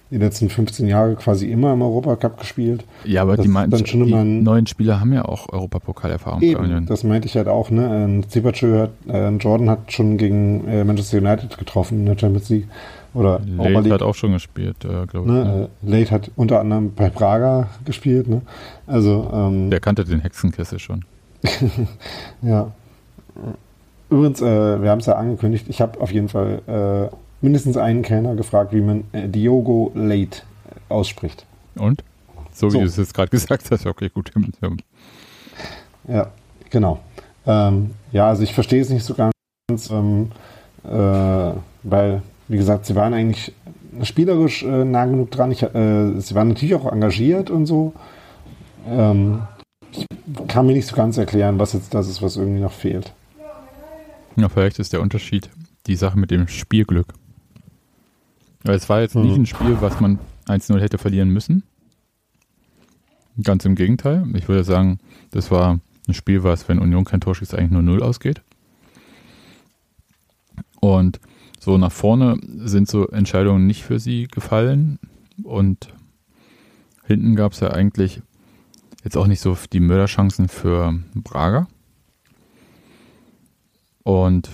die 0.10 0.18
letzten 0.18 0.48
15 0.50 0.88
Jahre 0.88 1.16
quasi 1.16 1.52
immer 1.52 1.74
im 1.74 1.82
Europacup 1.82 2.40
gespielt. 2.40 2.86
Ja, 3.04 3.24
aber 3.24 3.36
Das 3.36 3.44
die, 3.44 3.50
meinten, 3.52 3.72
dann 3.72 3.86
schon 3.86 4.06
die 4.06 4.14
ein- 4.14 4.44
neuen 4.44 4.68
Spieler 4.68 5.02
haben 5.02 5.12
ja 5.12 5.26
auch 5.26 5.52
Europapokalerfahrung. 5.52 6.42
Eben, 6.42 6.86
das 6.86 7.04
meinte 7.04 7.28
ich 7.28 7.36
halt 7.36 7.50
auch. 7.50 7.70
Ne? 7.72 7.90
Ähm, 8.06 8.30
Zipacu 8.30 8.68
hat, 8.78 8.92
äh, 9.10 9.30
Jordan 9.32 9.70
hat 9.70 9.92
schon 9.92 10.16
gegen 10.18 10.66
äh, 10.70 10.86
Manchester 10.86 11.18
United 11.18 11.58
getroffen 11.58 12.00
in 12.00 12.06
der 12.06 12.18
Champions 12.18 12.48
League. 12.48 12.68
Oder 13.16 13.40
Late 13.40 13.80
League. 13.80 13.94
hat 13.94 14.02
auch 14.04 14.14
schon 14.14 14.34
gespielt, 14.34 14.84
äh, 14.86 15.06
glaube 15.08 15.28
ich. 15.28 15.34
Ne? 15.34 15.70
Äh, 15.86 15.90
Late 16.00 16.12
hat 16.12 16.32
unter 16.36 16.60
anderem 16.60 16.94
bei 16.94 17.10
Praga 17.10 17.70
gespielt. 17.86 18.28
Ne? 18.28 18.42
Also, 18.86 19.28
ähm, 19.34 19.70
Der 19.72 19.80
kannte 19.80 20.04
den 20.06 20.20
Hexenkessel 20.20 20.78
schon. 20.80 21.04
Ja. 22.42 22.72
Übrigens, 24.10 24.42
äh, 24.42 24.82
wir 24.82 24.90
haben 24.92 25.00
es 25.00 25.08
ja 25.08 25.16
angekündigt, 25.16 25.66
ich 25.68 25.82
habe 25.82 26.00
auf 26.00 26.12
jeden 26.12 26.30
Fall 26.30 26.62
äh, 27.12 27.16
mindestens 27.44 27.76
einen 27.78 28.02
Kellner 28.04 28.36
gefragt, 28.36 28.72
wie 28.74 28.82
man 28.82 29.04
äh, 29.14 29.28
Diogo 29.28 29.92
Late 29.96 30.42
ausspricht. 30.90 31.46
Und? 31.76 32.04
So 32.52 32.68
wie 32.68 32.72
So. 32.72 32.80
du 32.80 32.86
es 32.86 32.98
jetzt 32.98 33.14
gerade 33.14 33.30
gesagt 33.30 33.70
hast, 33.72 33.86
okay, 33.86 34.10
gut. 34.14 34.32
Ja, 36.08 36.28
genau. 36.70 37.00
Ähm, 37.48 37.92
ja, 38.12 38.28
also 38.28 38.44
ich 38.44 38.54
verstehe 38.54 38.80
es 38.82 38.90
nicht 38.92 39.04
so 39.04 39.16
ganz, 39.16 39.34
ähm, 39.90 40.32
äh, 40.84 41.52
weil, 41.84 42.22
wie 42.48 42.58
gesagt, 42.58 42.86
sie 42.86 42.96
waren 42.96 43.14
eigentlich 43.14 43.54
spielerisch 44.04 44.64
äh, 44.64 44.84
nah 44.86 45.06
genug 45.06 45.32
dran. 45.32 45.52
Ich, 45.52 45.64
äh, 45.64 46.20
sie 46.20 46.36
waren 46.36 46.50
natürlich 46.50 46.76
auch 46.76 46.92
engagiert 46.92 47.50
und 47.50 47.66
so. 47.66 47.94
Ähm, 48.88 49.42
ich 49.92 50.06
kann 50.48 50.66
mir 50.68 50.74
nicht 50.74 50.88
so 50.88 50.96
ganz 50.96 51.18
erklären, 51.18 51.58
was 51.60 51.74
jetzt 51.74 51.94
das 51.94 52.08
ist, 52.08 52.22
was 52.22 52.36
irgendwie 52.36 52.60
noch 52.62 52.74
fehlt. 52.74 53.14
Ja, 54.36 54.50
vielleicht 54.50 54.80
ist 54.80 54.92
der 54.94 55.02
Unterschied 55.02 55.50
die 55.88 55.96
Sache 55.96 56.20
mit 56.20 56.30
dem 56.32 56.48
Spielglück. 56.48 57.14
Weil 58.64 58.76
es 58.76 58.90
war 58.90 59.02
jetzt 59.02 59.16
nicht 59.16 59.36
Mhm. 59.36 59.44
ein 59.44 59.46
Spiel, 59.46 59.78
was 59.80 60.00
man 60.02 60.20
1-0 60.48 60.80
hätte 60.82 60.98
verlieren 60.98 61.30
müssen. 61.30 61.64
Ganz 63.44 63.64
im 63.66 63.76
Gegenteil. 63.76 64.26
Ich 64.34 64.48
würde 64.48 64.64
sagen, 64.64 65.00
das 65.32 65.52
war 65.52 65.80
ein 66.08 66.14
Spiel, 66.14 66.44
was, 66.44 66.68
wenn 66.68 66.80
Union 66.80 67.06
kein 67.06 67.22
Tor 67.22 67.36
schießt, 67.36 67.54
eigentlich 67.56 67.72
nur 67.72 67.82
0 67.82 68.04
ausgeht. 68.04 68.42
Und 70.80 71.20
so 71.66 71.80
nach 71.80 71.92
vorne 71.92 72.38
sind 72.58 72.88
so 72.88 73.08
Entscheidungen 73.08 73.66
nicht 73.66 73.84
für 73.84 73.98
sie 74.00 74.28
gefallen. 74.28 75.00
Und 75.44 75.92
hinten 77.06 77.36
gab 77.36 77.54
es 77.54 77.60
ja 77.60 77.72
eigentlich 77.72 78.22
jetzt 79.04 79.18
auch 79.18 79.26
nicht 79.26 79.40
so 79.42 79.58
die 79.74 79.80
Mörderchancen 79.80 80.48
für 80.48 80.94
Braga. 81.16 81.68
Und 84.04 84.52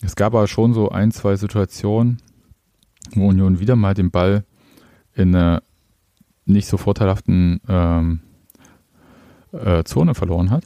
es 0.00 0.16
gab 0.16 0.32
aber 0.32 0.48
schon 0.48 0.72
so 0.72 0.88
ein, 0.88 1.12
zwei 1.12 1.36
Situationen, 1.36 2.22
wo 3.14 3.28
Union 3.28 3.60
wieder 3.60 3.76
mal 3.76 3.92
den 3.92 4.10
Ball 4.10 4.46
in 5.12 5.34
einer 5.34 5.62
nicht 6.46 6.68
so 6.68 6.78
vorteilhaften 6.78 7.60
ähm, 7.68 8.20
äh, 9.52 9.84
Zone 9.84 10.14
verloren 10.14 10.48
hat. 10.48 10.64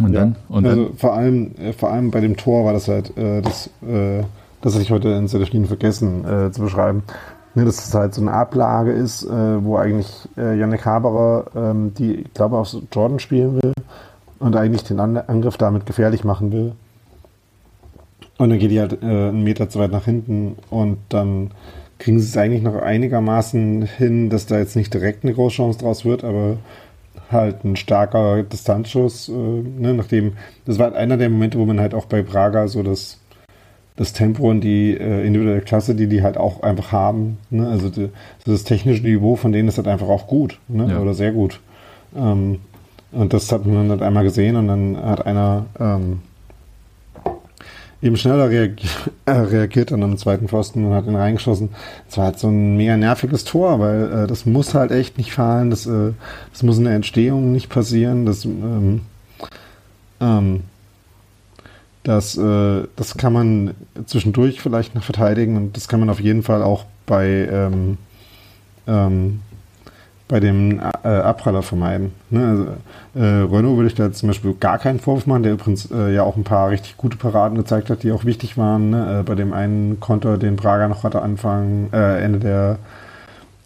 Und 0.00 0.12
dann, 0.14 0.36
und 0.48 0.64
dann 0.64 0.78
also 0.78 0.92
vor 0.96 1.12
allem, 1.12 1.54
äh, 1.56 1.72
vor 1.72 1.90
allem 1.90 2.10
bei 2.10 2.20
dem 2.20 2.36
Tor 2.36 2.64
war 2.64 2.72
das 2.72 2.88
halt, 2.88 3.16
äh, 3.16 3.42
das, 3.42 3.66
äh, 3.86 4.22
das 4.62 4.74
hatte 4.74 4.82
ich 4.82 4.90
heute 4.90 5.08
in 5.10 5.28
Selefin 5.28 5.66
vergessen 5.66 6.24
äh, 6.24 6.50
zu 6.50 6.62
beschreiben. 6.62 7.02
Ne, 7.54 7.66
dass 7.66 7.86
es 7.86 7.92
halt 7.92 8.14
so 8.14 8.22
eine 8.22 8.32
Ablage 8.32 8.92
ist, 8.92 9.24
äh, 9.24 9.64
wo 9.64 9.76
eigentlich 9.76 10.08
äh, 10.38 10.58
Yannick 10.58 10.86
Haberer, 10.86 11.44
ähm, 11.54 11.92
die, 11.92 12.14
ich 12.22 12.32
glaube, 12.32 12.56
auf 12.56 12.74
Jordan 12.90 13.18
spielen 13.18 13.60
will 13.62 13.74
und 14.38 14.56
eigentlich 14.56 14.84
den 14.84 14.98
An 15.00 15.18
Angriff 15.18 15.58
damit 15.58 15.84
gefährlich 15.84 16.24
machen 16.24 16.50
will. 16.50 16.72
Und 18.38 18.48
dann 18.48 18.58
geht 18.58 18.70
die 18.70 18.80
halt 18.80 19.02
äh, 19.02 19.06
einen 19.06 19.44
Meter 19.44 19.68
zu 19.68 19.78
weit 19.78 19.92
nach 19.92 20.06
hinten 20.06 20.56
und 20.70 20.96
dann 21.10 21.50
kriegen 21.98 22.18
sie 22.18 22.26
es 22.26 22.36
eigentlich 22.38 22.62
noch 22.62 22.74
einigermaßen 22.74 23.82
hin, 23.82 24.30
dass 24.30 24.46
da 24.46 24.58
jetzt 24.58 24.74
nicht 24.74 24.92
direkt 24.94 25.22
eine 25.22 25.34
Großchance 25.34 25.78
draus 25.78 26.06
wird, 26.06 26.24
aber 26.24 26.56
halt 27.30 27.64
ein 27.64 27.76
starker 27.76 28.42
Distanzschuss, 28.42 29.28
äh, 29.28 29.32
ne, 29.32 29.94
nachdem, 29.94 30.32
das 30.66 30.78
war 30.78 30.86
halt 30.86 30.96
einer 30.96 31.16
der 31.16 31.30
Momente, 31.30 31.58
wo 31.58 31.64
man 31.64 31.80
halt 31.80 31.94
auch 31.94 32.06
bei 32.06 32.22
Braga 32.22 32.68
so 32.68 32.82
das, 32.82 33.18
das 33.96 34.12
Tempo 34.12 34.50
und 34.50 34.60
die 34.60 34.96
äh, 34.96 35.26
individuelle 35.26 35.60
Klasse, 35.60 35.94
die 35.94 36.06
die 36.06 36.22
halt 36.22 36.36
auch 36.36 36.62
einfach 36.62 36.92
haben, 36.92 37.38
ne, 37.50 37.68
also 37.68 37.88
die, 37.88 38.08
das 38.44 38.64
technische 38.64 39.02
Niveau 39.02 39.36
von 39.36 39.52
denen 39.52 39.68
ist 39.68 39.76
halt 39.78 39.88
einfach 39.88 40.08
auch 40.08 40.26
gut, 40.26 40.58
ne, 40.68 40.88
Ja. 40.90 41.00
oder 41.00 41.14
sehr 41.14 41.32
gut. 41.32 41.60
Ähm, 42.16 42.58
und 43.12 43.32
das 43.34 43.52
hat 43.52 43.66
man 43.66 43.74
dann 43.76 43.90
halt 43.90 44.02
einmal 44.02 44.24
gesehen 44.24 44.56
und 44.56 44.68
dann 44.68 44.96
hat 44.96 45.26
einer 45.26 45.66
ähm, 45.78 46.20
eben 48.02 48.16
schneller 48.16 48.50
reagiert, 48.50 48.90
äh, 49.26 49.30
reagiert 49.30 49.92
dann 49.92 50.02
am 50.02 50.18
zweiten 50.18 50.48
Pfosten 50.48 50.84
und 50.84 50.92
hat 50.92 51.06
ihn 51.06 51.14
reingeschossen. 51.14 51.70
Es 52.08 52.18
war 52.18 52.26
halt 52.26 52.38
so 52.38 52.48
ein 52.48 52.76
mega 52.76 52.96
nerviges 52.96 53.44
Tor, 53.44 53.78
weil 53.78 54.24
äh, 54.24 54.26
das 54.26 54.44
muss 54.44 54.74
halt 54.74 54.90
echt 54.90 55.16
nicht 55.18 55.32
fallen, 55.32 55.70
das, 55.70 55.86
äh, 55.86 56.12
das 56.52 56.62
muss 56.62 56.78
in 56.78 56.84
der 56.84 56.94
Entstehung 56.94 57.52
nicht 57.52 57.68
passieren, 57.68 58.26
das, 58.26 58.44
ähm, 58.44 59.02
ähm, 60.20 60.64
das, 62.02 62.36
äh, 62.36 62.82
das 62.96 63.16
kann 63.16 63.32
man 63.32 63.74
zwischendurch 64.06 64.60
vielleicht 64.60 64.96
noch 64.96 65.04
verteidigen 65.04 65.56
und 65.56 65.76
das 65.76 65.86
kann 65.86 66.00
man 66.00 66.10
auf 66.10 66.20
jeden 66.20 66.42
Fall 66.42 66.62
auch 66.62 66.84
bei, 67.06 67.48
ähm, 67.50 67.98
ähm, 68.88 69.40
bei 70.32 70.40
dem 70.40 70.80
äh, 70.80 71.08
Abpraller 71.08 71.60
vermeiden. 71.60 72.14
Ne? 72.30 72.48
Also, 72.48 73.22
äh, 73.22 73.54
Renault 73.54 73.76
würde 73.76 73.88
ich 73.88 73.94
da 73.94 74.10
zum 74.10 74.28
Beispiel 74.28 74.54
gar 74.54 74.78
keinen 74.78 74.98
Vorwurf 74.98 75.26
machen, 75.26 75.42
der 75.42 75.52
übrigens 75.52 75.90
äh, 75.90 76.14
ja 76.14 76.22
auch 76.22 76.36
ein 76.36 76.42
paar 76.42 76.70
richtig 76.70 76.96
gute 76.96 77.18
Paraden 77.18 77.58
gezeigt 77.58 77.90
hat, 77.90 78.02
die 78.02 78.12
auch 78.12 78.24
wichtig 78.24 78.56
waren. 78.56 78.88
Ne? 78.88 79.20
Äh, 79.20 79.22
bei 79.24 79.34
dem 79.34 79.52
einen 79.52 80.00
Konter, 80.00 80.38
den 80.38 80.56
Braga 80.56 80.88
noch 80.88 81.04
hatte 81.04 81.20
Anfang, 81.20 81.90
äh, 81.92 82.24
Ende 82.24 82.38
der 82.38 82.78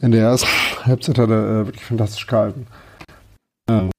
Ende 0.00 0.18
der 0.18 0.26
ersten 0.26 0.48
Halbzeit 0.84 1.18
hat 1.18 1.30
er 1.30 1.60
äh, 1.60 1.66
wirklich 1.66 1.84
fantastisch 1.84 2.26
gehalten. 2.26 2.66
Ähm, 3.70 3.90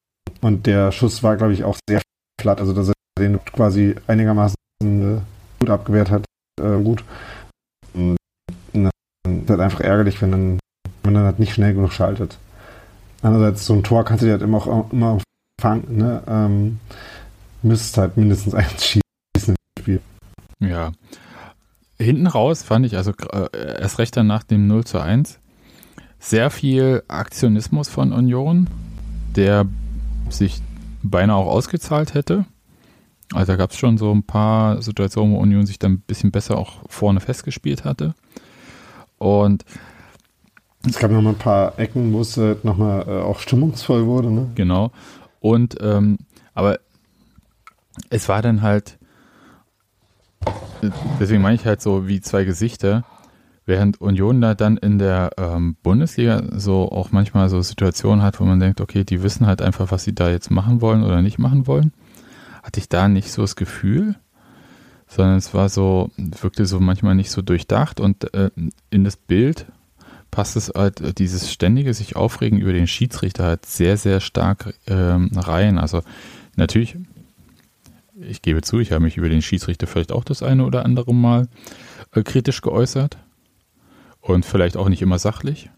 und 0.42 0.66
der 0.68 0.92
Schuss 0.92 1.24
war, 1.24 1.38
glaube 1.38 1.54
ich, 1.54 1.64
auch 1.64 1.78
sehr 1.90 2.02
flatt, 2.42 2.60
also 2.60 2.74
dass 2.74 2.90
er 2.90 2.94
den 3.18 3.40
quasi 3.46 3.96
einigermaßen 4.08 4.58
äh, 4.82 5.22
gut 5.62 5.70
abgewehrt 5.70 6.12
hat. 6.12 6.26
Gut. 6.84 7.06
Und 7.94 8.18
dann 8.74 9.42
ist 9.44 9.50
halt 9.50 9.60
einfach 9.62 9.80
ärgerlich, 9.80 10.22
wenn 10.22 10.32
dann, 10.32 10.60
wenn 11.04 11.14
dann 11.14 11.24
halt 11.24 11.40
nicht 11.40 11.54
schnell 11.54 11.74
genug 11.74 11.94
schaltet. 11.94 12.38
Andererseits, 13.22 13.66
so 13.66 13.74
ein 13.74 13.84
Tor 13.84 14.06
kannst 14.06 14.22
du 14.22 14.28
dir 14.28 14.34
halt 14.34 14.42
immer, 14.42 14.58
auch, 14.58 14.92
immer 14.92 15.20
fangen, 15.60 15.98
ne? 15.98 16.24
Ähm, 16.28 16.80
müsstest 17.64 17.98
halt 17.98 18.18
mindestens 18.18 18.54
eins 18.56 18.86
schießen 18.86 19.02
im 19.56 19.56
Spiel. 19.80 20.02
Ja. 20.60 20.92
Hinten 22.00 22.28
raus 22.28 22.62
fand 22.62 22.86
ich, 22.86 22.96
also 22.96 23.12
äh, 23.32 23.82
erst 23.82 23.98
recht 23.98 24.16
dann 24.16 24.28
nach 24.28 24.44
dem 24.44 24.68
0 24.68 24.86
zu 24.86 25.00
1, 25.00 25.40
sehr 26.20 26.52
viel 26.52 27.04
Aktionismus 27.08 27.90
von 27.90 28.14
Union, 28.14 28.68
der 29.36 29.66
sich 30.30 30.62
beinahe 31.02 31.38
auch 31.38 31.48
ausgezahlt 31.48 32.14
hätte. 32.14 32.46
Also 33.34 33.52
da 33.52 33.56
gab 33.56 33.72
es 33.72 33.78
schon 33.78 33.98
so 33.98 34.12
ein 34.12 34.24
paar 34.24 34.82
Situationen, 34.82 35.36
wo 35.36 35.40
Union 35.40 35.66
sich 35.66 35.80
dann 35.80 35.94
ein 35.94 36.04
bisschen 36.06 36.32
besser 36.32 36.58
auch 36.58 36.82
vorne 36.88 37.20
festgespielt 37.20 37.84
hatte. 37.84 38.14
Und 39.18 39.66
Es 40.88 41.00
gab 41.00 41.12
noch 41.12 41.22
mal 41.22 41.32
ein 41.32 41.36
paar 41.36 41.78
Ecken, 41.80 42.14
wo 42.14 42.22
es 42.22 42.38
äh, 42.38 42.56
noch 42.64 42.78
mal 42.78 43.02
äh, 43.08 43.22
auch 43.22 43.40
stimmungsvoll 43.40 44.06
wurde. 44.06 44.32
Ne? 44.32 44.50
Genau. 44.56 44.92
Und 45.40 45.78
ähm, 45.82 46.18
aber 46.54 46.80
es 48.10 48.30
war 48.30 48.42
dann 48.42 48.62
halt, 48.62 48.98
deswegen 51.20 51.42
meine 51.42 51.56
ich 51.56 51.66
halt 51.66 51.82
so 51.82 52.08
wie 52.08 52.22
zwei 52.22 52.44
Gesichter, 52.44 53.04
während 53.66 54.00
Union 54.02 54.42
da 54.42 54.56
dann 54.56 54.78
in 54.78 54.98
der 54.98 55.32
ähm, 55.38 55.76
Bundesliga 55.84 56.42
so 56.54 56.90
auch 56.90 57.12
manchmal 57.12 57.50
so 57.50 57.62
Situationen 57.62 58.24
hat, 58.24 58.40
wo 58.40 58.46
man 58.46 58.60
denkt, 58.60 58.82
okay, 58.82 59.04
die 59.04 59.24
wissen 59.24 59.46
halt 59.46 59.62
einfach, 59.62 59.92
was 59.92 60.04
sie 60.04 60.16
da 60.16 60.30
jetzt 60.30 60.50
machen 60.52 60.82
wollen 60.82 61.04
oder 61.04 61.22
nicht 61.22 61.38
machen 61.38 61.68
wollen, 61.68 61.92
hatte 62.64 62.80
ich 62.80 62.90
da 62.90 63.08
nicht 63.08 63.32
so 63.32 63.42
das 63.42 63.56
Gefühl, 63.56 64.16
sondern 65.08 65.38
es 65.38 65.54
war 65.54 65.70
so, 65.70 66.12
wirkte 66.18 66.66
so 66.66 66.80
manchmal 66.80 67.16
nicht 67.16 67.32
so 67.32 67.42
durchdacht 67.42 68.00
und 68.00 68.34
äh, 68.34 68.52
in 68.90 69.04
das 69.04 69.18
Bild 69.18 69.66
passt 70.38 70.56
es 70.56 70.70
halt, 70.70 71.18
dieses 71.18 71.52
ständige 71.52 71.96
sich 71.96 72.16
aufregen 72.16 72.60
über 72.60 72.72
den 72.72 72.86
Schiedsrichter 72.86 73.44
halt 73.44 73.66
sehr, 73.66 73.98
sehr 73.98 74.20
stark 74.20 74.76
ähm, 74.86 75.32
rein. 75.36 75.80
Also 75.80 76.04
natürlich, 76.56 76.96
ich 78.22 78.44
gebe 78.44 78.62
zu, 78.62 78.78
ich 78.78 78.92
habe 78.92 79.04
mich 79.04 79.18
über 79.18 79.30
den 79.30 79.42
Schiedsrichter 79.42 79.88
vielleicht 79.88 80.12
auch 80.12 80.24
das 80.24 80.44
eine 80.44 80.64
oder 80.64 80.86
andere 80.86 81.16
Mal 81.16 81.48
äh, 82.14 82.22
kritisch 82.22 82.62
geäußert 82.62 83.18
und 84.22 84.46
vielleicht 84.46 84.78
auch 84.78 84.90
nicht 84.90 85.02
immer 85.02 85.18
sachlich. 85.18 85.72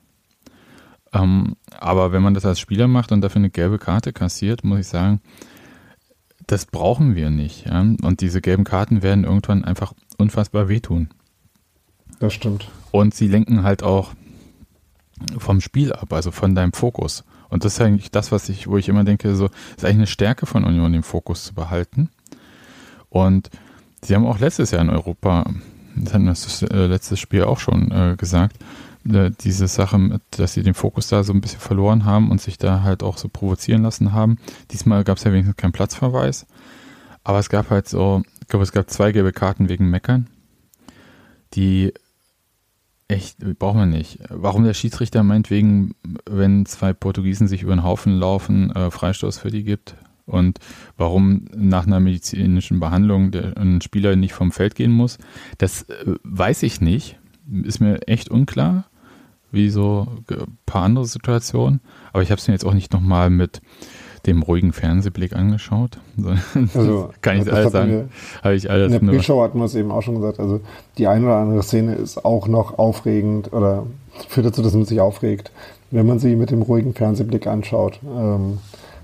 Ähm, 1.13 1.55
aber 1.77 2.11
wenn 2.11 2.21
man 2.21 2.33
das 2.33 2.43
als 2.43 2.59
Spieler 2.59 2.89
macht 2.89 3.13
und 3.13 3.21
dafür 3.21 3.39
eine 3.39 3.51
gelbe 3.51 3.79
Karte 3.79 4.11
kassiert, 4.11 4.65
muss 4.65 4.79
ich 4.79 4.87
sagen, 4.87 5.21
das 6.47 6.65
brauchen 6.65 7.15
wir 7.15 7.29
nicht. 7.29 7.65
Ja? 7.65 7.79
Und 7.79 8.19
diese 8.19 8.41
gelben 8.41 8.65
Karten 8.65 9.03
werden 9.03 9.23
irgendwann 9.23 9.63
einfach 9.63 9.93
unfassbar 10.17 10.67
wehtun. 10.67 11.07
Das 12.19 12.33
stimmt. 12.33 12.67
Und 12.91 13.15
sie 13.15 13.29
lenken 13.29 13.63
halt 13.63 13.83
auch 13.83 14.15
vom 15.37 15.61
Spiel 15.61 15.93
ab, 15.93 16.13
also 16.13 16.31
von 16.31 16.55
deinem 16.55 16.73
Fokus. 16.73 17.23
Und 17.49 17.65
das 17.65 17.73
ist 17.73 17.81
eigentlich 17.81 18.11
das, 18.11 18.31
was 18.31 18.49
ich, 18.49 18.67
wo 18.67 18.77
ich 18.77 18.89
immer 18.89 19.03
denke, 19.03 19.35
so 19.35 19.45
ist 19.75 19.83
eigentlich 19.83 19.97
eine 19.97 20.07
Stärke 20.07 20.45
von 20.45 20.63
Union, 20.63 20.93
den 20.93 21.03
Fokus 21.03 21.45
zu 21.45 21.53
behalten. 21.53 22.09
Und 23.09 23.49
sie 24.03 24.15
haben 24.15 24.25
auch 24.25 24.39
letztes 24.39 24.71
Jahr 24.71 24.81
in 24.81 24.89
Europa, 24.89 25.45
das 25.95 26.13
hatten 26.13 26.27
das 26.27 26.61
äh, 26.63 26.85
letztes 26.85 27.19
Spiel 27.19 27.43
auch 27.43 27.59
schon 27.59 27.91
äh, 27.91 28.15
gesagt, 28.17 28.57
äh, 29.11 29.31
diese 29.41 29.67
Sache, 29.67 30.19
dass 30.31 30.53
sie 30.53 30.63
den 30.63 30.73
Fokus 30.73 31.07
da 31.07 31.23
so 31.23 31.33
ein 31.33 31.41
bisschen 31.41 31.59
verloren 31.59 32.05
haben 32.05 32.29
und 32.29 32.41
sich 32.41 32.57
da 32.57 32.83
halt 32.83 33.01
auch 33.01 33.17
so 33.17 33.29
provozieren 33.29 33.83
lassen 33.83 34.13
haben. 34.13 34.37
Diesmal 34.71 35.03
gab 35.03 35.17
es 35.17 35.23
ja 35.23 35.31
wenigstens 35.31 35.57
keinen 35.57 35.71
Platzverweis. 35.71 36.45
Aber 37.23 37.39
es 37.39 37.49
gab 37.49 37.69
halt 37.69 37.87
so, 37.87 38.23
ich 38.41 38.47
glaube, 38.47 38.63
es 38.63 38.71
gab 38.71 38.89
zwei 38.89 39.11
gelbe 39.11 39.33
Karten 39.33 39.69
wegen 39.69 39.89
Meckern, 39.89 40.27
die 41.53 41.93
echt, 43.09 43.39
brauchen 43.59 43.79
wir 43.79 43.85
nicht. 43.85 44.19
Warum 44.29 44.63
der 44.63 44.73
Schiedsrichter 44.73 45.23
meinetwegen, 45.23 45.95
wenn 46.29 46.65
zwei 46.65 46.93
Portugiesen 46.93 47.47
sich 47.47 47.63
über 47.63 47.75
den 47.75 47.83
Haufen 47.83 48.17
laufen, 48.17 48.71
äh, 48.71 48.91
Freistoß 48.91 49.39
für 49.39 49.51
die 49.51 49.63
gibt 49.63 49.95
und 50.25 50.59
warum 50.95 51.45
nach 51.55 51.87
einer 51.87 51.99
medizinischen 51.99 52.79
Behandlung 52.79 53.31
der, 53.31 53.57
ein 53.57 53.81
Spieler 53.81 54.15
nicht 54.15 54.33
vom 54.33 54.51
Feld 54.51 54.75
gehen 54.75 54.91
muss, 54.91 55.17
das 55.57 55.83
äh, 55.83 56.15
weiß 56.23 56.63
ich 56.63 56.79
nicht. 56.79 57.17
Ist 57.63 57.81
mir 57.81 58.07
echt 58.07 58.29
unklar, 58.29 58.85
wie 59.51 59.69
so 59.69 60.23
ein 60.29 60.57
paar 60.67 60.83
andere 60.83 61.05
Situationen. 61.05 61.81
Aber 62.13 62.21
ich 62.21 62.29
habe 62.29 62.39
es 62.39 62.47
mir 62.47 62.53
jetzt 62.53 62.65
auch 62.65 62.75
nicht 62.75 62.93
nochmal 62.93 63.31
mit 63.31 63.59
dem 64.19 64.41
ruhigen 64.41 64.73
Fernsehblick 64.73 65.33
angeschaut. 65.33 65.99
Also, 66.73 67.09
kann 67.21 67.41
ich 67.41 67.51
alles 67.51 67.71
sagen. 67.71 68.09
Habe 68.43 68.55
ich 68.55 68.69
alles 68.69 68.93
in 68.93 69.05
der 69.05 69.13
Pre-Show 69.13 69.41
hatten 69.41 69.59
wir 69.59 69.65
es 69.65 69.75
eben 69.75 69.91
auch 69.91 70.01
schon 70.01 70.15
gesagt. 70.15 70.39
Also 70.39 70.61
die 70.97 71.07
eine 71.07 71.25
oder 71.25 71.37
andere 71.37 71.63
Szene 71.63 71.95
ist 71.95 72.23
auch 72.25 72.47
noch 72.47 72.77
aufregend 72.77 73.53
oder 73.53 73.85
führt 74.27 74.45
dazu, 74.45 74.61
dass 74.61 74.73
man 74.73 74.85
sich 74.85 74.99
aufregt, 74.99 75.51
wenn 75.91 76.05
man 76.05 76.19
sie 76.19 76.35
mit 76.35 76.51
dem 76.51 76.61
ruhigen 76.61 76.93
Fernsehblick 76.93 77.47
anschaut. 77.47 77.99
Ähm, 78.03 78.59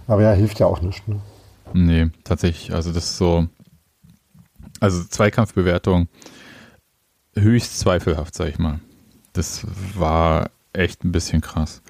aber 0.07 0.21
ja, 0.21 0.33
hilft 0.33 0.59
ja 0.59 0.67
auch 0.67 0.81
nicht. 0.81 1.07
Ne? 1.07 1.17
Nee, 1.73 2.07
tatsächlich. 2.23 2.73
Also 2.73 2.91
das 2.91 3.05
ist 3.05 3.17
so, 3.17 3.47
also 4.79 5.03
Zweikampfbewertung 5.03 6.07
höchst 7.35 7.79
zweifelhaft, 7.79 8.35
sag 8.35 8.49
ich 8.49 8.59
mal. 8.59 8.79
Das 9.33 9.65
war 9.97 10.49
echt 10.73 11.03
ein 11.03 11.11
bisschen 11.11 11.41
krass. 11.41 11.81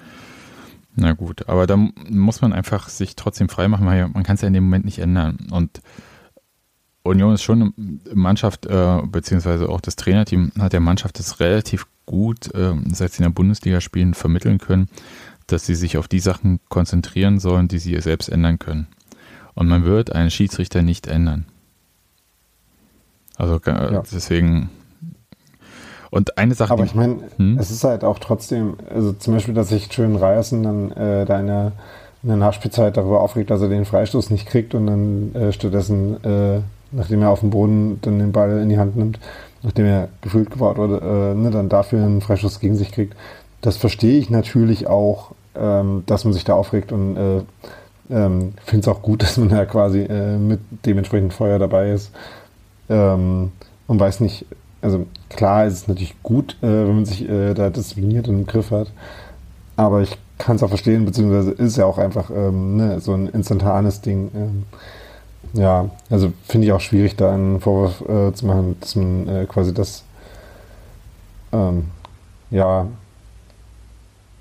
Na 0.96 1.12
gut, 1.12 1.48
aber 1.48 1.66
da 1.66 1.76
muss 1.76 2.40
man 2.40 2.54
einfach 2.54 2.88
sich 2.88 3.16
trotzdem 3.16 3.50
freimachen, 3.50 3.86
weil 3.86 4.08
man 4.08 4.22
kann 4.22 4.36
es 4.36 4.40
ja 4.40 4.48
in 4.48 4.54
dem 4.54 4.64
Moment 4.64 4.86
nicht 4.86 4.98
ändern. 4.98 5.36
Und 5.50 5.82
Union 7.02 7.34
ist 7.34 7.42
schon 7.42 7.74
eine 7.76 8.14
Mannschaft, 8.14 8.64
äh, 8.64 9.02
beziehungsweise 9.06 9.68
auch 9.68 9.82
das 9.82 9.96
Trainerteam 9.96 10.52
hat 10.58 10.72
der 10.72 10.80
Mannschaft 10.80 11.18
das 11.18 11.38
relativ 11.38 11.86
gut, 12.06 12.52
äh, 12.54 12.74
seit 12.92 13.12
sie 13.12 13.18
in 13.18 13.24
der 13.28 13.34
Bundesliga 13.34 13.82
spielen, 13.82 14.14
vermitteln 14.14 14.58
können, 14.58 14.88
dass 15.46 15.66
sie 15.66 15.74
sich 15.74 15.98
auf 15.98 16.08
die 16.08 16.18
Sachen 16.18 16.60
konzentrieren 16.70 17.40
sollen, 17.40 17.68
die 17.68 17.78
sie 17.78 18.00
selbst 18.00 18.28
ändern 18.28 18.58
können. 18.58 18.86
Und 19.54 19.68
man 19.68 19.84
wird 19.84 20.12
einen 20.12 20.30
Schiedsrichter 20.30 20.82
nicht 20.82 21.06
ändern. 21.06 21.44
Also 23.36 23.60
äh, 23.66 23.92
ja. 23.92 24.02
deswegen 24.10 24.70
und 26.10 26.38
eine 26.38 26.54
Sache. 26.54 26.72
Aber 26.72 26.84
ich 26.84 26.94
meine, 26.94 27.18
hm? 27.36 27.58
es 27.58 27.70
ist 27.70 27.84
halt 27.84 28.04
auch 28.04 28.18
trotzdem, 28.18 28.74
also 28.92 29.12
zum 29.12 29.34
Beispiel, 29.34 29.54
dass 29.54 29.68
sich 29.68 29.92
Schön 29.92 30.16
Reiersen 30.16 30.62
dann 30.62 30.92
äh, 30.92 31.24
da 31.24 31.40
in 31.40 31.46
der, 31.46 31.72
in 32.22 32.28
der 32.28 32.38
Nachspielzeit 32.38 32.96
darüber 32.96 33.20
aufregt, 33.20 33.50
dass 33.50 33.60
er 33.60 33.68
den 33.68 33.84
Freistoß 33.84 34.30
nicht 34.30 34.46
kriegt 34.46 34.74
und 34.74 34.86
dann 34.86 35.34
äh, 35.34 35.52
stattdessen, 35.52 36.22
äh, 36.24 36.60
nachdem 36.92 37.22
er 37.22 37.30
auf 37.30 37.40
dem 37.40 37.50
Boden 37.50 37.98
dann 38.02 38.18
den 38.18 38.32
Ball 38.32 38.58
in 38.60 38.68
die 38.68 38.78
Hand 38.78 38.96
nimmt, 38.96 39.18
nachdem 39.62 39.86
er 39.86 40.08
gefühlt 40.20 40.50
gebaut 40.50 40.78
wurde, 40.78 41.00
äh, 41.02 41.34
ne, 41.34 41.50
dann 41.50 41.68
dafür 41.68 42.04
einen 42.04 42.20
Freistoß 42.20 42.60
gegen 42.60 42.76
sich 42.76 42.92
kriegt. 42.92 43.14
Das 43.60 43.76
verstehe 43.76 44.18
ich 44.18 44.30
natürlich 44.30 44.86
auch, 44.86 45.32
ähm, 45.54 46.04
dass 46.06 46.24
man 46.24 46.32
sich 46.32 46.44
da 46.44 46.54
aufregt 46.54 46.92
und 46.92 47.16
äh, 47.16 47.42
ähm, 48.10 48.54
finde 48.64 48.82
es 48.82 48.88
auch 48.88 49.02
gut, 49.02 49.22
dass 49.24 49.36
man 49.36 49.48
da 49.48 49.64
quasi 49.64 50.00
äh, 50.00 50.36
mit 50.36 50.60
dementsprechend 50.84 51.32
Feuer 51.32 51.58
dabei 51.58 51.90
ist. 51.90 52.12
Ähm, 52.88 53.52
und 53.88 54.00
weiß 54.00 54.20
nicht, 54.20 54.46
also 54.82 55.06
klar 55.28 55.66
ist 55.66 55.74
es 55.74 55.88
natürlich 55.88 56.20
gut, 56.22 56.56
äh, 56.62 56.66
wenn 56.66 56.94
man 56.94 57.04
sich 57.04 57.28
äh, 57.28 57.54
da 57.54 57.70
diszipliniert 57.70 58.28
und 58.28 58.40
im 58.40 58.46
Griff 58.46 58.70
hat. 58.70 58.92
Aber 59.76 60.02
ich 60.02 60.16
kann 60.38 60.56
es 60.56 60.62
auch 60.62 60.68
verstehen, 60.68 61.04
beziehungsweise 61.04 61.50
ist 61.50 61.76
ja 61.76 61.86
auch 61.86 61.98
einfach 61.98 62.30
ähm, 62.30 62.76
ne, 62.76 63.00
so 63.00 63.12
ein 63.14 63.28
instantanes 63.28 64.00
Ding. 64.00 64.30
Ähm, 64.34 64.64
ja, 65.52 65.90
also 66.10 66.32
finde 66.46 66.66
ich 66.66 66.72
auch 66.72 66.80
schwierig, 66.80 67.16
da 67.16 67.32
einen 67.32 67.60
Vorwurf 67.60 68.00
äh, 68.02 68.34
zu 68.34 68.46
machen, 68.46 68.76
dass 68.80 68.96
man 68.96 69.28
äh, 69.28 69.46
quasi 69.46 69.72
das, 69.72 70.04
ähm, 71.52 71.86
ja, 72.50 72.86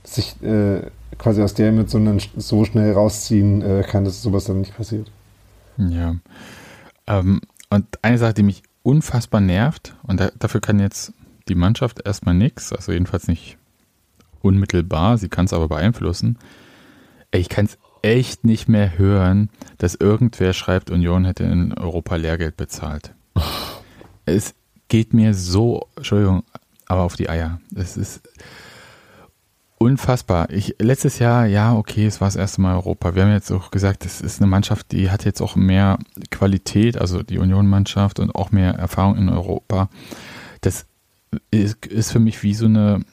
sich 0.03 0.41
äh, 0.43 0.81
quasi 1.17 1.41
aus 1.41 1.53
der 1.53 1.69
Emotion 1.69 2.19
so 2.37 2.65
schnell 2.65 2.93
rausziehen 2.93 3.61
äh, 3.61 3.83
kann, 3.83 4.05
dass 4.05 4.21
sowas 4.21 4.45
dann 4.45 4.59
nicht 4.59 4.75
passiert. 4.75 5.09
Ja. 5.77 6.15
Ähm, 7.07 7.41
und 7.69 7.85
eine 8.01 8.17
Sache, 8.17 8.33
die 8.33 8.43
mich 8.43 8.63
unfassbar 8.85 9.41
nervt 9.41 9.95
und 10.03 10.19
da, 10.19 10.29
dafür 10.37 10.61
kann 10.61 10.79
jetzt 10.79 11.11
die 11.47 11.55
Mannschaft 11.55 12.05
erstmal 12.05 12.35
nichts, 12.35 12.71
also 12.71 12.91
jedenfalls 12.91 13.27
nicht 13.27 13.57
unmittelbar, 14.41 15.17
sie 15.17 15.29
kann 15.29 15.45
es 15.45 15.53
aber 15.53 15.67
beeinflussen. 15.67 16.37
Ich 17.31 17.49
kann 17.49 17.65
es 17.65 17.77
echt 18.03 18.43
nicht 18.43 18.69
mehr 18.69 18.97
hören, 18.97 19.49
dass 19.79 19.95
irgendwer 19.95 20.53
schreibt, 20.53 20.91
Union 20.91 21.25
hätte 21.25 21.43
in 21.43 21.73
Europa 21.73 22.15
Lehrgeld 22.15 22.57
bezahlt. 22.57 23.13
es 24.25 24.53
geht 24.87 25.13
mir 25.13 25.33
so, 25.33 25.87
Entschuldigung, 25.95 26.43
aber 26.85 27.01
auf 27.01 27.15
die 27.15 27.27
Eier. 27.27 27.59
Es 27.75 27.97
ist 27.97 28.21
unfassbar. 29.85 30.49
Ich, 30.49 30.75
letztes 30.79 31.19
Jahr, 31.19 31.45
ja, 31.45 31.75
okay, 31.75 32.07
es 32.07 32.19
war 32.19 32.27
das 32.27 32.35
erste 32.35 32.59
Mal 32.59 32.73
Europa. 32.75 33.13
Wir 33.13 33.23
haben 33.23 33.31
jetzt 33.31 33.51
auch 33.51 33.69
gesagt, 33.69 34.03
es 34.03 34.19
ist 34.19 34.41
eine 34.41 34.49
Mannschaft, 34.49 34.91
die 34.91 35.11
hat 35.11 35.25
jetzt 35.25 35.41
auch 35.41 35.55
mehr 35.55 35.99
Qualität, 36.31 36.97
also 36.97 37.21
die 37.21 37.37
Union-Mannschaft 37.37 38.19
und 38.19 38.33
auch 38.33 38.51
mehr 38.51 38.73
Erfahrung 38.73 39.15
in 39.15 39.29
Europa. 39.29 39.89
Das 40.61 40.87
ist, 41.51 41.85
ist 41.85 42.11
für 42.11 42.19
mich 42.19 42.41
wie 42.41 42.55
so 42.55 42.65
eine 42.65 43.05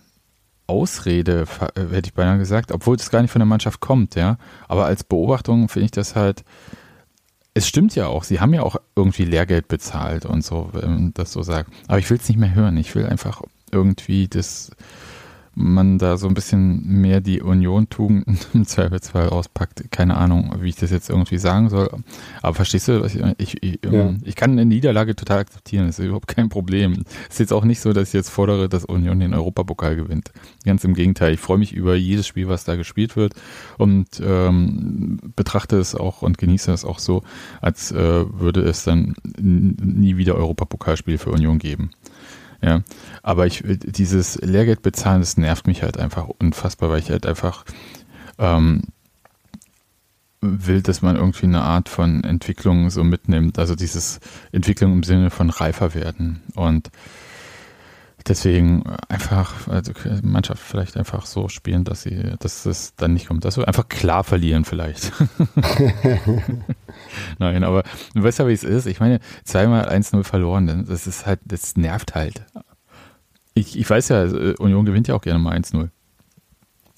Ausrede, 0.67 1.45
hätte 1.75 2.07
ich 2.07 2.15
beinahe 2.15 2.39
gesagt, 2.39 2.73
obwohl 2.73 2.97
das 2.97 3.11
gar 3.11 3.21
nicht 3.21 3.33
von 3.33 3.41
der 3.41 3.47
Mannschaft 3.47 3.81
kommt, 3.81 4.15
ja. 4.15 4.39
Aber 4.67 4.87
als 4.87 5.05
Beobachtung 5.05 5.69
finde 5.69 5.85
ich 5.85 5.91
das 5.91 6.17
halt, 6.17 6.43
es 7.53 7.69
stimmt 7.69 7.95
ja 7.95 8.07
auch, 8.07 8.25
sie 8.25 8.41
haben 8.41 8.55
ja 8.55 8.63
auch 8.63 8.77
irgendwie 8.97 9.27
Lehrgeld 9.27 9.69
bezahlt 9.69 10.25
und 10.25 10.43
so, 10.43 10.71
wenn 10.73 10.91
man 10.91 11.15
das 11.15 11.33
so 11.33 11.43
sagt. 11.43 11.71
Aber 11.87 11.99
ich 11.99 12.09
will 12.09 12.17
es 12.17 12.29
nicht 12.31 12.39
mehr 12.39 12.55
hören. 12.55 12.79
Ich 12.79 12.95
will 12.95 13.05
einfach 13.05 13.43
irgendwie 13.71 14.27
das 14.29 14.71
man 15.55 15.99
da 15.99 16.17
so 16.17 16.29
ein 16.29 16.35
bisschen 16.35 16.87
mehr 16.87 17.21
die 17.21 17.43
Union-Tugenden 17.43 18.39
im 18.55 18.67
Zweifelsfall 18.67 19.29
auspackt. 19.29 19.91
Keine 19.91 20.17
Ahnung, 20.17 20.55
wie 20.61 20.71
ich 20.71 20.77
das 20.77 20.91
jetzt 20.91 21.11
irgendwie 21.11 21.39
sagen 21.39 21.69
soll. 21.69 21.91
Aber 22.41 22.55
verstehst 22.55 22.89
du, 22.89 23.05
ich, 23.05 23.21
ich, 23.39 23.63
ich, 23.63 23.85
ähm, 23.85 23.93
ja. 23.93 24.15
ich 24.25 24.35
kann 24.35 24.53
eine 24.53 24.65
Niederlage 24.65 25.15
total 25.15 25.41
akzeptieren. 25.41 25.87
Das 25.87 25.99
ist 25.99 26.05
überhaupt 26.05 26.29
kein 26.29 26.49
Problem. 26.49 27.05
Es 27.29 27.35
ist 27.35 27.41
jetzt 27.41 27.53
auch 27.53 27.65
nicht 27.65 27.81
so, 27.81 27.93
dass 27.93 28.09
ich 28.09 28.15
jetzt 28.15 28.31
fordere, 28.31 28.69
dass 28.69 28.85
Union 28.85 29.21
den 29.21 29.35
Europapokal 29.35 29.97
gewinnt. 29.97 30.33
Ganz 30.65 30.85
im 30.85 30.95
Gegenteil. 30.95 31.35
Ich 31.35 31.41
freue 31.41 31.59
mich 31.59 31.73
über 31.73 31.95
jedes 31.95 32.27
Spiel, 32.27 32.49
was 32.49 32.65
da 32.65 32.77
gespielt 32.77 33.17
wird 33.17 33.35
und 33.79 34.23
ähm, 34.25 35.19
betrachte 35.37 35.77
es 35.79 35.95
auch 35.95 36.23
und 36.23 36.39
genieße 36.39 36.73
es 36.73 36.85
auch 36.85 36.99
so, 36.99 37.23
als 37.61 37.93
äh, 37.93 37.97
würde 37.97 38.63
es 38.63 38.85
dann 38.85 39.15
nie 39.39 40.17
wieder 40.17 40.37
Europapokalspiel 40.37 41.19
für 41.19 41.31
Union 41.31 41.59
geben. 41.59 41.91
Ja, 42.63 42.83
aber 43.23 43.47
ich 43.47 43.65
dieses 43.67 44.37
Lehrgeld 44.37 44.83
bezahlen, 44.83 45.21
das 45.21 45.37
nervt 45.37 45.67
mich 45.67 45.83
halt 45.83 45.99
einfach 45.99 46.29
unfassbar, 46.39 46.91
weil 46.91 47.01
ich 47.01 47.11
halt 47.11 47.27
einfach 47.27 47.65
ähm, 48.39 48.83
will, 50.41 50.83
dass 50.83 51.03
man 51.03 51.17
irgendwie 51.17 51.47
eine 51.47 51.63
Art 51.63 51.89
von 51.89 52.23
Entwicklung 52.25 52.91
so 52.91 53.05
mitnimmt. 53.05 53.59
Also 53.59 53.75
dieses 53.75 54.21
Entwicklung 54.53 54.93
im 54.93 55.03
Sinne 55.03 55.31
von 55.31 55.51
reifer 55.51 55.95
werden. 55.95 56.43
Und 56.55 56.91
deswegen 58.29 58.85
einfach, 59.09 59.69
also 59.69 59.93
Mannschaft 60.23 60.63
vielleicht 60.63 60.97
einfach 60.97 61.27
so 61.27 61.49
spielen, 61.49 61.85
dass 61.85 62.03
sie, 62.03 62.35
dass 62.39 62.67
es 62.67 62.95
dann 62.97 63.15
nicht 63.15 63.29
kommt. 63.29 63.45
Also 63.45 63.65
einfach 63.65 63.89
klar 63.89 64.25
verlieren 64.25 64.65
vielleicht. 64.65 65.13
Nein, 67.39 67.65
aber 67.65 67.83
du 68.15 68.23
weißt 68.23 68.39
ja, 68.39 68.49
wie 68.49 68.53
es 68.53 68.65
ist. 68.65 68.87
Ich 68.87 69.01
meine, 69.01 69.21
zweimal 69.45 69.89
1-0 69.89 70.25
verloren, 70.25 70.87
das 70.89 71.07
ist 71.07 71.27
halt, 71.27 71.41
das 71.45 71.77
nervt 71.77 72.15
halt. 72.15 72.45
Ich, 73.55 73.79
ich 73.79 73.89
weiß 73.89 74.09
ja, 74.09 74.25
äh, 74.25 74.55
Union 74.59 74.85
gewinnt 74.85 75.09
ja 75.09 75.15
auch 75.15 75.23
gerne 75.23 75.39
mal 75.39 75.57
1-0. 75.57 75.89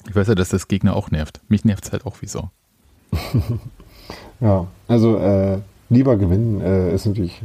Ich 0.09 0.15
weiß 0.15 0.29
ja, 0.29 0.35
dass 0.35 0.51
das 0.51 0.69
Gegner 0.69 0.95
auch 0.95 1.11
nervt. 1.11 1.41
Mich 1.49 1.65
nervt 1.65 1.85
es 1.85 1.93
halt 1.93 2.07
auch 2.07 2.17
wieso. 2.21 2.51
ja, 4.41 4.67
also 4.87 5.17
äh, 5.19 5.59
lieber 5.89 6.17
gewinnen 6.17 6.61
äh, 6.61 6.95
ist 6.95 7.07
natürlich 7.07 7.43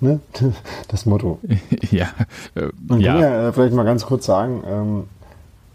ne? 0.00 0.20
das 0.88 1.06
Motto. 1.06 1.38
ja. 1.90 2.06
Äh, 2.54 2.68
Man 2.88 3.00
ja. 3.00 3.12
kann 3.12 3.22
ja 3.22 3.48
äh, 3.48 3.52
vielleicht 3.52 3.74
mal 3.74 3.84
ganz 3.84 4.06
kurz 4.06 4.26
sagen, 4.26 4.62
ähm, 4.66 5.04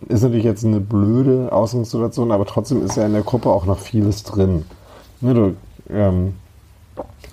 ist 0.07 0.23
natürlich 0.23 0.45
jetzt 0.45 0.65
eine 0.65 0.80
blöde 0.80 1.51
Ausgangssituation, 1.51 2.32
aber 2.32 2.45
trotzdem 2.45 2.84
ist 2.84 2.97
ja 2.97 3.05
in 3.05 3.13
der 3.13 3.23
Gruppe 3.23 3.49
auch 3.49 3.65
noch 3.65 3.80
vieles 3.80 4.23
drin. 4.23 4.65
Ne, 5.21 5.34
du, 5.34 5.55
ähm, 5.89 6.36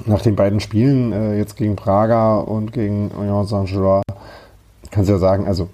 nach 0.06 0.22
den 0.22 0.36
beiden 0.36 0.60
Spielen, 0.60 1.12
äh, 1.12 1.36
jetzt 1.36 1.56
gegen 1.56 1.76
Praga 1.76 2.38
und 2.38 2.72
gegen 2.72 3.10
Union 3.10 3.46
Saint-Gilloise, 3.46 4.04
kannst 4.90 5.08
du 5.08 5.14
ja 5.14 5.18
sagen, 5.18 5.46
also 5.46 5.68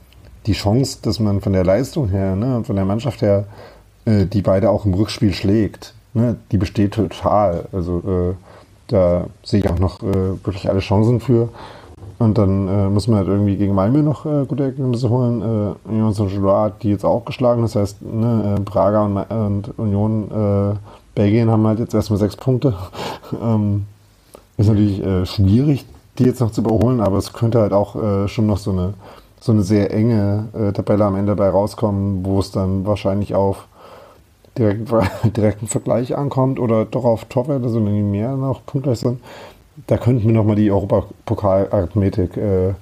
die 0.46 0.52
Chance, 0.52 0.98
dass 1.02 1.20
man 1.20 1.40
von 1.40 1.52
der 1.52 1.64
Leistung 1.64 2.08
her 2.08 2.34
ne, 2.34 2.56
und 2.56 2.66
von 2.66 2.76
der 2.76 2.84
Mannschaft 2.84 3.22
her 3.22 3.44
äh, 4.08 4.26
die 4.26 4.42
beide 4.42 4.70
auch 4.70 4.86
im 4.86 4.94
Rückspiel 4.94 5.32
schlägt, 5.34 5.94
ne, 6.14 6.36
die 6.50 6.56
besteht 6.56 6.94
total. 6.94 7.68
Also 7.72 7.98
äh, 7.98 8.34
da 8.88 9.26
sehe 9.42 9.60
ich 9.60 9.70
auch 9.70 9.78
noch 9.78 10.02
äh, 10.02 10.44
wirklich 10.44 10.68
alle 10.68 10.80
Chancen 10.80 11.20
für. 11.20 11.48
Und 12.18 12.36
dann 12.36 12.66
äh, 12.66 12.88
muss 12.88 13.06
man 13.06 13.18
halt 13.18 13.28
irgendwie 13.28 13.56
gegen 13.56 13.74
Malmö 13.74 14.02
noch 14.02 14.26
äh, 14.26 14.44
gute 14.46 14.64
Ergebnisse 14.64 15.08
holen. 15.08 15.40
Äh, 15.40 15.88
Union 15.88 16.12
Saint-Gilloise 16.12 16.74
die 16.82 16.90
jetzt 16.90 17.04
auch 17.04 17.24
geschlagen. 17.24 17.62
Das 17.62 17.76
heißt, 17.76 18.02
ne, 18.02 18.56
äh, 18.58 18.60
Praga 18.62 19.04
und, 19.04 19.16
und 19.16 19.78
Union 19.78 20.30
äh, 20.30 20.76
Belgien 21.14 21.50
haben 21.50 21.66
halt 21.66 21.78
jetzt 21.78 21.94
erstmal 21.94 22.18
sechs 22.18 22.36
Punkte. 22.36 22.74
ähm, 23.42 23.86
ist 24.56 24.68
natürlich 24.68 25.00
äh, 25.04 25.24
schwierig, 25.26 25.86
die 26.18 26.24
jetzt 26.24 26.40
noch 26.40 26.50
zu 26.50 26.62
überholen, 26.62 27.00
aber 27.00 27.18
es 27.18 27.32
könnte 27.32 27.60
halt 27.60 27.72
auch 27.72 27.94
äh, 27.94 28.26
schon 28.26 28.46
noch 28.46 28.58
so 28.58 28.72
eine, 28.72 28.94
so 29.40 29.52
eine 29.52 29.62
sehr 29.62 29.92
enge 29.92 30.48
äh, 30.52 30.72
Tabelle 30.72 31.04
am 31.04 31.14
Ende 31.14 31.36
bei 31.36 31.48
rauskommen, 31.48 32.24
wo 32.24 32.40
es 32.40 32.50
dann 32.50 32.84
wahrscheinlich 32.84 33.36
auf 33.36 33.68
direkten, 34.58 35.32
direkten 35.36 35.66
Vergleich 35.66 36.16
ankommt 36.16 36.58
oder 36.58 36.84
doch 36.84 37.04
auf 37.04 37.24
Torwerte, 37.26 37.64
also 37.64 37.84
wenn 37.84 37.94
die 37.94 38.02
mehr 38.02 38.36
noch 38.36 38.64
punktgleich 38.66 38.98
sind, 38.98 39.20
da 39.86 39.96
könnten 39.96 40.26
wir 40.26 40.34
nochmal 40.34 40.56
die 40.56 40.70
Europapokal-Arithmetik 40.70 42.36
äh, 42.36 42.74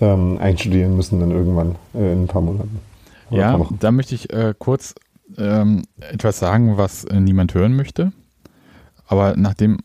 ähm, 0.00 0.38
einstudieren 0.40 0.96
müssen 0.96 1.20
dann 1.20 1.30
irgendwann 1.30 1.76
äh, 1.94 2.12
in 2.12 2.24
ein 2.24 2.26
paar 2.26 2.42
Monaten. 2.42 2.80
Oder 3.30 3.40
ja, 3.40 3.66
da 3.78 3.90
möchte 3.92 4.14
ich 4.14 4.32
äh, 4.32 4.54
kurz 4.58 4.94
ähm, 5.38 5.84
etwas 6.00 6.38
sagen, 6.38 6.76
was 6.76 7.04
äh, 7.04 7.20
niemand 7.20 7.54
hören 7.54 7.74
möchte. 7.74 8.12
Aber 9.06 9.36
nachdem 9.36 9.78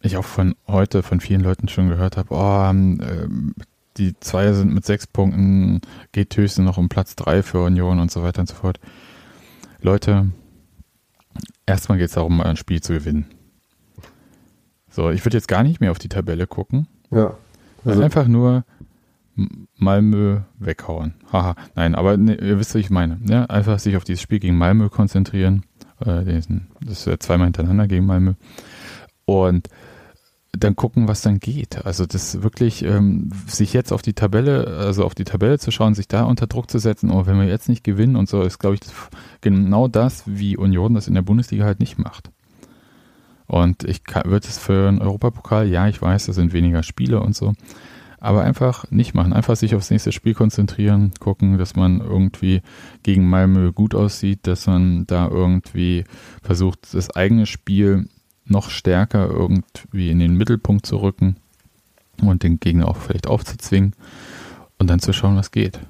ich 0.00 0.16
auch 0.16 0.24
von 0.24 0.54
heute 0.66 1.02
von 1.02 1.20
vielen 1.20 1.42
Leuten 1.42 1.68
schon 1.68 1.88
gehört 1.88 2.16
habe, 2.16 2.34
oh, 2.34 2.70
ähm, 2.70 3.54
die 3.98 4.18
Zweier 4.20 4.54
sind 4.54 4.72
mit 4.72 4.84
sechs 4.84 5.06
Punkten, 5.06 5.80
geht 6.12 6.36
höchstens 6.36 6.64
noch 6.64 6.78
um 6.78 6.88
Platz 6.88 7.14
drei 7.14 7.42
für 7.42 7.62
Union 7.62 8.00
und 8.00 8.10
so 8.10 8.22
weiter 8.22 8.40
und 8.40 8.48
so 8.48 8.54
fort. 8.54 8.80
Leute, 9.80 10.30
erstmal 11.66 11.98
geht 11.98 12.08
es 12.08 12.14
darum, 12.14 12.40
ein 12.40 12.56
Spiel 12.56 12.80
zu 12.80 12.92
gewinnen. 12.92 13.26
So, 14.90 15.10
ich 15.10 15.24
würde 15.24 15.36
jetzt 15.36 15.48
gar 15.48 15.62
nicht 15.62 15.80
mehr 15.80 15.90
auf 15.90 15.98
die 15.98 16.08
Tabelle 16.08 16.46
gucken. 16.46 16.86
Ja. 17.10 17.34
Also 17.84 18.02
einfach 18.02 18.28
nur 18.28 18.64
Malmö 19.76 20.40
weghauen. 20.58 21.14
Haha, 21.32 21.56
nein, 21.74 21.94
aber 21.94 22.16
ne, 22.16 22.34
ihr 22.34 22.58
wisst, 22.58 22.74
was 22.74 22.80
ich 22.80 22.90
meine. 22.90 23.18
Ja, 23.24 23.46
einfach 23.46 23.78
sich 23.78 23.96
auf 23.96 24.04
dieses 24.04 24.20
Spiel 24.20 24.38
gegen 24.38 24.58
Malmö 24.58 24.88
konzentrieren. 24.88 25.64
Äh, 26.00 26.24
das 26.80 26.98
ist 26.98 27.06
ja 27.06 27.18
zweimal 27.18 27.46
hintereinander 27.46 27.88
gegen 27.88 28.06
Malmö. 28.06 28.34
Und 29.24 29.68
dann 30.58 30.76
gucken, 30.76 31.08
was 31.08 31.22
dann 31.22 31.40
geht. 31.40 31.84
Also 31.86 32.04
das 32.06 32.42
wirklich, 32.42 32.84
ähm, 32.84 33.30
sich 33.46 33.72
jetzt 33.72 33.92
auf 33.92 34.02
die 34.02 34.12
Tabelle, 34.12 34.66
also 34.66 35.04
auf 35.04 35.14
die 35.14 35.24
Tabelle 35.24 35.58
zu 35.58 35.70
schauen, 35.70 35.94
sich 35.94 36.08
da 36.08 36.24
unter 36.24 36.46
Druck 36.46 36.70
zu 36.70 36.78
setzen, 36.78 37.10
oh, 37.10 37.26
wenn 37.26 37.38
wir 37.38 37.46
jetzt 37.46 37.68
nicht 37.68 37.84
gewinnen 37.84 38.16
und 38.16 38.28
so, 38.28 38.42
ist, 38.42 38.58
glaube 38.58 38.76
ich, 38.76 38.82
genau 39.40 39.88
das, 39.88 40.24
wie 40.26 40.56
Union 40.56 40.94
das 40.94 41.08
in 41.08 41.14
der 41.14 41.22
Bundesliga 41.22 41.64
halt 41.64 41.80
nicht 41.80 41.98
macht. 41.98 42.30
Und 43.46 43.84
ich 43.84 44.02
würde 44.24 44.46
es 44.46 44.58
für 44.58 44.88
einen 44.88 45.00
Europapokal, 45.00 45.68
ja, 45.68 45.88
ich 45.88 46.00
weiß, 46.00 46.26
das 46.26 46.36
sind 46.36 46.52
weniger 46.52 46.82
Spiele 46.82 47.20
und 47.20 47.34
so, 47.34 47.54
aber 48.20 48.44
einfach 48.44 48.90
nicht 48.90 49.14
machen. 49.14 49.32
Einfach 49.32 49.56
sich 49.56 49.74
aufs 49.74 49.90
nächste 49.90 50.12
Spiel 50.12 50.34
konzentrieren, 50.34 51.12
gucken, 51.18 51.58
dass 51.58 51.76
man 51.76 52.00
irgendwie 52.00 52.62
gegen 53.02 53.28
Malmö 53.28 53.72
gut 53.72 53.94
aussieht, 53.94 54.46
dass 54.46 54.66
man 54.66 55.06
da 55.06 55.28
irgendwie 55.28 56.04
versucht, 56.42 56.94
das 56.94 57.10
eigene 57.10 57.46
Spiel 57.46 58.08
noch 58.44 58.70
stärker 58.70 59.28
irgendwie 59.28 60.10
in 60.10 60.18
den 60.18 60.36
Mittelpunkt 60.36 60.86
zu 60.86 60.96
rücken 60.96 61.36
und 62.22 62.42
den 62.42 62.60
Gegner 62.60 62.88
auch 62.88 62.96
vielleicht 62.96 63.26
aufzuzwingen 63.26 63.94
und 64.78 64.88
dann 64.88 65.00
zu 65.00 65.12
schauen, 65.12 65.36
was 65.36 65.50
geht. 65.50 65.80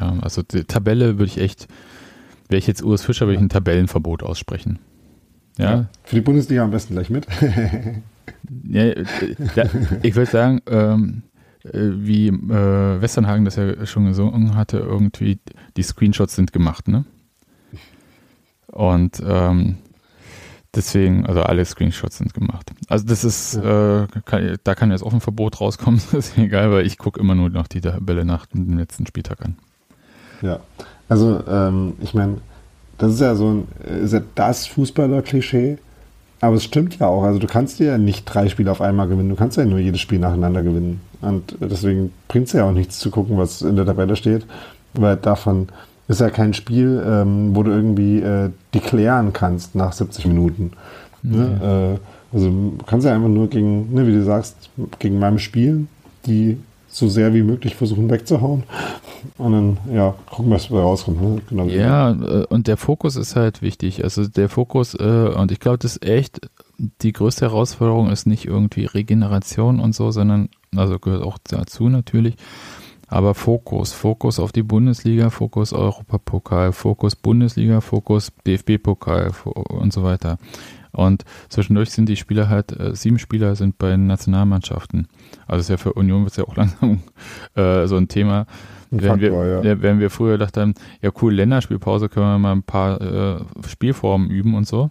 Ja, 0.00 0.16
also 0.20 0.42
die 0.42 0.64
Tabelle 0.64 1.18
würde 1.18 1.26
ich 1.26 1.38
echt, 1.38 1.68
wäre 2.48 2.58
ich 2.58 2.66
jetzt 2.66 2.82
Urs 2.82 3.02
Fischer, 3.02 3.26
würde 3.26 3.36
ich 3.36 3.40
ein 3.40 3.48
Tabellenverbot 3.48 4.22
aussprechen. 4.22 4.78
Ja. 5.58 5.70
ja. 5.70 5.86
Für 6.04 6.16
die 6.16 6.22
Bundesliga 6.22 6.64
am 6.64 6.70
besten 6.70 6.94
gleich 6.94 7.10
mit. 7.10 7.26
ja, 8.68 8.84
ja, 8.84 9.64
ich 10.02 10.14
würde 10.14 10.30
sagen, 10.30 10.62
ähm, 10.66 11.22
äh, 11.64 11.70
wie 11.72 12.28
äh, 12.28 13.00
Westernhagen 13.00 13.44
das 13.44 13.56
ja 13.56 13.86
schon 13.86 14.06
gesungen 14.06 14.54
hatte, 14.54 14.78
irgendwie 14.78 15.38
die 15.76 15.82
Screenshots 15.82 16.34
sind 16.34 16.52
gemacht, 16.52 16.88
ne? 16.88 17.04
Und 18.68 19.22
ähm, 19.26 19.76
Deswegen, 20.74 21.26
also 21.26 21.42
alle 21.42 21.64
Screenshots 21.64 22.18
sind 22.18 22.32
gemacht. 22.32 22.70
Also 22.88 23.06
das 23.06 23.24
ist, 23.24 23.56
ja. 23.56 24.04
äh, 24.04 24.06
kann, 24.24 24.56
da 24.64 24.74
kann 24.74 24.90
jetzt 24.90 25.02
auch 25.02 25.12
ein 25.12 25.20
Verbot 25.20 25.60
rauskommen, 25.60 26.00
das 26.12 26.30
ist 26.30 26.38
egal, 26.38 26.70
weil 26.70 26.86
ich 26.86 26.96
gucke 26.96 27.20
immer 27.20 27.34
nur 27.34 27.50
noch 27.50 27.66
die 27.66 27.82
Tabelle 27.82 28.24
nach 28.24 28.46
dem 28.46 28.78
letzten 28.78 29.06
Spieltag 29.06 29.42
an. 29.42 29.56
Ja, 30.40 30.60
also 31.08 31.42
ähm, 31.46 31.94
ich 32.00 32.14
meine, 32.14 32.38
das 32.96 33.14
ist 33.14 33.20
ja 33.20 33.34
so 33.34 33.50
ein, 33.50 33.68
ist 34.02 34.12
ja 34.12 34.22
das 34.34 34.66
Fußballer-Klischee, 34.66 35.76
aber 36.40 36.56
es 36.56 36.64
stimmt 36.64 36.98
ja 36.98 37.06
auch. 37.06 37.22
Also 37.22 37.38
du 37.38 37.46
kannst 37.46 37.78
dir 37.78 37.86
ja 37.86 37.98
nicht 37.98 38.24
drei 38.24 38.48
Spiele 38.48 38.70
auf 38.70 38.80
einmal 38.80 39.08
gewinnen, 39.08 39.28
du 39.28 39.36
kannst 39.36 39.58
ja 39.58 39.64
nur 39.66 39.78
jedes 39.78 40.00
Spiel 40.00 40.18
nacheinander 40.18 40.62
gewinnen. 40.62 41.00
Und 41.20 41.56
deswegen 41.60 42.12
bringt 42.28 42.46
es 42.46 42.54
ja 42.54 42.64
auch 42.64 42.72
nichts 42.72 42.98
zu 42.98 43.10
gucken, 43.10 43.36
was 43.36 43.60
in 43.60 43.76
der 43.76 43.86
Tabelle 43.86 44.16
steht, 44.16 44.46
weil 44.94 45.16
davon 45.16 45.68
ist 46.08 46.20
ja 46.20 46.30
kein 46.30 46.54
Spiel, 46.54 47.02
ähm, 47.06 47.54
wo 47.54 47.62
du 47.62 47.70
irgendwie 47.70 48.20
äh, 48.20 48.50
deklären 48.74 49.32
kannst 49.32 49.74
nach 49.74 49.92
70 49.92 50.26
Minuten. 50.26 50.72
Ne? 51.22 51.58
Ja. 51.60 51.92
Äh, 51.92 51.98
also 52.32 52.48
du 52.48 52.78
kannst 52.86 53.06
ja 53.06 53.14
einfach 53.14 53.28
nur 53.28 53.48
gegen, 53.48 53.92
ne, 53.94 54.06
wie 54.06 54.12
du 54.12 54.24
sagst, 54.24 54.70
gegen 54.98 55.18
meinem 55.18 55.38
Spiel, 55.38 55.86
die 56.26 56.58
so 56.88 57.08
sehr 57.08 57.32
wie 57.32 57.42
möglich 57.42 57.74
versuchen 57.74 58.10
wegzuhauen. 58.10 58.64
Und 59.38 59.52
dann, 59.52 59.78
ja, 59.92 60.14
gucken, 60.30 60.50
was 60.52 60.68
da 60.68 60.76
rauskommt. 60.76 61.22
Ne? 61.22 61.40
Genau 61.48 61.64
ja, 61.64 62.10
äh, 62.10 62.46
und 62.48 62.66
der 62.66 62.76
Fokus 62.76 63.16
ist 63.16 63.34
halt 63.34 63.62
wichtig. 63.62 64.04
Also 64.04 64.26
der 64.26 64.48
Fokus, 64.48 64.94
äh, 64.94 65.32
und 65.34 65.50
ich 65.52 65.60
glaube, 65.60 65.78
das 65.78 65.96
ist 65.96 66.04
echt, 66.04 66.40
die 67.00 67.12
größte 67.12 67.46
Herausforderung 67.46 68.10
ist 68.10 68.26
nicht 68.26 68.46
irgendwie 68.46 68.84
Regeneration 68.84 69.80
und 69.80 69.94
so, 69.94 70.10
sondern, 70.10 70.50
also 70.76 70.98
gehört 70.98 71.22
auch 71.22 71.38
dazu 71.44 71.88
natürlich, 71.88 72.34
aber 73.12 73.34
Fokus, 73.34 73.92
Fokus 73.92 74.40
auf 74.40 74.52
die 74.52 74.62
Bundesliga, 74.62 75.28
Fokus 75.28 75.74
Europapokal, 75.74 76.72
Fokus 76.72 77.14
Bundesliga, 77.14 77.82
Fokus 77.82 78.32
DFB-Pokal 78.46 79.32
und 79.44 79.92
so 79.92 80.02
weiter. 80.02 80.38
Und 80.92 81.24
zwischendurch 81.50 81.90
sind 81.90 82.08
die 82.08 82.16
Spieler 82.16 82.48
halt, 82.48 82.78
äh, 82.78 82.94
sieben 82.94 83.18
Spieler 83.18 83.54
sind 83.54 83.76
bei 83.76 83.90
den 83.90 84.06
Nationalmannschaften. 84.06 85.08
Also 85.46 85.60
ist 85.60 85.68
ja 85.68 85.76
für 85.76 85.92
Union 85.92 86.22
wird 86.22 86.32
es 86.32 86.36
ja 86.38 86.44
auch 86.44 86.56
langsam 86.56 87.00
äh, 87.54 87.86
so 87.86 87.96
ein 87.96 88.08
Thema. 88.08 88.46
Wenn 88.90 89.20
wir, 89.20 89.62
ja. 89.62 89.82
wenn 89.82 90.00
wir 90.00 90.08
früher 90.08 90.32
gedacht 90.32 90.56
haben, 90.56 90.74
ja 91.02 91.10
cool, 91.20 91.34
Länderspielpause 91.34 92.08
können 92.08 92.26
wir 92.26 92.38
mal 92.38 92.52
ein 92.52 92.62
paar 92.62 93.00
äh, 93.00 93.40
Spielformen 93.68 94.30
üben 94.30 94.54
und 94.54 94.66
so. 94.66 94.90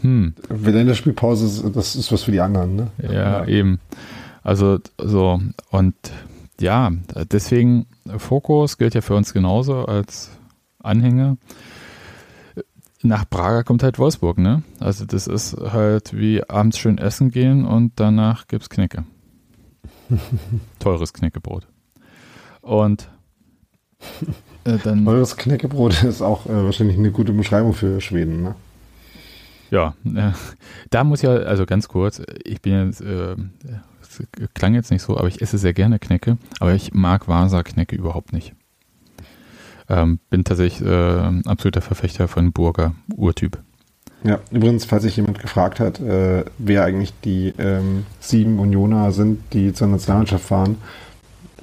Hm. 0.00 0.34
Länderspielpause, 0.48 1.70
das 1.70 1.96
ist 1.96 2.12
was 2.12 2.22
für 2.22 2.32
die 2.32 2.40
anderen, 2.40 2.76
ne? 2.76 2.86
Ja, 3.02 3.12
ja. 3.12 3.46
eben. 3.46 3.78
Also 4.42 4.78
so, 4.98 5.40
und 5.70 5.94
ja, 6.60 6.90
deswegen 7.30 7.86
Fokus 8.16 8.78
gilt 8.78 8.94
ja 8.94 9.00
für 9.00 9.14
uns 9.14 9.32
genauso 9.32 9.84
als 9.84 10.30
Anhänger. 10.82 11.36
Nach 13.02 13.28
Prager 13.28 13.64
kommt 13.64 13.82
halt 13.82 13.98
Wolfsburg, 13.98 14.38
ne? 14.38 14.62
Also 14.78 15.06
das 15.06 15.26
ist 15.26 15.56
halt 15.56 16.16
wie 16.16 16.48
abends 16.48 16.78
schön 16.78 16.98
essen 16.98 17.30
gehen 17.30 17.64
und 17.64 17.92
danach 17.96 18.46
gibt's 18.46 18.68
Knecke. 18.68 19.04
Teures 20.78 21.12
Knäckebrot. 21.12 21.66
Und 22.60 23.08
äh, 24.64 24.78
dann. 24.82 25.06
Eures 25.06 25.36
Knäckebrot 25.36 26.02
ist 26.02 26.22
auch 26.22 26.46
äh, 26.46 26.64
wahrscheinlich 26.64 26.98
eine 26.98 27.10
gute 27.10 27.32
Beschreibung 27.32 27.72
für 27.72 28.00
Schweden, 28.00 28.42
ne? 28.42 28.54
Ja, 29.70 29.94
äh, 30.04 30.32
da 30.90 31.04
muss 31.04 31.22
ja, 31.22 31.30
also 31.30 31.64
ganz 31.64 31.88
kurz, 31.88 32.20
ich 32.44 32.60
bin 32.60 32.86
jetzt, 32.86 33.00
äh, 34.18 34.46
klang 34.54 34.74
jetzt 34.74 34.90
nicht 34.90 35.02
so, 35.02 35.16
aber 35.16 35.28
ich 35.28 35.40
esse 35.40 35.58
sehr 35.58 35.72
gerne 35.72 35.98
Knäcke, 35.98 36.38
aber 36.58 36.74
ich 36.74 36.92
mag 36.92 37.28
Vasa-Knäcke 37.28 37.94
überhaupt 37.94 38.32
nicht. 38.32 38.54
Ähm, 39.88 40.18
bin 40.30 40.44
tatsächlich 40.44 40.86
äh, 40.86 41.40
absoluter 41.46 41.80
Verfechter 41.80 42.28
von 42.28 42.52
Burger, 42.52 42.94
Urtyp. 43.16 43.58
Ja, 44.22 44.38
übrigens, 44.50 44.84
falls 44.84 45.02
sich 45.04 45.16
jemand 45.16 45.38
gefragt 45.38 45.80
hat, 45.80 45.98
äh, 46.00 46.44
wer 46.58 46.84
eigentlich 46.84 47.12
die 47.24 47.54
ähm, 47.58 48.04
sieben 48.20 48.58
Unioner 48.58 49.12
sind, 49.12 49.40
die 49.52 49.72
zur 49.72 49.88
Nationalmannschaft 49.88 50.44
fahren, 50.44 50.76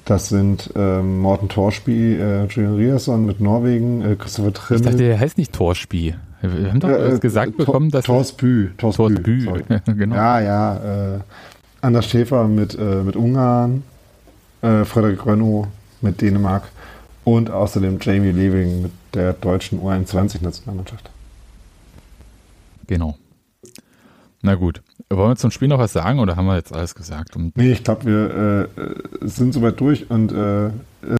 das 0.04 0.28
sind 0.28 0.70
ähm, 0.74 1.20
Morten 1.20 1.48
Torsby, 1.48 2.14
äh, 2.14 2.46
Julian 2.46 2.76
Riasson 2.76 3.26
mit 3.26 3.40
Norwegen, 3.40 4.02
äh, 4.02 4.16
Christopher 4.16 4.52
Trimmel. 4.52 4.80
Ich 4.80 4.86
dachte, 4.86 5.04
der 5.04 5.20
heißt 5.20 5.38
nicht 5.38 5.52
Torspie. 5.52 6.14
Wir 6.40 6.70
haben 6.70 6.80
doch 6.80 6.88
äh, 6.88 7.18
gesagt 7.18 7.54
äh, 7.54 7.56
bekommen, 7.56 7.90
dass. 7.90 8.04
Torsbü. 8.04 8.70
Torsbü. 8.76 9.44
Torsbü. 9.44 9.82
genau. 9.94 10.16
Ja, 10.16 10.40
ja. 10.40 11.16
Äh, 11.16 11.18
Anders 11.80 12.06
Schäfer 12.06 12.48
mit, 12.48 12.76
äh, 12.78 13.02
mit 13.02 13.16
Ungarn, 13.16 13.82
äh, 14.62 14.84
Frederik 14.84 15.24
Renault 15.26 15.68
mit 16.00 16.20
Dänemark 16.20 16.64
und 17.24 17.50
außerdem 17.50 17.98
Jamie 18.00 18.32
Leving 18.32 18.82
mit 18.82 18.92
der 19.14 19.32
deutschen 19.34 19.80
U21-Nationalmannschaft. 19.80 21.10
Genau. 22.86 23.16
Na 24.42 24.54
gut. 24.54 24.82
Wollen 25.10 25.30
wir 25.30 25.36
zum 25.36 25.50
Spiel 25.50 25.68
noch 25.68 25.78
was 25.78 25.92
sagen 25.92 26.18
oder 26.20 26.36
haben 26.36 26.46
wir 26.46 26.56
jetzt 26.56 26.72
alles 26.72 26.94
gesagt? 26.94 27.36
Und 27.36 27.56
nee, 27.56 27.72
ich 27.72 27.82
glaube, 27.82 28.04
wir 28.04 28.68
äh, 28.76 29.26
sind 29.26 29.54
soweit 29.54 29.80
durch 29.80 30.10
und 30.10 30.32
äh, 30.32 30.70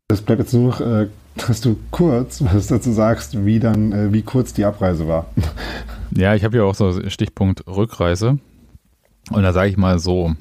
es 0.08 0.22
bleibt 0.22 0.40
jetzt 0.40 0.52
nur 0.52 0.70
noch, 0.70 0.80
äh, 0.80 1.08
dass 1.46 1.60
du 1.60 1.78
kurz 1.90 2.42
was 2.42 2.66
dazu 2.66 2.92
sagst, 2.92 3.44
wie 3.44 3.60
dann, 3.60 3.92
äh, 3.92 4.12
wie 4.12 4.22
kurz 4.22 4.52
die 4.52 4.64
Abreise 4.64 5.08
war. 5.08 5.26
Ja, 6.10 6.34
ich 6.34 6.44
habe 6.44 6.56
ja 6.56 6.64
auch 6.64 6.74
so 6.74 7.08
Stichpunkt 7.08 7.66
Rückreise. 7.66 8.38
Und 9.30 9.42
da 9.42 9.52
sage 9.52 9.68
ich 9.68 9.76
mal 9.76 9.98
so, 9.98 10.34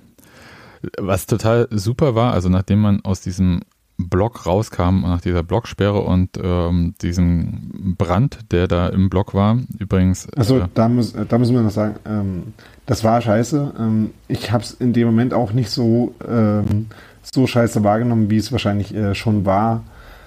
was 0.99 1.26
total 1.26 1.68
super 1.72 2.15
war, 2.15 2.34
also 2.34 2.49
nachdem 2.49 2.81
man 2.81 3.01
aus 3.03 3.22
diesem 3.22 3.61
Block 3.97 4.45
rauskam, 4.45 5.01
nach 5.01 5.22
dieser 5.22 5.41
Blocksperre 5.41 6.01
und 6.01 6.30
ähm, 6.41 6.93
diesem 7.01 7.95
Brand, 7.97 8.51
der 8.51 8.68
da 8.68 8.89
im 8.89 9.09
Block 9.09 9.34
war, 9.34 9.57
übrigens. 9.80 10.27
Also 10.35 10.59
äh, 10.59 10.68
da, 10.73 10.88
muss, 10.88 11.14
da 11.14 11.38
müssen 11.38 11.55
wir 11.55 11.64
noch 11.64 11.72
sagen, 11.72 11.95
ähm, 12.05 12.53
das 12.85 13.03
war 13.03 13.22
scheiße. 13.22 13.73
Ähm, 13.80 14.11
ich 14.27 14.51
habe 14.51 14.64
es 14.64 14.73
in 14.73 14.93
dem 14.93 15.07
Moment 15.07 15.34
auch 15.34 15.51
nicht 15.51 15.72
so, 15.72 16.14
ähm, 16.27 16.88
so 17.23 17.47
scheiße 17.47 17.84
wahrgenommen, 17.84 18.30
wie 18.30 18.38
es 18.38 18.51
wahrscheinlich 18.51 18.93
äh, 18.93 19.15
schon 19.15 19.45
war. 19.45 19.84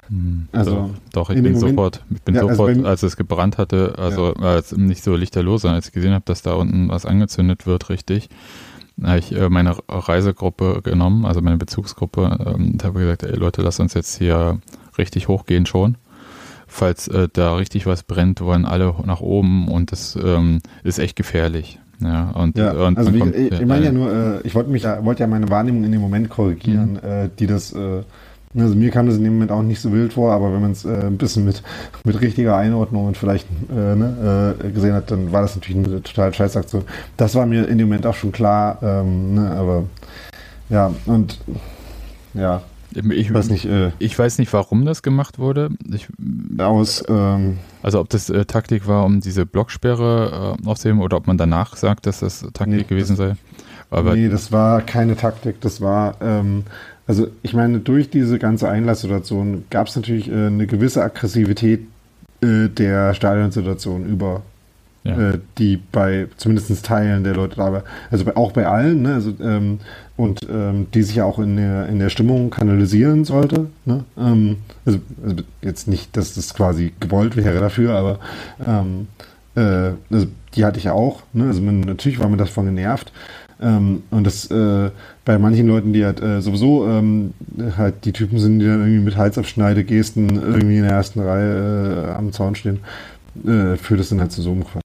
Hm, 0.08 0.48
also 0.50 0.90
doch, 1.12 1.30
ich 1.30 1.40
bin 1.40 1.56
sofort, 1.56 2.04
ich 2.10 2.22
bin 2.22 2.34
ja, 2.34 2.42
also 2.42 2.54
sofort, 2.54 2.76
also 2.76 2.88
als 2.88 3.02
es 3.04 3.16
gebrannt 3.16 3.56
hatte, 3.56 3.94
also 3.98 4.34
ja. 4.34 4.54
als 4.54 4.76
nicht 4.76 5.04
so 5.04 5.14
lichterlos, 5.14 5.62
sondern 5.62 5.76
als 5.76 5.86
ich 5.86 5.92
gesehen 5.92 6.12
habe, 6.12 6.24
dass 6.24 6.42
da 6.42 6.54
unten 6.54 6.88
was 6.88 7.06
angezündet 7.06 7.66
wird, 7.66 7.88
richtig, 7.88 8.28
habe 9.04 9.18
ich 9.18 9.34
äh, 9.34 9.48
meine 9.48 9.76
Reisegruppe 9.88 10.80
genommen, 10.82 11.24
also 11.24 11.40
meine 11.40 11.56
Bezugsgruppe, 11.56 12.38
ähm, 12.46 12.72
und 12.72 12.84
habe 12.84 13.00
gesagt, 13.00 13.22
ey 13.22 13.36
Leute, 13.36 13.62
lasst 13.62 13.80
uns 13.80 13.94
jetzt 13.94 14.18
hier 14.18 14.58
richtig 14.98 15.28
hochgehen 15.28 15.66
schon. 15.66 15.96
Falls 16.66 17.08
äh, 17.08 17.28
da 17.32 17.56
richtig 17.56 17.86
was 17.86 18.02
brennt, 18.04 18.40
wollen 18.40 18.64
alle 18.64 18.94
nach 19.04 19.20
oben 19.20 19.68
und 19.68 19.92
das 19.92 20.16
ähm, 20.22 20.60
ist 20.84 20.98
echt 20.98 21.16
gefährlich. 21.16 21.80
Ja, 22.00 22.30
und, 22.30 22.56
ja, 22.56 22.72
und 22.72 22.96
also 22.96 23.12
wie, 23.12 23.18
kommt, 23.18 23.34
ich, 23.34 23.52
ich 23.52 23.66
meine 23.66 23.86
ja 23.86 23.92
nur, 23.92 24.12
äh, 24.12 24.40
ich 24.44 24.54
wollte 24.54 24.70
mich 24.70 24.84
ja, 24.84 25.04
wollte 25.04 25.20
ja 25.20 25.26
meine 25.26 25.50
Wahrnehmung 25.50 25.84
in 25.84 25.92
dem 25.92 26.00
Moment 26.00 26.30
korrigieren, 26.30 26.92
mhm. 26.92 27.08
äh, 27.08 27.28
die 27.38 27.46
das 27.46 27.72
äh, 27.72 28.02
also 28.58 28.74
mir 28.74 28.90
kam 28.90 29.06
das 29.06 29.16
in 29.16 29.24
dem 29.24 29.34
Moment 29.34 29.52
auch 29.52 29.62
nicht 29.62 29.80
so 29.80 29.92
wild 29.92 30.14
vor, 30.14 30.32
aber 30.32 30.52
wenn 30.52 30.60
man 30.60 30.72
es 30.72 30.84
äh, 30.84 31.06
ein 31.06 31.18
bisschen 31.18 31.44
mit, 31.44 31.62
mit 32.04 32.20
richtiger 32.20 32.56
Einordnung 32.56 33.06
und 33.06 33.16
vielleicht 33.16 33.46
äh, 33.70 33.94
ne, 33.94 34.56
äh, 34.58 34.70
gesehen 34.70 34.94
hat, 34.94 35.10
dann 35.10 35.30
war 35.30 35.42
das 35.42 35.54
natürlich 35.54 35.86
eine 35.86 36.02
total 36.02 36.34
scheiß 36.34 36.56
Aktion. 36.56 36.82
Das 37.16 37.36
war 37.36 37.46
mir 37.46 37.68
in 37.68 37.78
dem 37.78 37.88
Moment 37.88 38.06
auch 38.06 38.14
schon 38.14 38.32
klar, 38.32 38.78
ähm, 38.82 39.34
ne, 39.34 39.50
aber 39.52 39.84
ja, 40.68 40.92
und 41.06 41.38
ja. 42.34 42.62
Ich, 42.92 43.04
ich 43.04 43.32
weiß 43.32 43.50
nicht, 43.50 43.66
äh, 43.66 43.92
ich 44.00 44.18
weiß 44.18 44.38
nicht, 44.38 44.52
warum 44.52 44.84
das 44.84 45.02
gemacht 45.02 45.38
wurde. 45.38 45.70
Ich, 45.92 46.08
aus, 46.58 47.04
ähm, 47.08 47.58
also 47.82 48.00
ob 48.00 48.08
das 48.08 48.30
äh, 48.30 48.46
Taktik 48.46 48.88
war, 48.88 49.04
um 49.04 49.20
diese 49.20 49.46
Blocksperre 49.46 50.56
äh, 50.60 50.68
aufzuheben 50.68 51.00
oder 51.00 51.16
ob 51.18 51.28
man 51.28 51.38
danach 51.38 51.76
sagt, 51.76 52.06
dass 52.06 52.18
das 52.18 52.40
Taktik 52.52 52.68
nee, 52.68 52.82
gewesen 52.82 53.16
das, 53.16 53.28
sei. 53.28 53.36
Aber 53.90 54.14
nee, 54.16 54.28
das 54.28 54.50
war 54.50 54.80
keine 54.82 55.16
Taktik, 55.16 55.60
das 55.60 55.80
war 55.80 56.16
ähm, 56.20 56.64
also 57.10 57.26
ich 57.42 57.54
meine, 57.54 57.80
durch 57.80 58.08
diese 58.08 58.38
ganze 58.38 58.68
Einlasssituation 58.68 59.64
gab 59.68 59.88
es 59.88 59.96
natürlich 59.96 60.30
äh, 60.30 60.46
eine 60.46 60.68
gewisse 60.68 61.02
Aggressivität 61.02 61.80
äh, 62.40 62.68
der 62.68 63.14
Stadionsituation 63.14 64.06
über, 64.06 64.42
ja. 65.02 65.30
äh, 65.30 65.38
die 65.58 65.80
bei 65.90 66.28
zumindest 66.36 66.86
Teilen 66.86 67.24
der 67.24 67.34
Leute 67.34 67.56
da 67.56 67.72
war. 67.72 67.82
Also 68.12 68.24
bei, 68.24 68.36
auch 68.36 68.52
bei 68.52 68.64
allen, 68.68 69.02
ne? 69.02 69.14
also, 69.14 69.32
ähm, 69.42 69.80
und 70.16 70.46
ähm, 70.48 70.86
die 70.94 71.02
sich 71.02 71.16
ja 71.16 71.24
auch 71.24 71.40
in 71.40 71.56
der, 71.56 71.88
in 71.88 71.98
der 71.98 72.10
Stimmung 72.10 72.48
kanalisieren 72.50 73.24
sollte. 73.24 73.66
Ne? 73.86 74.04
Ähm, 74.16 74.58
also, 74.86 75.00
also, 75.20 75.42
jetzt 75.62 75.88
nicht, 75.88 76.16
dass 76.16 76.34
das 76.34 76.54
quasi 76.54 76.92
gewollt 77.00 77.34
wäre 77.34 77.58
dafür, 77.58 77.96
aber 77.96 78.20
ähm, 78.64 79.08
äh, 79.56 79.94
also 80.14 80.28
die 80.54 80.64
hatte 80.64 80.78
ich 80.78 80.84
ja 80.84 80.92
auch. 80.92 81.24
Ne? 81.32 81.48
Also 81.48 81.60
man, 81.60 81.80
natürlich 81.80 82.20
war 82.20 82.28
mir 82.28 82.36
davon 82.36 82.66
genervt. 82.66 83.10
Ähm, 83.60 84.04
und 84.10 84.24
das 84.24 84.48
äh, 84.50 84.90
bei 85.30 85.38
manchen 85.38 85.68
Leuten, 85.68 85.92
die 85.92 86.04
halt 86.04 86.20
äh, 86.20 86.42
sowieso 86.42 86.88
ähm, 86.88 87.34
halt 87.76 88.04
die 88.04 88.12
Typen 88.12 88.40
sind, 88.40 88.58
die 88.58 88.66
dann 88.66 88.80
irgendwie 88.80 89.04
mit 89.04 89.16
Halsabschneidegesten 89.16 90.28
irgendwie 90.28 90.78
in 90.78 90.82
der 90.82 90.90
ersten 90.90 91.20
Reihe 91.20 92.08
äh, 92.08 92.12
am 92.14 92.32
Zaun 92.32 92.56
stehen, 92.56 92.80
äh, 93.46 93.76
führt 93.76 94.00
es 94.00 94.08
dann 94.08 94.20
halt 94.20 94.32
zu 94.32 94.42
so 94.42 94.50
einem 94.50 94.64
Quatsch. 94.64 94.82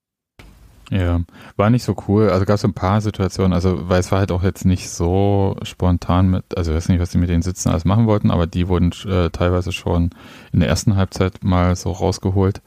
Ja, 0.88 1.20
war 1.56 1.68
nicht 1.68 1.82
so 1.82 1.96
cool. 2.06 2.30
Also 2.30 2.44
gab 2.44 2.54
es 2.54 2.64
ein 2.64 2.74
paar 2.74 3.00
Situationen, 3.00 3.54
also 3.54 3.88
weil 3.88 3.98
es 3.98 4.12
war 4.12 4.20
halt 4.20 4.30
auch 4.30 4.44
jetzt 4.44 4.64
nicht 4.64 4.88
so 4.88 5.56
spontan 5.62 6.30
mit, 6.30 6.44
also 6.56 6.70
ich 6.70 6.76
weiß 6.76 6.90
nicht, 6.90 7.00
was 7.00 7.10
die 7.10 7.18
mit 7.18 7.28
den 7.28 7.42
Sitzen 7.42 7.70
alles 7.70 7.84
machen 7.84 8.06
wollten, 8.06 8.30
aber 8.30 8.46
die 8.46 8.68
wurden 8.68 8.92
äh, 9.08 9.30
teilweise 9.30 9.72
schon 9.72 10.10
in 10.52 10.60
der 10.60 10.68
ersten 10.68 10.94
Halbzeit 10.94 11.42
mal 11.42 11.74
so 11.74 11.90
rausgeholt. 11.90 12.62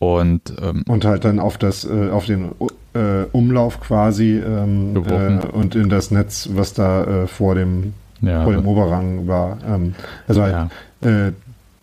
Und, 0.00 0.54
ähm, 0.62 0.82
und 0.88 1.04
halt 1.04 1.24
dann 1.24 1.38
auf 1.38 1.58
das, 1.58 1.84
äh, 1.84 2.08
auf 2.10 2.24
den 2.24 2.52
äh, 2.94 3.24
Umlauf 3.32 3.80
quasi 3.80 4.38
ähm, 4.38 4.96
äh, 4.96 5.46
und 5.46 5.74
in 5.74 5.90
das 5.90 6.10
Netz, 6.10 6.48
was 6.54 6.72
da 6.72 7.04
äh, 7.04 7.26
vor 7.26 7.54
dem 7.54 7.92
ja, 8.22 8.44
vor 8.44 8.52
dem 8.52 8.66
Oberrang 8.66 9.26
war. 9.26 9.58
Ähm, 9.66 9.94
also 10.26 10.42
halt, 10.42 10.70
ja. 11.02 11.26
Äh, 11.26 11.32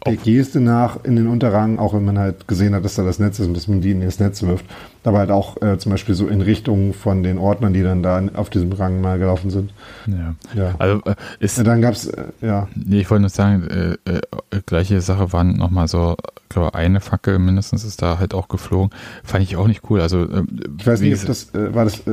der 0.05 0.15
Geste 0.15 0.61
nach 0.61 1.03
in 1.03 1.15
den 1.15 1.27
Unterrang, 1.27 1.79
auch 1.79 1.93
wenn 1.93 2.05
man 2.05 2.17
halt 2.17 2.47
gesehen 2.47 2.73
hat, 2.73 2.85
dass 2.85 2.95
da 2.95 3.03
das 3.03 3.19
Netz 3.19 3.39
ist 3.39 3.47
und 3.47 3.55
dass 3.55 3.67
man 3.67 3.81
die 3.81 3.91
in 3.91 4.01
das 4.01 4.19
Netz 4.19 4.41
wirft. 4.43 4.65
Aber 5.07 5.19
halt 5.19 5.31
auch 5.31 5.61
äh, 5.61 5.77
zum 5.77 5.93
Beispiel 5.93 6.15
so 6.15 6.27
in 6.27 6.41
Richtung 6.41 6.93
von 6.93 7.23
den 7.23 7.37
Ordnern, 7.37 7.71
die 7.71 7.81
dann 7.81 8.03
da 8.03 8.21
auf 8.33 8.49
diesem 8.49 8.73
Rang 8.73 8.99
mal 8.99 9.17
gelaufen 9.17 9.49
sind. 9.49 9.71
Ja. 10.05 10.35
ja. 10.53 10.75
Also 10.79 11.01
äh, 11.05 11.15
ist. 11.39 11.57
Ja, 11.57 11.63
dann 11.63 11.81
gab 11.81 11.93
es, 11.93 12.07
äh, 12.07 12.25
ja. 12.41 12.67
Nee, 12.75 12.99
ich 12.99 13.09
wollte 13.09 13.21
nur 13.21 13.29
sagen, 13.29 13.63
äh, 13.69 14.11
äh, 14.11 14.19
gleiche 14.65 14.99
Sache 14.99 15.31
waren 15.31 15.53
nochmal 15.53 15.87
so, 15.87 16.17
glaube 16.49 16.75
eine 16.75 16.99
Fackel 16.99 17.39
mindestens 17.39 17.85
ist 17.85 18.01
da 18.01 18.19
halt 18.19 18.33
auch 18.33 18.49
geflogen. 18.49 18.89
Fand 19.23 19.45
ich 19.45 19.55
auch 19.55 19.67
nicht 19.67 19.89
cool. 19.89 20.01
Also 20.01 20.23
äh, 20.23 20.43
ich 20.77 20.85
weiß 20.85 20.99
nicht, 20.99 21.21
ob 21.21 21.25
das 21.25 21.53
war 21.53 21.85
das, 21.85 22.03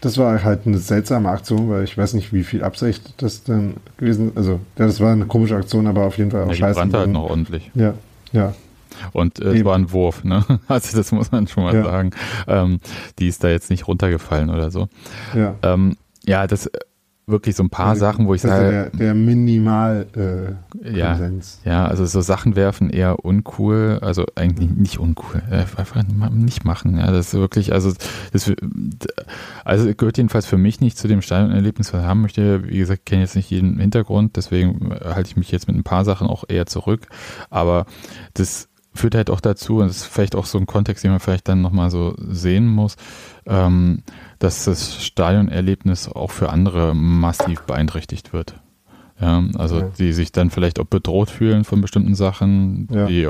das 0.00 0.16
war 0.16 0.44
halt 0.44 0.60
eine 0.64 0.78
seltsame 0.78 1.30
Aktion, 1.30 1.68
weil 1.70 1.82
ich 1.82 1.98
weiß 1.98 2.14
nicht, 2.14 2.32
wie 2.32 2.44
viel 2.44 2.62
Absicht 2.62 3.14
das 3.16 3.42
dann 3.42 3.74
gewesen. 3.96 4.30
Also 4.36 4.60
ja, 4.78 4.86
das 4.86 5.00
war 5.00 5.10
eine 5.10 5.26
komische 5.26 5.56
Aktion, 5.56 5.88
aber 5.88 6.04
auf 6.04 6.18
jeden 6.18 6.30
Fall 6.30 6.44
auch 6.44 6.50
ja, 6.50 6.54
scheiße. 6.54 6.86
Die 6.86 6.96
halt 6.96 7.10
noch 7.10 7.30
ordentlich. 7.30 7.72
Ja, 7.74 7.94
ja. 8.32 8.54
Und 9.12 9.40
äh, 9.40 9.58
es 9.58 9.64
war 9.64 9.74
ein 9.76 9.92
Wurf, 9.92 10.24
ne? 10.24 10.44
Also 10.68 10.96
das 10.96 11.12
muss 11.12 11.30
man 11.32 11.46
schon 11.46 11.64
mal 11.64 11.74
ja. 11.74 11.84
sagen. 11.84 12.10
Ähm, 12.46 12.80
die 13.18 13.28
ist 13.28 13.44
da 13.44 13.48
jetzt 13.48 13.70
nicht 13.70 13.86
runtergefallen 13.86 14.50
oder 14.50 14.70
so. 14.70 14.88
Ja, 15.34 15.54
ähm, 15.62 15.96
ja 16.24 16.46
das 16.46 16.66
äh, 16.66 16.78
wirklich 17.26 17.56
so 17.56 17.62
ein 17.62 17.70
paar 17.70 17.90
also, 17.90 18.00
Sachen, 18.00 18.26
wo 18.26 18.34
ich 18.34 18.42
sage. 18.42 18.70
Der, 18.70 18.90
der 18.90 19.14
Minimal 19.14 20.06
äh, 20.14 20.96
ja, 20.96 21.18
ja, 21.64 21.86
also 21.86 22.04
so 22.04 22.20
Sachen 22.20 22.54
werfen 22.54 22.90
eher 22.90 23.24
uncool, 23.24 23.98
also 24.02 24.26
eigentlich 24.34 24.70
nicht 24.70 24.98
uncool, 24.98 25.42
äh, 25.50 25.64
einfach 25.78 26.02
nicht 26.30 26.64
machen. 26.64 26.98
Ja, 26.98 27.10
das 27.10 27.28
ist 27.28 27.34
wirklich, 27.34 27.72
also 27.72 27.92
das 28.32 28.52
also 29.64 29.94
gehört 29.94 30.18
jedenfalls 30.18 30.46
für 30.46 30.58
mich 30.58 30.80
nicht 30.80 30.98
zu 30.98 31.08
dem 31.08 31.22
Stadionerlebnis, 31.22 31.92
was 31.92 32.00
ich 32.00 32.06
haben 32.06 32.20
möchte. 32.20 32.64
Wie 32.64 32.78
gesagt, 32.78 33.00
ich 33.00 33.04
kenne 33.06 33.22
jetzt 33.22 33.36
nicht 33.36 33.50
jeden 33.50 33.78
Hintergrund, 33.78 34.36
deswegen 34.36 34.94
halte 35.02 35.28
ich 35.28 35.36
mich 35.36 35.50
jetzt 35.50 35.66
mit 35.66 35.76
ein 35.76 35.84
paar 35.84 36.04
Sachen 36.04 36.26
auch 36.26 36.44
eher 36.48 36.66
zurück. 36.66 37.06
Aber 37.48 37.86
das 38.34 38.68
führt 38.94 39.14
halt 39.14 39.30
auch 39.30 39.40
dazu, 39.40 39.78
und 39.78 39.88
das 39.88 39.98
ist 39.98 40.06
vielleicht 40.06 40.34
auch 40.34 40.46
so 40.46 40.58
ein 40.58 40.66
Kontext, 40.66 41.04
den 41.04 41.10
man 41.10 41.20
vielleicht 41.20 41.48
dann 41.48 41.60
nochmal 41.60 41.90
so 41.90 42.14
sehen 42.18 42.68
muss, 42.68 42.96
ähm, 43.46 44.02
dass 44.38 44.64
das 44.64 45.04
Stadionerlebnis 45.04 46.08
auch 46.08 46.30
für 46.30 46.50
andere 46.50 46.94
massiv 46.94 47.62
beeinträchtigt 47.62 48.32
wird. 48.32 48.54
Ja, 49.20 49.44
also 49.56 49.80
ja. 49.80 49.90
die 49.98 50.12
sich 50.12 50.32
dann 50.32 50.50
vielleicht 50.50 50.80
auch 50.80 50.86
bedroht 50.86 51.30
fühlen 51.30 51.64
von 51.64 51.80
bestimmten 51.80 52.14
Sachen, 52.14 52.88
ja. 52.90 53.06
die 53.06 53.26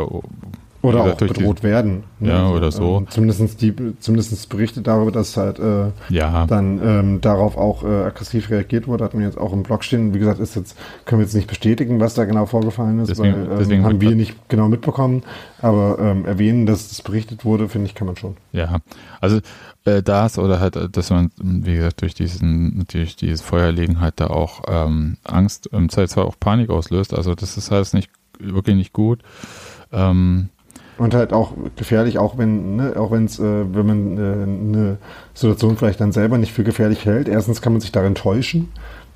oder 0.85 1.05
auch 1.05 1.15
bedroht 1.17 1.59
die, 1.61 1.63
werden. 1.63 2.05
Ne? 2.19 2.31
Ja, 2.31 2.49
oder 2.49 2.71
so. 2.71 2.99
Ähm, 2.99 3.07
zumindest, 3.11 3.61
die, 3.61 3.75
zumindest 4.01 4.49
Berichte 4.49 4.83
darüber, 4.83 5.11
dass 5.11 5.37
halt 5.37 5.59
äh, 5.59 5.91
ja. 6.09 6.47
dann 6.47 6.81
ähm, 6.83 7.21
darauf 7.21 7.57
auch 7.57 7.85
äh, 7.85 8.05
aggressiv 8.05 8.51
reagiert 8.51 8.87
wurde, 8.87 9.05
hatten 9.05 9.19
wir 9.19 9.27
jetzt 9.27 9.39
auch 9.39 9.53
im 9.53 9.63
Blog 9.63 9.85
stehen. 9.85 10.15
Wie 10.15 10.19
gesagt, 10.19 10.41
ist 10.41 10.57
jetzt, 10.57 10.77
können 11.05 11.21
wir 11.21 11.25
jetzt 11.25 11.35
nicht 11.35 11.49
bestätigen, 11.49 12.01
was 12.01 12.15
da 12.15 12.25
genau 12.25 12.47
vorgefallen 12.47 12.99
ist, 13.01 13.09
deswegen, 13.09 13.35
weil 13.35 13.53
ähm, 13.53 13.59
deswegen 13.59 13.85
haben 13.85 14.01
wir 14.01 14.15
nicht 14.15 14.49
genau 14.49 14.69
mitbekommen. 14.69 15.23
Aber 15.61 15.99
ähm, 15.99 16.27
erwähnen, 16.27 16.67
dass 16.67 16.89
das 16.89 17.03
berichtet 17.03 17.45
wurde, 17.45 17.69
finde 17.69 17.87
ich, 17.87 17.95
kann 17.95 18.07
man 18.07 18.17
schon. 18.17 18.37
Ja, 18.53 18.81
also 19.21 19.41
äh, 19.85 20.03
das 20.03 20.39
oder 20.39 20.61
halt, 20.61 20.97
dass 20.97 21.11
man, 21.11 21.31
wie 21.39 21.77
gesagt, 21.77 22.03
durch 22.03 22.15
diesen, 22.15 22.85
durch 22.91 23.17
dieses 23.17 23.41
Feuerlegen 23.41 24.01
halt 24.01 24.15
da 24.17 24.29
auch 24.29 24.63
ähm, 24.69 25.17
Angst, 25.25 25.67
im 25.73 25.89
Zweifelsfall 25.89 26.25
auch 26.25 26.39
Panik 26.39 26.71
auslöst. 26.71 27.15
Also 27.15 27.35
das 27.35 27.57
ist 27.57 27.71
halt 27.71 27.93
nicht 27.95 28.11
wirklich 28.39 28.77
nicht 28.77 28.93
gut. 28.93 29.21
Ähm, 29.93 30.49
und 30.99 31.15
halt 31.15 31.33
auch 31.33 31.53
gefährlich, 31.77 32.19
auch 32.19 32.39
wenn, 32.39 32.77
ne, 32.77 32.95
auch 32.97 33.11
wenn's, 33.11 33.39
äh, 33.39 33.43
wenn 33.43 33.87
man 33.87 34.19
äh, 34.19 34.21
eine 34.21 34.99
Situation 35.35 35.77
vielleicht 35.77 36.01
dann 36.01 36.13
selber 36.13 36.39
nicht 36.39 36.53
für 36.53 36.65
gefährlich 36.65 37.05
hält. 37.05 37.29
Erstens 37.29 37.61
kann 37.61 37.73
man 37.73 37.81
sich 37.81 37.93
darin 37.93 38.15
täuschen 38.15 38.71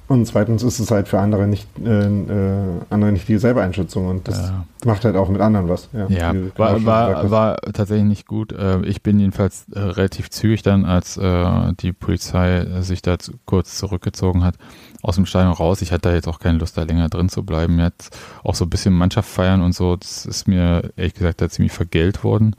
und 0.09 0.25
zweitens 0.25 0.63
ist 0.63 0.79
es 0.79 0.91
halt 0.91 1.07
für 1.07 1.21
andere 1.21 1.47
nicht, 1.47 1.69
äh, 1.85 2.07
äh, 2.07 2.81
andere 2.89 3.13
nicht 3.13 3.29
dieselbe 3.29 3.61
Einschätzung 3.61 4.07
und 4.07 4.27
das 4.27 4.49
ja. 4.49 4.65
macht 4.87 5.05
halt 5.05 5.17
auch 5.17 5.29
mit 5.29 5.43
anderen 5.43 5.69
was. 5.69 5.91
Ja, 5.93 6.07
ja 6.09 6.35
war, 6.57 6.83
war, 6.87 7.31
war 7.31 7.57
tatsächlich 7.75 8.07
nicht 8.07 8.27
gut. 8.27 8.53
Äh, 8.53 8.81
ich 8.87 9.03
bin 9.03 9.21
jedenfalls 9.21 9.67
äh, 9.75 9.79
relativ 9.79 10.31
zügig 10.31 10.63
dann, 10.63 10.87
als 10.87 11.19
äh, 11.19 11.75
die 11.81 11.93
Polizei 11.93 12.67
sich 12.81 13.03
da 13.03 13.19
kurz 13.45 13.77
zurückgezogen 13.77 14.45
hat, 14.45 14.55
aus 15.03 15.17
dem 15.17 15.27
Stadion 15.27 15.53
raus. 15.53 15.83
Ich 15.83 15.93
hatte 15.93 16.09
da 16.09 16.15
jetzt 16.15 16.27
auch 16.27 16.41
keine 16.41 16.57
Lust, 16.57 16.79
da 16.79 16.85
länger 16.85 17.11
drin 17.11 17.29
zu 17.29 17.45
bleiben. 17.45 17.79
Jetzt 17.79 18.17
auch 18.45 18.55
so 18.55 18.65
ein 18.65 18.71
bisschen 18.71 18.95
Mannschaft 18.95 19.29
feiern 19.29 19.61
und 19.61 19.75
so, 19.75 19.97
das 19.97 20.25
ist 20.25 20.49
mir 20.49 20.91
ehrlich 20.97 21.15
gesagt 21.15 21.43
da 21.43 21.51
ziemlich 21.51 21.73
vergällt 21.73 22.25
worden. 22.25 22.57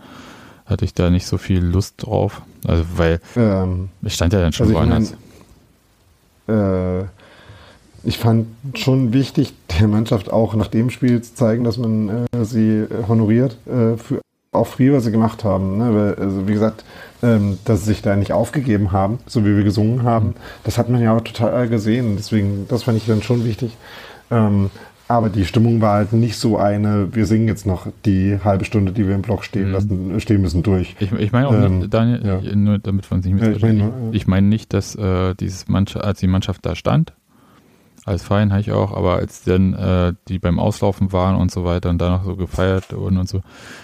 Hatte 0.68 0.86
ich 0.86 0.94
da 0.94 1.10
nicht 1.10 1.26
so 1.26 1.40
viel 1.40 1.66
Lust 1.66 1.96
drauf. 2.06 2.44
Also, 2.68 2.84
weil 2.96 3.22
ähm, 3.36 3.90
ich 4.04 4.14
stand 4.14 4.34
ja 4.34 4.40
dann 4.40 4.54
schon 4.54 4.68
also 4.68 4.78
woanders. 4.78 5.16
Mein, 6.46 7.00
äh, 7.02 7.06
ich 8.04 8.18
fand 8.18 8.48
schon 8.76 9.14
wichtig, 9.14 9.54
der 9.80 9.88
Mannschaft 9.88 10.32
auch 10.32 10.56
nach 10.56 10.68
dem 10.68 10.90
Spiel 10.90 11.22
zu 11.22 11.36
zeigen, 11.36 11.64
dass 11.64 11.78
man 11.78 12.10
äh, 12.10 12.46
sie 12.46 12.86
honoriert 13.08 13.58
äh, 13.68 13.98
für 13.98 14.22
auch 14.52 14.68
früher, 14.68 14.98
was 14.98 15.04
sie 15.04 15.12
gemacht 15.12 15.44
haben. 15.44 15.78
Ne? 15.78 15.94
Weil, 15.94 16.16
also 16.16 16.48
wie 16.48 16.54
gesagt, 16.54 16.84
ähm, 17.22 17.60
dass 17.66 17.82
sie 17.82 17.88
sich 17.88 18.02
da 18.02 18.16
nicht 18.16 18.34
aufgegeben 18.34 18.92
haben, 18.92 19.20
so 19.28 19.46
wie 19.46 19.56
wir 19.56 19.64
gesungen 19.64 20.04
haben. 20.04 20.34
Das 20.64 20.78
hat 20.78 20.90
man 20.90 21.02
ja 21.02 21.16
auch 21.16 21.22
total 21.22 21.70
gesehen. 21.70 22.16
Deswegen, 22.18 22.66
das 22.68 22.84
fand 22.84 22.98
ich 22.98 23.06
dann 23.06 23.22
schon 23.22 23.46
wichtig. 23.46 23.78
Ähm, 24.32 24.70
aber 25.08 25.30
die 25.30 25.46
Stimmung 25.46 25.82
war 25.82 25.96
halt 25.96 26.14
nicht 26.14 26.38
so 26.38 26.58
eine, 26.58 27.16
wir 27.16 27.26
singen 27.26 27.48
jetzt 27.48 27.66
noch 27.66 27.88
die 28.06 28.38
halbe 28.44 28.64
Stunde, 28.64 28.92
die 28.92 29.08
wir 29.08 29.16
im 29.16 29.24
Block 29.24 29.44
stehen 29.44 29.70
mhm. 29.70 29.74
lassen, 29.74 30.20
stehen 30.20 30.42
müssen 30.42 30.62
durch. 30.62 30.96
Ich, 31.00 31.12
ich 31.12 31.32
meine 31.32 31.48
auch 31.48 31.54
ähm, 31.54 31.80
nicht, 31.80 31.94
Daniel, 31.94 32.42
ja. 32.44 32.56
nur 32.56 32.78
damit 32.78 33.10
wir 33.10 33.16
uns 33.16 33.26
nicht 33.26 33.34
missverstehen. 33.34 33.80
Ja, 33.80 33.88
ich 33.88 33.92
meine 33.92 34.16
ich 34.16 34.28
mein 34.28 34.50
nicht, 34.50 34.72
dass 34.72 34.96
äh, 34.96 35.34
dieses 35.34 35.68
Mannschaft, 35.68 36.06
als 36.06 36.20
die 36.20 36.28
Mannschaft 36.28 36.64
da 36.64 36.76
stand, 36.76 37.14
als 38.10 38.24
Verein 38.24 38.52
habe 38.52 38.62
ich 38.62 38.72
auch, 38.72 38.92
aber 38.92 39.16
als 39.16 39.44
dann 39.44 39.74
äh, 39.74 40.14
die 40.28 40.40
beim 40.40 40.60
Auslaufen 40.60 41.12
waren 41.12 41.36
und 41.36 41.52
so 41.52 41.64
weiter 41.64 41.90
und 41.90 42.00
danach 42.00 42.24
so 42.26 42.36
gefeiert 42.36 42.92
wurden 42.92 43.18
und 43.18 43.30
so, 43.30 43.42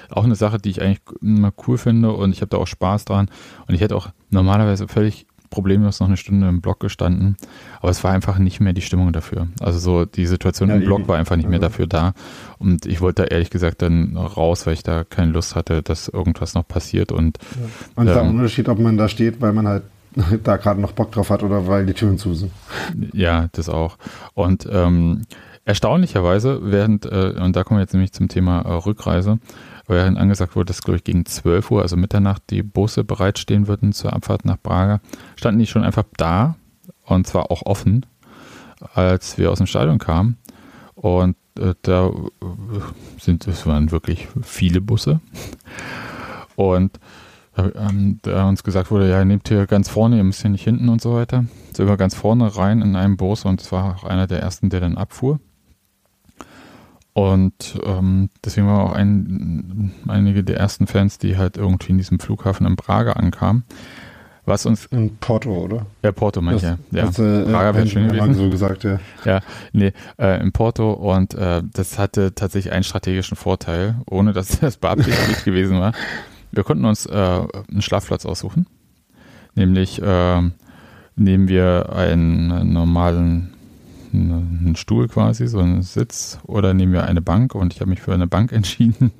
auch 0.10 0.23
eine 0.23 0.35
Sache, 0.35 0.57
die 0.57 0.72
ich 0.72 0.81
eigentlich 0.81 1.02
immer 1.22 1.53
cool 1.68 1.77
finde 1.77 2.11
und 2.11 2.31
ich 2.31 2.41
habe 2.41 2.49
da 2.49 2.57
auch 2.57 2.68
Spaß 2.68 3.06
dran 3.06 3.30
und 3.68 3.76
ich 3.76 3.81
hätte 3.81 3.95
auch 3.95 4.10
normalerweise 4.31 4.88
völlig 4.88 5.27
problemlos 5.52 5.99
noch 5.99 6.07
eine 6.07 6.18
Stunde 6.18 6.49
im 6.49 6.60
Block 6.60 6.80
gestanden, 6.80 7.38
aber 7.80 7.89
es 7.89 8.03
war 8.03 8.11
einfach 8.11 8.39
nicht 8.39 8.60
mehr 8.60 8.73
die 8.73 8.81
Stimmung 8.81 9.14
dafür. 9.14 9.47
Also 9.61 9.80
so 9.80 10.06
die 10.06 10.26
Situation 10.26 10.69
ja, 10.69 10.76
im 10.76 10.84
Block 10.84 11.07
war 11.07 11.18
einfach 11.18 11.35
nicht 11.35 11.47
mehr 11.47 11.60
dafür 11.60 11.88
da 11.88 12.14
und 12.57 12.85
ich 12.85 12.99
wollte 12.99 13.23
da 13.23 13.27
ehrlich 13.30 13.52
gesagt 13.52 13.81
dann 13.81 14.18
raus, 14.18 14.65
weil 14.65 14.73
ich 14.73 14.84
da 14.84 15.03
keine 15.03 15.31
Lust 15.31 15.56
hatte, 15.56 15.81
dass 15.81 16.07
irgendwas 16.07 16.56
noch 16.56 16.68
passiert 16.68 17.11
und 17.11 17.38
ja. 17.38 17.69
und 17.95 18.07
ähm, 18.07 18.14
der 18.14 18.23
Unterschied, 18.23 18.68
ob 18.69 18.80
man 18.80 18.97
da 18.97 19.07
steht, 19.07 19.39
weil 19.39 19.53
man 19.53 19.68
halt 19.68 19.84
da 20.44 20.58
gerade 20.58 20.82
noch 20.82 20.94
Bock 20.94 21.12
drauf 21.12 21.30
hat 21.30 21.44
oder 21.44 21.68
weil 21.68 21.86
die 21.86 21.94
Türen 21.94 22.18
zu 22.18 22.34
sind. 22.34 22.52
Ja, 23.14 23.48
das 23.52 23.70
auch. 23.70 23.98
Und 24.34 24.68
ähm, 24.72 25.24
erstaunlicherweise, 25.66 26.60
während, 26.64 27.06
äh, 27.06 27.34
und 27.40 27.56
da 27.56 27.64
kommen 27.64 27.80
wir 27.80 27.84
jetzt 27.84 27.94
nämlich 27.94 28.14
zum 28.14 28.28
Thema 28.28 28.62
äh, 28.62 28.74
Rückreise, 28.74 29.40
während 29.88 30.18
angesagt 30.18 30.56
wurde, 30.56 30.68
dass, 30.68 30.82
glaube 30.82 30.98
ich, 30.98 31.04
gegen 31.04 31.26
12 31.26 31.72
Uhr, 31.72 31.82
also 31.82 31.98
Mitternacht, 31.98 32.44
die 32.50 32.64
Busse 32.64 33.04
bereitstehen 33.04 33.68
würden 33.68 33.94
zur 33.94 34.14
Abfahrt 34.14 34.46
nach 34.46 34.58
Braga, 34.58 35.02
standen 35.36 35.60
die 35.60 35.68
schon 35.68 35.84
einfach 35.84 36.06
da 36.18 36.56
und 37.04 37.28
zwar 37.28 37.52
auch 37.52 37.64
offen, 37.66 38.06
als 38.94 39.38
wir 39.38 39.52
aus 39.52 39.58
dem 39.58 39.68
Stadion 39.68 40.00
kamen. 40.00 40.38
Und 40.96 41.36
äh, 41.60 41.74
da 41.82 42.08
äh, 42.08 42.12
sind, 43.20 43.48
es 43.48 43.66
waren 43.66 43.92
wirklich 43.92 44.28
viele 44.42 44.82
Busse. 44.82 45.20
Und 46.56 47.00
da 47.56 48.49
uns 48.49 48.64
gesagt 48.64 48.91
wurde, 48.91 49.10
ja, 49.10 49.23
nehmt 49.23 49.48
hier 49.48 49.65
ganz 49.65 49.90
vorne, 49.90 50.18
ihr 50.18 50.23
müsst 50.23 50.41
hier 50.41 50.52
nicht 50.52 50.64
hinten 50.64 50.90
und 50.90 51.02
so 51.02 51.14
weiter. 51.14 51.45
Sind 51.73 51.88
wir 51.88 51.98
ganz 51.98 52.14
vorne 52.14 52.57
rein 52.57 52.82
in 52.82 52.95
einem 52.95 53.18
Bus 53.18 53.45
und 53.45 53.61
es 53.61 53.72
war 53.72 53.95
auch 53.95 54.03
einer 54.03 54.27
der 54.27 54.41
ersten, 54.41 54.69
der 54.69 54.82
dann 54.82 54.98
abfuhr. 54.98 55.40
Und 57.14 57.80
ähm, 57.86 58.30
deswegen 58.44 58.68
war 58.68 58.84
auch 58.84 58.91
ein, 58.91 59.94
einige 60.06 60.44
der 60.44 60.57
ersten 60.57 60.86
Fans, 60.86 61.18
die 61.18 61.38
halt 61.38 61.56
irgendwie 61.56 61.91
in 61.94 61.98
diesem 61.98 62.19
Flughafen 62.19 62.68
in 62.68 62.76
Praga 62.76 63.14
ankamen. 63.14 63.64
Was 64.44 64.65
uns. 64.65 64.86
In 64.88 65.15
Porto, 65.18 65.49
oder? 65.49 65.86
Ja, 66.03 66.11
Porto 66.11 66.41
manche. 66.41 66.77
Ja, 66.91 67.06
das, 67.06 67.18
äh, 67.18 67.45
Praga 67.45 67.73
wäre 67.73 67.88
schön 67.88 68.10
gewesen. 68.10 68.34
so 68.36 68.49
gesagt, 68.49 68.84
ja. 68.84 68.99
Ja, 69.23 69.40
nee, 69.72 69.94
äh, 70.19 70.41
in 70.41 70.52
Porto 70.52 70.91
und 70.91 71.34
äh, 71.34 71.64
das 71.73 71.98
hatte 71.98 72.36
tatsächlich 72.36 72.73
einen 72.73 72.84
strategischen 72.84 73.38
Vorteil, 73.38 73.95
ohne 74.07 74.34
dass 74.34 74.60
das 74.60 74.77
beabsichtigt 74.77 75.45
gewesen 75.45 75.80
war. 75.80 75.94
Wir 76.56 76.64
konnten 76.64 76.86
uns 76.86 77.06
äh, 77.06 77.11
einen 77.14 77.82
Schlafplatz 77.82 78.26
aussuchen. 78.26 78.65
Nämlich 79.56 80.02
äh, 80.02 80.41
nehmen 81.15 81.48
wir 81.48 81.94
einen 81.94 82.73
normalen 82.73 83.52
einen 84.14 84.76
Stuhl 84.77 85.07
quasi, 85.07 85.48
so 85.48 85.60
einen 85.60 85.82
Sitz, 85.82 86.40
oder 86.44 86.73
nehmen 86.73 86.94
wir 86.94 87.03
eine 87.03 87.22
Bank 87.22 87.53
und 87.53 87.73
ich 87.73 87.82
habe 87.82 87.90
mich 87.90 88.02
für 88.02 88.14
eine 88.14 88.27
Bank 88.27 88.52
entschieden. 88.53 89.11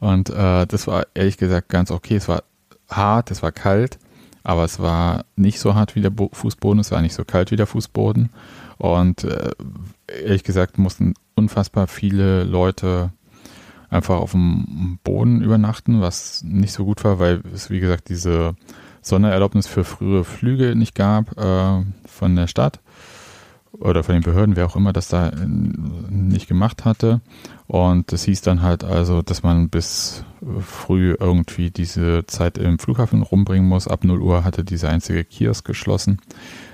Und 0.00 0.30
äh, 0.30 0.66
das 0.66 0.86
war 0.86 1.06
ehrlich 1.14 1.38
gesagt 1.38 1.68
ganz 1.68 1.90
okay. 1.90 2.16
Es 2.16 2.28
war 2.28 2.42
hart, 2.90 3.30
es 3.30 3.42
war 3.42 3.52
kalt, 3.52 3.98
aber 4.42 4.64
es 4.64 4.80
war 4.80 5.24
nicht 5.36 5.60
so 5.60 5.74
hart 5.74 5.94
wie 5.94 6.00
der 6.00 6.10
Bo 6.10 6.30
Fußboden, 6.32 6.80
es 6.80 6.90
war 6.90 7.00
nicht 7.00 7.14
so 7.14 7.24
kalt 7.24 7.50
wie 7.50 7.56
der 7.56 7.66
Fußboden. 7.66 8.30
Und 8.78 9.24
äh, 9.24 9.52
ehrlich 10.24 10.42
gesagt 10.42 10.78
mussten 10.78 11.14
unfassbar 11.34 11.86
viele 11.86 12.44
Leute 12.44 13.12
einfach 13.92 14.16
auf 14.16 14.32
dem 14.32 14.98
Boden 15.04 15.42
übernachten, 15.42 16.00
was 16.00 16.42
nicht 16.42 16.72
so 16.72 16.84
gut 16.84 17.04
war, 17.04 17.18
weil 17.18 17.42
es, 17.54 17.70
wie 17.70 17.80
gesagt, 17.80 18.08
diese 18.08 18.56
Sondererlaubnis 19.02 19.66
für 19.66 19.84
frühere 19.84 20.24
Flüge 20.24 20.74
nicht 20.74 20.94
gab 20.94 21.36
äh, 21.38 21.84
von 22.06 22.36
der 22.36 22.46
Stadt 22.46 22.80
oder 23.72 24.02
von 24.02 24.14
den 24.14 24.22
Behörden, 24.22 24.56
wer 24.56 24.66
auch 24.66 24.76
immer 24.76 24.92
das 24.92 25.08
da 25.08 25.32
nicht 25.36 26.46
gemacht 26.46 26.84
hatte. 26.84 27.20
Und 27.66 28.12
das 28.12 28.24
hieß 28.24 28.42
dann 28.42 28.62
halt 28.62 28.84
also, 28.84 29.22
dass 29.22 29.42
man 29.42 29.70
bis 29.70 30.24
früh 30.60 31.16
irgendwie 31.18 31.70
diese 31.70 32.24
Zeit 32.26 32.58
im 32.58 32.78
Flughafen 32.78 33.22
rumbringen 33.22 33.68
muss. 33.68 33.88
Ab 33.88 34.04
0 34.04 34.20
Uhr 34.20 34.44
hatte 34.44 34.62
diese 34.62 34.88
einzige 34.88 35.24
Kiosk 35.24 35.64
geschlossen, 35.66 36.20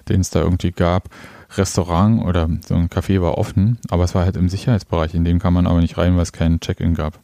den 0.09 0.21
es 0.21 0.31
da 0.31 0.41
irgendwie 0.41 0.73
gab. 0.73 1.09
Restaurant 1.57 2.25
oder 2.25 2.49
so 2.67 2.75
ein 2.75 2.89
Café 2.89 3.21
war 3.23 3.39
offen, 3.39 3.79
aber 3.89 4.05
es 4.05 4.15
war 4.15 4.25
halt 4.25 4.37
im 4.37 4.49
Sicherheitsbereich, 4.49 5.15
in 5.15 5.25
dem 5.25 5.39
kann 5.39 5.55
man 5.55 5.67
aber 5.67 5.81
nicht 5.81 5.97
rein, 5.97 6.15
weil 6.17 6.23
es 6.23 6.33
keinen 6.33 6.61
Check-in 6.61 6.95
gab. 6.95 7.19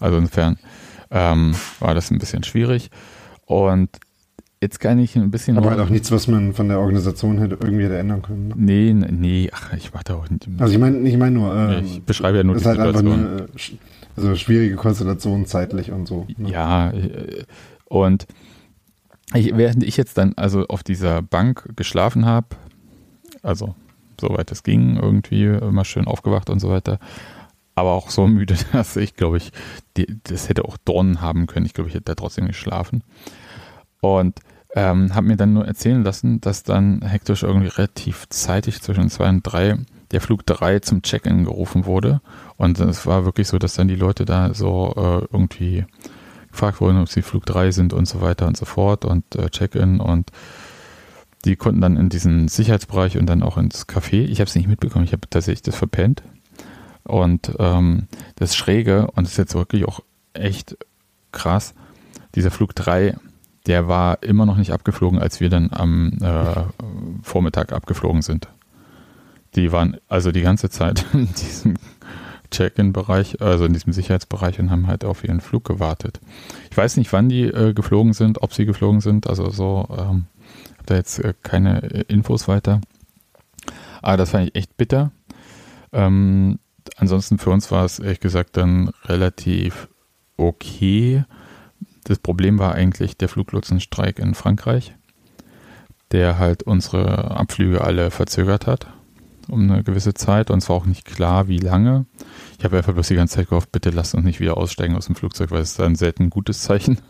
Also 0.00 0.18
insofern 0.18 0.58
ähm, 1.10 1.54
war 1.80 1.94
das 1.94 2.10
ein 2.10 2.18
bisschen 2.18 2.42
schwierig. 2.42 2.90
Und 3.46 3.88
jetzt 4.60 4.80
kann 4.80 4.98
ich 4.98 5.16
ein 5.16 5.30
bisschen. 5.30 5.56
Aber 5.56 5.70
halt 5.70 5.80
auch 5.80 5.88
nichts, 5.88 6.10
was 6.10 6.28
man 6.28 6.52
von 6.52 6.68
der 6.68 6.80
Organisation 6.80 7.38
hätte 7.38 7.56
irgendwie 7.60 7.84
hätte 7.84 7.98
ändern 7.98 8.22
können. 8.22 8.48
Ne? 8.48 8.54
Nee, 8.56 8.92
nee, 8.92 9.50
ach, 9.52 9.72
ich 9.74 9.94
warte 9.94 10.16
auch 10.16 10.28
nicht. 10.28 10.48
Also 10.58 10.72
ich 10.72 10.78
meine, 10.78 10.98
ich 11.08 11.16
meine 11.16 11.32
nur. 11.32 11.54
Ähm, 11.54 11.84
ich 11.84 12.02
beschreibe 12.02 12.38
ja 12.38 12.44
nur 12.44 12.56
die 12.56 12.64
halt 12.64 12.76
Situation. 12.76 13.12
Eine, 13.12 13.48
also 14.16 14.34
schwierige 14.34 14.76
Konstellation 14.76 15.46
zeitlich 15.46 15.92
und 15.92 16.06
so. 16.06 16.26
Ne? 16.36 16.50
Ja, 16.50 16.90
äh, 16.90 17.44
und 17.84 18.26
ich, 19.34 19.56
während 19.56 19.84
ich 19.84 19.96
jetzt 19.96 20.18
dann 20.18 20.34
also 20.36 20.66
auf 20.66 20.82
dieser 20.82 21.22
Bank 21.22 21.68
geschlafen 21.76 22.26
habe, 22.26 22.48
also 23.42 23.74
soweit 24.20 24.50
es 24.50 24.62
ging, 24.62 24.96
irgendwie 24.96 25.44
immer 25.44 25.84
schön 25.84 26.06
aufgewacht 26.06 26.50
und 26.50 26.60
so 26.60 26.70
weiter. 26.70 26.98
Aber 27.74 27.92
auch 27.92 28.10
so 28.10 28.26
müde, 28.28 28.56
dass 28.72 28.96
ich, 28.96 29.14
glaube 29.14 29.36
ich, 29.36 29.52
die, 29.96 30.18
das 30.24 30.48
hätte 30.48 30.64
auch 30.64 30.76
Dornen 30.78 31.20
haben 31.20 31.46
können. 31.46 31.66
Ich 31.66 31.74
glaube, 31.74 31.88
ich 31.88 31.94
hätte 31.94 32.06
da 32.06 32.14
trotzdem 32.14 32.46
geschlafen. 32.46 33.04
Und 34.00 34.40
ähm, 34.74 35.14
habe 35.14 35.26
mir 35.26 35.36
dann 35.36 35.54
nur 35.54 35.66
erzählen 35.66 36.02
lassen, 36.02 36.40
dass 36.40 36.62
dann 36.62 37.02
hektisch 37.02 37.42
irgendwie 37.42 37.68
relativ 37.68 38.28
zeitig 38.28 38.82
zwischen 38.82 39.08
zwei 39.08 39.28
und 39.28 39.42
drei 39.42 39.78
der 40.10 40.20
Flug 40.20 40.46
3 40.46 40.80
zum 40.80 41.02
Check-in 41.02 41.44
gerufen 41.44 41.84
wurde. 41.84 42.20
Und 42.56 42.80
es 42.80 43.06
war 43.06 43.24
wirklich 43.24 43.48
so, 43.48 43.58
dass 43.58 43.74
dann 43.74 43.88
die 43.88 43.96
Leute 43.96 44.24
da 44.24 44.54
so 44.54 44.94
äh, 44.96 45.26
irgendwie 45.32 45.84
gefragt 46.50 46.80
wurden, 46.80 47.00
ob 47.00 47.08
sie 47.08 47.22
Flug 47.22 47.44
3 47.46 47.70
sind 47.70 47.92
und 47.92 48.06
so 48.06 48.20
weiter 48.20 48.46
und 48.46 48.56
so 48.56 48.64
fort 48.64 49.04
und 49.04 49.36
äh, 49.36 49.50
Check-in 49.50 50.00
und 50.00 50.30
die 51.44 51.56
konnten 51.56 51.80
dann 51.80 51.96
in 51.96 52.08
diesen 52.08 52.48
Sicherheitsbereich 52.48 53.16
und 53.18 53.26
dann 53.26 53.42
auch 53.42 53.56
ins 53.56 53.88
Café. 53.88 54.24
Ich 54.24 54.40
habe 54.40 54.48
es 54.48 54.54
nicht 54.54 54.68
mitbekommen, 54.68 55.04
ich 55.04 55.12
habe 55.12 55.28
tatsächlich 55.30 55.62
das 55.62 55.76
verpennt. 55.76 56.22
Und 57.04 57.52
ähm, 57.58 58.08
das 58.36 58.56
Schräge, 58.56 59.06
und 59.12 59.24
das 59.24 59.32
ist 59.32 59.38
jetzt 59.38 59.54
wirklich 59.54 59.86
auch 59.86 60.00
echt 60.34 60.76
krass. 61.32 61.74
Dieser 62.34 62.50
Flug 62.50 62.74
3, 62.74 63.16
der 63.66 63.88
war 63.88 64.22
immer 64.22 64.46
noch 64.46 64.56
nicht 64.56 64.72
abgeflogen, 64.72 65.18
als 65.18 65.40
wir 65.40 65.48
dann 65.48 65.70
am 65.72 66.12
äh, 66.20 66.62
Vormittag 67.22 67.72
abgeflogen 67.72 68.22
sind. 68.22 68.48
Die 69.54 69.72
waren 69.72 69.96
also 70.08 70.32
die 70.32 70.42
ganze 70.42 70.70
Zeit 70.70 71.04
in 71.12 71.32
diesem 71.34 71.74
Check-in-Bereich, 72.50 73.40
also 73.40 73.64
in 73.66 73.72
diesem 73.72 73.92
Sicherheitsbereich 73.92 74.58
und 74.58 74.70
haben 74.70 74.86
halt 74.86 75.04
auf 75.04 75.24
ihren 75.24 75.40
Flug 75.40 75.64
gewartet. 75.64 76.20
Ich 76.70 76.76
weiß 76.76 76.96
nicht, 76.96 77.12
wann 77.12 77.28
die 77.28 77.44
äh, 77.44 77.74
geflogen 77.74 78.12
sind, 78.12 78.42
ob 78.42 78.54
sie 78.54 78.64
geflogen 78.64 79.00
sind, 79.00 79.26
also 79.26 79.50
so, 79.50 79.86
ähm, 79.96 80.24
da 80.90 80.96
jetzt 80.96 81.18
äh, 81.18 81.34
keine 81.42 81.82
äh, 81.82 82.04
Infos 82.08 82.48
weiter. 82.48 82.80
Aber 84.02 84.16
das 84.16 84.30
fand 84.30 84.48
ich 84.48 84.54
echt 84.54 84.76
bitter. 84.76 85.10
Ähm, 85.92 86.58
ansonsten 86.96 87.38
für 87.38 87.50
uns 87.50 87.70
war 87.70 87.84
es 87.84 87.98
ehrlich 87.98 88.20
gesagt 88.20 88.56
dann 88.56 88.90
relativ 89.04 89.88
okay. 90.36 91.24
Das 92.04 92.18
Problem 92.18 92.58
war 92.58 92.74
eigentlich 92.74 93.16
der 93.16 93.28
Fluglotsenstreik 93.28 94.18
in 94.18 94.34
Frankreich, 94.34 94.94
der 96.12 96.38
halt 96.38 96.62
unsere 96.62 97.32
Abflüge 97.32 97.82
alle 97.82 98.10
verzögert 98.10 98.66
hat 98.66 98.86
um 99.48 99.70
eine 99.70 99.82
gewisse 99.82 100.14
Zeit 100.14 100.50
und 100.50 100.58
es 100.58 100.68
war 100.68 100.76
auch 100.76 100.86
nicht 100.86 101.04
klar, 101.04 101.48
wie 101.48 101.58
lange. 101.58 102.06
Ich 102.58 102.64
habe 102.64 102.76
einfach 102.76 102.92
bloß 102.92 103.08
die 103.08 103.14
ganze 103.14 103.36
Zeit 103.36 103.48
gehofft, 103.48 103.72
bitte 103.72 103.90
lasst 103.90 104.14
uns 104.14 104.24
nicht 104.24 104.40
wieder 104.40 104.56
aussteigen 104.56 104.94
aus 104.94 105.06
dem 105.06 105.14
Flugzeug, 105.14 105.50
weil 105.50 105.62
es 105.62 105.78
ein 105.80 105.96
selten 105.96 106.30
gutes 106.30 106.62
Zeichen. 106.62 106.98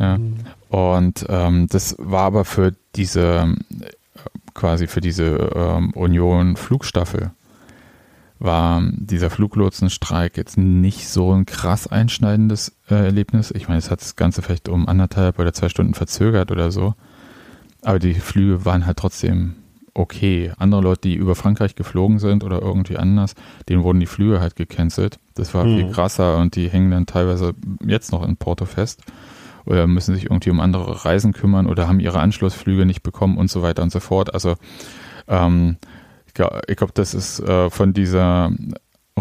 Ja. 0.00 0.16
Mhm. 0.16 0.36
Und 0.68 1.24
ähm, 1.28 1.66
das 1.68 1.96
war 1.98 2.22
aber 2.22 2.44
für 2.44 2.74
diese 2.94 3.54
quasi 4.54 4.86
für 4.88 5.00
diese 5.00 5.50
ähm, 5.54 5.92
Union 5.92 6.56
Flugstaffel 6.56 7.30
war 8.40 8.82
dieser 8.92 9.30
Fluglotsenstreik 9.30 10.36
jetzt 10.36 10.58
nicht 10.58 11.08
so 11.08 11.32
ein 11.32 11.46
krass 11.46 11.86
einschneidendes 11.86 12.76
äh, 12.88 12.94
Erlebnis. 12.94 13.50
Ich 13.50 13.68
meine, 13.68 13.78
es 13.78 13.90
hat 13.90 14.00
das 14.00 14.16
Ganze 14.16 14.42
vielleicht 14.42 14.68
um 14.68 14.88
anderthalb 14.88 15.38
oder 15.38 15.52
zwei 15.52 15.68
Stunden 15.68 15.94
verzögert 15.94 16.50
oder 16.50 16.70
so. 16.70 16.94
Aber 17.82 17.98
die 17.98 18.14
Flüge 18.14 18.64
waren 18.64 18.86
halt 18.86 18.98
trotzdem 18.98 19.56
okay. 19.94 20.52
Andere 20.56 20.82
Leute, 20.82 21.02
die 21.02 21.14
über 21.14 21.34
Frankreich 21.34 21.74
geflogen 21.74 22.18
sind 22.18 22.44
oder 22.44 22.62
irgendwie 22.62 22.96
anders, 22.96 23.34
denen 23.68 23.82
wurden 23.82 24.00
die 24.00 24.06
Flüge 24.06 24.40
halt 24.40 24.54
gecancelt. 24.54 25.18
Das 25.34 25.54
war 25.54 25.64
mhm. 25.64 25.76
viel 25.76 25.90
krasser 25.90 26.38
und 26.38 26.54
die 26.54 26.68
hängen 26.68 26.90
dann 26.90 27.06
teilweise 27.06 27.54
jetzt 27.84 28.12
noch 28.12 28.26
in 28.26 28.36
Porto 28.36 28.66
fest 28.66 29.02
oder 29.68 29.86
müssen 29.86 30.14
sich 30.14 30.24
irgendwie 30.24 30.50
um 30.50 30.60
andere 30.60 31.04
Reisen 31.04 31.32
kümmern 31.32 31.66
oder 31.66 31.88
haben 31.88 32.00
ihre 32.00 32.20
Anschlussflüge 32.20 32.86
nicht 32.86 33.02
bekommen 33.02 33.36
und 33.36 33.50
so 33.50 33.62
weiter 33.62 33.82
und 33.82 33.92
so 33.92 34.00
fort. 34.00 34.32
Also 34.34 34.54
ähm, 35.28 35.76
ich 36.26 36.34
glaube, 36.34 36.60
glaub, 36.74 36.94
das 36.94 37.14
ist 37.14 37.40
äh, 37.40 37.70
von 37.70 37.92
dieser 37.92 38.50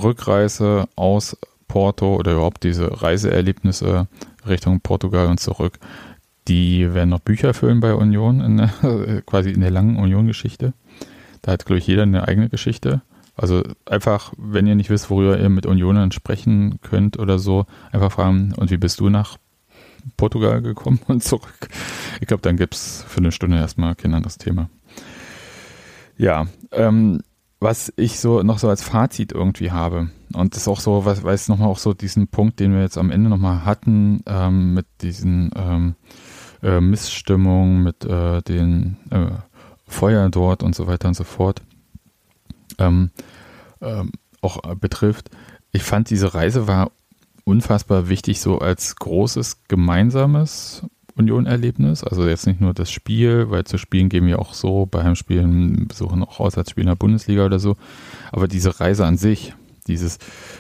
Rückreise 0.02 0.88
aus 0.96 1.38
Porto 1.68 2.16
oder 2.16 2.34
überhaupt 2.34 2.64
diese 2.64 3.02
Reiseerlebnisse 3.02 4.08
Richtung 4.48 4.80
Portugal 4.80 5.28
und 5.28 5.40
zurück, 5.40 5.80
die 6.48 6.94
werden 6.94 7.10
noch 7.10 7.20
Bücher 7.20 7.54
füllen 7.54 7.82
bei 7.82 7.94
Union, 7.94 8.40
in 8.40 9.24
quasi 9.26 9.52
in 9.52 9.62
der 9.62 9.72
langen 9.72 9.98
Union-Geschichte. 9.98 10.74
Da 11.42 11.52
hat, 11.52 11.66
glaube 11.66 11.80
ich, 11.80 11.88
jeder 11.88 12.04
eine 12.04 12.28
eigene 12.28 12.50
Geschichte. 12.50 13.02
Also 13.36 13.64
einfach, 13.86 14.34
wenn 14.38 14.66
ihr 14.66 14.76
nicht 14.76 14.90
wisst, 14.90 15.10
worüber 15.10 15.38
ihr 15.38 15.50
mit 15.50 15.66
Unionern 15.66 16.12
sprechen 16.12 16.80
könnt 16.82 17.20
oder 17.20 17.38
so, 17.38 17.66
einfach 17.92 18.12
fragen, 18.12 18.54
und 18.58 18.72
wie 18.72 18.78
bist 18.78 19.00
du 19.00 19.10
nach 19.10 19.38
Portugal 20.16 20.62
gekommen 20.62 21.00
und 21.08 21.24
zurück? 21.24 21.70
Ich 22.22 22.28
glaube, 22.28 22.42
dann 22.42 22.58
gibt 22.58 22.76
es 22.76 23.04
für 23.08 23.20
eine 23.20 23.32
Stunde 23.32 23.58
erstmal 23.58 23.96
kein 23.96 24.14
anderes 24.14 24.38
Thema. 24.38 24.70
Ja, 26.18 26.48
ähm, 26.72 27.22
was 27.60 27.92
ich 27.96 28.20
so 28.20 28.44
noch 28.44 28.60
so 28.60 28.70
als 28.70 28.84
Fazit 28.84 29.32
irgendwie 29.32 29.72
habe, 29.72 30.10
und 30.34 30.56
das 30.56 30.64
ist 30.64 30.68
auch 30.68 30.80
so, 30.80 31.06
weil 31.06 31.34
es 31.34 31.48
nochmal 31.48 31.70
auch 31.70 31.80
so 31.80 31.94
diesen 31.94 32.28
Punkt, 32.28 32.60
den 32.60 32.74
wir 32.74 32.82
jetzt 32.82 32.98
am 32.98 33.12
Ende 33.12 33.30
nochmal 33.30 33.66
hatten, 33.66 34.22
ähm, 34.26 34.74
mit 34.74 34.86
diesen 35.02 35.52
ähm, 35.56 35.96
äh, 36.62 36.80
Missstimmung, 36.80 37.82
mit 37.82 38.06
äh, 38.06 38.42
den 38.42 38.98
äh, 39.10 39.32
Feuer 39.88 40.30
dort 40.30 40.64
und 40.64 40.76
so 40.76 40.88
weiter 40.88 41.08
und 41.08 41.14
so 41.14 41.24
fort 41.24 41.62
ähm, 42.78 43.12
ähm, 43.82 44.12
auch 44.42 44.70
äh, 44.70 44.76
betrifft. 44.76 45.30
Ich 45.72 45.84
fand, 45.84 46.10
diese 46.10 46.34
Reise 46.34 46.68
war 46.68 46.92
unfassbar 47.48 48.10
wichtig, 48.10 48.42
so 48.42 48.60
als 48.60 48.98
großes 48.98 49.64
gemeinsames 49.70 50.84
Union-Erlebnis. 51.16 52.04
Also 52.04 52.28
jetzt 52.28 52.46
nicht 52.46 52.60
nur 52.60 52.74
das 52.74 52.92
Spiel, 52.92 53.50
weil 53.50 53.64
zu 53.64 53.78
Spielen 53.78 54.10
gehen 54.10 54.28
wir 54.28 54.40
auch 54.40 54.54
so, 54.54 54.86
bei 54.86 55.04
Heimspielen 55.04 55.88
besuchen 55.88 56.24
auch 56.24 56.42
Auswärtsspiele 56.42 56.84
in 56.84 56.90
der 56.90 56.96
Bundesliga 56.96 57.46
oder 57.46 57.60
so. 57.60 57.78
Aber 58.34 58.50
diese 58.50 58.82
Reise 58.82 59.06
an 59.06 59.18
sich, 59.18 59.54
dieses 59.88 60.20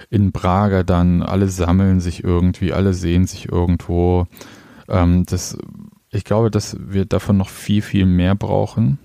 in 0.09 0.31
Braga 0.31 0.84
dann, 0.84 1.22
alle 1.23 1.49
sammeln 1.49 1.99
sich 1.99 2.23
irgendwie, 2.23 2.72
alle 2.72 2.93
sehen 2.93 3.27
sich 3.27 3.51
irgendwo. 3.51 4.26
Ähm, 4.88 5.26
das 5.26 5.57
ich 6.09 6.23
glaube, 6.23 6.49
dass 6.49 6.77
wir 6.80 7.03
davon 7.03 7.35
noch 7.35 7.49
viel, 7.49 7.81
viel 7.81 8.05
mehr 8.05 8.34
brauchen, 8.34 8.97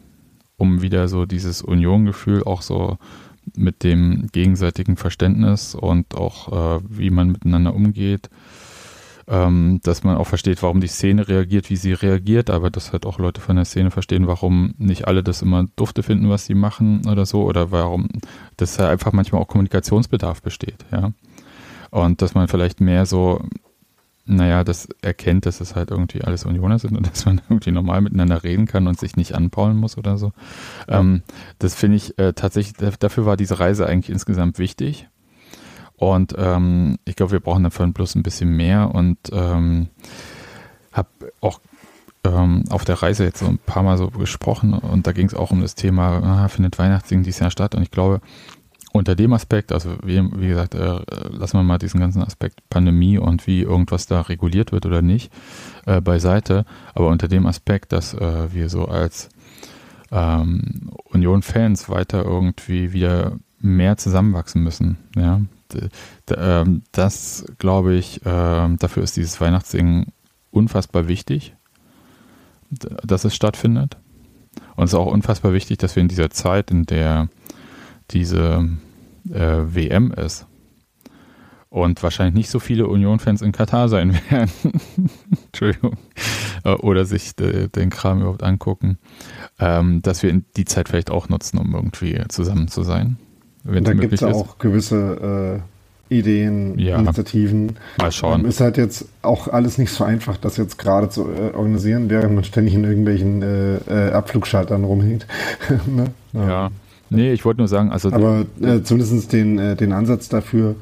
um 0.57 0.83
wieder 0.83 1.09
so 1.09 1.27
dieses 1.27 1.63
Union-Gefühl 1.63 2.45
auch 2.45 2.63
so 2.63 2.97
mit 3.57 3.83
dem 3.83 4.29
gegenseitigen 4.33 4.97
Verständnis 4.97 5.75
und 5.75 6.15
auch 6.15 6.79
äh, 6.79 6.81
wie 6.89 7.11
man 7.11 7.33
miteinander 7.33 7.75
umgeht, 7.75 8.31
ähm, 9.29 9.81
dass 9.83 10.05
man 10.05 10.17
auch 10.17 10.27
versteht, 10.27 10.63
warum 10.63 10.81
die 10.81 10.89
Szene 10.89 11.29
reagiert, 11.29 11.71
wie 11.71 11.77
sie 11.77 11.93
reagiert, 11.93 12.51
aber 12.51 12.71
dass 12.71 12.93
halt 12.93 13.07
auch 13.07 13.19
Leute 13.19 13.41
von 13.41 13.57
der 13.57 13.65
Szene 13.65 13.91
verstehen, 13.91 14.27
warum 14.27 14.75
nicht 14.79 15.07
alle 15.07 15.23
das 15.23 15.43
immer 15.43 15.67
dufte 15.77 16.03
finden, 16.03 16.29
was 16.29 16.47
sie 16.47 16.55
machen 16.55 17.03
oder 17.09 17.27
so, 17.27 17.45
oder 17.45 17.71
warum, 17.71 18.09
dass 18.57 18.77
da 18.77 18.89
einfach 18.89 19.13
manchmal 19.13 19.41
auch 19.41 19.49
Kommunikationsbedarf 19.49 20.43
besteht, 20.43 20.85
ja. 20.91 21.13
Und 21.91 22.23
dass 22.23 22.35
man 22.35 22.49
vielleicht 22.49 22.81
mehr 22.81 23.05
so 23.05 23.45
naja, 24.25 24.63
das 24.63 24.89
erkennt, 25.03 25.47
dass 25.47 25.61
es 25.61 25.75
halt 25.75 25.91
irgendwie 25.91 26.23
alles 26.23 26.45
Unioner 26.45 26.79
sind 26.79 26.97
und 26.97 27.07
dass 27.11 27.27
man 27.27 27.41
irgendwie 27.49 27.73
normal 27.73 28.01
miteinander 28.01 28.45
reden 28.45 28.67
kann 28.67 28.87
und 28.87 28.99
sich 28.99 29.17
nicht 29.17 29.35
anpaulen 29.35 29.77
muss 29.77 29.99
oder 29.99 30.19
so. 30.19 30.33
Ja. 30.89 31.01
Ähm, 31.01 31.23
das 31.59 31.75
finde 31.75 31.97
ich 31.97 32.19
äh, 32.19 32.33
tatsächlich, 32.33 32.75
dafür 32.99 33.27
war 33.27 33.37
diese 33.37 33.59
Reise 33.59 33.87
eigentlich 33.87 34.11
insgesamt 34.11 34.59
wichtig. 34.59 35.09
Und 35.97 36.35
ähm, 36.37 36.99
ich 37.05 37.15
glaube, 37.15 37.33
wir 37.33 37.41
brauchen 37.41 37.63
davon 37.63 37.93
bloß 37.93 38.17
ein 38.17 38.25
bisschen 38.25 38.57
mehr 38.57 38.93
und 38.93 39.19
ähm, 39.33 39.89
habe 40.93 41.09
auch 41.41 41.61
ähm, 42.25 42.65
auf 42.71 42.85
der 42.85 43.03
Reise 43.03 43.25
jetzt 43.25 43.39
so 43.39 43.47
ein 43.47 43.59
paar 43.59 43.83
Mal 43.83 43.99
so 43.99 44.09
gesprochen 44.09 44.75
und 44.75 45.07
da 45.07 45.13
ging 45.13 45.27
es 45.27 45.35
auch 45.35 45.51
um 45.51 45.61
das 45.61 45.75
Thema, 45.75 46.23
ah, 46.23 46.49
findet 46.49 46.79
Weihnachtssingen 46.79 47.25
dieses 47.25 47.41
Jahr 47.41 47.51
statt 47.51 47.75
und 47.75 47.83
ich 47.83 47.91
glaube, 47.91 48.21
unter 48.93 49.15
dem 49.15 49.33
Aspekt, 49.33 49.73
also 49.73 49.97
wie, 50.05 50.23
wie 50.37 50.49
gesagt, 50.49 50.75
äh, 50.75 51.01
lassen 51.31 51.59
wir 51.59 51.63
mal 51.63 51.79
diesen 51.79 52.01
ganzen 52.01 52.23
Aspekt 52.23 52.69
Pandemie 52.69 53.19
und 53.19 53.47
wie 53.47 53.63
irgendwas 53.63 54.07
da 54.07 54.21
reguliert 54.21 54.73
wird 54.73 54.87
oder 54.87 55.03
nicht 55.03 55.33
äh, 55.87 56.01
beiseite, 56.01 56.65
aber 56.95 57.09
unter 57.09 57.29
dem 57.29 57.47
Aspekt, 57.47 57.93
dass 57.93 58.15
äh, 58.15 58.53
wir 58.53 58.69
so 58.69 58.87
als 58.87 59.31
ähm, 60.11 60.91
Union-Fans 61.05 61.89
weiter 61.89 62.25
irgendwie 62.25 62.93
wieder 62.93 63.39
mehr 63.59 63.97
zusammenwachsen 63.97 64.63
müssen. 64.63 64.99
Ja? 65.17 65.41
Ähm, 66.37 66.83
das 66.93 67.47
glaube 67.59 67.95
ich, 67.95 68.21
ähm, 68.27 68.77
dafür 68.79 69.03
ist 69.03 69.17
dieses 69.17 69.41
Weihnachtsding 69.41 70.13
unfassbar 70.51 71.09
wichtig, 71.09 71.55
dass 72.71 73.25
es 73.25 73.35
stattfindet. 73.35 73.97
Und 74.77 74.85
es 74.85 74.91
ist 74.91 74.99
auch 74.99 75.07
unfassbar 75.07 75.55
wichtig, 75.55 75.79
dass 75.79 75.97
wir 75.97 76.03
in 76.03 76.09
dieser 76.09 76.31
Zeit, 76.31 76.71
in 76.71 76.85
der 76.85 77.29
diese 78.11 78.69
äh, 79.31 79.59
WM 79.75 80.13
ist 80.13 80.47
und 81.73 82.03
wahrscheinlich 82.03 82.35
nicht 82.35 82.51
so 82.51 82.59
viele 82.59 82.87
Union-Fans 82.87 83.41
in 83.41 83.53
Katar 83.53 83.89
sein 83.89 84.15
werden. 84.31 84.51
Entschuldigung. 85.47 85.97
Äh, 86.65 86.73
oder 86.75 87.07
sich 87.07 87.35
de, 87.35 87.69
den 87.69 87.89
Kram 87.89 88.21
überhaupt 88.21 88.43
angucken, 88.43 88.99
ähm, 89.59 90.03
dass 90.03 90.23
wir 90.23 90.39
die 90.57 90.67
Zeit 90.67 90.91
vielleicht 90.91 91.11
auch 91.11 91.31
nutzen, 91.31 91.59
um 91.59 91.75
irgendwie 91.75 92.23
zusammen 92.29 92.69
zu 92.69 92.83
sein. 92.83 93.17
Wenn 93.65 93.85
da 93.85 93.95
gibt 93.95 94.13
es 94.13 94.23
auch 94.23 94.59
gewisse 94.59 95.63
äh, 96.11 96.15
Ideen, 96.19 96.79
ja. 96.79 96.99
Initiativen. 96.99 97.77
Mal 97.99 98.13
schauen. 98.13 98.41
Ähm, 98.41 98.47
ist 98.47 98.61
halt 98.61 98.77
jetzt 98.77 99.07
auch 99.23 99.49
alles 99.49 99.79
nicht 99.79 99.93
so 99.93 100.05
einfach, 100.05 100.37
das 100.37 100.59
jetzt 100.59 100.77
gerade 100.77 101.09
zu 101.09 101.27
äh, 101.31 101.55
organisieren, 101.55 102.11
während 102.11 102.35
man 102.35 102.45
ständig 102.45 102.75
in 102.75 102.85
irgendwelchen 102.85 103.43
äh, 103.43 103.77
äh 103.77 104.13
Abflugschaltern 104.13 104.85
rumhängt. 104.85 105.27
ne? 105.87 106.09
ja. 106.35 106.49
ja. 106.49 106.71
Nee, 107.13 107.33
ich 107.33 107.45
wollte 107.45 107.61
nur 107.61 107.69
sagen, 107.69 107.91
also. 107.91 108.13
Aber 108.13 108.47
äh, 108.61 108.83
zumindest 108.83 109.33
den, 109.33 109.59
äh, 109.59 109.77
den 109.77 109.93
Ansatz 109.93 110.29
dafür, 110.29 110.77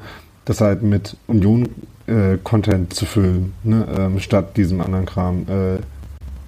das 0.45 0.61
halt 0.61 0.81
mit 0.81 1.17
Union-Content 1.27 2.91
äh, 2.91 2.95
zu 2.95 3.05
füllen, 3.05 3.53
ne, 3.63 3.85
ähm, 3.97 4.19
statt 4.19 4.57
diesem 4.57 4.81
anderen 4.81 5.05
Kram, 5.05 5.45
äh, 5.47 5.79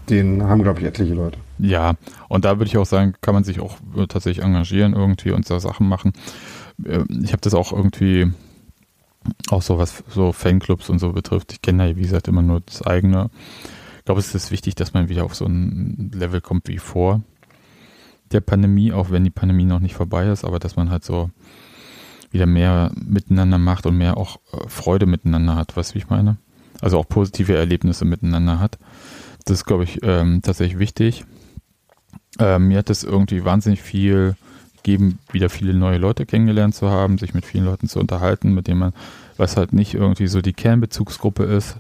den 0.09 0.43
haben, 0.43 0.63
glaube 0.63 0.79
ich, 0.79 0.85
etliche 0.85 1.13
Leute. 1.13 1.37
Ja, 1.59 1.93
und 2.29 2.45
da 2.45 2.57
würde 2.57 2.65
ich 2.65 2.77
auch 2.77 2.85
sagen, 2.85 3.13
kann 3.21 3.33
man 3.33 3.43
sich 3.43 3.59
auch 3.59 3.77
äh, 3.95 4.07
tatsächlich 4.07 4.43
engagieren 4.43 4.93
irgendwie 4.93 5.31
und 5.31 5.45
so 5.45 5.59
Sachen 5.59 5.87
machen. 5.87 6.13
Äh, 6.83 7.03
ich 7.23 7.31
habe 7.31 7.41
das 7.41 7.53
auch 7.53 7.71
irgendwie, 7.71 8.31
auch 9.49 9.61
so 9.61 9.77
was 9.77 10.03
so 10.09 10.31
Fanclubs 10.31 10.89
und 10.89 10.99
so 10.99 11.11
betrifft. 11.13 11.53
Ich 11.53 11.61
kenne 11.61 11.89
ja, 11.89 11.95
wie 11.95 12.01
gesagt, 12.01 12.27
immer 12.27 12.41
nur 12.41 12.61
das 12.61 12.81
eigene. 12.81 13.29
Ich 13.99 14.05
glaube, 14.05 14.19
es 14.19 14.33
ist 14.35 14.51
wichtig, 14.51 14.75
dass 14.75 14.93
man 14.93 15.07
wieder 15.07 15.23
auf 15.23 15.35
so 15.35 15.45
ein 15.45 16.11
Level 16.13 16.41
kommt 16.41 16.67
wie 16.67 16.79
vor 16.79 17.21
der 18.33 18.41
Pandemie, 18.41 18.91
auch 18.91 19.11
wenn 19.11 19.23
die 19.23 19.29
Pandemie 19.29 19.65
noch 19.65 19.79
nicht 19.79 19.95
vorbei 19.95 20.27
ist, 20.27 20.43
aber 20.43 20.59
dass 20.59 20.75
man 20.75 20.89
halt 20.89 21.03
so 21.03 21.29
wieder 22.31 22.45
mehr 22.45 22.91
miteinander 22.95 23.57
macht 23.57 23.85
und 23.85 23.97
mehr 23.97 24.17
auch 24.17 24.37
äh, 24.51 24.67
Freude 24.67 25.05
miteinander 25.05 25.55
hat, 25.55 25.77
weißt 25.77 25.91
du, 25.91 25.95
wie 25.95 25.99
ich 25.99 26.09
meine? 26.09 26.37
Also 26.81 26.97
auch 26.97 27.07
positive 27.07 27.55
Erlebnisse 27.55 28.05
miteinander 28.05 28.59
hat. 28.59 28.79
Das 29.45 29.59
ist, 29.59 29.65
glaube 29.65 29.83
ich, 29.83 29.99
ähm, 30.03 30.41
tatsächlich 30.41 30.79
wichtig. 30.79 31.25
Ähm, 32.39 32.67
mir 32.69 32.79
hat 32.79 32.89
es 32.89 33.03
irgendwie 33.03 33.45
wahnsinnig 33.45 33.81
viel 33.81 34.35
gegeben, 34.77 35.19
wieder 35.31 35.49
viele 35.49 35.73
neue 35.73 35.97
Leute 35.97 36.25
kennengelernt 36.25 36.75
zu 36.75 36.89
haben, 36.89 37.17
sich 37.17 37.33
mit 37.33 37.45
vielen 37.45 37.65
Leuten 37.65 37.87
zu 37.87 37.99
unterhalten, 37.99 38.53
mit 38.53 38.67
denen 38.67 38.79
man, 38.79 38.93
was 39.37 39.55
halt 39.55 39.71
nicht 39.71 39.93
irgendwie 39.93 40.27
so 40.27 40.41
die 40.41 40.53
Kernbezugsgruppe 40.53 41.43
ist, 41.43 41.77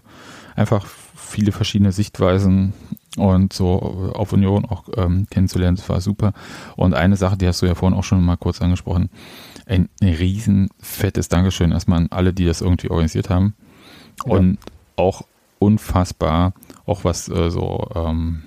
einfach 0.55 0.85
viele 1.15 1.51
verschiedene 1.51 1.91
Sichtweisen 1.91 2.73
und 3.17 3.53
so 3.53 4.11
auf 4.15 4.33
Union 4.33 4.65
auch 4.65 4.85
ähm, 4.95 5.27
kennenzulernen, 5.29 5.77
das 5.77 5.87
war 5.89 6.01
super. 6.01 6.33
Und 6.75 6.93
eine 6.93 7.15
Sache, 7.15 7.37
die 7.37 7.47
hast 7.47 7.61
du 7.61 7.65
ja 7.65 7.75
vorhin 7.75 7.97
auch 7.97 8.03
schon 8.03 8.23
mal 8.23 8.37
kurz 8.37 8.61
angesprochen, 8.61 9.09
ein, 9.65 9.89
ein 10.01 10.09
riesen 10.09 10.69
fettes 10.79 11.29
Dankeschön 11.29 11.71
erstmal 11.71 11.99
an 11.99 12.07
alle, 12.09 12.33
die 12.33 12.45
das 12.45 12.61
irgendwie 12.61 12.89
organisiert 12.89 13.29
haben. 13.29 13.55
Ja. 14.25 14.33
Und 14.33 14.57
auch 14.95 15.23
unfassbar, 15.59 16.53
auch 16.85 17.03
was 17.03 17.29
äh, 17.29 17.49
so 17.49 17.87
ähm, 17.95 18.43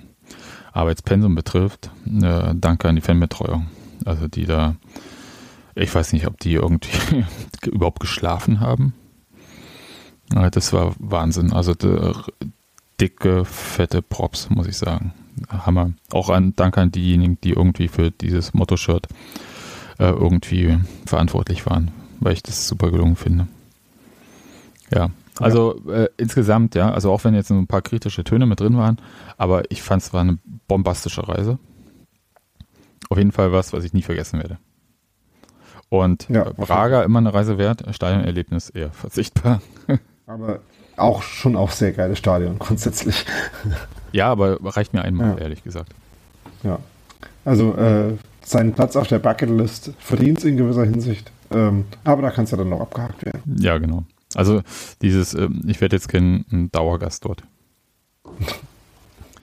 Arbeitspensum 0.73 1.33
betrifft, 1.33 1.89
äh, 2.05 2.53
danke 2.55 2.89
an 2.89 2.95
die 2.95 3.01
Fanbetreuung. 3.01 3.67
Also 4.05 4.27
die 4.27 4.45
da, 4.45 4.75
ich 5.75 5.93
weiß 5.93 6.13
nicht, 6.13 6.27
ob 6.27 6.39
die 6.39 6.53
irgendwie 6.53 7.25
überhaupt 7.65 7.99
geschlafen 7.99 8.59
haben. 8.59 8.93
Das 10.51 10.73
war 10.73 10.93
Wahnsinn. 10.99 11.53
Also 11.53 11.73
dicke, 12.99 13.45
fette 13.45 14.01
Props, 14.01 14.49
muss 14.49 14.67
ich 14.67 14.77
sagen. 14.77 15.13
Hammer. 15.49 15.93
Auch 16.11 16.29
an 16.29 16.55
Dank 16.55 16.77
an 16.77 16.91
diejenigen, 16.91 17.39
die 17.41 17.51
irgendwie 17.51 17.87
für 17.87 18.11
dieses 18.11 18.53
Motto-Shirt 18.53 19.07
äh, 19.99 20.09
irgendwie 20.09 20.77
verantwortlich 21.05 21.65
waren, 21.65 21.91
weil 22.19 22.33
ich 22.33 22.43
das 22.43 22.67
super 22.67 22.91
gelungen 22.91 23.15
finde. 23.15 23.47
Ja, 24.91 25.09
also 25.39 25.81
ja. 25.85 26.03
Äh, 26.03 26.09
insgesamt, 26.17 26.75
ja, 26.75 26.91
also 26.91 27.11
auch 27.11 27.23
wenn 27.23 27.35
jetzt 27.35 27.51
ein 27.51 27.67
paar 27.67 27.81
kritische 27.81 28.23
Töne 28.23 28.45
mit 28.45 28.59
drin 28.59 28.77
waren, 28.77 28.97
aber 29.37 29.69
ich 29.71 29.81
fand 29.81 30.01
es 30.01 30.13
war 30.13 30.21
eine 30.21 30.39
bombastische 30.67 31.27
Reise. 31.27 31.59
Auf 33.09 33.17
jeden 33.17 33.31
Fall 33.31 33.51
was, 33.51 33.73
was 33.73 33.83
ich 33.83 33.93
nie 33.93 34.01
vergessen 34.01 34.39
werde. 34.39 34.57
Und 35.89 36.27
ja, 36.29 36.43
Braga 36.51 37.03
immer 37.03 37.19
eine 37.19 37.33
Reise 37.33 37.57
wert, 37.57 37.83
Stadionerlebnis 37.91 38.69
eher 38.69 38.91
verzichtbar. 38.91 39.61
Aber 40.25 40.61
auch 40.97 41.21
schon 41.21 41.55
auch 41.55 41.71
sehr 41.71 41.93
geiles 41.93 42.17
Stadion 42.17 42.59
grundsätzlich. 42.59 43.25
Ja, 44.11 44.29
aber 44.29 44.57
reicht 44.63 44.93
mir 44.93 45.03
einmal, 45.03 45.37
ja. 45.37 45.43
ehrlich 45.43 45.63
gesagt. 45.63 45.93
Ja. 46.63 46.79
Also 47.45 47.75
äh, 47.75 48.13
seinen 48.43 48.73
Platz 48.73 48.95
auf 48.95 49.07
der 49.07 49.19
Bucketlist 49.19 49.93
verdient 49.99 50.39
es 50.39 50.43
in 50.43 50.57
gewisser 50.57 50.85
Hinsicht. 50.85 51.31
Ähm, 51.51 51.85
aber 52.03 52.21
da 52.21 52.31
kann 52.31 52.43
es 52.43 52.51
ja 52.51 52.57
dann 52.57 52.69
noch 52.69 52.81
abgehakt 52.81 53.25
werden. 53.25 53.41
Ja, 53.59 53.77
genau. 53.77 54.03
Also 54.35 54.61
dieses, 55.01 55.33
äh, 55.33 55.47
ich 55.65 55.79
werde 55.79 55.95
jetzt 55.95 56.09
kein 56.09 56.69
Dauergast 56.71 57.23
dort. 57.23 57.43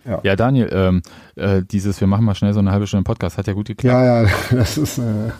Ja. 0.05 0.21
ja, 0.23 0.37
Daniel, 0.37 0.69
ähm, 0.71 1.03
äh, 1.37 1.63
dieses, 1.63 1.99
wir 2.01 2.07
machen 2.07 2.27
mal 2.27 2.35
schnell 2.35 2.53
so 2.53 2.61
eine 2.61 2.73
halbe 2.73 2.87
Stunde 2.87 3.05
Podcast, 3.05 3.39
hat 3.39 3.47
ja 3.47 3.55
gut 3.55 3.69
geklappt. 3.69 3.93
Ja, 3.95 4.23
ja, 4.23 4.31
das 4.51 4.77
ist, 4.77 4.99
äh, 4.99 5.31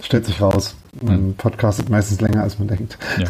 stellt 0.00 0.26
sich 0.26 0.40
raus. 0.40 0.74
Man 1.00 1.16
hm. 1.16 1.34
podcastet 1.34 1.88
meistens 1.88 2.20
länger, 2.20 2.42
als 2.42 2.58
man 2.58 2.66
denkt. 2.66 2.98
Ja. 3.18 3.28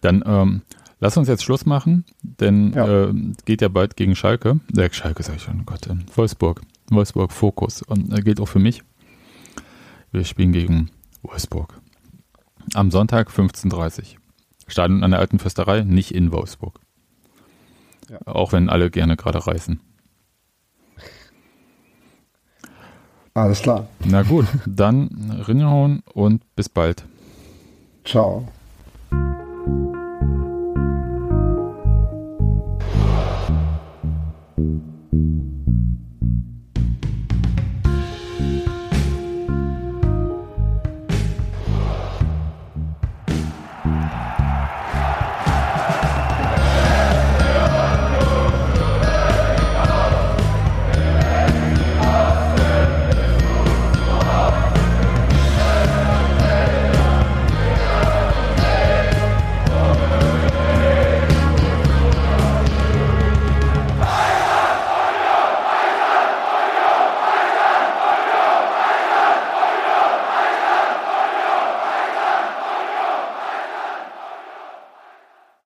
Dann 0.00 0.22
ähm, 0.24 0.62
lass 1.00 1.16
uns 1.16 1.28
jetzt 1.28 1.44
Schluss 1.44 1.66
machen, 1.66 2.04
denn 2.22 2.72
ja. 2.72 3.08
äh, 3.08 3.14
geht 3.44 3.62
ja 3.62 3.68
bald 3.68 3.96
gegen 3.96 4.16
Schalke. 4.16 4.60
Äh, 4.76 4.90
Schalke 4.92 5.22
sag 5.22 5.36
ich 5.36 5.42
schon, 5.42 5.64
Gott, 5.66 5.86
äh, 5.86 5.96
Wolfsburg. 6.14 6.62
Wolfsburg 6.90 7.32
Fokus. 7.32 7.82
Und 7.82 8.12
äh, 8.16 8.22
gilt 8.22 8.40
auch 8.40 8.48
für 8.48 8.58
mich. 8.58 8.82
Wir 10.12 10.24
spielen 10.24 10.52
gegen 10.52 10.90
Wolfsburg. 11.22 11.80
Am 12.74 12.90
Sonntag 12.90 13.30
15.30 13.30 13.98
Uhr. 13.98 14.04
Stadion 14.66 15.02
an 15.02 15.10
der 15.10 15.20
alten 15.20 15.38
Fürsterei, 15.38 15.82
nicht 15.82 16.14
in 16.14 16.32
Wolfsburg. 16.32 16.80
Ja. 18.10 18.18
Auch 18.26 18.52
wenn 18.52 18.68
alle 18.68 18.90
gerne 18.90 19.16
gerade 19.16 19.46
reisen. 19.46 19.80
Alles 23.34 23.62
klar. 23.62 23.86
Na 24.04 24.22
gut, 24.22 24.46
dann 24.66 25.42
Rinnehauen 25.46 26.02
und 26.12 26.42
bis 26.56 26.68
bald. 26.68 27.04
Ciao. 28.04 28.48